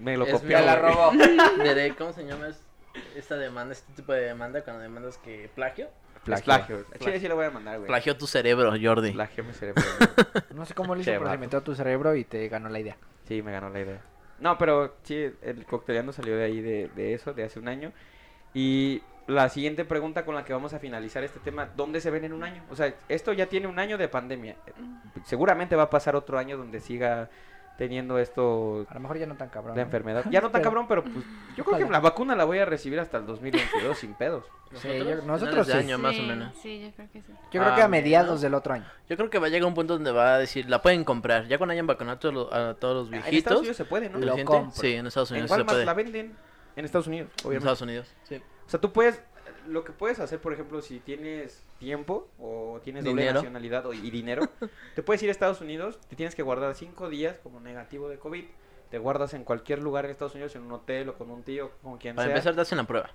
Me 0.00 0.16
lo 0.16 0.24
Es 0.26 0.32
copió. 0.32 0.58
La 0.60 0.76
robó. 0.76 1.12
Diré, 1.62 1.94
¿Cómo 1.98 2.12
se 2.12 2.24
llama 2.26 2.48
es- 2.48 2.62
esta 3.14 3.36
demanda, 3.36 3.72
este 3.72 3.92
tipo 3.92 4.12
de 4.12 4.22
demanda 4.22 4.62
cuando 4.62 4.82
demandas 4.82 5.18
que 5.18 5.50
plagio? 5.54 5.88
Plagio. 6.24 6.86
A 6.94 6.98
Chile 6.98 7.20
sí 7.20 7.28
lo 7.28 7.36
voy 7.36 7.44
a 7.44 7.50
mandar, 7.50 7.76
güey. 7.76 7.86
Plagió 7.86 8.16
tu 8.16 8.26
cerebro, 8.26 8.72
Jordi. 8.82 9.12
Plagio 9.12 9.44
mi 9.44 9.52
cerebro. 9.52 9.82
No 10.54 10.64
sé 10.64 10.72
cómo 10.72 10.94
lo 10.94 11.02
hizo, 11.02 11.10
pero 11.10 11.30
se 11.30 11.36
metió 11.36 11.58
a 11.58 11.62
tu 11.62 11.74
cerebro 11.74 12.14
y 12.14 12.24
te 12.24 12.48
ganó 12.48 12.70
la 12.70 12.80
idea. 12.80 12.96
Sí, 13.28 13.42
me 13.42 13.52
ganó 13.52 13.68
la 13.68 13.80
idea. 13.80 14.00
No, 14.44 14.58
pero 14.58 14.96
sí, 15.04 15.30
el 15.40 15.64
cocteleando 15.64 16.12
salió 16.12 16.36
de 16.36 16.44
ahí, 16.44 16.60
de, 16.60 16.88
de 16.94 17.14
eso, 17.14 17.32
de 17.32 17.44
hace 17.44 17.58
un 17.58 17.66
año. 17.66 17.92
Y 18.52 19.00
la 19.26 19.48
siguiente 19.48 19.86
pregunta 19.86 20.26
con 20.26 20.34
la 20.34 20.44
que 20.44 20.52
vamos 20.52 20.74
a 20.74 20.78
finalizar 20.78 21.24
este 21.24 21.40
tema, 21.40 21.70
¿dónde 21.74 21.98
se 22.02 22.10
ven 22.10 22.26
en 22.26 22.34
un 22.34 22.44
año? 22.44 22.62
O 22.70 22.76
sea, 22.76 22.94
esto 23.08 23.32
ya 23.32 23.46
tiene 23.46 23.68
un 23.68 23.78
año 23.78 23.96
de 23.96 24.06
pandemia. 24.06 24.56
Seguramente 25.24 25.76
va 25.76 25.84
a 25.84 25.90
pasar 25.90 26.14
otro 26.14 26.36
año 26.38 26.58
donde 26.58 26.80
siga 26.80 27.30
teniendo 27.76 28.18
esto, 28.18 28.86
A 28.88 28.94
lo 28.94 29.00
mejor 29.00 29.18
ya 29.18 29.26
no 29.26 29.34
tan 29.36 29.48
cabrón. 29.48 29.76
la 29.76 29.82
¿no? 29.82 29.86
enfermedad. 29.86 30.24
Ya 30.30 30.40
no 30.40 30.50
tan 30.50 30.62
cabrón, 30.62 30.86
pero 30.88 31.02
pues 31.02 31.24
yo 31.56 31.64
creo 31.64 31.78
que 31.78 31.90
la 31.92 32.00
vacuna 32.00 32.36
la 32.36 32.44
voy 32.44 32.58
a 32.58 32.64
recibir 32.64 33.00
hasta 33.00 33.18
el 33.18 33.26
2022 33.26 33.98
sin 33.98 34.14
pedos. 34.14 34.44
Sí, 34.74 34.88
yo- 34.98 35.22
nosotros 35.22 35.66
sí. 35.66 35.72
año 35.72 35.98
más 35.98 36.18
o 36.18 36.22
menos. 36.22 36.54
Sí, 36.60 36.80
yo 36.82 36.90
creo 36.94 37.08
que 37.12 37.20
sí. 37.22 37.32
Yo 37.52 37.60
creo 37.62 37.74
que 37.74 37.82
a 37.82 37.84
Ah, 37.84 37.88
mediados 37.88 38.36
¿no? 38.36 38.40
del 38.40 38.54
otro 38.54 38.74
año. 38.74 38.86
Yo 39.08 39.16
creo 39.16 39.30
que 39.30 39.38
va 39.38 39.46
a 39.46 39.50
llegar 39.50 39.66
un 39.68 39.74
punto 39.74 39.94
donde 39.94 40.10
va 40.12 40.34
a 40.34 40.38
decir, 40.38 40.68
la 40.68 40.82
pueden 40.82 41.04
comprar. 41.04 41.46
Ya 41.46 41.58
cuando 41.58 41.72
hayan 41.72 41.86
vacunado 41.86 42.16
a 42.16 42.20
todos 42.20 42.34
los, 42.34 42.52
a 42.52 42.74
todos 42.74 42.96
los 42.96 43.08
En 43.08 43.14
Estados 43.14 43.30
viejitos. 43.30 43.58
Unidos 43.58 43.76
se 43.76 43.84
puede, 43.84 44.08
¿no? 44.10 44.18
¿la 44.18 44.36
Lo. 44.36 44.70
Sí, 44.72 44.94
en 44.94 45.06
Estados 45.06 45.30
En 45.30 45.34
Unidos 45.36 45.50
se 45.50 45.54
Walmart 45.56 45.68
puede. 45.70 45.84
la 45.84 45.94
venden. 45.94 46.36
En 46.76 46.84
Estados 46.84 47.06
Unidos, 47.06 47.30
En 47.38 47.40
obviamente. 47.46 47.58
Estados 47.58 47.82
Unidos, 47.82 48.14
sí. 48.24 48.36
O 48.66 48.70
sea, 48.70 48.80
tú 48.80 48.92
puedes, 48.92 49.22
lo 49.66 49.84
que 49.84 49.92
puedes 49.92 50.20
hacer, 50.20 50.40
por 50.40 50.52
ejemplo, 50.52 50.80
si 50.82 51.00
tienes 51.00 51.62
tiempo 51.78 52.28
o 52.38 52.80
tienes 52.82 53.04
doble 53.04 53.22
Dinero. 53.22 53.34
nacionalidad 53.40 53.86
o- 53.86 53.92
y 53.94 54.10
dinero, 54.10 54.48
te 54.94 55.02
puedes 55.02 55.22
ir 55.22 55.28
a 55.28 55.32
Estados 55.32 55.60
Unidos, 55.60 56.00
te 56.08 56.16
tienes 56.16 56.34
que 56.34 56.42
guardar 56.42 56.74
cinco 56.74 57.08
días 57.08 57.38
como 57.38 57.60
negativo 57.60 58.08
de 58.08 58.18
COVID, 58.18 58.44
te 58.90 58.98
guardas 58.98 59.34
en 59.34 59.44
cualquier 59.44 59.80
lugar 59.80 60.04
en 60.04 60.10
Estados 60.12 60.34
Unidos, 60.34 60.54
en 60.56 60.62
un 60.62 60.72
hotel 60.72 61.08
o 61.08 61.14
con 61.18 61.30
un 61.30 61.42
tío, 61.42 61.70
con 61.82 61.98
quien 61.98 62.14
Para 62.16 62.26
sea. 62.28 62.34
empezar, 62.36 62.54
te 62.54 62.60
hacen 62.60 62.78
la 62.78 62.84
prueba. 62.84 63.10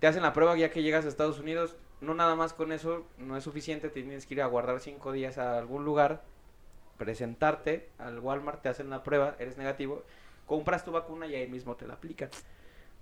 Te 0.00 0.06
hacen 0.06 0.22
la 0.22 0.32
prueba 0.32 0.56
ya 0.56 0.70
que 0.70 0.82
llegas 0.82 1.04
a 1.04 1.08
Estados 1.08 1.38
Unidos, 1.38 1.76
no 2.00 2.14
nada 2.14 2.34
más 2.34 2.52
con 2.52 2.72
eso, 2.72 3.06
no 3.16 3.36
es 3.36 3.44
suficiente, 3.44 3.88
tienes 3.88 4.26
que 4.26 4.34
ir 4.34 4.42
a 4.42 4.46
guardar 4.46 4.80
cinco 4.80 5.12
días 5.12 5.38
a 5.38 5.56
algún 5.58 5.84
lugar, 5.84 6.22
presentarte 6.98 7.90
al 7.98 8.18
Walmart, 8.18 8.62
te 8.62 8.68
hacen 8.68 8.90
la 8.90 9.02
prueba, 9.02 9.36
eres 9.38 9.56
negativo, 9.56 10.04
compras 10.46 10.84
tu 10.84 10.92
vacuna 10.92 11.26
y 11.26 11.34
ahí 11.34 11.46
mismo 11.48 11.76
te 11.76 11.86
la 11.86 11.94
aplican. 11.94 12.30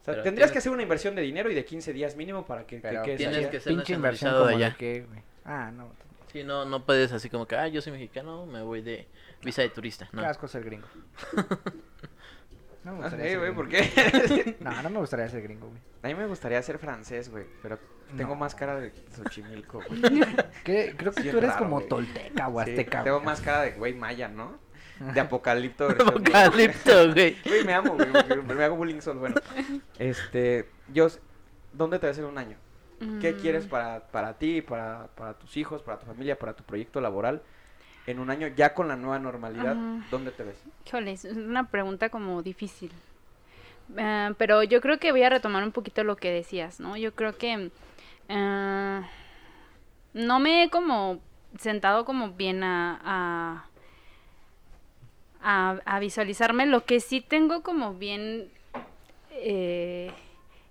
O 0.02 0.04
sea, 0.04 0.14
Pero 0.14 0.22
tendrías 0.24 0.48
tienes- 0.50 0.52
que 0.52 0.58
hacer 0.58 0.72
una 0.72 0.82
inversión 0.82 1.14
de 1.14 1.22
dinero 1.22 1.50
y 1.50 1.54
de 1.54 1.64
15 1.64 1.92
días 1.92 2.16
mínimo 2.16 2.44
para 2.44 2.66
que 2.66 2.78
Pero 2.80 3.00
te 3.00 3.04
quedes 3.06 3.18
tienes 3.18 3.36
allá. 3.38 3.50
que 3.50 3.60
ser 3.60 3.72
Pinche 3.74 3.94
inversión 3.94 4.32
como 4.34 4.44
allá. 4.46 4.76
de. 4.78 5.06
Ah, 5.44 5.70
no. 5.72 5.90
Sí, 6.32 6.42
no, 6.44 6.64
no 6.64 6.84
puedes 6.84 7.12
así 7.12 7.28
como 7.30 7.46
que, 7.46 7.56
ah, 7.56 7.68
yo 7.68 7.80
soy 7.82 7.92
mexicano, 7.92 8.46
me 8.46 8.62
voy 8.62 8.80
de 8.82 9.06
visa 9.42 9.62
de 9.62 9.68
turista. 9.68 10.08
No. 10.12 10.22
Qué 10.22 10.26
asco 10.26 10.48
ser 10.48 10.64
gringo. 10.64 10.86
No 12.84 12.94
me 12.94 13.02
gustaría 13.02 13.26
sí, 13.26 13.30
ser 13.30 13.38
güey, 13.38 13.50
gringo. 13.52 13.62
¿por 13.62 13.68
qué? 13.68 14.56
No, 14.60 14.82
no 14.82 14.90
me 14.90 14.98
gustaría 14.98 15.28
ser 15.28 15.42
gringo, 15.42 15.68
güey. 15.68 15.80
A 16.02 16.08
mí 16.08 16.14
me 16.14 16.26
gustaría 16.26 16.60
ser 16.62 16.78
francés, 16.78 17.30
güey, 17.30 17.44
pero 17.62 17.78
tengo 18.16 18.30
No. 18.34 18.40
más 18.40 18.56
cara 18.56 18.80
de 18.80 18.92
Xochimilco, 19.14 19.82
güey. 19.88 20.00
Creo 20.64 21.12
que 21.12 21.22
Sí, 21.22 21.30
tú 21.30 21.38
eres 21.38 21.50
raro, 21.50 21.58
como 21.60 21.80
tolteca 21.82 22.48
o 22.48 22.64
Sí, 22.64 22.70
azteca. 22.70 23.04
tengo 23.04 23.20
más 23.20 23.40
cara 23.40 23.62
de 23.62 23.70
güey 23.72 23.94
maya, 23.94 24.26
¿no? 24.26 24.58
De 25.14 25.20
apocalipto. 25.20 25.88
versión- 25.88 26.08
Apocalipto, 26.34 27.12
güey. 27.12 27.36
Güey, 27.44 27.64
me 27.64 27.74
amo, 27.74 27.94
güey, 27.94 28.08
me 28.56 28.64
hago 28.64 28.76
bullying 28.76 29.00
solo. 29.00 29.20
Bueno, 29.20 29.36
este, 29.98 30.68
yo, 30.92 31.08
¿dónde 31.72 31.98
te 31.98 32.06
ves 32.06 32.18
en 32.18 32.24
un 32.26 32.38
año? 32.38 32.56
¿Qué 33.20 33.32
Mm, 33.32 33.40
quieres 33.40 33.66
para, 33.66 34.06
para 34.08 34.34
ti, 34.34 34.62
para, 34.62 35.08
para 35.16 35.34
tus 35.34 35.56
hijos, 35.56 35.82
para 35.82 35.98
tu 35.98 36.06
familia, 36.06 36.38
para 36.38 36.52
tu 36.54 36.62
proyecto 36.62 37.00
laboral? 37.00 37.42
En 38.06 38.18
un 38.20 38.30
año, 38.30 38.46
ya 38.48 38.74
con 38.74 38.88
la 38.88 38.96
nueva 38.96 39.18
normalidad. 39.18 39.76
¿dónde 40.10 40.30
te 40.32 40.42
ves? 40.44 40.56
Híjole, 40.86 41.12
es 41.12 41.24
una 41.24 41.68
pregunta 41.68 42.08
como 42.10 42.42
difícil. 42.42 42.92
Ah, 43.98 44.32
pero 44.38 44.62
yo 44.62 44.80
creo 44.80 44.98
que 44.98 45.10
voy 45.12 45.22
a 45.24 45.28
retomar 45.30 45.62
un 45.64 45.72
poquito 45.72 46.02
lo 46.04 46.16
que 46.16 46.30
decías, 46.30 46.78
¿no? 46.80 46.96
Yo 46.96 47.12
creo 47.14 47.36
que 47.36 47.70
ah, 48.28 49.02
no 50.14 50.38
me 50.40 50.64
he 50.64 50.70
como 50.70 51.20
sentado 51.58 52.04
como 52.04 52.32
bien 52.32 52.62
a, 52.64 53.00
a, 53.04 53.66
a- 55.42 55.80
a 55.84 55.98
visualizarme. 55.98 56.66
Lo 56.66 56.84
que 56.84 57.00
sí 57.00 57.20
tengo 57.20 57.62
como 57.62 57.94
bien 57.94 58.48
eh, 59.32 60.12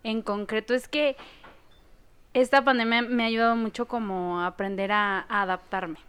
en 0.03 0.22
concreto 0.22 0.74
es 0.74 0.88
que 0.88 1.15
esta 2.34 2.63
pandemia 2.63 3.01
me 3.01 3.24
ha 3.24 3.28
ayudado 3.28 3.55
mucho 3.55 3.88
como 3.88 4.39
a 4.41 4.47
aprender 4.47 4.91
a, 4.91 5.26
a 5.28 5.41
adaptarme. 5.41 5.99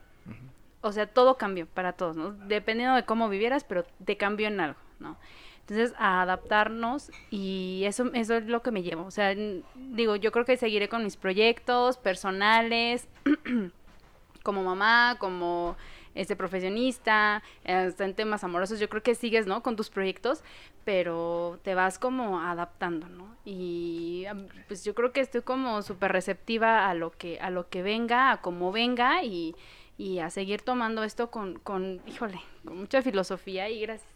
O 0.81 0.93
sea, 0.93 1.07
todo 1.07 1.37
cambió 1.37 1.67
para 1.67 1.93
todos, 1.93 2.17
¿no? 2.17 2.33
Dependiendo 2.33 2.95
de 2.97 3.05
cómo 3.05 3.29
vivieras, 3.29 3.65
pero 3.65 3.85
te 4.05 4.17
cambió 4.17 4.49
en 4.49 4.61
algo, 4.61 4.79
¿no? 5.01 5.17
Entonces, 5.61 5.95
a 5.97 6.23
adaptarnos 6.23 7.11
y 7.31 7.83
eso, 7.87 8.11
eso 8.15 8.35
es 8.35 8.47
lo 8.47 8.63
que 8.63 8.73
me 8.73 8.83
llevo. 8.83 9.05
O 9.05 9.11
sea, 9.13 9.33
digo, 9.77 10.17
yo 10.17 10.33
creo 10.33 10.45
que 10.45 10.57
seguiré 10.57 10.89
con 10.89 11.05
mis 11.05 11.17
proyectos 11.17 11.99
personales, 11.99 13.07
como 14.43 14.65
mamá, 14.65 15.17
como 15.19 15.77
este 16.15 16.37
profesionista, 16.37 17.43
hasta 17.65 18.05
en 18.05 18.15
temas 18.15 18.45
amorosos, 18.45 18.81
yo 18.81 18.89
creo 18.89 19.03
que 19.03 19.15
sigues, 19.15 19.47
¿no? 19.47 19.63
Con 19.63 19.77
tus 19.77 19.91
proyectos, 19.91 20.43
pero 20.85 21.59
te 21.63 21.75
vas 21.75 21.99
como 21.99 22.41
adaptando, 22.41 23.09
¿no? 23.09 23.35
Y 23.45 24.27
pues 24.69 24.85
yo 24.85 24.95
creo 24.95 25.13
que 25.13 25.21
estoy 25.21 25.43
como 25.43 25.83
súper 25.83 26.13
receptiva 26.13 26.89
a 26.89 26.95
lo 26.95 27.11
que, 27.11 27.39
a 27.41 27.51
lo 27.51 27.69
que 27.69 27.83
venga, 27.83 28.33
a 28.33 28.41
cómo 28.41 28.73
venga 28.73 29.23
y, 29.25 29.55
y 29.99 30.19
a 30.19 30.31
seguir 30.31 30.63
tomando 30.63 31.05
esto 31.05 31.31
con, 31.31 31.59
con, 31.59 32.01
híjole, 32.07 32.41
con 32.65 32.77
mucha 32.77 33.03
filosofía 33.03 33.69
y 33.69 33.81
gracias. 33.81 34.11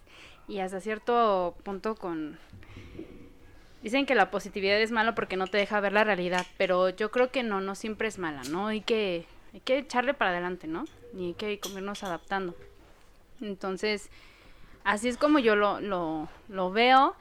Y 0.48 0.60
hasta 0.60 0.80
cierto 0.80 1.56
punto 1.64 1.96
con... 1.96 2.38
Dicen 3.82 4.06
que 4.06 4.14
la 4.14 4.30
positividad 4.30 4.80
es 4.80 4.90
mala 4.90 5.14
porque 5.14 5.36
no 5.36 5.46
te 5.46 5.58
deja 5.58 5.80
ver 5.80 5.92
la 5.92 6.02
realidad, 6.02 6.44
pero 6.56 6.88
yo 6.88 7.10
creo 7.10 7.30
que 7.30 7.42
no, 7.42 7.60
no 7.60 7.74
siempre 7.74 8.08
es 8.08 8.18
mala, 8.18 8.42
¿no? 8.50 8.68
Hay 8.68 8.80
que, 8.80 9.26
hay 9.52 9.60
que 9.60 9.78
echarle 9.78 10.12
para 10.14 10.30
adelante, 10.32 10.66
¿no? 10.66 10.86
Y 11.16 11.26
hay 11.28 11.34
que 11.34 11.60
irnos 11.74 12.02
adaptando. 12.02 12.54
Entonces, 13.40 14.08
así 14.84 15.08
es 15.08 15.16
como 15.16 15.38
yo 15.38 15.56
lo, 15.56 15.80
lo, 15.80 16.28
lo 16.48 16.70
veo. 16.70 17.14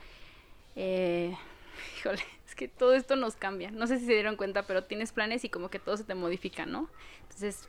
Eh, 0.75 1.35
híjole, 1.99 2.23
es 2.47 2.55
que 2.55 2.67
todo 2.67 2.93
esto 2.93 3.15
nos 3.15 3.35
cambia. 3.35 3.71
No 3.71 3.87
sé 3.87 3.99
si 3.99 4.05
se 4.05 4.13
dieron 4.13 4.35
cuenta, 4.35 4.63
pero 4.63 4.83
tienes 4.83 5.11
planes 5.11 5.43
y 5.45 5.49
como 5.49 5.69
que 5.69 5.79
todo 5.79 5.97
se 5.97 6.03
te 6.03 6.15
modifica, 6.15 6.65
¿no? 6.65 6.89
Entonces, 7.23 7.67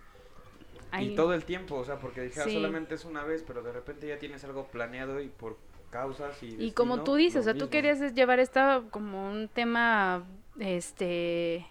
ahí- 0.91 1.12
Y 1.12 1.16
todo 1.16 1.35
el 1.35 1.45
tiempo, 1.45 1.77
o 1.77 1.85
sea, 1.85 1.99
porque 1.99 2.22
dije, 2.22 2.41
ah, 2.41 2.45
Sí. 2.45 2.55
solamente 2.55 2.95
es 2.97 3.05
una 3.05 3.22
vez, 3.24 3.45
pero 3.47 3.62
de 3.62 3.72
repente 3.72 4.09
ya 4.09 4.18
tienes 4.18 4.43
algo 4.45 4.66
planeado 4.66 5.20
y 5.20 5.29
por 5.29 5.57
causas 5.91 6.43
y 6.43 6.47
Y 6.61 6.72
como 6.72 6.97
destino, 6.97 7.05
tú 7.05 7.14
dices, 7.14 7.41
o 7.41 7.45
sea, 7.45 7.53
tú 7.53 7.59
mismo. 7.61 7.70
querías 7.70 8.01
es 8.01 8.14
llevar 8.14 8.41
esta 8.41 8.83
como 8.91 9.31
un 9.31 9.49
tema, 9.49 10.24
este, 10.59 11.64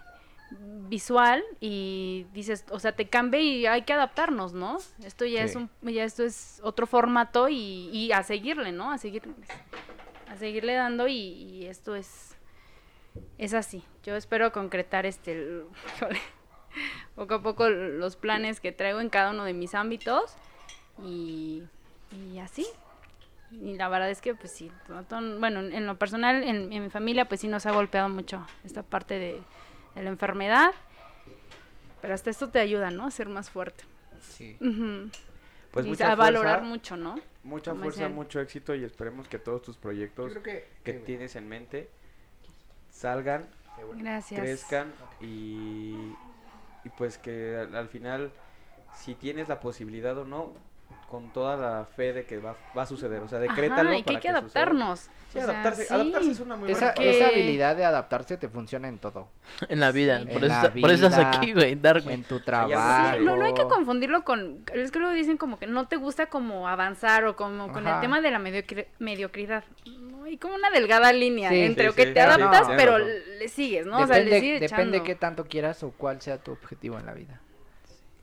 visual 0.51 1.43
y 1.59 2.27
dices, 2.33 2.65
o 2.69 2.79
sea, 2.79 2.91
te 2.95 3.07
cambia 3.09 3.39
y 3.41 3.65
hay 3.65 3.81
que 3.81 3.93
adaptarnos, 3.93 4.53
¿no? 4.53 4.77
Esto 5.03 5.25
ya 5.25 5.43
es 5.43 5.55
un, 5.55 5.69
ya 5.81 6.03
esto 6.03 6.23
es 6.23 6.59
otro 6.63 6.85
formato 6.87 7.49
y, 7.49 7.89
y 7.91 8.11
a 8.11 8.23
seguirle, 8.23 8.71
¿no? 8.71 8.91
A 8.91 8.97
seguir, 8.97 9.23
a 10.29 10.37
seguirle 10.37 10.75
dando 10.75 11.07
y, 11.07 11.13
y 11.15 11.65
esto 11.65 11.95
es, 11.95 12.35
es 13.37 13.53
así. 13.53 13.83
Yo 14.03 14.15
espero 14.15 14.51
concretar 14.51 15.05
este, 15.05 15.31
el- 15.33 15.65
poco 17.15 17.35
a 17.35 17.41
poco 17.41 17.69
los 17.69 18.15
planes 18.15 18.59
que 18.59 18.71
traigo 18.71 18.99
en 19.01 19.09
cada 19.09 19.31
uno 19.31 19.45
de 19.45 19.53
mis 19.53 19.73
ámbitos 19.75 20.35
y, 21.03 21.63
y 22.11 22.37
así. 22.39 22.65
Y 23.51 23.75
la 23.75 23.87
verdad 23.89 24.09
es 24.09 24.21
que, 24.21 24.35
pues 24.35 24.51
sí, 24.51 24.71
to- 24.87 25.03
to- 25.03 25.39
bueno, 25.39 25.59
en 25.61 25.85
lo 25.87 25.97
personal, 25.97 26.43
en, 26.43 26.71
en 26.73 26.83
mi 26.83 26.89
familia, 26.89 27.25
pues 27.25 27.41
sí 27.41 27.47
nos 27.47 27.65
ha 27.65 27.71
golpeado 27.71 28.09
mucho 28.09 28.45
esta 28.63 28.83
parte 28.83 29.17
de, 29.17 29.41
de 29.95 30.03
la 30.03 30.09
enfermedad. 30.09 30.71
Pero 32.01 32.13
hasta 32.13 32.29
esto 32.29 32.49
te 32.49 32.59
ayuda, 32.59 32.91
¿no? 32.91 33.05
A 33.07 33.11
ser 33.11 33.29
más 33.29 33.49
fuerte. 33.49 33.83
Sí. 34.21 34.57
Ujú. 34.61 35.09
Pues 35.71 35.85
y 35.85 35.89
mucha 35.89 36.11
a 36.11 36.15
valorar 36.15 36.59
fuerza, 36.59 36.69
mucho, 36.69 36.97
¿no? 36.97 37.15
mucha 37.43 37.71
como 37.71 37.83
fuerza, 37.83 38.01
decían. 38.01 38.15
mucho 38.15 38.39
éxito 38.39 38.73
y 38.75 38.83
esperemos 38.83 39.27
que 39.27 39.39
todos 39.39 39.61
tus 39.61 39.75
proyectos 39.77 40.33
que... 40.35 40.41
que 40.41 40.67
que- 40.83 40.93
tienes 40.99 41.35
en 41.35 41.47
mente 41.49 41.89
salgan, 42.91 43.45
Gracias. 43.95 44.39
crezcan 44.39 44.93
y, 45.19 45.93
y 46.83 46.89
pues 46.97 47.17
que 47.17 47.57
al, 47.57 47.75
al 47.75 47.89
final, 47.89 48.31
si 48.97 49.15
tienes 49.15 49.49
la 49.49 49.59
posibilidad 49.59 50.17
o 50.17 50.23
no, 50.25 50.53
con 51.09 51.31
toda 51.31 51.55
la 51.55 51.85
fe 51.85 52.13
de 52.13 52.25
que 52.25 52.39
va, 52.39 52.55
va 52.77 52.81
a 52.81 52.85
suceder. 52.85 53.21
O 53.21 53.27
sea, 53.27 53.37
Ajá, 53.39 53.47
decrétalo 53.47 53.93
y 53.93 53.97
que 53.97 54.03
para 54.03 54.17
hay 54.17 54.21
que 54.21 54.29
adaptarnos. 54.29 54.99
Sí, 55.31 55.39
o 55.39 55.41
sea, 55.41 55.43
adaptarse, 55.51 55.85
sí. 55.85 55.93
adaptarse 55.93 56.31
es 56.31 56.39
una 56.39 56.55
muy 56.55 56.71
Esa, 56.71 56.79
buena 56.79 56.93
Porque- 56.95 57.17
esa 57.17 57.27
habilidad 57.27 57.75
de 57.75 57.85
adaptarse 57.85 58.37
te 58.37 58.49
funciona 58.49 58.87
en 58.87 58.97
todo. 58.99 59.27
En 59.69 59.79
la 59.81 59.91
vida. 59.91 60.19
Sí. 60.19 60.25
Por, 60.25 60.43
En 60.43 60.51
eso, 60.51 60.61
la 60.63 60.73
por 60.73 60.91
eso 60.91 61.07
estás 61.07 61.35
aquí, 61.35 61.53
güey. 61.53 61.75
Darwin. 61.75 62.09
En 62.09 62.23
tu 62.23 62.37
Sí, 62.39 62.45
trabajo. 62.45 63.19
No, 63.19 63.35
no 63.37 63.45
hay 63.45 63.53
que 63.53 63.63
confundirlo 63.63 64.23
con, 64.23 64.63
es 64.73 64.91
que 64.91 64.99
luego 64.99 65.13
dicen 65.13 65.37
como 65.37 65.59
que 65.59 65.67
no 65.67 65.87
te 65.87 65.97
gusta 65.97 66.25
como 66.27 66.67
avanzar 66.67 67.25
o 67.25 67.35
como 67.35 67.71
con 67.71 67.83
el 67.85 67.93
Ajá. 67.93 68.01
tema 68.01 68.19
de 68.21 68.31
la 68.31 68.39
mediocri- 68.39 68.87
mediocridad. 68.99 69.63
No, 69.85 70.23
hay 70.23 70.37
como 70.37 70.55
una 70.55 70.69
delgada 70.71 71.11
línea 71.13 71.49
Sí, 71.49 71.59
entre 71.61 71.89
sí, 71.89 71.95
que 71.95 72.03
sí, 72.07 72.13
te 72.13 72.19
sí, 72.21 72.25
adaptas, 72.27 72.69
no. 72.69 72.75
pero 72.77 72.97
le 72.97 73.47
sigues, 73.49 73.85
¿no? 73.85 73.97
o 73.99 74.07
sea, 74.07 74.15
Depende, 74.17 74.31
le 74.31 74.39
sigues 74.39 74.61
depende 74.71 75.03
qué 75.03 75.15
tanto 75.15 75.45
quieras 75.45 75.83
o 75.83 75.91
cuál 75.91 76.21
sea 76.21 76.37
tu 76.39 76.51
objetivo 76.53 76.97
en 76.97 77.05
la 77.05 77.13
vida. 77.13 77.39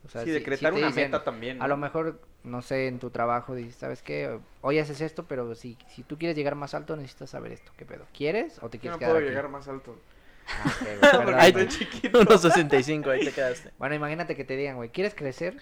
O 0.05 0.09
sea, 0.09 0.21
Sí, 0.21 0.27
si- 0.27 0.33
decretar 0.33 0.73
si 0.73 0.79
una 0.79 0.87
dicen, 0.87 1.11
meta 1.11 1.23
también. 1.23 1.61
A 1.61 1.67
lo 1.67 1.77
mejor, 1.77 2.19
no 2.43 2.61
sé, 2.61 2.87
en 2.87 2.99
tu 2.99 3.09
trabajo 3.09 3.55
dices, 3.55 3.75
¿sabes 3.75 4.01
qué? 4.01 4.39
Hoy 4.61 4.79
haces 4.79 5.01
esto, 5.01 5.25
pero 5.25 5.55
si, 5.55 5.77
si 5.89 6.03
tú 6.03 6.17
quieres 6.17 6.35
llegar 6.35 6.55
más 6.55 6.73
alto, 6.73 6.95
necesitas 6.95 7.29
saber 7.29 7.51
esto. 7.53 7.71
¿Qué 7.77 7.85
pedo? 7.85 8.05
¿Quieres 8.13 8.59
o 8.61 8.69
te 8.69 8.79
quieres 8.79 8.95
no 8.95 8.99
quedar 8.99 9.11
puedo 9.13 9.23
aquí? 9.25 9.29
llegar 9.29 9.49
más 9.49 9.67
alto. 9.67 9.97
Ah, 10.47 10.65
ok, 10.81 11.01
güey, 11.01 11.23
Porque 11.23 11.45
estoy 11.47 11.67
chiquito. 11.69 12.19
Unos 12.21 12.41
65, 12.41 13.09
ahí 13.09 13.23
te 13.25 13.31
quedaste. 13.31 13.71
Bueno, 13.77 13.95
imagínate 13.95 14.35
que 14.35 14.43
te 14.43 14.55
digan, 14.57 14.75
güey, 14.75 14.89
¿quieres 14.89 15.15
crecer 15.15 15.57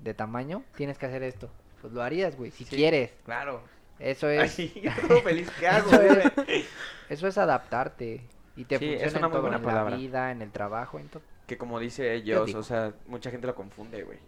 de 0.00 0.14
tamaño? 0.14 0.62
Tienes 0.76 0.98
que 0.98 1.06
hacer 1.06 1.22
esto. 1.22 1.48
Pues 1.80 1.92
lo 1.92 2.02
harías, 2.02 2.36
güey, 2.36 2.50
si 2.50 2.64
Sí. 2.64 2.74
quieres. 2.76 3.12
Claro. 3.24 3.62
Eso 4.00 4.28
es, 4.28 4.58
Ay, 4.58 4.72
yo 4.82 5.20
feliz. 5.22 5.48
¿Qué 5.60 5.68
hago? 5.68 5.88
Eso 5.90 6.02
es. 6.02 6.34
güey? 6.34 6.64
eso 7.08 7.26
es 7.28 7.38
adaptarte. 7.38 8.22
Y 8.56 8.64
te 8.64 8.78
Sí, 8.78 8.86
es 8.94 9.02
funciona 9.02 9.18
una 9.18 9.18
en 9.18 9.22
muy 9.22 9.30
todo, 9.32 9.42
buena 9.42 9.56
en 9.58 9.62
palabra. 9.62 9.90
la 9.92 9.96
vida, 9.96 10.32
en 10.32 10.42
el 10.42 10.50
trabajo, 10.50 10.98
en 10.98 11.08
todo. 11.08 11.22
Que 11.46 11.56
como 11.56 11.78
dice 11.78 12.12
ellos, 12.14 12.54
o 12.54 12.62
sea, 12.64 12.92
mucha 13.06 13.30
gente 13.30 13.46
lo 13.46 13.54
confunde, 13.54 14.02
güey. 14.02 14.18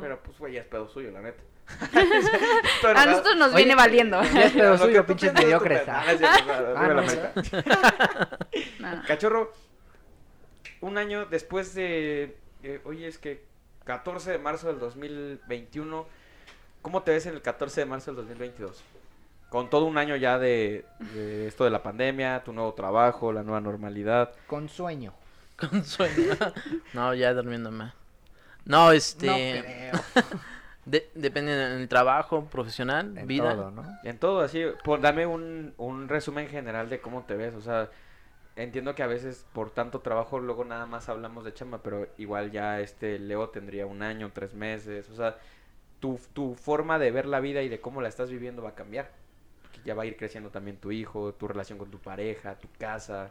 Pero 0.00 0.20
pues, 0.22 0.38
güey, 0.38 0.54
ya 0.54 0.60
es 0.60 0.66
pedo 0.66 0.88
suyo, 0.88 1.10
la 1.10 1.20
neta. 1.20 1.42
A 2.94 3.06
nosotros 3.06 3.36
nos 3.36 3.48
Oye, 3.48 3.64
viene 3.64 3.74
valiendo. 3.74 4.22
Ya 4.22 4.44
es 4.44 4.52
pedo 4.52 4.76
suyo, 4.78 5.06
pinches 5.06 5.32
mediocres. 5.32 5.82
Cachorro, 9.06 9.52
un 10.80 10.98
año 10.98 11.26
después 11.26 11.74
de. 11.74 12.36
eh, 12.62 12.80
hoy 12.84 13.04
es 13.04 13.18
que 13.18 13.44
14 13.84 14.32
de 14.32 14.38
marzo 14.38 14.68
del 14.68 14.78
2021. 14.78 16.06
¿Cómo 16.82 17.02
te 17.02 17.12
ves 17.12 17.26
en 17.26 17.34
el 17.34 17.42
14 17.42 17.80
de 17.80 17.86
marzo 17.86 18.10
del 18.10 18.16
2022? 18.16 18.82
Con 19.48 19.70
todo 19.70 19.86
un 19.86 19.96
año 19.96 20.16
ya 20.16 20.38
de, 20.38 20.84
de 21.14 21.46
esto 21.46 21.64
de 21.64 21.70
la 21.70 21.82
pandemia, 21.82 22.42
tu 22.44 22.52
nuevo 22.52 22.74
trabajo, 22.74 23.32
la 23.32 23.42
nueva 23.42 23.60
normalidad. 23.60 24.32
Con 24.46 24.68
sueño. 24.68 25.14
Con 25.56 25.84
sueño. 25.84 26.34
No, 26.92 27.14
ya 27.14 27.32
durmiendo 27.32 27.70
más. 27.70 27.94
No, 28.64 28.92
este. 28.92 29.26
No 29.26 29.34
creo. 29.62 29.92
de- 30.84 31.10
depende 31.14 31.52
del 31.54 31.88
trabajo, 31.88 32.44
profesional, 32.46 33.16
En 33.16 33.26
vida. 33.26 33.54
todo, 33.54 33.70
¿no? 33.70 33.84
En 34.04 34.18
todo, 34.18 34.40
así, 34.40 34.62
por, 34.84 35.00
dame 35.00 35.26
un, 35.26 35.74
un 35.76 36.08
resumen 36.08 36.48
general 36.48 36.88
de 36.88 37.00
cómo 37.00 37.24
te 37.24 37.34
ves. 37.36 37.54
O 37.54 37.60
sea, 37.60 37.90
entiendo 38.56 38.94
que 38.94 39.02
a 39.02 39.06
veces 39.06 39.46
por 39.52 39.70
tanto 39.70 40.00
trabajo 40.00 40.38
luego 40.40 40.64
nada 40.64 40.86
más 40.86 41.08
hablamos 41.08 41.44
de 41.44 41.54
chamba, 41.54 41.78
pero 41.82 42.08
igual 42.18 42.50
ya 42.52 42.80
este 42.80 43.18
Leo 43.18 43.48
tendría 43.50 43.86
un 43.86 44.02
año, 44.02 44.30
tres 44.34 44.54
meses. 44.54 45.08
O 45.10 45.16
sea, 45.16 45.36
tu, 46.00 46.20
tu 46.34 46.54
forma 46.54 46.98
de 46.98 47.10
ver 47.10 47.26
la 47.26 47.40
vida 47.40 47.62
y 47.62 47.68
de 47.68 47.80
cómo 47.80 48.02
la 48.02 48.08
estás 48.08 48.30
viviendo 48.30 48.62
va 48.62 48.70
a 48.70 48.74
cambiar. 48.74 49.10
Porque 49.62 49.80
Ya 49.84 49.94
va 49.94 50.04
a 50.04 50.06
ir 50.06 50.16
creciendo 50.16 50.50
también 50.50 50.76
tu 50.78 50.92
hijo, 50.92 51.34
tu 51.34 51.48
relación 51.48 51.78
con 51.78 51.90
tu 51.90 51.98
pareja, 51.98 52.56
tu 52.56 52.68
casa. 52.78 53.30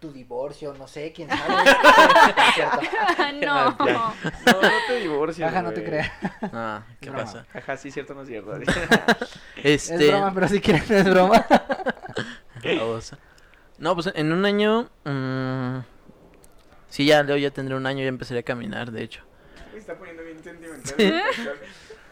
Tu 0.00 0.12
divorcio, 0.12 0.72
no 0.74 0.86
sé, 0.86 1.12
quién 1.12 1.28
sabe. 1.28 1.70
Es 2.48 2.54
cierto. 2.54 2.80
no. 3.46 3.70
No, 3.72 4.14
no 4.62 4.68
te 4.86 4.96
divorcies. 5.00 5.48
Ajá, 5.48 5.60
no 5.62 5.72
te 5.72 5.82
creas. 5.82 6.10
Ah, 6.52 6.82
¿qué 7.00 7.10
Broma. 7.10 7.24
pasa? 7.24 7.46
Ajá, 7.52 7.76
sí, 7.76 7.90
cierto, 7.90 8.14
no 8.14 8.22
es 8.22 8.28
cierto. 8.28 8.56
Este. 9.56 9.94
Es 9.94 10.08
broma, 10.10 10.32
pero 10.32 10.48
si 10.48 10.60
quieres 10.60 10.88
no 10.88 10.96
es 10.96 11.04
broma. 11.10 11.46
No, 13.78 13.94
pues 13.94 14.10
en 14.14 14.32
un 14.32 14.44
año. 14.44 14.88
mm, 15.04 15.78
sí, 16.88 17.06
ya 17.06 17.22
Leo 17.22 17.36
ya 17.36 17.50
tendré 17.50 17.74
un 17.74 17.86
año, 17.86 18.02
ya 18.02 18.08
empezaré 18.08 18.40
a 18.40 18.44
caminar, 18.44 18.92
de 18.92 19.02
hecho. 19.02 19.22
Me 19.72 19.78
está 19.78 19.96
poniendo 19.96 20.22
bien 20.22 20.42
sentimental. 20.42 20.94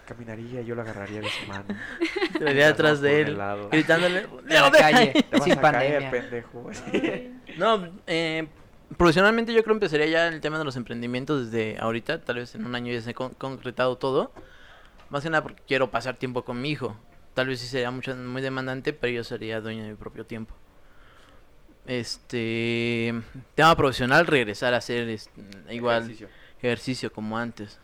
Caminaría, 0.06 0.62
yo 0.62 0.74
lo 0.74 0.82
agarraría 0.82 1.20
de 1.20 1.28
su 1.28 1.46
mano. 1.46 1.64
Iría 2.40 2.68
detrás 2.68 3.00
de 3.00 3.20
él, 3.22 3.38
gritándole. 3.70 4.26
"Leo, 4.46 4.62
la 4.62 4.70
deja 4.70 4.90
calle, 4.90 5.12
ahí". 5.14 5.22
Te 5.22 5.36
vas 5.36 5.44
sin 5.44 5.52
a 5.54 5.60
pandemia. 5.60 6.10
caer, 6.10 6.10
pendejo. 6.22 6.70
No, 7.58 7.88
eh, 8.06 8.46
profesionalmente 8.98 9.52
yo 9.52 9.62
creo 9.62 9.74
que 9.74 9.84
empezaría 9.86 10.06
ya 10.06 10.28
el 10.28 10.40
tema 10.40 10.58
de 10.58 10.64
los 10.64 10.76
emprendimientos 10.76 11.50
desde 11.50 11.78
ahorita. 11.78 12.20
Tal 12.22 12.36
vez 12.36 12.54
en 12.54 12.64
un 12.66 12.74
año 12.74 12.92
ya 12.92 13.00
se 13.00 13.14
con- 13.14 13.34
concretado 13.34 13.96
todo. 13.96 14.32
Más 15.10 15.22
que 15.22 15.30
nada 15.30 15.42
porque 15.42 15.62
quiero 15.66 15.90
pasar 15.90 16.16
tiempo 16.16 16.44
con 16.44 16.60
mi 16.60 16.70
hijo. 16.70 16.96
Tal 17.34 17.46
vez 17.48 17.60
sí 17.60 17.66
sería 17.66 17.90
mucho, 17.90 18.14
muy 18.16 18.42
demandante, 18.42 18.92
pero 18.92 19.12
yo 19.12 19.24
sería 19.24 19.60
dueño 19.60 19.82
de 19.84 19.90
mi 19.90 19.94
propio 19.96 20.24
tiempo. 20.26 20.54
Este. 21.86 23.14
Tema 23.54 23.76
profesional, 23.76 24.26
regresar 24.26 24.74
a 24.74 24.78
hacer 24.78 25.08
es- 25.08 25.30
igual 25.70 25.98
Ejercicio. 26.02 26.28
ejercicio 26.58 27.12
como 27.12 27.38
antes. 27.38 27.78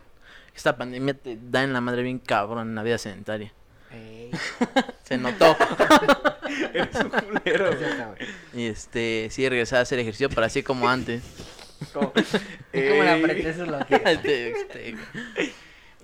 Esta 0.55 0.77
pandemia 0.77 1.15
te 1.15 1.39
da 1.41 1.63
en 1.63 1.73
la 1.73 1.81
madre 1.81 2.03
bien 2.03 2.19
cabrón 2.19 2.69
en 2.69 2.75
la 2.75 2.83
vida 2.83 2.99
sedentaria. 2.99 3.53
Ey, 3.91 4.31
Se 5.05 5.17
notó. 5.19 5.57
Eres 6.75 6.95
un 6.97 7.11
culero. 7.11 7.69
es 7.71 7.79
y 8.55 8.67
este, 8.67 9.29
sí, 9.31 9.49
regresar 9.49 9.79
a 9.81 9.83
hacer 9.83 9.99
ejercicio, 9.99 10.29
pero 10.29 10.45
así 10.47 10.63
como 10.63 10.89
antes. 10.89 11.23
Como, 11.93 12.13
Es 12.73 12.91
como 12.91 13.03
la 13.03 13.15
aprendes 13.15 13.59
es 13.59 13.67
lo 13.69 13.79
que... 13.87 13.95
Este, 14.05 14.51
este, 14.51 14.95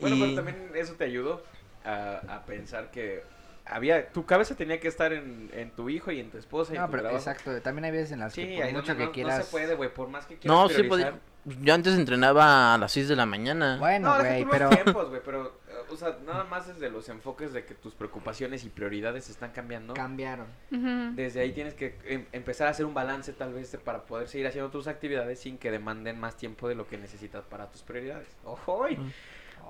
Bueno, 0.00 0.16
y- 0.16 0.20
pero 0.20 0.34
también 0.34 0.70
eso 0.74 0.94
te 0.94 1.04
ayudó 1.04 1.42
a, 1.84 2.20
a 2.28 2.46
pensar 2.46 2.90
que 2.90 3.22
había 3.64 4.08
tu 4.10 4.24
cabeza 4.26 4.54
tenía 4.54 4.80
que 4.80 4.88
estar 4.88 5.12
en, 5.12 5.50
en 5.52 5.70
tu 5.70 5.88
hijo 5.90 6.10
y 6.10 6.20
en 6.20 6.30
tu 6.30 6.38
esposa 6.38 6.72
y 6.72 6.76
en 6.76 6.82
No, 6.82 6.86
tu 6.86 6.92
pero 6.92 7.02
trabajo. 7.04 7.22
exacto. 7.22 7.60
También 7.62 7.84
hay 7.84 7.90
veces 7.92 8.12
en 8.12 8.20
las 8.20 8.32
Sí, 8.32 8.46
que 8.46 8.56
por 8.62 8.64
mucho 8.72 8.86
donde 8.88 8.96
que 8.96 9.04
no, 9.06 9.12
quieras... 9.12 9.38
no 9.38 9.44
se 9.44 9.50
puede, 9.50 9.74
güey, 9.74 9.92
por 9.92 10.08
más 10.08 10.24
que 10.26 10.36
quieras 10.38 10.56
No, 10.58 10.68
sí 10.68 10.74
priorizar. 10.82 11.10
podía. 11.12 11.20
Yo 11.62 11.74
antes 11.74 11.94
entrenaba 11.94 12.74
a 12.74 12.78
las 12.78 12.92
6 12.92 13.08
de 13.08 13.16
la 13.16 13.26
mañana. 13.26 13.76
Bueno, 13.78 14.14
No, 14.16 14.20
güey, 14.24 14.42
tú 14.44 14.48
pero... 14.50 14.66
los 14.70 14.82
tiempos, 14.82 15.08
güey, 15.08 15.20
pero, 15.24 15.46
eh, 15.68 15.72
o 15.90 15.96
sea, 15.96 16.16
nada 16.26 16.44
más 16.44 16.66
desde 16.66 16.90
los 16.90 17.08
enfoques 17.08 17.52
de 17.52 17.64
que 17.64 17.74
tus 17.74 17.94
preocupaciones 17.94 18.64
y 18.64 18.68
prioridades 18.68 19.30
están 19.30 19.50
cambiando. 19.52 19.94
Cambiaron. 19.94 20.46
Ujú. 20.72 21.14
Desde 21.14 21.40
ahí 21.40 21.52
tienes 21.52 21.74
que 21.74 21.96
em- 22.06 22.26
empezar 22.32 22.66
a 22.66 22.70
hacer 22.70 22.84
un 22.86 22.94
balance 22.94 23.32
tal 23.32 23.52
vez 23.52 23.76
para 23.84 24.02
poder 24.04 24.28
seguir 24.28 24.46
haciendo 24.46 24.70
tus 24.70 24.86
actividades 24.88 25.38
sin 25.40 25.58
que 25.58 25.70
demanden 25.70 26.18
más 26.20 26.36
tiempo 26.36 26.68
de 26.68 26.74
lo 26.74 26.86
que 26.88 26.98
necesitas 26.98 27.44
para 27.44 27.66
tus 27.70 27.82
prioridades. 27.82 28.28
¡Ojo! 28.44 28.86
Mm. 28.90 29.10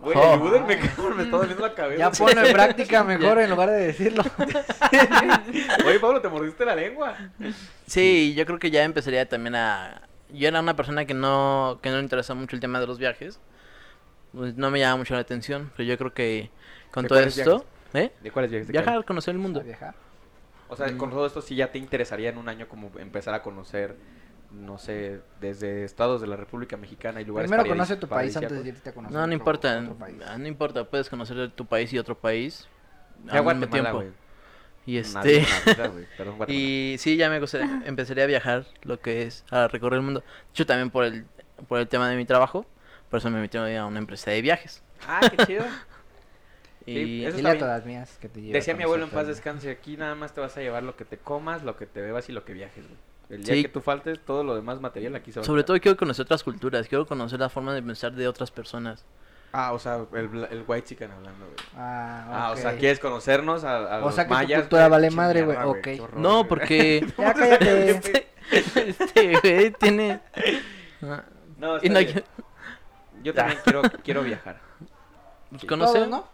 Güey, 0.01 0.17
Oh. 0.17 0.35
ayúdenme, 0.35 0.79
cabrón, 0.79 1.17
me 1.17 1.23
está 1.25 1.37
doliendo 1.39 1.67
la 1.67 1.75
cabeza. 1.75 1.99
Ya 1.99 2.11
ponlo 2.13 2.45
en 2.47 2.53
práctica 2.53 3.03
mejor 3.05 3.39
en 3.41 3.51
lugar 3.51 3.69
de 3.71 3.87
decirlo. 3.89 4.23
Oye, 5.87 5.99
Pablo, 6.01 6.21
te 6.21 6.29
mordiste 6.29 6.65
la 6.65 6.75
lengua. 6.77 7.17
Sí, 7.87 8.35
yo 8.37 8.47
creo 8.47 8.59
que 8.59 8.71
ya 8.71 8.85
empezaría 8.85 9.29
también 9.29 9.55
a... 9.57 10.03
Yo 10.33 10.49
era 10.49 10.61
una 10.61 10.77
persona 10.77 11.05
que 11.05 11.15
no, 11.15 11.79
que 11.83 11.91
no 11.91 11.97
le 11.97 12.03
interesaba 12.03 12.39
mucho 12.39 12.55
el 12.57 12.61
tema 12.61 12.81
de 12.81 12.87
los 12.87 12.99
viajes. 12.99 13.41
Pues 14.33 14.57
no 14.57 14.71
me 14.71 14.79
llama 14.79 14.97
mucho 14.99 15.15
la 15.15 15.21
atención, 15.21 15.71
pero 15.77 15.89
yo 15.89 15.97
creo 15.97 16.13
que 16.13 16.51
con 16.91 17.05
¿De 17.05 17.09
todo 17.09 17.19
esto... 17.21 17.65
¿Eh? 17.95 18.13
¿De 18.23 18.31
cuáles 18.31 18.51
viajes? 18.51 18.67
¿De 18.69 18.73
Viajar, 18.73 19.03
conocer 19.07 19.33
el 19.35 19.41
mundo. 19.41 19.61
A 19.61 19.63
viajar. 19.63 19.95
O 20.69 20.77
sea, 20.77 20.95
con 20.99 21.09
Mm. 21.09 21.13
todo 21.13 21.27
esto 21.27 21.41
sí 21.41 21.55
ya 21.57 21.73
te 21.73 21.79
interesaría 21.79 22.29
en 22.29 22.37
un 22.37 22.49
año 22.51 22.69
como 22.69 22.91
empezar 22.99 23.33
a 23.33 23.43
conocer, 23.43 23.97
no 24.53 24.77
sé, 24.77 25.23
desde 25.41 25.85
estados 25.85 26.21
de 26.21 26.27
la 26.27 26.37
República 26.37 26.77
Mexicana 26.77 27.23
y 27.23 27.25
lugares 27.25 27.51
Primero 27.51 27.67
conoce 27.67 27.97
tu 27.97 28.07
país 28.07 28.37
antes 28.37 28.63
de 28.63 28.69
irte 28.69 28.91
a 28.91 28.93
conocer 28.93 29.15
No, 29.15 29.21
no 29.21 29.25
otro- 29.25 29.33
importa. 29.33 29.79
otro 29.81 29.95
país. 29.95 30.17
No 30.39 30.47
importa, 30.47 30.85
puedes 30.85 31.09
conocer 31.09 31.51
tu 31.53 31.65
país 31.65 31.91
y 31.95 31.99
otro 31.99 32.19
país 32.19 32.69
Ve 33.25 33.33
a 33.33 33.39
al 33.41 33.45
mismo 33.57 33.69
tiempo. 33.69 34.05
Y 34.89 34.97
este... 34.97 35.41
vida. 35.41 35.93
Perdón. 36.17 36.37
Y 36.49 36.97
sí, 36.99 37.19
ya 37.19 37.29
me 37.29 37.39
gustaría, 37.41 37.83
empezaría 37.85 38.25
a 38.25 38.27
viajar, 38.27 38.65
lo 38.85 38.99
que 38.99 39.25
es, 39.25 39.45
a 39.51 39.69
recorrer 39.69 39.99
el 39.99 40.03
mundo. 40.03 40.21
De 40.21 40.27
hecho, 40.53 40.65
también 40.65 40.89
por 40.89 41.05
el, 41.05 41.27
por 41.69 41.79
el 41.79 41.89
tema 41.89 42.09
de 42.09 42.17
mi 42.17 42.25
trabajo, 42.25 42.65
por 43.11 43.19
eso 43.19 43.29
me 43.29 43.39
metí 43.39 43.59
a 43.59 43.85
una 43.85 43.99
empresa 43.99 44.31
de 44.31 44.41
viajes. 44.41 44.83
Ah, 45.07 45.21
qué 45.31 45.47
chido. 45.47 45.65
Y 46.87 46.95
Sí, 46.95 47.25
eso 47.27 47.37
Dile 47.37 47.51
a 47.51 47.59
todas 47.59 47.85
mías 47.85 48.17
que 48.19 48.31
te 48.31 48.41
Decía 48.41 48.75
mi 48.75 48.85
abuelo 48.85 49.05
en 49.05 49.11
paz 49.11 49.27
descanse, 49.27 49.71
aquí 49.71 49.99
nada 49.99 50.15
más 50.15 50.33
te 50.33 50.41
vas 50.41 50.57
a 50.57 50.63
llevar 50.63 50.83
lo 50.83 50.97
que 50.97 51.05
te 51.05 51.19
comas, 51.19 51.63
lo 51.63 51.77
que 51.77 51.85
te 51.85 52.01
bebas 52.01 52.31
y 52.31 52.33
lo 52.33 52.47
que 52.47 52.55
viajes, 52.55 52.83
güey. 52.87 52.99
El 53.29 53.45
día 53.45 53.57
Sí. 53.57 53.63
que 53.65 53.69
tú 53.69 53.83
faltes, 53.83 54.19
todo 54.25 54.43
lo 54.43 54.55
demás 54.55 54.81
material 54.81 55.15
aquí 55.15 55.31
se 55.31 55.41
va 55.41 55.43
a 55.43 55.47
sobre 55.47 55.65
todo 55.65 55.79
quiero 55.81 55.99
conocer 55.99 56.23
otras 56.25 56.43
culturas, 56.43 56.89
quiero 56.89 57.07
conocer 57.07 57.41
la 57.41 57.51
forma 57.51 57.75
de 57.75 57.83
pensar 57.83 58.13
de 58.13 58.27
otras 58.27 58.51
personas. 58.51 59.05
Ah, 59.53 59.73
o 59.73 59.79
sea, 59.79 59.97
el, 60.13 60.31
bla- 60.31 60.49
el 60.51 60.65
white 60.67 60.87
chicken 60.89 61.11
hablando, 61.11 61.47
güey. 61.47 61.57
Ah, 61.77 62.27
Ah, 62.49 62.51
o 62.53 62.57
sea, 62.57 62.77
quieres 62.77 63.01
conocernos 63.01 63.65
a, 63.65 63.97
a 63.97 63.99
O 63.99 64.07
los 64.07 64.15
sea 64.15 64.25
que 64.25 64.29
tu 64.29 64.35
mayas. 64.35 64.61
cultura 64.63 64.83
güey? 64.83 64.91
vale 64.91 65.11
madre, 65.11 65.43
güey, 65.43 65.57
ok. 65.57 65.89
horror, 66.03 66.17
No, 66.21 66.47
porque 66.47 67.07
Ya 67.19 67.35
cállate. 67.35 68.29
este 68.51 69.39
güey 69.41 69.71
tiene... 69.73 70.21
Ah, 71.03 71.23
No, 71.57 71.75
y 71.77 71.87
está 71.87 71.89
no, 71.89 71.99
bien. 72.01 72.15
yo- 72.15 72.23
Yo 73.23 73.35
también 73.35 73.59
quiero, 73.65 73.83
quiero 74.05 74.23
viajar. 74.23 74.61
conocer... 75.69 75.95
Todos, 75.95 76.09
¿no? 76.09 76.29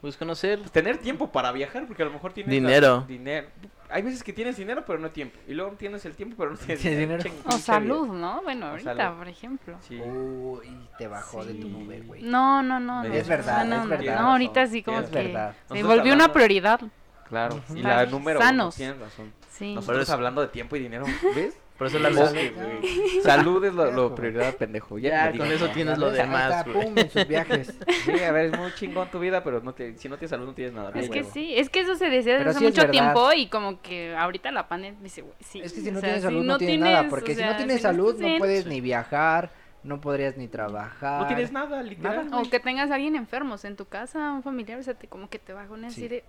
Pues 0.00 0.16
conocer. 0.16 0.58
Pues 0.60 0.72
tener 0.72 0.98
tiempo 0.98 1.30
para 1.30 1.52
viajar, 1.52 1.86
porque 1.86 2.02
a 2.02 2.06
lo 2.06 2.12
mejor 2.12 2.32
tienes... 2.32 2.50
la- 2.50 2.54
Dinero. 2.68 3.04
dinero. 3.06 3.48
Hay 3.90 4.02
veces 4.02 4.22
que 4.22 4.32
tienes 4.32 4.56
dinero, 4.56 4.84
pero 4.86 4.98
no 5.00 5.10
tiempo. 5.10 5.36
Y 5.48 5.52
luego 5.54 5.72
tienes 5.72 6.04
el 6.06 6.14
tiempo, 6.14 6.36
pero 6.38 6.52
no 6.52 6.56
tienes 6.56 6.80
Sí, 6.80 6.88
dinero. 6.90 7.22
Ching, 7.22 7.34
O 7.44 7.52
salud. 7.58 8.06
¿no? 8.06 8.40
Bueno, 8.42 8.66
O 8.66 8.68
ahorita, 8.70 8.94
salud. 8.96 9.18
por 9.18 9.28
ejemplo. 9.28 9.76
Sí. 9.86 10.00
Uy, 10.00 10.78
te 10.96 11.08
bajó 11.08 11.44
de 11.44 11.54
tu 11.54 11.66
Sí. 11.66 11.68
nube, 11.72 12.00
güey. 12.02 12.22
No, 12.22 12.62
no, 12.62 12.78
no. 12.80 13.02
Es 13.04 13.24
no, 13.24 13.28
verdad, 13.28 13.64
no, 13.64 13.76
es 13.76 13.82
no, 13.82 13.88
verdad. 13.88 14.20
No, 14.20 14.30
ahorita 14.32 14.66
sí 14.68 14.82
como 14.82 15.02
Tienes 15.02 15.10
que 15.10 15.32
verdad. 15.32 15.54
se 15.72 15.82
volvió 15.82 16.14
una 16.14 16.32
prioridad. 16.32 16.80
Claro. 17.28 17.60
Y 17.74 17.82
la 17.82 18.06
número 18.06 18.38
uno, 18.38 18.46
sanos. 18.48 18.74
tienes 18.76 18.98
razón. 18.98 19.32
Sí. 19.50 19.74
Nosotros 19.74 20.08
hablando 20.10 20.40
de 20.40 20.48
tiempo 20.48 20.76
y 20.76 20.80
dinero, 20.80 21.04
¿ves? 21.34 21.56
Por 21.80 21.86
eso 21.86 21.98
la 21.98 22.10
güey. 22.10 22.52
Salud 23.22 23.64
es 23.64 23.72
lo, 23.72 23.90
lo 23.90 24.14
prioridad, 24.14 24.54
pendejo. 24.54 24.98
Ya, 24.98 25.32
con 25.32 25.50
eso 25.50 25.66
tienes 25.70 25.96
lo 25.96 26.10
está, 26.10 26.24
demás, 26.24 26.66
güey. 26.66 26.84
pum, 26.84 26.98
en 26.98 27.10
sus 27.10 27.26
viajes. 27.26 27.74
Sí, 28.04 28.22
a 28.22 28.32
ver, 28.32 28.52
es 28.52 28.58
muy 28.58 28.70
chingón 28.74 29.10
tu 29.10 29.18
vida, 29.18 29.42
pero 29.42 29.62
no 29.62 29.72
te, 29.72 29.96
si 29.96 30.06
no 30.10 30.18
tienes 30.18 30.28
salud 30.28 30.44
no 30.44 30.52
tienes 30.52 30.74
nada. 30.74 30.90
Es 30.94 31.08
que 31.08 31.20
huevo. 31.20 31.30
sí, 31.32 31.54
es 31.56 31.70
que 31.70 31.80
eso 31.80 31.96
se 31.96 32.10
decía 32.10 32.36
desde 32.36 32.50
hace 32.50 32.58
sí 32.58 32.64
mucho 32.66 32.90
tiempo 32.90 33.32
y 33.32 33.46
como 33.46 33.80
que 33.80 34.14
ahorita 34.14 34.52
la 34.52 34.68
pandemia 34.68 35.00
dice, 35.00 35.22
güey, 35.22 35.32
sí. 35.40 35.62
Es 35.64 35.72
que 35.72 35.80
si 35.80 35.90
no 35.90 35.96
o 35.96 36.00
sea, 36.02 36.10
tienes 36.10 36.22
si 36.22 36.28
salud 36.28 36.44
no, 36.44 36.58
tienes 36.58 36.80
nada, 36.80 37.08
porque 37.08 37.32
o 37.32 37.34
si 37.34 37.42
no 37.42 37.56
tienes 37.56 37.80
salud 37.80 38.14
no 38.20 38.36
puedes 38.36 38.66
ni 38.66 38.82
viajar, 38.82 39.50
no 39.82 40.02
podrías 40.02 40.36
ni 40.36 40.48
trabajar. 40.48 41.22
No 41.22 41.28
tienes 41.28 41.50
nada, 41.50 41.82
literal. 41.82 42.26
Nada. 42.26 42.42
O 42.42 42.50
que 42.50 42.60
tengas 42.60 42.90
a 42.90 42.96
alguien 42.96 43.16
enfermo 43.16 43.54
o 43.54 43.56
sea, 43.56 43.70
en 43.70 43.76
tu 43.76 43.86
casa, 43.86 44.32
un 44.32 44.42
familiar, 44.42 44.78
o 44.78 44.82
sea, 44.82 44.92
te, 44.92 45.06
como 45.06 45.30
que 45.30 45.38
te 45.38 45.54
bajones 45.54 45.94
Sí. 45.94 46.02
así 46.02 46.08
de... 46.08 46.24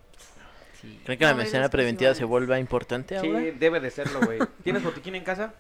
Sí. 0.82 1.00
¿Creen 1.06 1.20
que 1.20 1.26
la 1.26 1.32
No, 1.32 1.38
medicina 1.38 1.60
esas 1.60 1.72
preventiva 1.72 2.14
se 2.16 2.24
vuelva 2.26 2.60
importante 2.60 3.18
ahora? 3.18 3.40
Sí, 3.40 3.52
debe 3.52 3.80
de 3.80 3.92
serlo, 3.92 4.20
güey. 4.22 4.40
¿Tienes 4.64 4.84
botiquín 4.84 5.16
en 5.16 5.24
casa? 5.24 5.54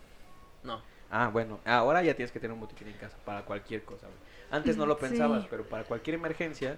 No. 0.64 0.82
Ah, 1.12 1.28
bueno, 1.28 1.60
ahora 1.66 2.02
ya 2.04 2.16
tienes 2.16 2.32
que 2.32 2.40
tener 2.40 2.54
un 2.54 2.60
botiquín 2.62 2.88
en 2.88 2.94
casa 2.98 3.18
para 3.26 3.44
cualquier 3.44 3.84
cosa, 3.84 4.08
güey. 4.08 4.18
Antes 4.50 4.78
no 4.78 4.86
lo 4.86 4.96
Sí. 4.96 5.02
pensabas, 5.02 5.46
pero 5.50 5.64
para 5.64 5.84
cualquier 5.84 6.16
emergencia, 6.16 6.78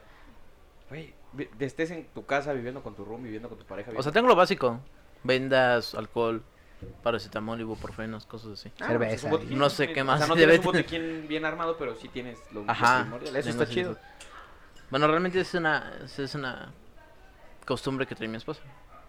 güey, 0.90 1.14
estés 1.60 1.91
en 1.91 2.06
tu 2.07 2.26
casa 2.26 2.52
viviendo 2.53 2.84
con 2.84 2.95
tu 2.95 3.06
room, 3.06 3.24
viviendo 3.24 3.48
con 3.49 3.57
tu 3.57 3.65
pareja. 3.65 3.91
O 3.95 4.03
sea, 4.03 4.11
tengo 4.11 4.28
lo 4.28 4.36
básico. 4.36 4.80
Vendas, 5.24 5.95
alcohol, 5.95 6.44
paracetamol, 7.02 7.60
ibuprofenos, 7.61 8.26
cosas 8.26 8.60
así. 8.60 8.72
Ah, 8.82 8.88
cerveza, 8.88 9.10
pues 9.10 9.14
es 9.14 9.24
un 9.24 9.30
y- 9.30 9.32
botiquín. 9.32 9.57
No 9.60 9.70
sé 9.70 9.94
qué 9.94 10.02
O 10.02 10.06
más 10.06 10.20
sea, 10.20 10.28
no 10.28 10.36
debe 10.36 10.57
tienes 10.60 10.65
un 10.65 10.72
botiquín 10.74 11.28
bien 11.28 11.45
armado, 11.45 11.78
pero 11.78 11.95
sí 11.95 12.10
tienes 12.10 12.40
lo, 12.52 12.65
Ajá. 12.68 13.02
primordial. 13.03 13.36
Eso 13.36 13.49
está 13.49 13.68
chido. 13.68 13.98
Bueno, 14.90 15.07
realmente 15.07 15.40
es 15.40 15.53
una, 15.53 15.94
es 16.03 16.36
una 16.36 16.72
costumbre 17.65 18.06
que 18.06 18.15
trae 18.15 18.27
mi 18.27 18.38
esposa. 18.38 18.61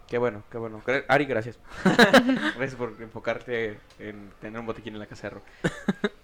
Qué 0.09 0.19
bueno, 0.19 0.43
qué 0.51 0.59
bueno. 0.59 0.83
Ari, 1.09 1.25
gracias. 1.25 1.59
gracias 1.85 2.75
por 2.75 2.95
enfocarte 3.01 3.79
en 3.99 4.31
tener 4.41 4.61
un 4.61 4.67
botiquín 4.67 4.95
en 4.95 5.01
la 5.01 5.07
casa 5.07 5.29
de 5.29 5.35
Ro. 5.37 5.43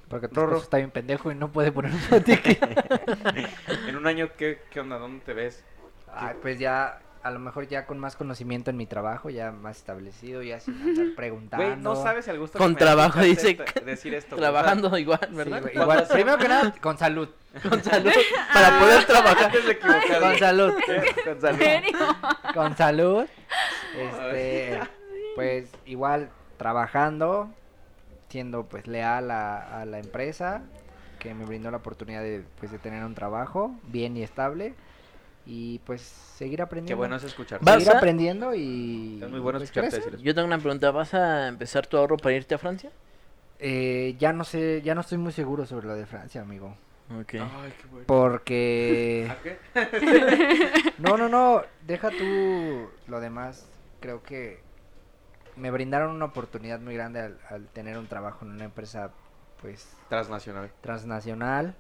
Porque 0.08 0.28
tu 0.28 0.34
Rorro. 0.34 0.58
está 0.58 0.76
bien 0.76 0.90
pendejo 0.90 1.32
y 1.32 1.34
no 1.34 1.50
puede 1.50 1.72
poner 1.72 1.92
un 1.92 2.00
botiquín. 2.10 2.58
En 3.86 3.96
un 3.96 4.06
año, 4.06 4.30
¿qué, 4.36 4.62
qué 4.70 4.80
onda? 4.80 4.98
¿Dónde 4.98 5.24
te 5.24 5.32
ves? 5.32 5.64
Ay, 6.12 6.36
pues 6.42 6.58
ya, 6.58 7.00
a 7.22 7.30
lo 7.30 7.38
mejor 7.38 7.68
ya 7.68 7.84
con 7.86 7.98
más 7.98 8.16
conocimiento 8.16 8.70
en 8.70 8.76
mi 8.76 8.86
trabajo, 8.86 9.28
ya 9.30 9.52
más 9.52 9.76
establecido, 9.76 10.42
ya 10.42 10.58
sin 10.60 10.74
andar 10.80 11.06
preguntando. 11.16 11.66
Güey, 11.66 11.76
no 11.78 11.94
sabes 11.96 12.26
el 12.28 12.38
gusto 12.38 12.58
Con 12.58 12.74
que 12.74 12.84
trabajo, 12.84 13.20
dice 13.20 13.50
esta- 13.50 13.80
decir 13.80 14.14
esto. 14.14 14.36
Trabajando 14.36 14.96
igual, 14.98 15.20
Sí, 15.28 15.34
¿verdad? 15.34 15.60
güey, 15.62 15.74
Cuando 15.74 15.92
igual, 15.94 16.08
primero 16.10 16.38
que 16.38 16.48
nada, 16.48 16.74
con 16.80 16.96
salud. 16.98 17.28
Con 17.68 17.82
salud, 17.82 18.12
para 18.52 18.78
poder 18.78 19.04
trabajar. 19.06 19.44
Antes 19.46 19.64
de 19.66 19.72
equivocarme. 19.72 20.18
Con 20.20 20.38
salud. 20.38 20.72
Con 21.24 21.32
¿En 21.32 21.40
salud. 21.40 21.64
Con 22.54 22.76
salud. 22.76 23.26
Este, 23.98 24.80
pues 25.34 25.68
igual 25.86 26.30
trabajando, 26.58 27.50
siendo 28.28 28.64
pues 28.66 28.86
leal 28.86 29.30
a, 29.30 29.80
a 29.80 29.84
la 29.84 29.98
empresa 29.98 30.62
que 31.18 31.34
me 31.34 31.44
brindó 31.44 31.70
la 31.70 31.78
oportunidad 31.78 32.22
de, 32.22 32.44
pues, 32.60 32.70
de 32.72 32.78
tener 32.78 33.04
un 33.04 33.14
trabajo 33.14 33.72
bien 33.88 34.16
y 34.16 34.22
estable 34.22 34.74
y 35.46 35.78
pues 35.80 36.02
seguir 36.02 36.56
Qué 36.58 36.62
aprendiendo. 36.62 36.96
bueno 36.98 37.16
es 37.16 37.24
escuchar. 37.24 37.60
¿Vas 37.62 37.74
seguir 37.76 37.90
a- 37.94 37.98
aprendiendo 37.98 38.54
y 38.54 39.20
Es 39.22 39.30
muy 39.30 39.40
bueno 39.40 39.58
pues, 39.58 39.70
escucharte 39.70 40.00
crecer. 40.02 40.20
Yo 40.20 40.34
tengo 40.34 40.46
una 40.46 40.58
pregunta. 40.58 40.90
¿Vas 40.90 41.14
a 41.14 41.48
empezar 41.48 41.86
tu 41.86 41.96
ahorro 41.96 42.16
para 42.16 42.34
irte 42.36 42.54
a 42.54 42.58
Francia? 42.58 42.90
Eh, 43.58 44.16
ya 44.18 44.32
no 44.32 44.44
sé, 44.44 44.80
ya 44.82 44.94
no 44.94 45.00
estoy 45.02 45.18
muy 45.18 45.32
seguro 45.32 45.66
sobre 45.66 45.86
lo 45.86 45.94
de 45.94 46.06
Francia, 46.06 46.40
amigo. 46.40 46.76
Ok. 47.20 47.34
Ay, 47.34 47.72
qué 47.80 47.86
bueno. 47.90 48.04
Porque 48.06 49.28
¿A 49.30 49.42
qué? 49.42 49.58
no, 50.98 51.16
no, 51.16 51.28
no, 51.28 51.62
deja 51.86 52.10
tú 52.10 52.88
lo 53.08 53.20
demás. 53.20 53.66
Creo 54.00 54.22
que 54.22 54.60
me 55.56 55.70
brindaron 55.70 56.12
una 56.14 56.26
oportunidad 56.26 56.80
muy 56.80 56.94
grande 56.94 57.20
al, 57.20 57.38
al 57.50 57.66
tener 57.66 57.98
un 57.98 58.06
trabajo 58.06 58.44
en 58.44 58.52
una 58.52 58.64
empresa 58.64 59.10
pues 59.60 59.94
Transnacional. 60.08 60.70
transnacional 60.80 61.74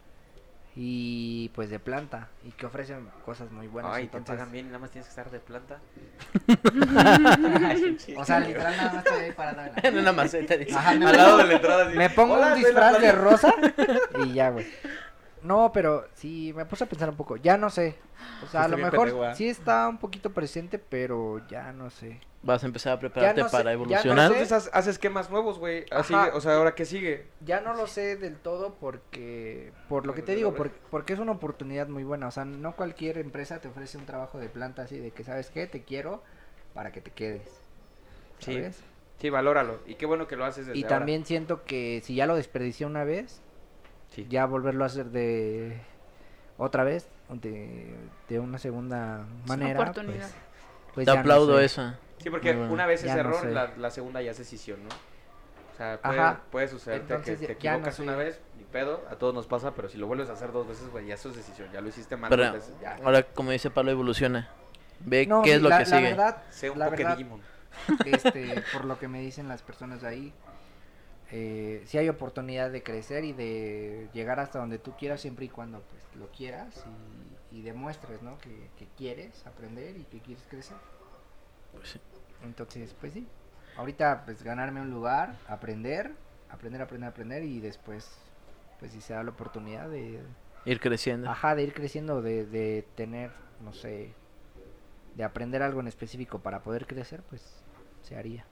y 0.76 1.48
pues 1.54 1.68
de 1.68 1.78
planta 1.80 2.28
y 2.44 2.52
que 2.52 2.64
ofrecen 2.66 3.08
cosas 3.24 3.50
muy 3.50 3.66
buenas. 3.66 3.92
Ay, 3.92 4.06
te 4.06 4.16
entonces, 4.18 4.36
pagan 4.36 4.52
bien 4.52 4.66
y 4.66 4.68
nada 4.68 4.78
más 4.78 4.90
tienes 4.90 5.06
que 5.06 5.10
estar 5.10 5.30
de 5.30 5.40
planta. 5.40 5.78
O 8.16 8.24
sea, 8.24 8.40
literal 8.40 8.76
nada 8.76 8.92
más 8.92 9.04
estoy 9.04 9.20
ahí 9.24 9.32
parado 9.32 9.60
en 9.62 9.72
la- 9.74 9.88
En 9.88 9.98
una 9.98 10.12
maceta. 10.20 10.54
Ajá, 10.76 10.94
me 10.94 11.06
Al 11.06 11.16
lado 11.16 11.36
de 11.38 11.44
la 11.44 11.52
entrada. 11.54 11.86
así, 11.88 11.96
Me 11.96 12.10
pongo 12.10 12.34
"Hola, 12.34 12.48
un 12.54 12.54
disfraz 12.58 12.92
de 12.94 12.98
planta". 12.98 13.20
rosa 13.20 13.54
y 14.24 14.32
ya, 14.34 14.50
güey. 14.50 14.66
No, 15.42 15.72
pero 15.72 16.06
sí, 16.14 16.52
me 16.54 16.64
puse 16.66 16.84
a 16.84 16.88
pensar 16.88 17.08
un 17.08 17.16
poco. 17.16 17.36
Ya 17.36 17.56
no 17.56 17.70
sé. 17.70 17.96
O 18.44 18.46
sea, 18.46 18.62
a 18.62 18.64
Está 18.66 18.76
lo 18.76 18.82
mejor 18.82 19.08
pendejo, 19.08 19.34
sí 19.34 19.48
está 19.48 19.88
un 19.88 19.98
poquito 19.98 20.30
presente, 20.32 20.78
pero 20.78 21.46
ya 21.48 21.72
no 21.72 21.88
sé. 21.90 22.20
Vas 22.42 22.62
a 22.62 22.66
empezar 22.66 22.94
a 22.94 22.98
prepararte 22.98 23.40
no 23.42 23.48
sé, 23.48 23.52
para 23.56 23.70
ya 23.72 23.76
no 23.76 23.82
evolucionar. 23.84 24.30
sé. 24.32 24.42
Entonces 24.42 24.70
haz 24.72 24.86
esquemas 24.86 25.30
nuevos, 25.30 25.58
güey. 25.58 25.84
Así, 25.90 26.14
Ajá. 26.14 26.30
o 26.34 26.40
sea, 26.40 26.54
ahora 26.56 26.74
qué 26.74 26.84
sigue. 26.86 27.26
Ya 27.44 27.60
no 27.60 27.74
lo 27.74 27.86
sé 27.86 28.16
del 28.16 28.36
todo 28.36 28.74
porque, 28.80 29.72
por 29.88 30.06
lo 30.06 30.14
que 30.14 30.22
te 30.22 30.34
digo, 30.34 30.54
por- 30.54 30.70
porque 30.70 31.12
es 31.12 31.18
una 31.18 31.32
oportunidad 31.32 31.88
muy 31.88 32.04
buena. 32.04 32.28
O 32.28 32.30
sea, 32.30 32.44
no 32.44 32.76
cualquier 32.76 33.18
empresa 33.18 33.60
te 33.60 33.68
ofrece 33.68 33.98
un 33.98 34.06
trabajo 34.06 34.38
de 34.38 34.48
planta 34.48 34.82
así 34.82 34.98
de 34.98 35.10
que, 35.10 35.24
¿sabes 35.24 35.50
qué? 35.50 35.66
Te 35.66 35.82
quiero 35.84 36.22
para 36.74 36.92
que 36.92 37.00
te 37.00 37.10
quedes. 37.10 37.42
Sí. 38.38 38.54
¿sabes? 38.54 38.80
Sí, 39.18 39.28
valóralo. 39.28 39.80
Y 39.86 39.96
qué 39.96 40.06
bueno 40.06 40.26
que 40.26 40.36
lo 40.36 40.46
haces 40.46 40.66
desde 40.66 40.78
Y 40.78 40.84
ahora. 40.84 40.96
también 40.96 41.26
siento 41.26 41.64
que 41.64 42.00
si 42.04 42.14
ya 42.14 42.24
lo 42.26 42.36
desperdicié 42.36 42.86
una 42.86 43.04
vez, 43.04 43.42
Sí. 44.10 44.26
ya 44.28 44.46
volverlo 44.46 44.84
a 44.84 44.86
hacer 44.88 45.06
de 45.06 45.80
otra 46.58 46.84
vez, 46.84 47.08
de, 47.30 47.94
de 48.28 48.40
una 48.40 48.58
segunda 48.58 49.24
manera. 49.46 49.80
oportunidad. 49.80 50.28
Pues, 50.28 50.34
pues 50.94 51.06
Te 51.06 51.14
no 51.14 51.20
aplaudo 51.20 51.58
sé. 51.58 51.64
eso. 51.64 51.94
Sí, 52.18 52.28
porque 52.30 52.52
bueno. 52.54 52.72
una 52.72 52.86
vez 52.86 53.02
es 53.04 53.12
no 53.12 53.18
error, 53.20 53.40
sé. 53.40 53.50
la, 53.50 53.70
la 53.76 53.90
segunda 53.90 54.20
ya 54.20 54.32
es 54.32 54.38
decisión, 54.38 54.82
¿no? 54.82 54.88
O 55.72 55.76
sea, 55.76 55.98
puede, 56.02 56.18
Ajá. 56.18 56.40
puede 56.50 56.66
Entonces, 56.66 57.38
que 57.38 57.46
te 57.46 57.52
no 57.54 57.58
equivocas 57.58 57.98
una 58.00 58.14
vez, 58.16 58.40
ni 58.58 58.64
pedo, 58.64 59.02
a 59.10 59.14
todos 59.16 59.32
nos 59.32 59.46
pasa, 59.46 59.72
pero 59.74 59.88
si 59.88 59.96
lo 59.96 60.06
vuelves 60.06 60.28
a 60.28 60.34
hacer 60.34 60.52
dos 60.52 60.68
veces, 60.68 60.90
güey, 60.90 61.06
ya 61.06 61.14
eso 61.14 61.30
es 61.30 61.36
decisión, 61.36 61.70
ya 61.72 61.80
lo 61.80 61.88
hiciste 61.88 62.16
mal 62.18 62.28
Pero 62.28 62.44
dos 62.44 62.52
veces, 62.54 62.74
ya. 62.82 62.98
ahora, 63.02 63.22
como 63.22 63.50
dice 63.52 63.70
Pablo, 63.70 63.90
evoluciona. 63.92 64.50
Ve 64.98 65.24
No, 65.26 65.40
qué 65.40 65.54
es 65.54 65.62
lo 65.62 65.70
que 65.70 65.74
la 65.76 65.84
sigue. 65.86 66.02
verdad, 66.02 66.42
Sé 66.50 66.68
un 66.68 66.78
la 66.78 66.86
poco 66.90 66.98
verdad, 66.98 67.18
este, 68.04 68.62
por 68.74 68.84
lo 68.84 68.98
que 68.98 69.08
me 69.08 69.20
dicen 69.20 69.48
las 69.48 69.62
personas 69.62 70.02
de 70.02 70.08
ahí, 70.08 70.32
eh, 71.32 71.82
sí 71.86 71.98
hay 71.98 72.08
oportunidad 72.08 72.70
de 72.70 72.82
crecer 72.82 73.24
y 73.24 73.32
de 73.32 74.08
llegar 74.12 74.40
hasta 74.40 74.58
donde 74.58 74.78
tú 74.78 74.96
quieras 74.96 75.20
siempre 75.20 75.44
y 75.44 75.48
cuando 75.48 75.80
pues 75.82 76.02
lo 76.16 76.30
quieras 76.30 76.84
y, 77.52 77.58
y 77.58 77.62
demuestres, 77.62 78.22
¿no? 78.22 78.38
Que, 78.38 78.68
que 78.76 78.86
quieres 78.96 79.46
aprender 79.46 79.96
y 79.96 80.04
que 80.04 80.20
quieres 80.20 80.44
crecer. 80.48 80.76
Pues 81.72 81.90
sí. 81.90 82.00
Entonces, 82.42 82.94
pues 83.00 83.12
sí. 83.12 83.26
Ahorita 83.76 84.22
pues 84.24 84.42
ganarme 84.42 84.80
un 84.80 84.90
lugar, 84.90 85.36
aprender, 85.46 86.12
aprender, 86.50 86.82
aprender, 86.82 87.08
aprender 87.08 87.44
y 87.44 87.60
después 87.60 88.10
pues 88.80 88.92
si 88.92 89.00
se 89.00 89.12
da 89.12 89.22
la 89.22 89.30
oportunidad 89.30 89.88
de, 89.88 90.20
Ir 90.64 90.80
creciendo. 90.80 91.30
ajá, 91.30 91.54
de 91.54 91.62
ir 91.62 91.74
creciendo, 91.74 92.22
de, 92.22 92.46
de 92.46 92.84
tener, 92.94 93.30
no 93.62 93.72
sé, 93.72 94.14
de 95.14 95.24
aprender 95.24 95.62
algo 95.62 95.80
en 95.80 95.86
específico 95.88 96.40
para 96.40 96.60
poder 96.60 96.86
crecer, 96.86 97.22
pues 97.28 97.62
se 98.02 98.16
haría. 98.16 98.46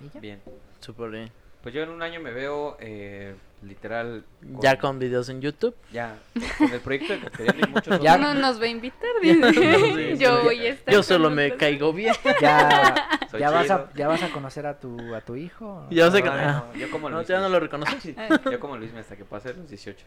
Y 0.00 0.08
ya. 0.10 0.20
Bien. 0.20 0.42
Súper 0.80 1.10
bien. 1.10 1.43
Pues 1.64 1.74
yo 1.74 1.82
en 1.82 1.88
un 1.88 2.02
año 2.02 2.20
me 2.20 2.30
veo, 2.30 2.76
eh, 2.78 3.34
literal... 3.62 4.22
Ya 4.60 4.78
con 4.78 4.98
videos 4.98 5.30
en 5.30 5.40
YouTube. 5.40 5.74
Ya, 5.90 6.18
con 6.58 6.70
el 6.70 6.80
proyecto 6.80 7.14
de 7.14 7.20
Cocteriano 7.20 7.58
y 7.66 7.70
muchos 7.70 8.00
Ya- 8.02 8.18
No 8.18 8.34
nos 8.34 8.60
va 8.60 8.64
a 8.64 8.68
invitar, 8.68 9.08
dice. 9.22 9.52
sí, 10.14 10.18
Yo 10.18 10.36
sí. 10.40 10.44
voy 10.44 10.58
a 10.66 10.68
estar 10.70 10.92
Yo 10.92 10.98
con 10.98 11.04
solo 11.04 11.30
me 11.30 11.46
otros. 11.46 11.58
caigo 11.60 11.92
bien. 11.94 12.14
Ya, 12.42 13.18
ya 13.38 13.50
vas 13.50 13.70
a, 13.70 13.90
ya 13.94 14.06
vas 14.08 14.22
a 14.22 14.28
conocer 14.30 14.66
a 14.66 14.78
tu, 14.78 15.14
a 15.14 15.22
tu 15.22 15.36
hijo. 15.36 15.86
Ya 15.90 16.10
sé 16.10 16.22
que- 16.22 16.28
no, 16.28 16.74
yo 16.74 16.90
como 16.90 17.08
No, 17.08 17.16
Luis. 17.16 17.28
ya 17.28 17.40
no 17.40 17.48
lo 17.48 17.58
reconoces. 17.58 18.14
Yo 18.50 18.60
como 18.60 18.76
Luis 18.76 18.92
hasta 18.94 19.16
que 19.16 19.24
pase 19.24 19.54
los 19.54 19.66
18. 19.68 20.04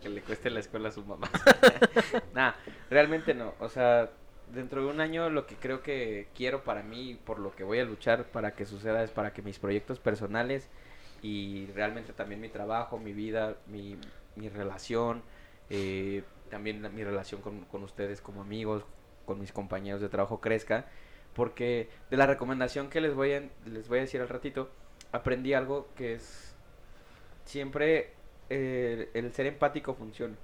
Que 0.00 0.08
le 0.08 0.22
cueste 0.22 0.48
la 0.48 0.60
escuela 0.60 0.90
a 0.90 0.92
su 0.92 1.04
mamá. 1.04 1.28
nah, 2.34 2.52
realmente 2.88 3.34
no. 3.34 3.54
O 3.58 3.68
sea, 3.68 4.10
dentro 4.54 4.84
de 4.84 4.90
un 4.92 5.00
año 5.00 5.28
lo 5.28 5.46
que 5.46 5.56
creo 5.56 5.82
que 5.82 6.28
quiero 6.36 6.62
para 6.62 6.82
mí, 6.84 7.18
por 7.26 7.40
lo 7.40 7.54
que 7.54 7.64
voy 7.64 7.80
a 7.80 7.84
luchar 7.84 8.24
para 8.26 8.52
que 8.54 8.64
suceda, 8.64 9.02
es 9.02 9.10
para 9.10 9.32
que 9.32 9.42
mis 9.42 9.58
proyectos 9.58 9.98
personales 9.98 10.70
y 11.22 11.66
realmente 11.74 12.12
también 12.12 12.40
mi 12.40 12.48
trabajo, 12.48 12.98
mi 12.98 13.12
vida, 13.12 13.56
mi, 13.66 13.96
mi 14.36 14.48
relación, 14.48 15.22
eh, 15.68 16.22
también 16.50 16.82
mi 16.94 17.04
relación 17.04 17.40
con, 17.42 17.60
con 17.66 17.82
ustedes 17.82 18.20
como 18.20 18.40
amigos, 18.42 18.84
con 19.26 19.40
mis 19.40 19.52
compañeros 19.52 20.00
de 20.00 20.08
trabajo 20.08 20.40
crezca. 20.40 20.86
Porque 21.34 21.88
de 22.10 22.16
la 22.16 22.26
recomendación 22.26 22.90
que 22.90 23.00
les 23.00 23.14
voy 23.14 23.32
a, 23.32 23.48
les 23.66 23.88
voy 23.88 23.98
a 23.98 24.00
decir 24.02 24.20
al 24.20 24.28
ratito, 24.28 24.68
aprendí 25.12 25.54
algo 25.54 25.88
que 25.96 26.14
es 26.14 26.54
siempre 27.44 28.12
eh, 28.48 29.10
el 29.14 29.32
ser 29.32 29.46
empático 29.46 29.94
funciona, 29.94 30.34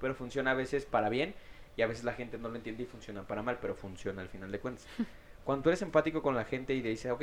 pero 0.00 0.14
funciona 0.14 0.52
a 0.52 0.54
veces 0.54 0.86
para 0.86 1.10
bien 1.10 1.34
y 1.76 1.82
a 1.82 1.86
veces 1.86 2.04
la 2.04 2.14
gente 2.14 2.38
no 2.38 2.48
lo 2.48 2.56
entiende 2.56 2.84
y 2.84 2.86
funciona 2.86 3.26
para 3.26 3.42
mal, 3.42 3.58
pero 3.60 3.74
funciona 3.74 4.22
al 4.22 4.28
final 4.28 4.50
de 4.50 4.58
cuentas. 4.58 4.86
Cuando 5.44 5.64
tú 5.64 5.68
eres 5.68 5.82
empático 5.82 6.22
con 6.22 6.34
la 6.34 6.44
gente 6.44 6.74
y 6.74 6.82
le 6.82 6.88
dices, 6.88 7.12
ok, 7.12 7.22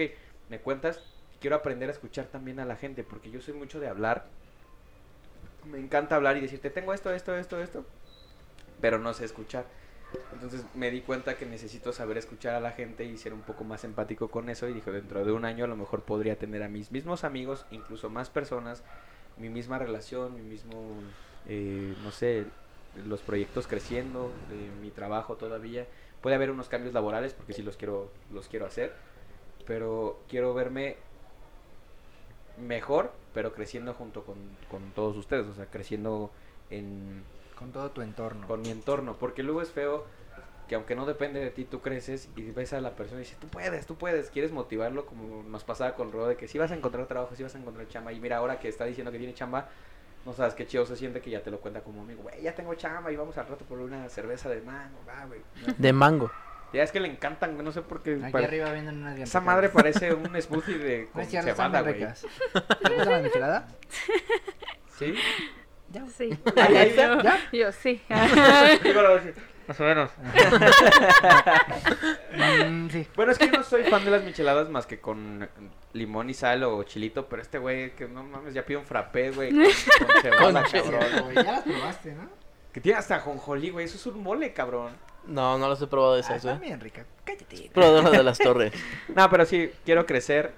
me 0.50 0.60
cuentas, 0.60 1.04
quiero 1.44 1.58
aprender 1.58 1.90
a 1.90 1.92
escuchar 1.92 2.28
también 2.28 2.62
a 2.62 2.66
la 2.66 2.78
gente, 2.78 3.04
porque 3.04 3.30
yo 3.30 3.42
soy 3.42 3.54
mucho 3.54 3.82
de 3.82 3.90
hablar. 3.90 4.28
Me 5.70 5.78
encanta 5.78 6.16
hablar 6.16 6.38
y 6.38 6.40
decirte, 6.40 6.70
tengo 6.70 6.94
esto, 6.94 7.12
esto, 7.12 7.36
esto, 7.36 7.62
esto, 7.62 7.86
pero 8.80 8.98
no 8.98 9.14
sé 9.14 9.26
escuchar. 9.26 9.66
Entonces 10.32 10.64
me 10.74 10.90
di 10.90 11.02
cuenta 11.02 11.36
que 11.36 11.46
necesito 11.46 11.92
saber 11.92 12.18
escuchar 12.18 12.56
a 12.56 12.62
la 12.62 12.72
gente 12.72 13.04
y 13.04 13.18
ser 13.18 13.34
un 13.34 13.42
poco 13.42 13.66
más 13.66 13.84
empático 13.84 14.30
con 14.30 14.48
eso 14.48 14.70
y 14.70 14.74
dije, 14.74 14.90
dentro 14.90 15.26
de 15.26 15.34
un 15.34 15.44
año 15.44 15.66
a 15.66 15.68
lo 15.68 15.76
mejor 15.76 16.04
podría 16.04 16.38
tener 16.38 16.64
a 16.64 16.70
mis 16.70 16.94
mismos 16.94 17.26
amigos, 17.26 17.66
incluso 17.72 18.10
más 18.10 18.30
personas, 18.30 18.82
mi 19.36 19.50
misma 19.50 19.80
relación, 19.80 20.36
mi 20.36 20.44
mismo, 20.44 20.94
eh, 21.50 21.94
no 22.06 22.12
sé, 22.12 22.46
los 23.06 23.20
proyectos 23.20 23.68
creciendo, 23.68 24.32
eh, 24.50 24.70
mi 24.82 24.92
trabajo 24.92 25.36
todavía. 25.36 25.88
Puede 26.22 26.38
haber 26.38 26.52
unos 26.52 26.70
cambios 26.70 26.94
laborales 26.94 27.34
porque 27.34 27.52
sí 27.52 27.64
los 27.64 27.76
quiero, 27.76 28.10
los 28.32 28.48
quiero 28.48 28.66
hacer, 28.66 28.94
pero 29.66 30.22
quiero 30.30 30.54
verme 30.54 30.96
mejor, 32.58 33.12
pero 33.34 33.54
creciendo 33.54 33.94
junto 33.94 34.24
con, 34.24 34.38
con 34.70 34.92
todos 34.92 35.16
ustedes, 35.18 35.48
o 35.48 35.54
sea, 35.54 35.66
creciendo 35.66 36.32
en, 36.70 37.24
Con 37.58 37.72
todo 37.72 37.92
tu 37.92 38.02
entorno. 38.02 38.48
con 38.48 38.62
mi 38.62 38.70
entorno, 38.70 39.16
porque 39.20 39.44
luego 39.44 39.62
es 39.62 39.72
feo 39.72 40.06
que 40.68 40.76
aunque 40.76 40.96
no 40.96 41.06
depende 41.06 41.42
de 41.42 41.52
ti, 41.52 41.66
tú 41.66 41.82
creces 41.82 42.30
y 42.38 42.52
ves 42.52 42.72
a 42.72 42.80
la 42.80 42.92
persona 42.92 43.20
y 43.20 43.24
dices, 43.24 43.38
tú 43.38 43.48
puedes, 43.48 43.86
tú 43.86 43.96
puedes, 43.96 44.30
quieres 44.30 44.52
motivarlo 44.52 45.06
como 45.06 45.44
nos 45.44 45.64
pasaba 45.64 45.94
con 45.96 46.12
Ro, 46.12 46.28
de 46.28 46.38
que 46.38 46.48
si 46.48 46.58
vas 46.58 46.72
a 46.72 46.76
encontrar 46.76 47.06
trabajo, 47.06 47.36
si 47.36 47.44
vas 47.44 47.54
a 47.56 47.60
encontrar 47.60 47.88
chamba, 47.90 48.14
y 48.14 48.20
mira, 48.20 48.38
ahora 48.38 48.60
que 48.60 48.70
está 48.70 48.86
diciendo 48.86 49.12
que 49.12 49.18
tiene 49.18 49.34
chamba, 49.34 49.68
no 50.26 50.32
sabes 50.32 50.54
qué 50.54 50.66
chido 50.66 50.86
se 50.86 50.96
siente 50.96 51.20
que 51.20 51.30
ya 51.30 51.44
te 51.44 51.52
lo 51.52 51.60
cuenta 51.60 51.82
como 51.82 52.02
amigo, 52.02 52.24
güey, 52.24 52.42
ya 52.42 52.56
tengo 52.56 52.74
chamba 52.76 53.12
y 53.12 53.18
vamos 53.18 53.38
al 53.38 53.48
rato 53.48 53.66
por 53.66 53.80
una 53.80 54.08
cerveza 54.08 54.48
de 54.48 54.62
mango, 54.62 55.00
va, 55.06 55.26
güey. 55.26 55.42
De 55.78 55.92
mango. 55.92 56.32
Ya 56.74 56.84
es 56.84 56.92
que 56.92 57.00
le 57.00 57.08
encantan, 57.08 57.54
güey, 57.54 57.64
no 57.64 57.72
sé 57.72 57.82
por 57.84 58.02
qué. 58.02 58.20
Aquí 58.22 58.32
pare- 58.32 58.46
arriba 58.46 58.72
venden 58.72 58.98
unas 59.04 59.20
Esa 59.20 59.40
madre 59.42 59.70
parece 59.70 60.14
un 60.14 60.40
smoothie 60.42 60.78
de 60.80 61.08
con 61.14 61.22
es 61.22 61.30
cierto, 61.30 61.52
están 61.52 61.72
cebada, 61.72 61.82
güey. 61.92 62.00
¿Te 62.84 62.90
gusta 62.96 63.12
la 63.12 63.20
michelada? 63.20 63.68
¿Sí? 64.98 65.16
Ya. 65.92 66.06
Sí. 66.08 66.30
¿Ahí, 66.58 66.76
ahí, 66.76 66.94
yo, 66.96 67.22
ya? 67.22 67.38
yo 67.52 67.72
sí. 67.72 68.02
Más 69.68 69.80
o 69.80 69.84
menos. 69.84 70.12
Mm, 72.36 72.90
sí. 72.90 73.08
Bueno, 73.16 73.32
es 73.32 73.38
que 73.38 73.46
yo 73.48 73.54
no 73.54 73.64
soy 73.64 73.84
fan 73.84 74.04
de 74.04 74.12
las 74.12 74.24
micheladas 74.24 74.70
más 74.70 74.86
que 74.86 75.00
con 75.00 75.48
limón 75.94 76.30
y 76.30 76.34
sal 76.34 76.64
o 76.64 76.84
chilito, 76.84 77.28
pero 77.28 77.42
este 77.42 77.58
güey, 77.60 77.92
que 77.96 78.08
no 78.08 78.24
mames, 78.24 78.54
ya 78.54 78.66
pide 78.66 78.78
un 78.78 78.86
frappé, 78.86 79.32
güey, 79.32 79.52
con, 79.52 79.62
con 80.08 80.22
cebada, 80.22 80.64
Con 80.64 80.72
cabrón. 80.82 81.24
Güey, 81.24 81.36
ya 81.36 81.44
las 81.52 81.64
probaste, 81.64 82.14
¿no? 82.14 82.30
Que 82.72 82.82
tiene 82.82 82.98
hasta 82.98 83.20
jonjolí, 83.20 83.70
güey, 83.70 83.86
eso 83.86 83.98
es 83.98 84.06
un 84.08 84.24
mole, 84.24 84.52
cabrón. 84.54 84.94
No, 85.28 85.58
no 85.58 85.70
las 85.70 85.82
he 85.82 85.88
probado 85.88 86.16
Ah, 86.16 86.20
esas, 86.20 86.38
están 86.38 86.58
güey. 86.58 86.70
bien 86.70 86.80
ricas. 86.80 87.06
Cállate. 87.24 87.70
Probadora 87.74 88.10
de 88.12 88.24
las 88.24 88.38
torres. 88.38 88.74
No, 89.16 89.30
pero 89.30 89.46
sí, 89.46 89.70
quiero 89.86 90.06
crecer. 90.06 90.54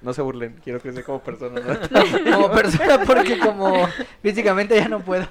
No 0.00 0.12
se 0.12 0.22
burlen, 0.22 0.60
quiero 0.62 0.78
crecer 0.80 1.02
como 1.04 1.20
persona, 1.20 1.60
¿no? 1.60 2.32
Como 2.32 2.52
persona, 2.52 3.00
porque 3.04 3.36
como 3.40 3.88
físicamente 4.22 4.76
ya 4.76 4.88
no 4.88 5.00
puedo. 5.00 5.26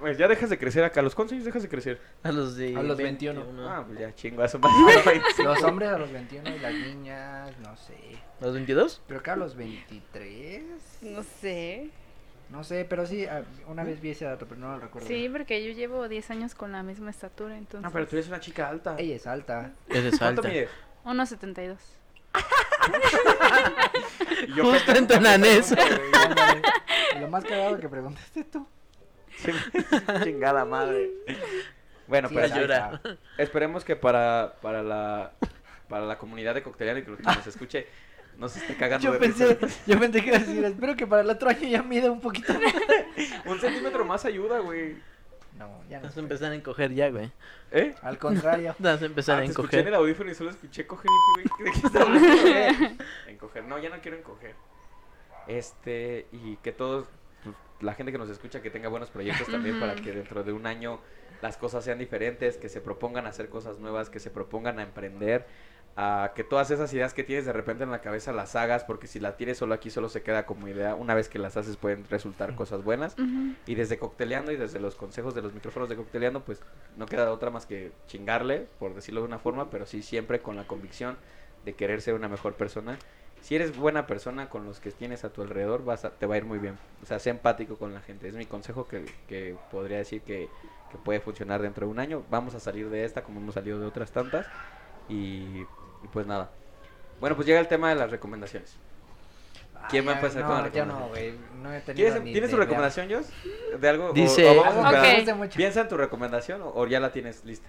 Pues 0.00 0.18
ya 0.18 0.28
dejas 0.28 0.50
de 0.50 0.58
crecer 0.58 0.84
acá. 0.84 1.00
¿Los 1.00 1.14
cuántos 1.14 1.32
años 1.32 1.46
dejas 1.46 1.62
de 1.62 1.68
crecer? 1.70 2.00
A 2.22 2.30
los 2.30 2.56
de 2.56 2.76
A 2.76 2.82
los 2.82 2.98
21. 2.98 3.42
Ah, 3.66 3.84
pues 3.86 3.98
ya 3.98 4.58
madre. 4.58 5.22
Los 5.42 5.62
hombres 5.62 5.88
a 5.88 5.98
los 5.98 6.12
21 6.12 6.56
y 6.56 6.58
las 6.58 6.74
niñas, 6.74 7.58
no 7.60 7.74
sé. 7.76 7.96
¿Los 8.40 8.52
22? 8.52 9.00
Creo 9.08 9.22
que 9.22 9.30
a 9.30 9.36
los 9.36 9.56
23. 9.56 10.62
No 11.00 11.22
sé. 11.40 11.88
No 12.50 12.62
sé, 12.64 12.84
pero 12.88 13.06
sí, 13.06 13.26
a- 13.26 13.44
una 13.66 13.82
vez 13.84 14.00
vi 14.00 14.10
ese 14.10 14.24
dato, 14.24 14.46
pero 14.46 14.60
no 14.60 14.72
lo 14.72 14.78
recuerdo. 14.80 15.08
Sí, 15.08 15.28
porque 15.30 15.64
yo 15.66 15.72
llevo 15.72 16.08
10 16.08 16.30
años 16.30 16.54
con 16.54 16.70
la 16.72 16.82
misma 16.82 17.10
estatura, 17.10 17.56
entonces. 17.58 17.82
No, 17.82 17.90
pero 17.92 18.06
tú 18.06 18.16
eres 18.16 18.28
una 18.28 18.38
chica 18.40 18.68
alta. 18.68 18.94
Ella 18.98 19.16
es 19.16 19.26
alta. 19.26 19.72
Es 19.88 20.04
de 20.04 20.16
¿Cuánto 20.16 20.42
mides? 20.44 20.70
1.72. 21.04 21.76
Y 24.46 24.52
yo 24.54 24.64
Justo 24.64 24.92
en. 24.92 25.06
Y 27.16 27.18
lo 27.20 27.28
más 27.28 27.44
cagado 27.44 27.78
que 27.78 27.88
preguntaste 27.88 28.44
tú. 28.44 28.66
Sí, 29.38 29.50
Chingada 30.24 30.64
madre. 30.64 31.10
Bueno, 32.06 32.28
Sí, 32.28 32.34
pues 32.34 32.46
es 32.46 32.52
alta. 32.52 33.00
esperemos 33.38 33.84
que 33.84 33.96
para, 33.96 34.54
para 34.62 34.82
la 34.82 35.32
para 35.88 36.04
la 36.04 36.18
comunidad 36.18 36.54
de 36.54 36.62
Cocteliano 36.62 36.98
y 37.00 37.02
que 37.04 37.10
nos 37.22 37.46
escuche 37.46 37.86
no 38.38 38.48
se 38.48 38.58
esté 38.60 38.76
cagando 38.76 39.04
Yo 39.04 39.12
de 39.12 39.18
pensé, 39.18 39.54
risa. 39.54 39.80
yo 39.86 39.98
pensé 39.98 40.20
que 40.20 40.26
iba 40.28 40.36
a 40.36 40.40
decir, 40.40 40.64
espero 40.64 40.96
que 40.96 41.06
para 41.06 41.22
el 41.22 41.30
otro 41.30 41.48
año 41.48 41.68
ya 41.68 41.82
mida 41.82 42.10
un 42.10 42.20
poquito 42.20 42.52
más. 42.54 42.74
Un 43.46 43.58
centímetro 43.60 44.04
más 44.04 44.24
ayuda, 44.24 44.58
güey. 44.60 44.96
No, 45.58 45.70
ya 45.88 45.98
no. 46.00 46.04
Vas 46.08 46.16
a 46.16 46.20
empezar 46.20 46.52
a 46.52 46.54
encoger 46.54 46.92
ya, 46.92 47.08
güey. 47.08 47.30
¿Eh? 47.70 47.94
Al 48.02 48.18
contrario. 48.18 48.74
Vas 48.78 49.00
a 49.00 49.06
empezar 49.06 49.36
Ah, 49.36 49.38
a 49.38 49.44
te 49.44 49.50
escuché 49.50 49.76
en 49.76 49.80
encoger. 49.80 49.88
el 49.88 49.94
audífono 49.94 50.30
y 50.30 50.34
solo 50.34 50.50
escuché 50.50 50.86
coger 50.86 51.10
y 51.10 51.42
dije, 51.42 51.54
güey, 51.56 51.64
¿de 51.72 51.80
qué 51.80 51.86
está 51.86 52.02
hablando? 52.02 53.04
Encoger. 53.28 53.64
No, 53.64 53.78
ya 53.78 53.88
no 53.88 54.00
quiero 54.02 54.18
encoger. 54.18 54.54
Este, 55.46 56.26
y 56.32 56.56
que 56.56 56.72
todos, 56.72 57.06
pues, 57.44 57.54
la 57.80 57.94
gente 57.94 58.12
que 58.12 58.18
nos 58.18 58.28
escucha, 58.28 58.60
que 58.60 58.70
tenga 58.70 58.88
buenos 58.88 59.10
proyectos 59.10 59.46
también 59.48 59.78
para 59.80 59.94
que 59.94 60.12
dentro 60.12 60.42
de 60.44 60.52
un 60.52 60.66
año 60.66 61.00
las 61.42 61.56
cosas 61.56 61.84
sean 61.84 61.98
diferentes, 61.98 62.56
que 62.56 62.68
se 62.68 62.80
propongan 62.80 63.26
a 63.26 63.28
hacer 63.30 63.48
cosas 63.48 63.78
nuevas, 63.78 64.10
que 64.10 64.18
se 64.20 64.30
propongan 64.30 64.78
a 64.78 64.82
emprender, 64.82 65.46
a 65.98 66.32
que 66.34 66.44
todas 66.44 66.70
esas 66.70 66.92
ideas 66.92 67.14
que 67.14 67.24
tienes 67.24 67.46
de 67.46 67.54
repente 67.54 67.82
en 67.84 67.90
la 67.90 68.02
cabeza 68.02 68.30
las 68.32 68.54
hagas, 68.54 68.84
porque 68.84 69.06
si 69.06 69.18
la 69.18 69.36
tienes 69.38 69.56
solo 69.56 69.74
aquí 69.74 69.88
solo 69.88 70.10
se 70.10 70.22
queda 70.22 70.44
como 70.44 70.68
idea, 70.68 70.94
una 70.94 71.14
vez 71.14 71.28
que 71.30 71.38
las 71.38 71.56
haces 71.56 71.76
pueden 71.78 72.04
resultar 72.10 72.54
cosas 72.54 72.84
buenas. 72.84 73.16
Y 73.66 73.74
desde 73.74 73.98
Cocteleando 73.98 74.52
y 74.52 74.56
desde 74.56 74.78
los 74.78 74.94
consejos 74.94 75.34
de 75.34 75.40
los 75.42 75.54
micrófonos 75.54 75.88
de 75.88 75.96
Cocteleando, 75.96 76.44
pues 76.44 76.60
no 76.98 77.06
queda 77.06 77.32
otra 77.32 77.50
más 77.50 77.64
que 77.64 77.92
chingarle, 78.08 78.66
por 78.78 78.94
decirlo 78.94 79.22
de 79.22 79.26
una 79.26 79.38
forma, 79.38 79.70
pero 79.70 79.86
sí 79.86 80.02
siempre 80.02 80.40
con 80.40 80.54
la 80.56 80.64
convicción 80.64 81.16
de 81.64 81.74
querer 81.74 82.02
ser 82.02 82.12
una 82.14 82.28
mejor 82.28 82.54
persona. 82.54 82.98
Si 83.40 83.54
eres 83.54 83.74
buena 83.76 84.06
persona 84.06 84.48
con 84.50 84.66
los 84.66 84.80
que 84.80 84.90
tienes 84.90 85.24
a 85.24 85.30
tu 85.30 85.40
alrededor, 85.42 85.84
vas 85.84 86.04
a- 86.04 86.10
te 86.10 86.26
va 86.26 86.34
a 86.34 86.38
ir 86.38 86.44
muy 86.44 86.58
bien. 86.58 86.78
O 87.02 87.06
sea, 87.06 87.18
sé 87.18 87.30
empático 87.30 87.76
con 87.76 87.94
la 87.94 88.00
gente. 88.00 88.28
Es 88.28 88.34
mi 88.34 88.44
consejo 88.44 88.86
que, 88.86 89.04
que 89.28 89.56
podría 89.70 89.98
decir 89.98 90.20
que, 90.22 90.50
que 90.90 90.98
puede 90.98 91.20
funcionar 91.20 91.62
dentro 91.62 91.86
de 91.86 91.92
un 91.92 91.98
año. 92.00 92.22
Vamos 92.30 92.54
a 92.54 92.60
salir 92.60 92.90
de 92.90 93.04
esta 93.04 93.22
como 93.22 93.40
hemos 93.40 93.54
salido 93.54 93.78
de 93.80 93.86
otras 93.86 94.10
tantas. 94.12 94.46
Y, 95.08 95.66
y 96.06 96.12
pues 96.12 96.26
nada. 96.26 96.50
Bueno, 97.20 97.36
pues 97.36 97.46
llega 97.46 97.60
el 97.60 97.68
tema 97.68 97.88
de 97.90 97.96
las 97.96 98.10
recomendaciones. 98.10 98.76
¿Quién 99.88 100.06
va 100.06 100.12
a 100.12 100.14
empezar 100.16 100.42
no, 100.42 100.48
con 100.48 100.62
la 100.62 100.68
ya 100.72 100.84
no, 100.84 100.94
recomendación? 100.98 101.36
güey. 101.36 101.62
No 101.62 101.72
he 101.72 101.80
tenido 101.80 102.06
¿Tienes, 102.06 102.22
ni 102.24 102.32
¿tienes 102.32 102.50
tu 102.50 102.56
idea. 102.56 102.64
recomendación, 102.66 103.08
Jos? 103.10 103.26
¿De 103.80 103.88
algo? 103.88 104.06
O- 104.06 104.12
Dice- 104.12 104.48
o 104.48 104.62
vamos 104.62 104.84
a 104.84 104.90
Ok. 105.30 105.36
mucho. 105.36 105.56
¿Piensa 105.56 105.80
en 105.82 105.88
tu 105.88 105.96
recomendación 105.96 106.62
o, 106.62 106.72
o 106.74 106.86
ya 106.86 106.98
la 106.98 107.12
tienes 107.12 107.44
lista? 107.44 107.68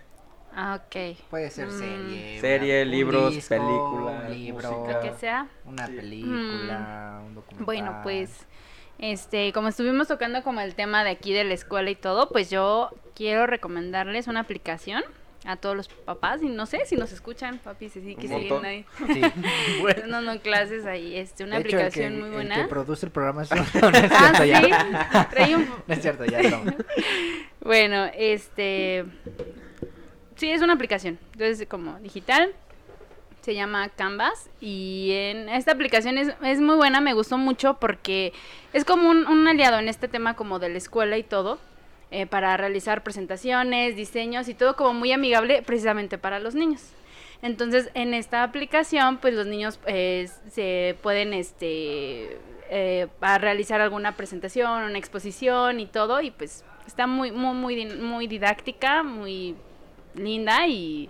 Ah, 0.55 0.81
ok. 0.84 1.18
Puede 1.30 1.51
ser 1.51 1.68
Mm. 1.68 1.77
serie. 1.80 2.41
Serie, 2.41 2.84
un 2.84 2.91
libros, 2.91 3.34
disco, 3.34 3.49
película, 3.55 4.11
un 4.26 4.31
libro, 4.34 4.72
música. 4.72 4.93
Lo 4.97 5.01
que 5.01 5.14
sea. 5.19 5.47
una 5.65 5.85
Sí. 5.85 5.93
película, 5.93 7.22
un 7.26 7.35
documental. 7.35 7.65
Bueno, 7.65 7.99
pues, 8.01 8.47
este, 8.97 9.53
como 9.53 9.68
estuvimos 9.68 10.07
tocando 10.07 10.41
como 10.43 10.61
el 10.61 10.73
tema 10.73 11.03
de 11.03 11.11
aquí 11.11 11.34
de 11.34 11.43
la 11.43 11.53
escuela 11.53 11.89
y 11.91 11.95
todo, 11.95 12.30
pues 12.30 12.49
yo 12.49 12.89
quiero 13.15 13.45
recomendarles 13.45 14.26
una 14.27 14.39
aplicación 14.39 15.03
a 15.48 15.56
todos 15.56 15.76
los 15.76 15.88
papás 15.88 16.41
y 16.44 16.48
no 16.49 16.65
sé 16.65 16.86
si 16.86 16.95
nos 16.98 17.11
escuchan, 17.11 17.57
papi, 17.60 17.90
si 17.90 18.02
sí 18.02 18.15
que 18.15 18.28
siguen 18.28 18.65
ahí. 18.65 18.86
Sí. 19.07 19.22
No, 20.07 20.22
no, 20.22 20.40
clases 20.40 20.86
ahí, 20.86 21.15
este, 21.15 21.44
una 21.44 21.56
De 21.56 21.61
hecho, 21.61 21.78
el 21.78 21.86
aplicación 21.88 22.14
que- 22.14 22.19
muy 22.19 22.28
El 22.30 22.34
buena. 22.34 22.56
que 22.56 22.64
produce 22.68 23.06
el 23.06 23.11
programa 23.11 23.44
es. 23.44 23.49
No, 23.52 23.90
no 23.91 23.98
es 23.98 24.11
Ah, 24.11 24.34
cierto, 24.36 24.45
ya. 24.45 24.61
sí, 24.61 25.28
trae 25.32 25.56
un, 25.56 25.68
No 25.88 25.94
es 25.94 26.02
cierto, 26.02 26.26
ya 26.26 26.41
no. 26.44 26.64
Bueno, 27.61 28.06
este. 28.15 29.06
Sí, 30.36 30.52
es 30.52 30.61
una 30.61 30.74
aplicación. 30.74 31.18
Entonces, 31.34 31.68
como 31.68 31.98
digital. 31.99 32.53
Se 33.41 33.56
llama 33.56 33.88
Canvas. 33.90 34.49
Y 34.60 35.11
en 35.14 35.48
esta 35.48 35.72
aplicación 35.72 36.18
es, 36.18 36.34
es 36.44 36.60
muy 36.60 36.76
buena, 36.76 36.99
me 36.99 37.14
gustó 37.14 37.38
mucho 37.38 37.76
porque 37.80 38.34
es 38.74 38.84
como 38.84 39.10
un, 39.10 39.26
un 39.26 39.48
aliado 39.48 39.80
en 39.80 39.88
este 39.88 40.10
tema 40.10 40.36
como 40.36 40.60
de 40.60 40.68
la 40.69 40.78
escuela 40.78 41.18
y 41.18 41.24
todo. 41.24 41.57
Eh, 42.11 42.25
para 42.25 42.55
realizar 42.57 43.03
presentaciones, 43.03 43.95
diseños 43.95 44.47
y 44.47 44.53
todo 44.53 44.75
como 44.75 44.93
muy 44.93 45.11
amigable 45.11 45.61
precisamente 45.61 46.17
para 46.17 46.39
los 46.39 46.55
niños. 46.55 46.81
Entonces, 47.41 47.89
en 47.93 48.13
esta 48.13 48.43
aplicación, 48.43 49.17
pues 49.17 49.34
los 49.34 49.45
niños 49.45 49.79
eh, 49.85 50.27
se 50.49 50.95
pueden 51.03 51.34
este 51.34 52.39
eh, 52.69 53.07
a 53.21 53.38
realizar 53.38 53.79
alguna 53.79 54.15
presentación, 54.17 54.84
una 54.84 54.97
exposición 54.97 55.79
y 55.79 55.85
todo, 55.85 56.19
y 56.21 56.31
pues 56.31 56.65
está 56.85 57.07
muy, 57.07 57.31
muy, 57.31 57.53
muy, 57.53 57.85
muy 57.85 58.27
didáctica, 58.27 59.03
muy 59.03 59.55
linda 60.15 60.65
y, 60.67 61.09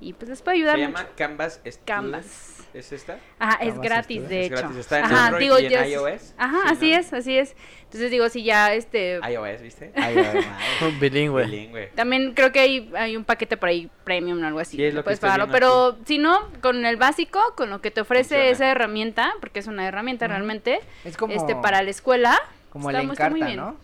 y 0.00 0.14
pues 0.14 0.30
les 0.30 0.42
puede 0.42 0.56
ayudar 0.58 0.76
Se 0.76 0.86
mucho. 0.88 0.98
llama 0.98 1.10
Canvas. 1.16 1.60
Canvas. 1.84 2.55
¿Es 2.76 2.92
esta? 2.92 3.18
Ajá, 3.38 3.54
es 3.62 3.68
Canvas 3.70 3.80
gratis, 3.88 4.16
Studio. 4.22 4.28
de 4.28 4.40
Es 4.40 4.46
hecho. 4.52 4.56
gratis, 4.60 4.76
está 4.76 4.98
en 4.98 5.04
Ajá, 5.06 5.26
Android 5.26 5.42
digo, 5.42 5.58
y 5.58 5.66
en 5.74 5.88
iOS. 5.90 6.34
Ajá, 6.36 6.58
Sí, 6.60 6.70
así 6.72 6.90
¿no? 6.92 6.98
es, 6.98 7.12
así 7.14 7.38
es. 7.38 7.56
Entonces 7.84 8.10
digo, 8.10 8.28
si 8.28 8.44
ya 8.44 8.74
este 8.74 9.18
iOS, 9.28 9.62
¿viste? 9.62 9.92
Ay. 9.96 10.16
Bilingüe. 11.00 11.44
Bilingüe. 11.46 11.86
También 11.94 12.34
creo 12.34 12.52
que 12.52 12.60
hay, 12.60 12.90
hay 12.96 13.16
un 13.16 13.24
paquete 13.24 13.56
por 13.56 13.68
ahí 13.70 13.90
premium 14.04 14.42
o 14.42 14.46
algo 14.46 14.58
así. 14.60 14.76
Sí, 14.76 14.84
es 14.84 14.92
lo 14.94 15.00
que 15.00 15.04
puedes 15.04 15.20
pagarlo. 15.20 15.48
Pero 15.50 15.96
si 16.04 16.18
no, 16.18 16.50
con 16.60 16.84
el 16.84 16.96
básico, 16.96 17.40
con 17.56 17.70
lo 17.70 17.80
que 17.80 17.90
te 17.90 18.02
ofrece 18.02 18.34
Funciona. 18.34 18.50
esa 18.50 18.70
herramienta, 18.70 19.32
porque 19.40 19.60
es 19.60 19.66
una 19.66 19.86
herramienta 19.88 20.26
realmente, 20.28 20.80
Es 21.04 21.16
como, 21.16 21.32
este 21.34 21.54
para 21.56 21.82
la 21.82 21.90
escuela. 21.90 22.38
como 22.70 22.90
está 22.90 23.02
muy 23.30 23.40
Encarta. 23.40 23.54
¿no? 23.56 23.76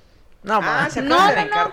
No, 0.42 0.54
Ah, 0.56 0.60
más. 0.60 0.92
¿se 0.92 1.00
No, 1.02 1.16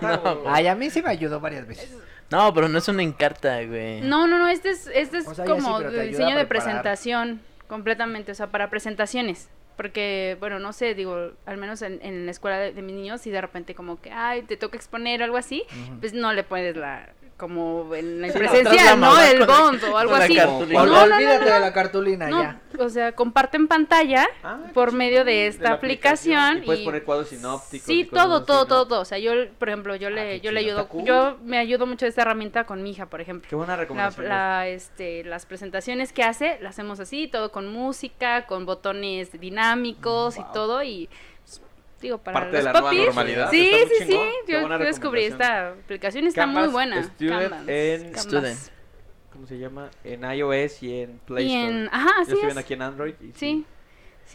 no. 0.00 0.42
Ay, 0.46 0.68
a 0.68 0.74
mí 0.76 0.88
sí 0.90 1.02
me 1.02 1.10
ayudó 1.10 1.40
varias 1.40 1.66
veces. 1.66 1.92
No, 2.30 2.54
pero 2.54 2.68
no 2.68 2.78
es 2.78 2.88
una 2.88 3.02
encarta, 3.02 3.62
güey. 3.64 4.00
No, 4.02 4.26
no, 4.26 4.38
no, 4.38 4.48
este 4.48 4.70
es, 4.70 4.88
este 4.94 5.18
es 5.18 5.26
O 5.26 5.34
sea, 5.34 5.44
ya 5.44 5.54
sí, 5.56 5.60
como 5.60 5.80
de 5.80 6.06
diseño 6.06 6.36
de 6.36 6.46
presentación, 6.46 7.40
completamente, 7.66 8.32
o 8.32 8.34
sea, 8.34 8.48
para 8.48 8.70
presentaciones. 8.70 9.48
Porque, 9.76 10.36
bueno, 10.40 10.58
no 10.58 10.72
sé, 10.72 10.94
digo, 10.94 11.32
al 11.46 11.56
menos 11.56 11.80
en, 11.82 12.00
en 12.02 12.26
la 12.26 12.30
escuela 12.32 12.58
de, 12.58 12.72
de 12.72 12.82
mis 12.82 12.94
niños, 12.94 13.22
si 13.22 13.30
de 13.30 13.40
repente 13.40 13.74
como 13.74 14.00
que, 14.00 14.12
ay, 14.12 14.42
te 14.42 14.56
toca 14.56 14.76
exponer 14.76 15.22
o 15.22 15.24
algo 15.24 15.38
así, 15.38 15.64
pues 16.00 16.12
no 16.12 16.32
le 16.34 16.44
puedes 16.44 16.76
la, 16.76 17.08
como 17.40 17.92
en 17.94 18.20
la 18.20 18.28
Sí, 18.30 18.38
presencial, 18.38 19.00
¿no? 19.00 19.20
El 19.20 19.46
bond 19.46 19.82
o 19.84 19.96
algo 19.98 20.14
así. 20.14 20.36
cartulina. 20.36 20.78
No, 20.84 20.86
no, 20.86 21.06
no, 21.08 21.14
olvídate 21.16 21.44
no. 21.46 21.54
de 21.54 21.60
la 21.60 21.72
cartulina 21.72 22.28
No, 22.28 22.42
ya. 22.42 22.60
o 22.78 22.88
sea, 22.90 23.12
comparten 23.12 23.66
pantalla 23.66 24.28
Ah, 24.44 24.58
por 24.74 24.92
medio 24.92 25.24
de 25.24 25.46
esta 25.46 25.72
aplicación. 25.72 26.58
Y 26.58 26.66
puedes 26.66 26.82
poner 26.84 27.02
cuadros 27.02 27.28
sinópticos. 27.30 27.86
Sí, 27.86 28.04
todo, 28.04 28.36
así, 28.36 28.44
todo, 28.46 28.66
todo, 28.66 28.86
todo. 28.86 29.00
O 29.00 29.04
sea, 29.04 29.18
yo, 29.18 29.32
por 29.58 29.68
ejemplo, 29.70 29.96
yo 29.96 30.08
Ah, 30.08 30.10
le, 30.10 30.40
yo 30.40 30.52
le 30.52 30.60
ayudo, 30.60 30.86
cool. 30.88 31.04
yo 31.04 31.38
me 31.42 31.56
ayudo 31.58 31.86
mucho 31.86 32.04
de 32.04 32.10
esta 32.10 32.22
herramienta 32.22 32.64
con 32.64 32.82
mi 32.82 32.90
hija, 32.90 33.06
por 33.06 33.20
ejemplo. 33.22 33.48
Qué 33.48 33.56
buena 33.56 33.74
recomendación. 33.76 34.28
la, 34.28 34.68
este, 34.68 35.24
las 35.24 35.46
presentaciones 35.46 36.12
que 36.12 36.22
hace, 36.22 36.58
las 36.60 36.72
hacemos 36.74 37.00
así, 37.00 37.26
todo 37.26 37.50
con 37.50 37.72
música, 37.72 38.46
con 38.46 38.66
botones 38.66 39.32
dinámicos 39.40 40.36
y 40.36 40.40
Wow. 40.42 40.52
todo 40.52 40.82
y 40.82 41.08
digo 42.00 42.18
para 42.18 42.40
Parte 42.40 42.56
de 42.58 42.62
la 42.62 42.72
nueva 42.72 42.92
normalidad, 42.92 43.50
Sí, 43.50 43.70
está 43.72 43.88
sí, 43.98 44.04
chingón, 44.08 44.28
sí. 44.46 44.52
Yo 44.52 44.78
descubrí 44.78 45.24
esta 45.24 45.68
aplicación 45.70 46.26
está 46.26 46.42
Canvas 46.42 46.64
muy 46.64 46.72
buena. 46.72 47.02
Student 47.04 47.40
Canvas, 47.50 47.68
en- 47.68 48.02
Canvas. 48.04 48.22
Student. 48.22 48.58
¿Cómo 49.32 49.46
se 49.46 49.58
llama? 49.58 49.90
En 50.04 50.24
iOS 50.24 50.82
y 50.82 51.00
en 51.02 51.18
Play 51.20 51.46
Y 51.46 51.54
Store. 51.56 51.80
en, 51.82 51.88
ajá, 51.92 52.06
Yo 52.06 52.12
así 52.14 52.20
estoy 52.22 52.38
es. 52.38 52.44
viendo 52.44 52.60
aquí 52.60 52.74
en 52.74 52.82
Android. 52.82 53.14
y 53.20 53.26
Sí. 53.26 53.32
Sí, 53.34 53.66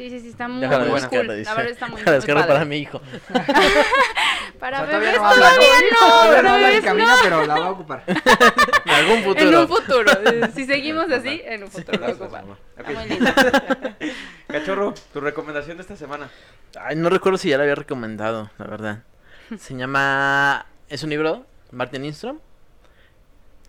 sí, 0.10 0.20
sí, 0.20 0.30
está 0.30 0.48
muy, 0.48 0.68
muy 0.68 0.88
buena. 0.90 1.10
cool. 1.10 1.28
dice. 1.38 1.44
La 1.44 1.54
verdad 1.56 1.72
está 1.72 1.88
muy, 1.88 1.98
Déjala 2.00 2.12
muy 2.12 2.18
descarga 2.18 2.42
padre. 2.42 2.54
para 2.54 2.66
mi 2.66 2.78
hijo. 2.78 3.02
Para 4.60 4.84
O 4.84 4.88
sea, 4.88 5.00
bebés 5.00 5.16
todavía 5.16 5.22
no 5.22 5.28
habla, 5.28 5.50
todavía 5.50 5.92
no, 5.92 6.82
Todavía 6.82 7.06
no 7.06 7.16
no. 7.16 7.22
pero 7.24 7.46
la 7.46 7.60
va 7.60 7.66
a 7.66 7.72
ocupar. 7.72 8.04
En 8.86 8.92
algún 8.92 9.24
futuro. 9.24 9.50
En 9.50 9.56
un 9.56 9.68
futuro. 9.68 10.12
eh, 10.26 10.50
Si 10.56 10.66
seguimos 10.66 11.12
así, 11.12 11.42
en 11.46 11.64
un 11.64 11.70
futuro. 11.72 12.06
Está 12.08 12.92
muy 12.94 13.10
lindo. 13.10 13.32
Cachorro, 14.48 14.94
tu 15.14 15.20
recomendación 15.20 15.78
de 15.78 15.82
esta 15.82 15.96
semana. 15.98 16.30
Ay, 16.80 16.96
no 16.96 17.10
recuerdo 17.10 17.38
si 17.38 17.50
ya 17.50 17.58
lo 17.58 17.64
había 17.64 17.76
recomendado, 17.76 18.50
la 18.58 18.66
verdad. 18.68 19.04
Se 19.60 19.76
llama... 19.76 20.66
Es 20.88 21.04
un 21.04 21.10
libro, 21.10 21.46
Martin 21.72 22.04
Lindstrom. 22.04 22.40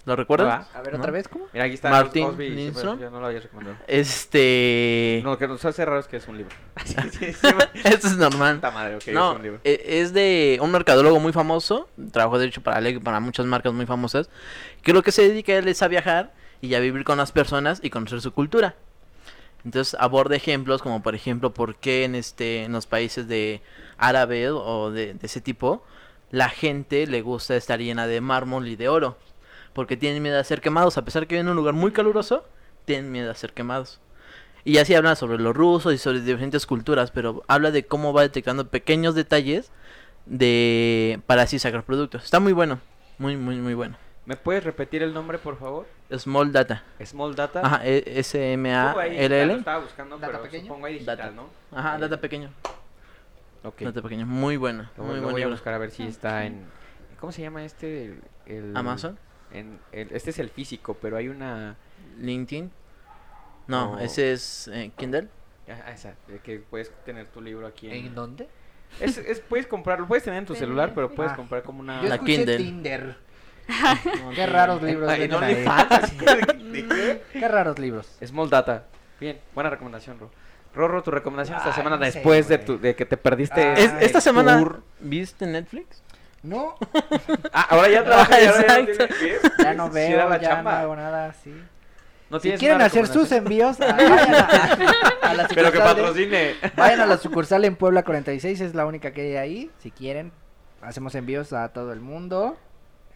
¿Lo 0.06 0.14
recuerdas? 0.14 0.68
A 0.72 0.82
ver, 0.82 0.92
¿No? 0.92 1.00
otra 1.00 1.10
vez, 1.10 1.26
¿cómo? 1.26 1.46
Mira, 1.52 1.64
aquí 1.64 1.74
está 1.74 1.90
Martin 1.90 2.26
Osby, 2.26 2.44
sí, 2.44 2.50
pero 2.50 2.60
Lindstrom. 2.60 3.00
Yo 3.00 3.10
no 3.10 3.18
lo 3.20 3.26
había 3.26 3.40
recomendado. 3.40 3.76
Este... 3.88 5.20
No, 5.24 5.30
lo 5.30 5.38
que 5.38 5.48
nos 5.48 5.64
hace 5.64 5.84
raro 5.84 5.98
es 5.98 6.06
que 6.06 6.18
es 6.18 6.28
un 6.28 6.38
libro. 6.38 6.54
sí, 6.84 6.94
sí, 7.10 7.32
sí. 7.32 7.48
Esto 7.84 8.06
es 8.06 8.16
normal. 8.16 8.56
Puta 8.56 8.70
madre, 8.70 8.94
ok, 8.94 9.06
no, 9.08 9.32
es 9.32 9.36
un 9.36 9.42
libro. 9.42 9.60
e- 9.64 9.82
es 10.00 10.12
de 10.12 10.60
un 10.62 10.70
mercadólogo 10.70 11.18
muy 11.18 11.32
famoso, 11.32 11.88
trabajó 12.12 12.38
de 12.38 12.46
hecho 12.46 12.62
para 12.62 12.88
y 12.88 12.98
para 13.00 13.18
muchas 13.18 13.46
marcas 13.46 13.72
muy 13.72 13.84
famosas, 13.84 14.30
que 14.82 14.92
lo 14.92 15.02
que 15.02 15.10
se 15.10 15.22
dedica 15.28 15.52
él 15.54 15.66
es 15.66 15.82
a 15.82 15.88
viajar 15.88 16.32
y 16.60 16.72
a 16.74 16.78
vivir 16.80 17.02
con 17.02 17.18
las 17.18 17.32
personas 17.32 17.80
y 17.82 17.90
conocer 17.90 18.20
su 18.20 18.32
cultura. 18.32 18.76
Entonces 19.64 19.96
aborda 19.98 20.36
ejemplos 20.36 20.82
como 20.82 21.02
por 21.02 21.16
ejemplo 21.16 21.52
por 21.52 21.74
qué 21.74 22.04
en 22.04 22.14
este 22.14 22.62
en 22.62 22.70
los 22.70 22.86
países 22.86 23.26
de 23.26 23.60
árabe 23.98 24.50
o 24.50 24.92
de, 24.92 25.14
de 25.14 25.26
ese 25.26 25.40
tipo 25.40 25.82
la 26.30 26.48
gente 26.48 27.06
le 27.08 27.22
gusta 27.22 27.56
estar 27.56 27.80
llena 27.80 28.06
de 28.06 28.20
mármol 28.20 28.68
y 28.68 28.76
de 28.76 28.88
oro, 28.88 29.16
porque 29.76 29.98
tienen 29.98 30.22
miedo 30.22 30.40
a 30.40 30.42
ser 30.42 30.62
quemados, 30.62 30.96
a 30.96 31.04
pesar 31.04 31.26
que 31.26 31.34
viven 31.34 31.48
en 31.48 31.50
un 31.50 31.56
lugar 31.56 31.74
muy 31.74 31.92
caluroso, 31.92 32.46
tienen 32.86 33.12
miedo 33.12 33.30
a 33.30 33.34
ser 33.34 33.52
quemados. 33.52 34.00
Y 34.64 34.78
así 34.78 34.94
habla 34.94 35.14
sobre 35.16 35.38
los 35.38 35.54
rusos 35.54 35.92
y 35.92 35.98
sobre 35.98 36.22
diferentes 36.22 36.64
culturas, 36.64 37.10
pero 37.10 37.42
habla 37.46 37.70
de 37.70 37.84
cómo 37.84 38.14
va 38.14 38.22
detectando 38.22 38.68
pequeños 38.68 39.14
detalles 39.14 39.70
de 40.24 41.20
para 41.26 41.42
así 41.42 41.58
sacar 41.58 41.82
productos. 41.84 42.24
Está 42.24 42.40
muy 42.40 42.54
bueno, 42.54 42.80
muy 43.18 43.36
muy 43.36 43.56
muy 43.56 43.74
bueno. 43.74 43.98
¿Me 44.24 44.36
puedes 44.36 44.64
repetir 44.64 45.02
el 45.02 45.12
nombre, 45.12 45.36
por 45.38 45.58
favor? 45.58 45.86
Small 46.16 46.50
Data. 46.52 46.82
Small 47.04 47.36
Data. 47.36 47.60
Ajá, 47.62 47.86
E- 47.86 48.02
S 48.18 48.52
M 48.54 48.74
A 48.74 48.82
Supongo 48.88 49.00
ahí, 49.00 49.14
ya 49.14 49.22
L 49.26 49.36
lo 49.46 49.52
L. 49.52 49.58
estaba 49.60 49.78
buscando, 49.84 50.16
¿Data 50.18 50.26
pero 50.32 50.42
pequeño? 50.42 50.64
supongo 50.66 50.86
ahí 50.86 50.94
digital, 50.94 51.16
Data. 51.18 51.30
¿no? 51.32 51.50
Ajá, 51.78 51.98
Data 51.98 52.18
pequeño. 52.20 52.50
Ok. 53.62 53.82
Data 53.82 54.00
pequeño, 54.00 54.24
muy 54.26 54.56
buena, 54.56 54.90
Lo, 54.96 55.04
muy 55.04 55.16
lo 55.16 55.20
buen 55.22 55.32
voy 55.34 55.42
a 55.42 55.48
buscar 55.48 55.74
a 55.74 55.78
ver 55.78 55.90
si 55.90 56.02
está 56.04 56.46
en... 56.46 56.64
¿Cómo 57.20 57.30
se 57.30 57.42
llama 57.42 57.62
este? 57.64 58.04
El, 58.06 58.22
el- 58.46 58.76
Amazon, 58.76 59.18
en- 59.58 59.78
el- 59.92 60.12
este 60.12 60.30
es 60.30 60.38
el 60.38 60.50
físico, 60.50 60.96
pero 61.00 61.16
hay 61.16 61.28
una... 61.28 61.76
LinkedIn. 62.18 62.70
No, 63.66 63.94
Oh. 63.94 63.98
ese 63.98 64.32
es 64.32 64.68
eh, 64.72 64.90
Kindle. 64.96 65.28
ah, 65.68 65.90
esa, 65.92 66.14
de 66.28 66.38
que 66.38 66.58
puedes 66.58 66.90
tener 67.04 67.26
tu 67.28 67.40
libro 67.40 67.66
aquí 67.66 67.88
en... 67.88 68.06
¿En 68.06 68.14
dónde? 68.14 68.48
Es, 69.00 69.18
es- 69.18 69.40
puedes 69.40 69.66
comprarlo, 69.66 70.06
puedes 70.06 70.22
tener 70.24 70.38
en 70.38 70.46
tu 70.46 70.54
celular, 70.54 70.92
pero 70.94 71.10
puedes 71.14 71.32
Ah. 71.32 71.36
comprar 71.36 71.62
como 71.62 71.80
una... 71.80 72.00
Yo 72.02 72.08
La 72.08 72.14
escuché 72.16 72.36
Kindle. 72.36 72.56
Tinder. 72.58 73.16
Qué 74.36 74.46
raros 74.46 74.80
libros 74.82 75.10
Ah, 75.10 75.14
¿de- 75.16 75.26
de 75.28 76.88
qué? 76.88 77.22
Qué 77.32 77.48
raros 77.48 77.78
libros. 77.78 78.06
Small 78.24 78.48
Data. 78.48 78.86
Bien, 79.18 79.40
buena 79.54 79.70
recomendación, 79.70 80.18
Ro. 80.20 80.30
Rorro, 80.74 81.02
tu 81.02 81.10
recomendación 81.10 81.56
esta 81.56 81.70
Ay, 81.70 81.74
semana 81.74 81.96
no 81.96 82.04
sé, 82.04 82.12
después 82.12 82.48
de, 82.48 82.58
tu, 82.58 82.78
de 82.78 82.94
que 82.94 83.06
te 83.06 83.16
perdiste... 83.16 83.62
Ah, 83.62 83.74
Es- 83.74 83.94
esta 84.00 84.20
semana 84.20 84.58
tour. 84.58 84.82
viste 85.00 85.46
Netflix? 85.46 86.02
No, 86.46 86.74
Ah, 87.52 87.66
ahora 87.70 87.88
ya 87.88 88.04
trabajas, 88.04 88.40
ya, 88.40 88.86
ya 89.64 89.74
no 89.74 89.86
no 89.86 89.88
Sí 89.88 89.94
veo, 89.94 90.08
era 90.14 90.28
la 90.28 90.36
ya 90.40 90.48
no 90.48 90.54
chamba. 90.54 90.80
hago 90.80 90.96
nada 90.96 91.26
así. 91.30 91.54
No 92.30 92.40
Si 92.40 92.52
quieren 92.52 92.80
hacer 92.82 93.06
sus 93.06 93.30
envíos, 93.32 93.78
ah, 93.80 93.96
vayan 93.96 94.34
a, 94.34 95.28
a 95.30 95.34
la 95.34 95.48
Pero 95.48 95.70
que 95.72 95.78
patrocine. 95.78 96.54
Vayan 96.76 97.00
a 97.00 97.06
la 97.06 97.16
sucursal 97.18 97.64
en 97.64 97.76
Puebla 97.76 98.02
46, 98.04 98.60
es 98.60 98.74
la 98.74 98.86
única 98.86 99.12
que 99.12 99.20
hay 99.22 99.36
ahí. 99.36 99.70
Si 99.78 99.90
quieren, 99.90 100.32
hacemos 100.82 101.14
envíos 101.14 101.52
a 101.52 101.68
todo 101.68 101.92
el 101.92 102.00
mundo. 102.00 102.56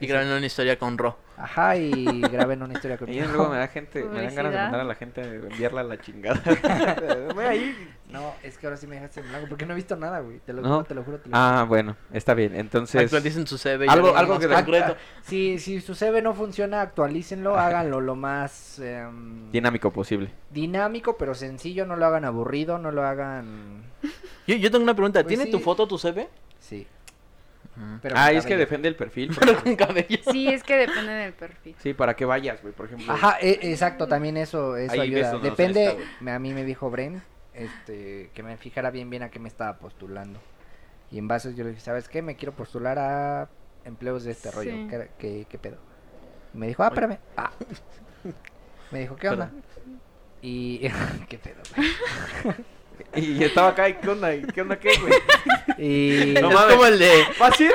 Y 0.01 0.07
graben 0.07 0.29
una 0.29 0.47
historia 0.47 0.79
con 0.79 0.97
Ro. 0.97 1.17
Ajá, 1.37 1.77
y 1.77 2.21
graben 2.23 2.63
una 2.63 2.75
historia 2.75 2.95
Y 2.97 2.99
conmigo. 2.99 3.27
luego 3.29 3.49
me 3.51 3.57
da 3.59 3.69
gente, 3.69 4.03
me 4.05 4.23
dan 4.23 4.35
ganas 4.35 4.53
de 4.53 4.59
mandar 4.59 4.81
a 4.81 4.85
la 4.85 4.95
gente 4.95 5.21
a 5.23 5.25
enviarla 5.25 5.81
a 5.83 5.85
la 5.85 5.99
chingada. 6.01 6.41
Voy 7.35 7.45
ahí. 7.45 7.89
No, 8.11 8.35
es 8.43 8.59
que 8.59 8.67
ahora 8.67 8.77
sí 8.77 8.87
me 8.87 8.97
dejaste 8.97 9.21
en 9.21 9.29
blanco 9.29 9.47
porque 9.49 9.65
no 9.67 9.73
he 9.73 9.77
visto 9.77 9.95
nada, 9.97 10.21
güey. 10.21 10.39
Te 10.41 10.53
lo 10.53 10.63
¿No? 10.63 10.69
juro, 10.69 10.85
te 10.85 10.95
lo 10.95 11.05
juro. 11.05 11.19
Te 11.19 11.29
lo 11.29 11.37
Ah, 11.37 11.65
bueno, 11.69 11.97
está 12.13 12.35
bien. 12.35 12.55
Entonces, 12.57 13.03
Actualicen 13.05 13.47
su 13.47 13.57
CV. 13.57 13.87
y 13.87 13.89
algo- 13.89 14.17
algo, 14.17 14.39
que 14.39 14.49
de- 14.49 14.55
concreto. 14.55 14.97
Si, 15.23 15.59
si 15.59 15.81
su 15.81 15.95
CV 15.95 16.21
no 16.23 16.35
funciona, 16.35 16.81
actualícenlo, 16.83 17.57
háganlo 17.57 18.01
lo 18.01 18.17
más 18.17 18.79
em, 18.81 19.51
dinámico 19.53 19.91
posible. 19.93 20.31
dinámico, 20.51 21.17
pero 21.17 21.35
sencillo, 21.35 21.87
no 21.87 21.97
lo 21.97 22.05
hagan 22.07 22.25
aburrido, 22.25 22.79
no 22.79 22.91
lo 22.91 23.05
hagan... 23.05 23.85
Yo, 24.47 24.57
yo 24.57 24.71
tengo 24.71 24.83
una 24.83 24.95
pregunta. 24.95 25.21
Pues 25.23 25.29
¿Tiene 25.29 25.45
sí. 25.45 25.51
tu 25.53 25.61
foto 25.61 25.87
tu 25.87 25.97
CV? 25.99 26.29
Sí. 26.59 26.87
Pero 28.03 28.15
ah, 28.19 28.33
es 28.33 28.45
que 28.45 28.57
depende 28.57 28.89
del 28.89 28.97
perfil. 28.97 29.35
Pero 29.39 29.63
con 29.63 29.77
cabello. 29.77 30.19
Sí, 30.31 30.49
es 30.49 30.63
que 30.63 30.77
depende 30.77 31.13
del 31.13 31.33
perfil. 31.33 31.77
Sí, 31.79 31.95
para 31.95 32.15
que 32.15 32.25
vayas, 32.25 32.61
güey, 32.61 32.75
por 32.75 32.87
ejemplo. 32.87 33.13
Ajá, 33.13 33.39
e- 33.41 33.59
exacto, 33.63 34.07
también 34.07 34.37
eso, 34.37 34.77
eso 34.77 34.93
Ahí 34.93 35.15
ayuda. 35.15 35.39
Depende, 35.39 35.87
está, 35.87 36.35
a 36.35 36.39
mí 36.39 36.53
me 36.53 36.65
dijo 36.65 36.91
Bren, 36.91 37.23
este, 37.55 38.31
que 38.35 38.43
me 38.43 38.57
fijara 38.57 38.91
bien 38.91 39.09
bien 39.09 39.23
a 39.23 39.31
qué 39.31 39.39
me 39.39 39.49
estaba 39.49 39.79
postulando. 39.79 40.41
Y 41.11 41.19
en 41.19 41.29
base 41.29 41.55
yo 41.55 41.65
le 41.65 41.71
dije, 41.71 41.83
¿sabes 41.83 42.09
qué? 42.09 42.23
Me 42.23 42.37
quiero 42.37 42.53
postular 42.53 42.99
a 42.99 43.49
empleos 43.85 44.25
de 44.25 44.33
este 44.33 44.51
rollo. 44.51 44.73
Sí. 44.73 44.87
¿Qué, 44.89 45.11
qué, 45.19 45.47
qué 45.49 45.59
pedo? 45.59 45.79
Y 46.55 46.59
me 46.59 46.67
dijo, 46.67 46.83
ah, 46.83 46.89
espérame. 46.89 47.19
Ah. 47.37 47.53
Me 48.91 48.99
dijo, 49.01 49.15
¿qué 49.15 49.29
onda? 49.29 49.53
Y... 50.43 50.81
¿Qué 51.29 51.39
pedo, 51.39 51.63
güey? 51.77 52.57
Y 53.17 53.43
estaba 53.43 53.69
acá, 53.69 53.89
¿y 53.89 53.95
qué 53.95 54.09
onda? 54.09 54.35
¿Y 54.35 54.43
¿Qué 54.43 54.63
onda 54.63 54.79
qué, 54.79 54.91
güey? 54.99 55.13
Y... 55.79 56.35
No 56.41 56.49
es 56.49 56.55
mames. 56.55 56.75
como 56.75 56.87
el 56.87 56.99
de 56.99 57.25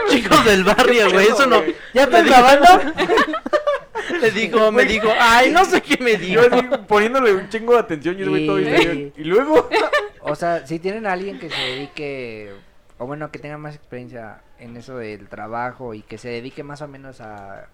chicos 0.09 0.45
del 0.45 0.63
barrio, 0.63 1.11
güey. 1.11 1.27
Eso 1.27 1.45
no. 1.45 1.61
¿Ya 1.93 2.03
estás 2.03 2.25
grabando? 2.25 2.93
Le 4.21 4.31
dijo, 4.31 4.71
me 4.71 4.85
dijo, 4.85 5.09
ay, 5.19 5.51
no 5.51 5.65
sé 5.65 5.81
qué 5.81 6.01
me 6.01 6.15
dijo. 6.15 6.41
yo 6.43 6.55
así 6.55 6.67
poniéndole 6.87 7.33
un 7.33 7.49
chingo 7.49 7.73
de 7.73 7.79
atención 7.79 8.19
y 8.19 8.23
güey 8.25 8.47
todo. 8.47 8.59
Y 8.59 9.23
luego... 9.23 9.69
O 10.21 10.35
sea, 10.35 10.65
si 10.65 10.79
tienen 10.79 11.05
a 11.05 11.13
alguien 11.13 11.37
que 11.39 11.49
se 11.49 11.61
dedique, 11.61 12.51
o 12.97 13.05
bueno, 13.05 13.31
que 13.31 13.39
tenga 13.39 13.57
más 13.57 13.75
experiencia 13.75 14.41
en 14.59 14.75
eso 14.77 14.97
del 14.97 15.27
trabajo 15.27 15.93
y 15.93 16.01
que 16.01 16.17
se 16.17 16.29
dedique 16.29 16.63
más 16.63 16.81
o 16.81 16.87
menos 16.87 17.21
a, 17.21 17.67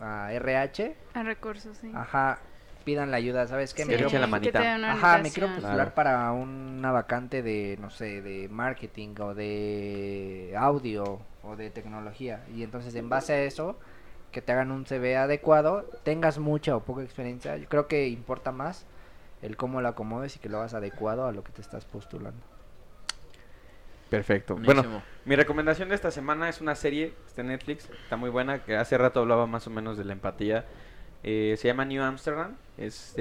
a 0.00 0.32
RH, 0.32 0.96
A 1.14 1.22
recursos, 1.22 1.76
sí. 1.80 1.92
ajá, 1.94 2.38
pidan 2.84 3.10
la 3.10 3.16
ayuda, 3.16 3.46
¿sabes 3.46 3.74
qué? 3.74 3.82
Sí, 3.82 3.88
Me 3.88 3.96
quiero 3.96 4.18
la 4.18 4.26
manita. 4.26 4.60
ajá, 4.92 5.18
me 5.18 5.30
quiero 5.30 5.48
postular 5.48 5.74
Claro. 5.76 5.94
para 5.94 6.32
una 6.32 6.92
vacante 6.92 7.42
de, 7.42 7.76
no 7.80 7.90
sé, 7.90 8.22
de 8.22 8.48
marketing 8.48 9.14
o 9.20 9.34
de 9.34 10.54
audio 10.56 11.20
o 11.42 11.56
de 11.56 11.70
tecnología. 11.70 12.44
Y 12.54 12.62
entonces, 12.62 12.94
en 12.94 13.08
base 13.08 13.32
a 13.32 13.42
eso, 13.42 13.78
que 14.32 14.42
te 14.42 14.52
hagan 14.52 14.70
un 14.70 14.84
CV 14.86 15.16
adecuado, 15.16 15.88
tengas 16.02 16.38
mucha 16.38 16.76
o 16.76 16.80
poca 16.80 17.02
experiencia, 17.02 17.56
yo 17.56 17.68
creo 17.68 17.86
que 17.88 18.08
importa 18.08 18.52
más 18.52 18.86
el 19.42 19.56
cómo 19.56 19.80
lo 19.80 19.88
acomodes 19.88 20.36
y 20.36 20.38
que 20.38 20.48
lo 20.48 20.58
hagas 20.58 20.74
adecuado 20.74 21.26
a 21.26 21.32
lo 21.32 21.42
que 21.44 21.52
te 21.52 21.60
estás 21.60 21.84
postulando. 21.84 22.40
Perfecto. 24.10 24.56
Bueno, 24.56 25.02
mi 25.24 25.34
recomendación 25.34 25.88
de 25.88 25.94
esta 25.96 26.10
semana 26.10 26.48
es 26.48 26.60
una 26.60 26.74
serie, 26.74 27.14
está 27.26 27.40
en 27.40 27.48
Netflix, 27.48 27.88
está 28.04 28.16
muy 28.16 28.30
buena, 28.30 28.62
que 28.62 28.76
hace 28.76 28.96
rato 28.96 29.20
hablaba 29.20 29.46
más 29.46 29.66
o 29.66 29.70
menos 29.70 29.96
de 29.98 30.04
la 30.04 30.12
empatía. 30.12 30.64
Eh, 31.26 31.56
se 31.58 31.68
llama 31.68 31.86
New 31.86 32.02
Amsterdam, 32.02 32.54
es 32.76 33.14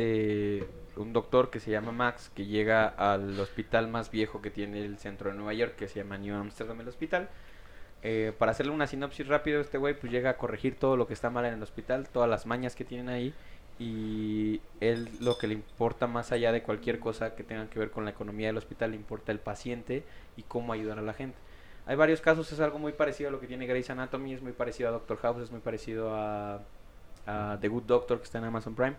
un 0.97 1.13
doctor 1.13 1.49
que 1.49 1.61
se 1.61 1.71
llama 1.71 1.93
Max, 1.93 2.29
que 2.35 2.45
llega 2.45 2.87
al 2.87 3.39
hospital 3.39 3.87
más 3.87 4.11
viejo 4.11 4.41
que 4.41 4.51
tiene 4.51 4.83
el 4.83 4.97
centro 4.97 5.29
de 5.31 5.37
Nueva 5.37 5.53
York, 5.53 5.75
que 5.77 5.87
se 5.87 5.99
llama 5.99 6.17
New 6.17 6.35
Amsterdam 6.35 6.81
el 6.81 6.87
hospital. 6.89 7.29
eh, 8.03 8.33
para 8.37 8.51
hacerle 8.51 8.73
una 8.73 8.87
sinopsis 8.87 9.27
rápido, 9.27 9.61
este 9.61 9.77
güey 9.77 9.93
pues 9.97 10.11
llega 10.11 10.31
a 10.31 10.37
corregir 10.37 10.75
todo 10.75 10.97
lo 10.97 11.07
que 11.07 11.13
está 11.13 11.29
mal 11.29 11.45
en 11.45 11.53
el 11.53 11.63
hospital, 11.63 12.09
todas 12.09 12.29
las 12.29 12.45
mañas 12.45 12.75
que 12.75 12.83
tienen 12.83 13.07
ahí. 13.09 13.33
Y 13.79 14.61
él 14.81 15.09
lo 15.21 15.37
que 15.37 15.47
le 15.47 15.53
importa 15.55 16.05
más 16.07 16.31
allá 16.31 16.51
de 16.51 16.61
cualquier 16.61 16.99
cosa 16.99 17.35
que 17.35 17.43
tenga 17.43 17.69
que 17.69 17.79
ver 17.79 17.91
con 17.91 18.05
la 18.05 18.11
economía 18.11 18.47
del 18.47 18.57
hospital, 18.57 18.91
le 18.91 18.97
importa 18.97 19.31
el 19.31 19.39
paciente 19.39 20.03
y 20.37 20.43
cómo 20.43 20.73
ayudar 20.73 20.99
a 20.99 21.01
la 21.01 21.13
gente. 21.13 21.37
Hay 21.85 21.95
varios 21.95 22.21
casos, 22.21 22.51
es 22.51 22.59
algo 22.59 22.79
muy 22.79 22.93
parecido 22.93 23.29
a 23.29 23.31
lo 23.31 23.39
que 23.39 23.47
tiene 23.47 23.65
Grey's 23.65 23.89
Anatomy, 23.89 24.33
es 24.33 24.41
muy 24.41 24.53
parecido 24.53 24.89
a 24.89 24.91
Doctor 24.91 25.17
House, 25.19 25.43
es 25.43 25.51
muy 25.51 25.61
parecido 25.61 26.15
a, 26.15 26.61
a 27.25 27.57
The 27.59 27.67
Good 27.67 27.83
Doctor 27.83 28.17
que 28.19 28.25
está 28.25 28.37
en 28.37 28.45
Amazon 28.45 28.75
Prime. 28.75 28.95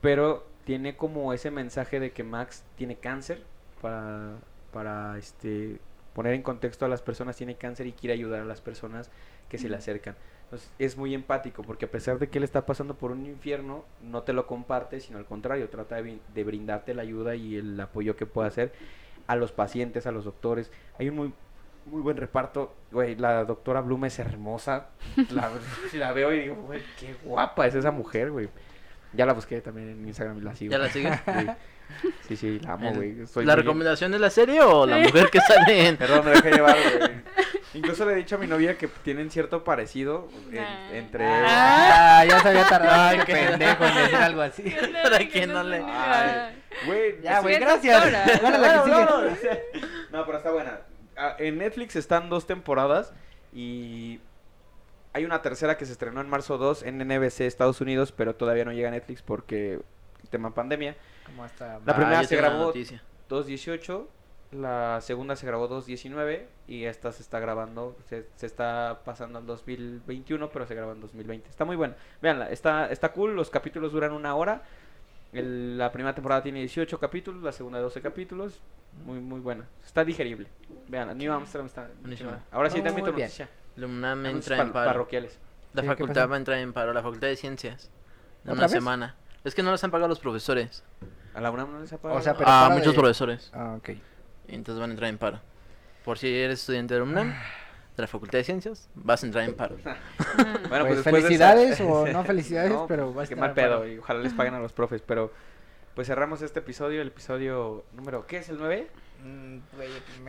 Pero 0.00 0.46
tiene 0.64 0.96
como 0.96 1.32
ese 1.32 1.50
mensaje 1.50 2.00
de 2.00 2.12
que 2.12 2.24
Max 2.24 2.64
tiene 2.76 2.96
cáncer 2.96 3.42
para, 3.82 4.34
para 4.72 5.18
este, 5.18 5.78
poner 6.14 6.34
en 6.34 6.42
contexto 6.42 6.84
a 6.84 6.88
las 6.88 7.02
personas, 7.02 7.36
tiene 7.36 7.56
cáncer 7.56 7.86
y 7.86 7.92
quiere 7.92 8.14
ayudar 8.14 8.40
a 8.40 8.44
las 8.44 8.60
personas 8.60 9.10
que 9.48 9.58
se 9.58 9.68
le 9.68 9.76
acercan. 9.76 10.16
Entonces, 10.44 10.70
es 10.78 10.96
muy 10.96 11.14
empático 11.14 11.62
porque 11.62 11.84
a 11.84 11.90
pesar 11.90 12.18
de 12.18 12.28
que 12.28 12.38
él 12.38 12.44
está 12.44 12.66
pasando 12.66 12.94
por 12.94 13.12
un 13.12 13.26
infierno, 13.26 13.84
no 14.02 14.22
te 14.22 14.32
lo 14.32 14.46
comparte, 14.46 15.00
sino 15.00 15.18
al 15.18 15.24
contrario, 15.24 15.68
trata 15.68 16.02
de, 16.02 16.18
de 16.34 16.44
brindarte 16.44 16.94
la 16.94 17.02
ayuda 17.02 17.36
y 17.36 17.56
el 17.56 17.78
apoyo 17.80 18.16
que 18.16 18.26
pueda 18.26 18.48
hacer 18.48 18.72
a 19.26 19.36
los 19.36 19.52
pacientes, 19.52 20.06
a 20.06 20.12
los 20.12 20.24
doctores. 20.24 20.72
Hay 20.98 21.08
un 21.08 21.14
muy, 21.14 21.32
muy 21.90 22.00
buen 22.02 22.16
reparto. 22.16 22.74
Güey, 22.90 23.16
la 23.16 23.44
doctora 23.44 23.80
Bloom 23.80 24.04
es 24.06 24.18
hermosa. 24.18 24.86
La, 25.30 25.50
la 25.94 26.12
veo 26.12 26.32
y 26.32 26.40
digo, 26.40 26.54
güey, 26.56 26.82
qué 26.98 27.14
guapa 27.24 27.66
es 27.66 27.74
esa 27.74 27.90
mujer, 27.90 28.30
güey. 28.30 28.48
Ya 29.12 29.26
la 29.26 29.32
busqué 29.32 29.60
también 29.60 29.90
en 29.90 30.06
Instagram 30.06 30.38
y 30.38 30.40
la 30.42 30.54
sigo. 30.54 30.70
¿Ya 30.70 30.78
la 30.78 30.88
sigues? 30.88 31.18
Sí, 32.28 32.36
sí, 32.36 32.60
la 32.60 32.74
amo, 32.74 32.94
güey. 32.94 33.26
Soy 33.26 33.44
¿La 33.44 33.54
muy- 33.56 33.62
recomendación 33.62 34.12
de 34.12 34.20
la 34.20 34.30
serie 34.30 34.60
o 34.62 34.86
la 34.86 34.98
mujer 34.98 35.28
que 35.28 35.40
sale 35.40 35.88
en...? 35.88 35.96
Perdón, 35.96 36.24
me 36.26 36.30
dejé 36.30 36.52
llevar, 36.52 36.76
güey. 36.98 37.10
Incluso 37.74 38.06
le 38.06 38.12
he 38.12 38.16
dicho 38.16 38.36
a 38.36 38.38
mi 38.38 38.46
novia 38.46 38.78
que 38.78 38.86
tienen 38.86 39.28
cierto 39.30 39.64
parecido 39.64 40.28
en- 40.52 40.58
Ah. 40.62 40.88
entre... 40.92 41.24
Ah, 41.26 42.24
ya 42.28 42.38
se 42.40 42.48
había 42.48 42.68
tardado 42.68 43.08
Ay, 43.08 43.18
qué- 43.26 43.32
pendejo 43.34 43.84
en 43.84 43.94
decir 43.96 44.14
algo 44.16 44.40
así. 44.42 44.76
Para 45.02 45.18
quien 45.28 45.52
no 45.52 45.64
le- 45.64 45.82
Ay, 45.84 46.62
güey, 46.86 47.20
Ya, 47.22 47.40
güey, 47.40 47.54
es 47.54 47.60
gracias. 47.60 48.12
Dale 48.40 48.58
la 48.58 48.72
que 48.84 48.90
Bueno, 48.90 49.36
sigue. 49.36 49.62
No, 50.12 50.24
pero 50.26 50.38
está 50.38 50.50
buena. 50.52 50.78
En 51.38 51.58
Netflix 51.58 51.96
están 51.96 52.28
dos 52.30 52.46
temporadas 52.46 53.12
y 53.52 54.20
hay 55.12 55.24
una 55.24 55.42
tercera 55.42 55.76
que 55.76 55.86
se 55.86 55.92
estrenó 55.92 56.20
en 56.20 56.28
marzo 56.28 56.56
2 56.58 56.82
en 56.84 56.98
NBC 56.98 57.40
Estados 57.42 57.80
Unidos, 57.80 58.12
pero 58.12 58.34
todavía 58.36 58.64
no 58.64 58.72
llega 58.72 58.88
a 58.88 58.92
Netflix 58.92 59.22
porque 59.22 59.80
el 60.22 60.28
tema 60.30 60.54
pandemia. 60.54 60.96
Como 61.26 61.44
hasta 61.44 61.80
La 61.84 61.94
primera 61.94 62.20
Ah, 62.20 62.24
se 62.24 62.36
grabó- 62.36 62.66
noticia. 62.66 63.02
2.18, 63.28 64.06
la 64.52 65.00
segunda 65.00 65.36
se 65.36 65.46
grabó 65.46 65.68
2.19 65.68 66.46
y 66.66 66.84
esta 66.84 67.12
se 67.12 67.22
está 67.22 67.38
grabando, 67.38 67.96
se, 68.08 68.26
se 68.34 68.46
está 68.46 69.00
pasando 69.04 69.38
al 69.38 69.46
2021, 69.46 70.48
pero 70.50 70.66
se 70.66 70.74
graba 70.74 70.92
en 70.92 71.00
2020. 71.00 71.48
Está 71.48 71.64
muy 71.64 71.76
buena. 71.76 71.94
Veanla, 72.20 72.50
está, 72.50 72.90
está 72.90 73.12
cool, 73.12 73.34
los 73.36 73.50
capítulos 73.50 73.92
duran 73.92 74.12
una 74.12 74.34
hora. 74.34 74.62
El- 75.32 75.78
la 75.78 75.92
primera 75.92 76.14
temporada 76.14 76.42
tiene 76.42 76.58
18 76.60 76.98
capítulos, 76.98 77.42
la 77.42 77.52
segunda 77.52 77.78
12 77.80 78.00
capítulos. 78.02 78.60
Muy, 79.04 79.20
muy 79.20 79.38
buena. 79.40 79.66
Está 79.84 80.04
digerible. 80.04 80.48
Vean, 80.88 81.16
New 81.16 81.32
Amsterdam 81.32 81.66
está. 81.66 81.88
Buenísima. 82.00 82.40
Ahora 82.50 82.68
sí, 82.70 82.82
también 82.82 83.06
tu 83.06 83.12
bien. 83.12 83.26
noticia. 83.26 83.48
La 83.76 83.86
UNAM 83.86 84.26
Anuncios 84.26 84.46
entra 84.46 84.56
par- 84.56 84.66
en 84.66 84.72
paro. 84.72 84.90
parroquiales. 84.90 85.38
La 85.72 85.82
Sí, 85.82 85.88
¿qué 85.88 85.94
facultad 85.94 86.28
va 86.28 86.34
a 86.34 86.38
entrar 86.38 86.58
en 86.58 86.72
paro, 86.72 86.92
la 86.92 87.00
facultad 87.02 87.28
de 87.28 87.36
ciencias. 87.36 87.90
En 88.44 88.50
¿Otra 88.50 88.52
una 88.54 88.62
vez? 88.62 88.72
semana. 88.72 89.14
Es 89.44 89.54
que 89.54 89.62
no 89.62 89.70
los 89.70 89.82
han 89.84 89.90
pagado 89.92 90.08
los 90.08 90.18
profesores. 90.18 90.82
A 91.34 91.40
la 91.40 91.50
UNAM 91.52 91.70
no 91.72 91.80
les 91.80 91.92
ha 91.92 91.98
pagado. 91.98 92.18
O 92.18 92.22
sea, 92.22 92.34
pero 92.34 92.48
a 92.48 92.62
paro 92.62 92.74
muchos 92.74 92.92
de- 92.92 92.98
profesores. 92.98 93.50
Ah, 93.54 93.74
ok. 93.78 93.90
Y 94.48 94.54
entonces 94.56 94.80
van 94.80 94.90
a 94.90 94.92
entrar 94.94 95.08
en 95.08 95.18
paro. 95.18 95.40
Por 96.04 96.18
si 96.18 96.26
eres 96.34 96.58
estudiante 96.60 96.94
de 96.94 97.02
UNAM, 97.02 97.32
de 97.96 98.02
la 98.02 98.06
facultad 98.06 98.38
de 98.38 98.44
ciencias, 98.44 98.88
vas 98.94 99.22
a 99.22 99.26
entrar 99.26 99.44
en 99.48 99.54
paro. 99.54 99.76
Bueno, 100.68 100.86
Pues 100.86 100.96
de 100.96 101.00
esa- 101.00 101.10
felicidades 101.10 101.80
o 101.80 102.06
no 102.12 102.24
felicidades, 102.24 102.72
No, 102.72 102.86
pero 102.86 103.06
pues, 103.06 103.16
va 103.18 103.22
a 103.22 103.26
qué 103.26 103.34
estar 103.34 103.48
mal 103.48 103.54
pedo 103.54 103.86
y 103.86 103.98
ojalá 103.98 104.20
les 104.20 104.32
paguen 104.32 104.54
a 104.54 104.60
los 104.60 104.72
profes, 104.72 105.02
pero 105.04 105.32
pues 105.94 106.06
cerramos 106.06 106.40
este 106.42 106.60
episodio, 106.60 107.02
el 107.02 107.08
episodio 107.08 107.84
número, 107.94 108.26
¿qué 108.26 108.38
es 108.38 108.48
el 108.48 108.58
9? 108.58 108.88
Mm, 109.24 109.58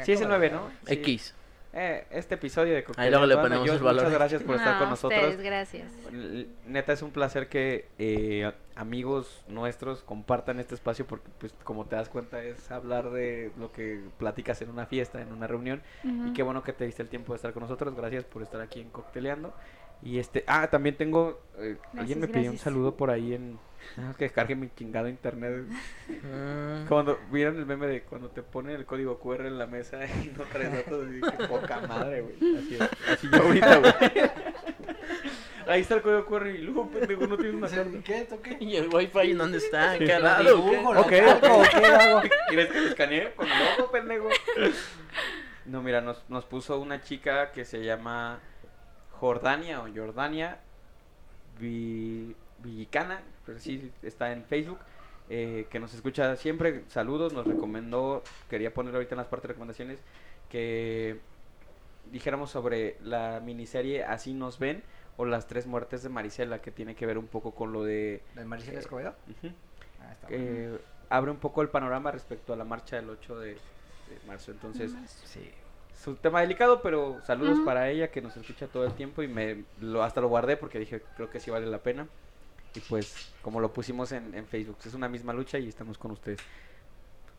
Sí, 0.03 0.11
es 0.13 0.21
el 0.21 0.27
acabo 0.27 0.41
de 0.41 0.49
9, 0.49 0.51
¿no? 0.51 0.69
Sí. 0.87 0.93
X. 0.93 1.35
Eh, 1.73 2.05
este 2.11 2.35
episodio 2.35 2.73
de 2.73 2.83
Ahí 2.97 3.09
luego 3.09 3.25
le 3.25 3.37
ponemos 3.37 3.67
Josh, 3.67 3.77
el 3.77 3.83
valor. 3.83 4.03
Muchas 4.03 4.17
gracias 4.17 4.43
por 4.43 4.55
estar 4.55 4.77
con 4.77 4.89
nosotros. 4.89 5.21
ustedes, 5.21 5.41
gracias. 5.41 5.91
Neta 6.65 6.91
es 6.91 7.01
un 7.01 7.11
placer 7.11 7.47
que 7.47 7.87
eh, 7.97 8.51
amigos 8.75 9.45
nuestros 9.47 10.01
compartan 10.01 10.59
este 10.59 10.75
espacio 10.75 11.07
porque 11.07 11.29
pues 11.39 11.53
como 11.63 11.85
te 11.85 11.95
das 11.95 12.09
cuenta 12.09 12.43
es 12.43 12.69
hablar 12.71 13.11
de 13.11 13.51
lo 13.57 13.71
que 13.71 14.01
platicas 14.17 14.61
en 14.61 14.69
una 14.69 14.85
fiesta, 14.85 15.21
en 15.21 15.31
una 15.31 15.47
reunión 15.47 15.81
y 16.03 16.33
qué 16.33 16.43
bueno 16.43 16.63
que 16.63 16.73
te 16.73 16.85
diste 16.85 17.03
el 17.03 17.09
tiempo 17.09 17.31
de 17.31 17.37
estar 17.37 17.53
con 17.53 17.63
nosotros. 17.63 17.95
Gracias 17.95 18.25
por 18.25 18.41
estar 18.41 18.59
aquí 18.59 18.81
en 18.81 18.89
Cocteleando. 18.89 19.53
Y 20.03 20.17
este, 20.17 20.43
ah, 20.47 20.67
también 20.69 20.97
tengo 20.97 21.39
eh, 21.57 21.77
alguien 21.95 22.19
me 22.19 22.25
Gracias, 22.25 22.31
pidió 22.31 22.51
un 22.51 22.57
saludo 22.57 22.95
por 22.95 23.11
ahí 23.11 23.33
en 23.35 23.59
que 24.17 24.25
descargue 24.25 24.55
mi 24.55 24.69
chingado 24.75 25.07
internet. 25.09 25.65
Mm, 26.07 26.87
Cuando 26.87 27.19
vieron 27.31 27.57
el 27.57 27.65
meme 27.65 27.87
de 27.87 28.03
cuando 28.03 28.29
te 28.29 28.41
ponen 28.43 28.75
el 28.75 28.85
código 28.85 29.19
QR 29.19 29.45
en 29.45 29.57
la 29.57 29.67
mesa 29.67 29.99
y 30.23 30.31
no 30.37 30.43
traes 30.45 30.71
datos, 30.73 31.07
y 31.11 31.21
qué 31.21 31.47
poca 31.47 31.79
madre, 31.81 32.21
güey. 32.21 32.35
Así, 32.57 32.75
es, 32.75 32.81
así 33.11 33.29
yo 33.31 33.41
ahorita, 33.41 33.77
güey. 33.77 33.93
Ahí 35.67 35.81
está 35.81 35.95
el 35.95 36.01
código 36.01 36.25
QR 36.25 36.47
y 36.47 36.57
luego, 36.57 36.89
pendejo, 36.89 37.27
no 37.27 37.37
tienes 37.37 37.55
una 37.55 37.67
carta. 37.69 37.97
¿Qué? 38.03 38.21
¿Toqué? 38.25 38.57
¿Y 38.59 38.75
el 38.75 38.89
wifi 38.93 39.31
en 39.31 39.37
dónde 39.37 39.57
está? 39.59 39.93
Sí. 39.93 39.99
¿Qué 39.99 40.19
Lo 40.19 40.25
raro? 40.25 40.43
dibujo, 40.55 40.89
Ok. 40.99 41.09
¿qué 41.09 41.21
hago? 41.21 42.21
¿Quieres 42.49 42.67
que 42.71 42.81
lo 42.81 42.87
escanee 42.87 43.33
con 43.35 43.45
el 43.47 43.53
ojo, 43.79 43.91
pendejo? 43.91 44.29
No, 45.65 45.81
mira, 45.83 46.01
nos, 46.01 46.27
nos 46.29 46.45
puso 46.45 46.79
una 46.79 47.01
chica 47.01 47.51
que 47.51 47.63
se 47.65 47.83
llama 47.83 48.39
Jordania 49.11 49.81
o 49.81 49.87
Jordania 49.95 50.57
Vi- 51.59 52.35
Villicana, 52.61 53.21
pero 53.45 53.59
sí 53.59 53.91
está 54.03 54.31
en 54.31 54.43
Facebook, 54.45 54.79
eh, 55.29 55.67
que 55.69 55.79
nos 55.79 55.93
escucha 55.93 56.35
siempre. 56.35 56.83
Saludos, 56.87 57.33
nos 57.33 57.47
recomendó, 57.47 58.23
quería 58.49 58.73
poner 58.73 58.93
ahorita 58.93 59.15
en 59.15 59.19
las 59.19 59.27
partes 59.27 59.43
de 59.47 59.53
recomendaciones, 59.53 59.99
que 60.49 61.19
dijéramos 62.11 62.49
sobre 62.51 62.97
la 63.03 63.39
miniserie 63.43 64.03
Así 64.03 64.33
nos 64.33 64.59
ven 64.59 64.83
o 65.17 65.25
las 65.25 65.47
tres 65.47 65.67
muertes 65.67 66.03
de 66.03 66.09
Marisela, 66.09 66.61
que 66.61 66.71
tiene 66.71 66.95
que 66.95 67.05
ver 67.05 67.17
un 67.17 67.27
poco 67.27 67.51
con 67.51 67.71
lo 67.73 67.83
de... 67.83 68.21
¿De 68.35 68.45
Maricela 68.45 68.79
Escobedo? 68.79 69.15
Ujú 69.29 69.53
Ah, 70.01 70.13
está 70.13 70.27
bueno. 70.27 70.43
que 70.45 70.79
abre 71.09 71.29
un 71.31 71.37
poco 71.37 71.61
el 71.61 71.69
panorama 71.69 72.09
respecto 72.11 72.53
a 72.53 72.55
la 72.55 72.63
marcha 72.65 72.95
del 72.95 73.09
8 73.09 73.39
de, 73.39 73.49
de 73.53 73.59
marzo. 74.25 74.51
Entonces, 74.51 74.91
Sí. 75.25 75.47
es 75.93 76.07
un 76.07 76.17
tema 76.17 76.41
delicado, 76.41 76.81
pero 76.81 77.21
saludos 77.23 77.59
para 77.63 77.89
ella 77.89 78.09
que 78.09 78.21
nos 78.21 78.35
escucha 78.35 78.65
todo 78.67 78.83
el 78.85 78.93
tiempo 78.93 79.21
y 79.21 79.27
me 79.27 79.63
lo 79.79 80.01
hasta 80.03 80.21
lo 80.21 80.27
guardé 80.29 80.57
porque 80.57 80.79
dije, 80.79 81.03
creo 81.15 81.29
que 81.29 81.39
sí 81.39 81.51
vale 81.51 81.67
la 81.67 81.77
pena. 81.83 82.07
Y 82.75 82.79
pues, 82.81 83.31
como 83.41 83.59
lo 83.59 83.73
pusimos 83.73 84.11
en, 84.11 84.33
en 84.33 84.45
Facebook, 84.45 84.77
es 84.85 84.93
una 84.93 85.09
misma 85.09 85.33
lucha 85.33 85.59
y 85.59 85.67
estamos 85.67 85.97
con 85.97 86.11
ustedes. 86.11 86.39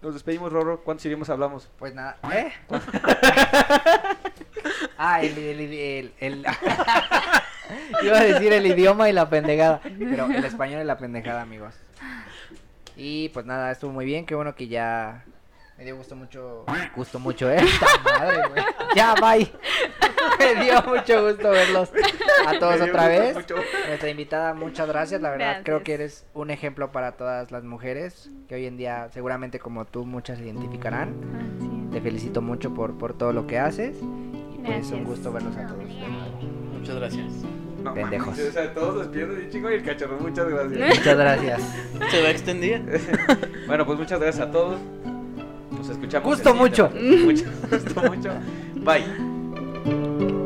Nos 0.03 0.15
despedimos, 0.15 0.53
Roro. 0.53 0.83
¿Cuántos 0.83 1.07
idiomas 1.07 1.31
hablamos? 1.31 1.71
Pues 1.79 1.95
nada. 1.95 2.19
¿Eh? 2.33 2.53
ah, 4.99 5.23
el, 5.23 5.39
el, 5.39 6.13
el, 6.19 6.47
Iba 8.03 8.19
a 8.19 8.25
decir 8.25 8.53
el 8.53 8.67
idioma 8.67 9.09
y 9.09 9.13
la 9.13 9.31
pendejada. 9.31 9.81
Pero 9.83 10.27
el 10.27 10.45
español 10.45 10.83
y 10.83 10.85
la 10.85 10.99
pendejada, 10.99 11.43
amigos. 11.43 11.75
Y 12.97 13.29
pues 13.29 13.47
nada, 13.47 13.71
estuvo 13.71 13.93
muy 13.93 14.05
bien. 14.05 14.27
Qué 14.27 14.35
bueno 14.35 14.57
que 14.57 14.67
ya. 14.67 15.25
Me 15.83 15.87
dio 15.87 15.97
gusto 15.97 16.15
mucho. 16.15 16.65
Gusto 16.95 17.19
mucho, 17.19 17.51
eh. 17.51 17.59
¡Puta 17.59 18.21
madre, 18.21 18.49
güey! 18.51 18.65
Ya, 18.95 19.17
bye. 19.17 19.51
Me 20.39 20.65
dio 20.65 20.81
mucho 20.85 21.27
gusto 21.27 21.51
verlos 21.51 21.91
a 22.47 22.57
todos 22.61 22.81
otra 22.83 23.09
vez. 23.09 23.35
mucho. 23.35 23.57
Nuestra 23.89 24.09
invitada, 24.09 24.55
muchas 24.55 24.87
gracias. 24.87 25.21
La 25.21 25.31
verdad, 25.31 25.63
creo 25.65 25.83
que 25.83 25.95
eres 25.95 26.25
un 26.35 26.53
ejemplo 26.53 26.93
para 26.93 27.17
todas 27.17 27.51
las 27.51 27.65
mujeres 27.65 28.31
que 28.47 28.55
hoy 28.55 28.67
en 28.67 28.77
día, 28.77 29.09
seguramente 29.13 29.59
como 29.59 29.85
tú, 29.85 30.07
muchas 30.07 30.39
se 30.39 30.45
identificarán. 30.45 31.91
Te 31.91 32.01
felicito 32.01 32.43
mucho 32.43 32.73
por, 32.73 32.97
por 32.97 33.19
todo 33.19 33.33
lo 33.33 33.49
que 33.49 33.59
haces. 33.59 33.97
Y 34.55 34.59
pues 34.65 34.89
un 34.93 35.03
gusto 35.03 35.33
verlos 35.33 35.57
a 35.57 35.67
todos. 35.67 35.83
Muchas 36.79 36.95
gracias. 36.95 37.33
No, 37.83 37.93
Pendejos. 37.93 38.29
mames, 38.29 38.51
o 38.51 38.53
sea, 38.53 38.73
todos 38.73 39.01
despierten 39.01 39.37
bien 39.37 39.51
chingo 39.51 39.69
y 39.69 39.75
el 39.75 39.83
cachorro. 39.83 40.17
Muchas 40.21 40.49
gracias. 40.49 40.97
Muchas 40.97 41.17
gracias. 41.17 41.63
¿Se 42.09 42.23
va 42.23 42.29
a 42.29 42.31
extender? 42.31 43.01
bueno, 43.67 43.85
pues 43.85 43.99
muchas 43.99 44.21
gracias 44.21 44.47
a 44.47 44.53
todos. 44.53 44.79
Nos 45.83 45.91
escuchamos. 45.91 46.29
Gusto 46.29 46.55
mucho. 46.55 46.91
Mucho, 46.91 47.45
gusto 47.69 48.03
mucho. 48.03 48.31
Bye. 48.85 50.42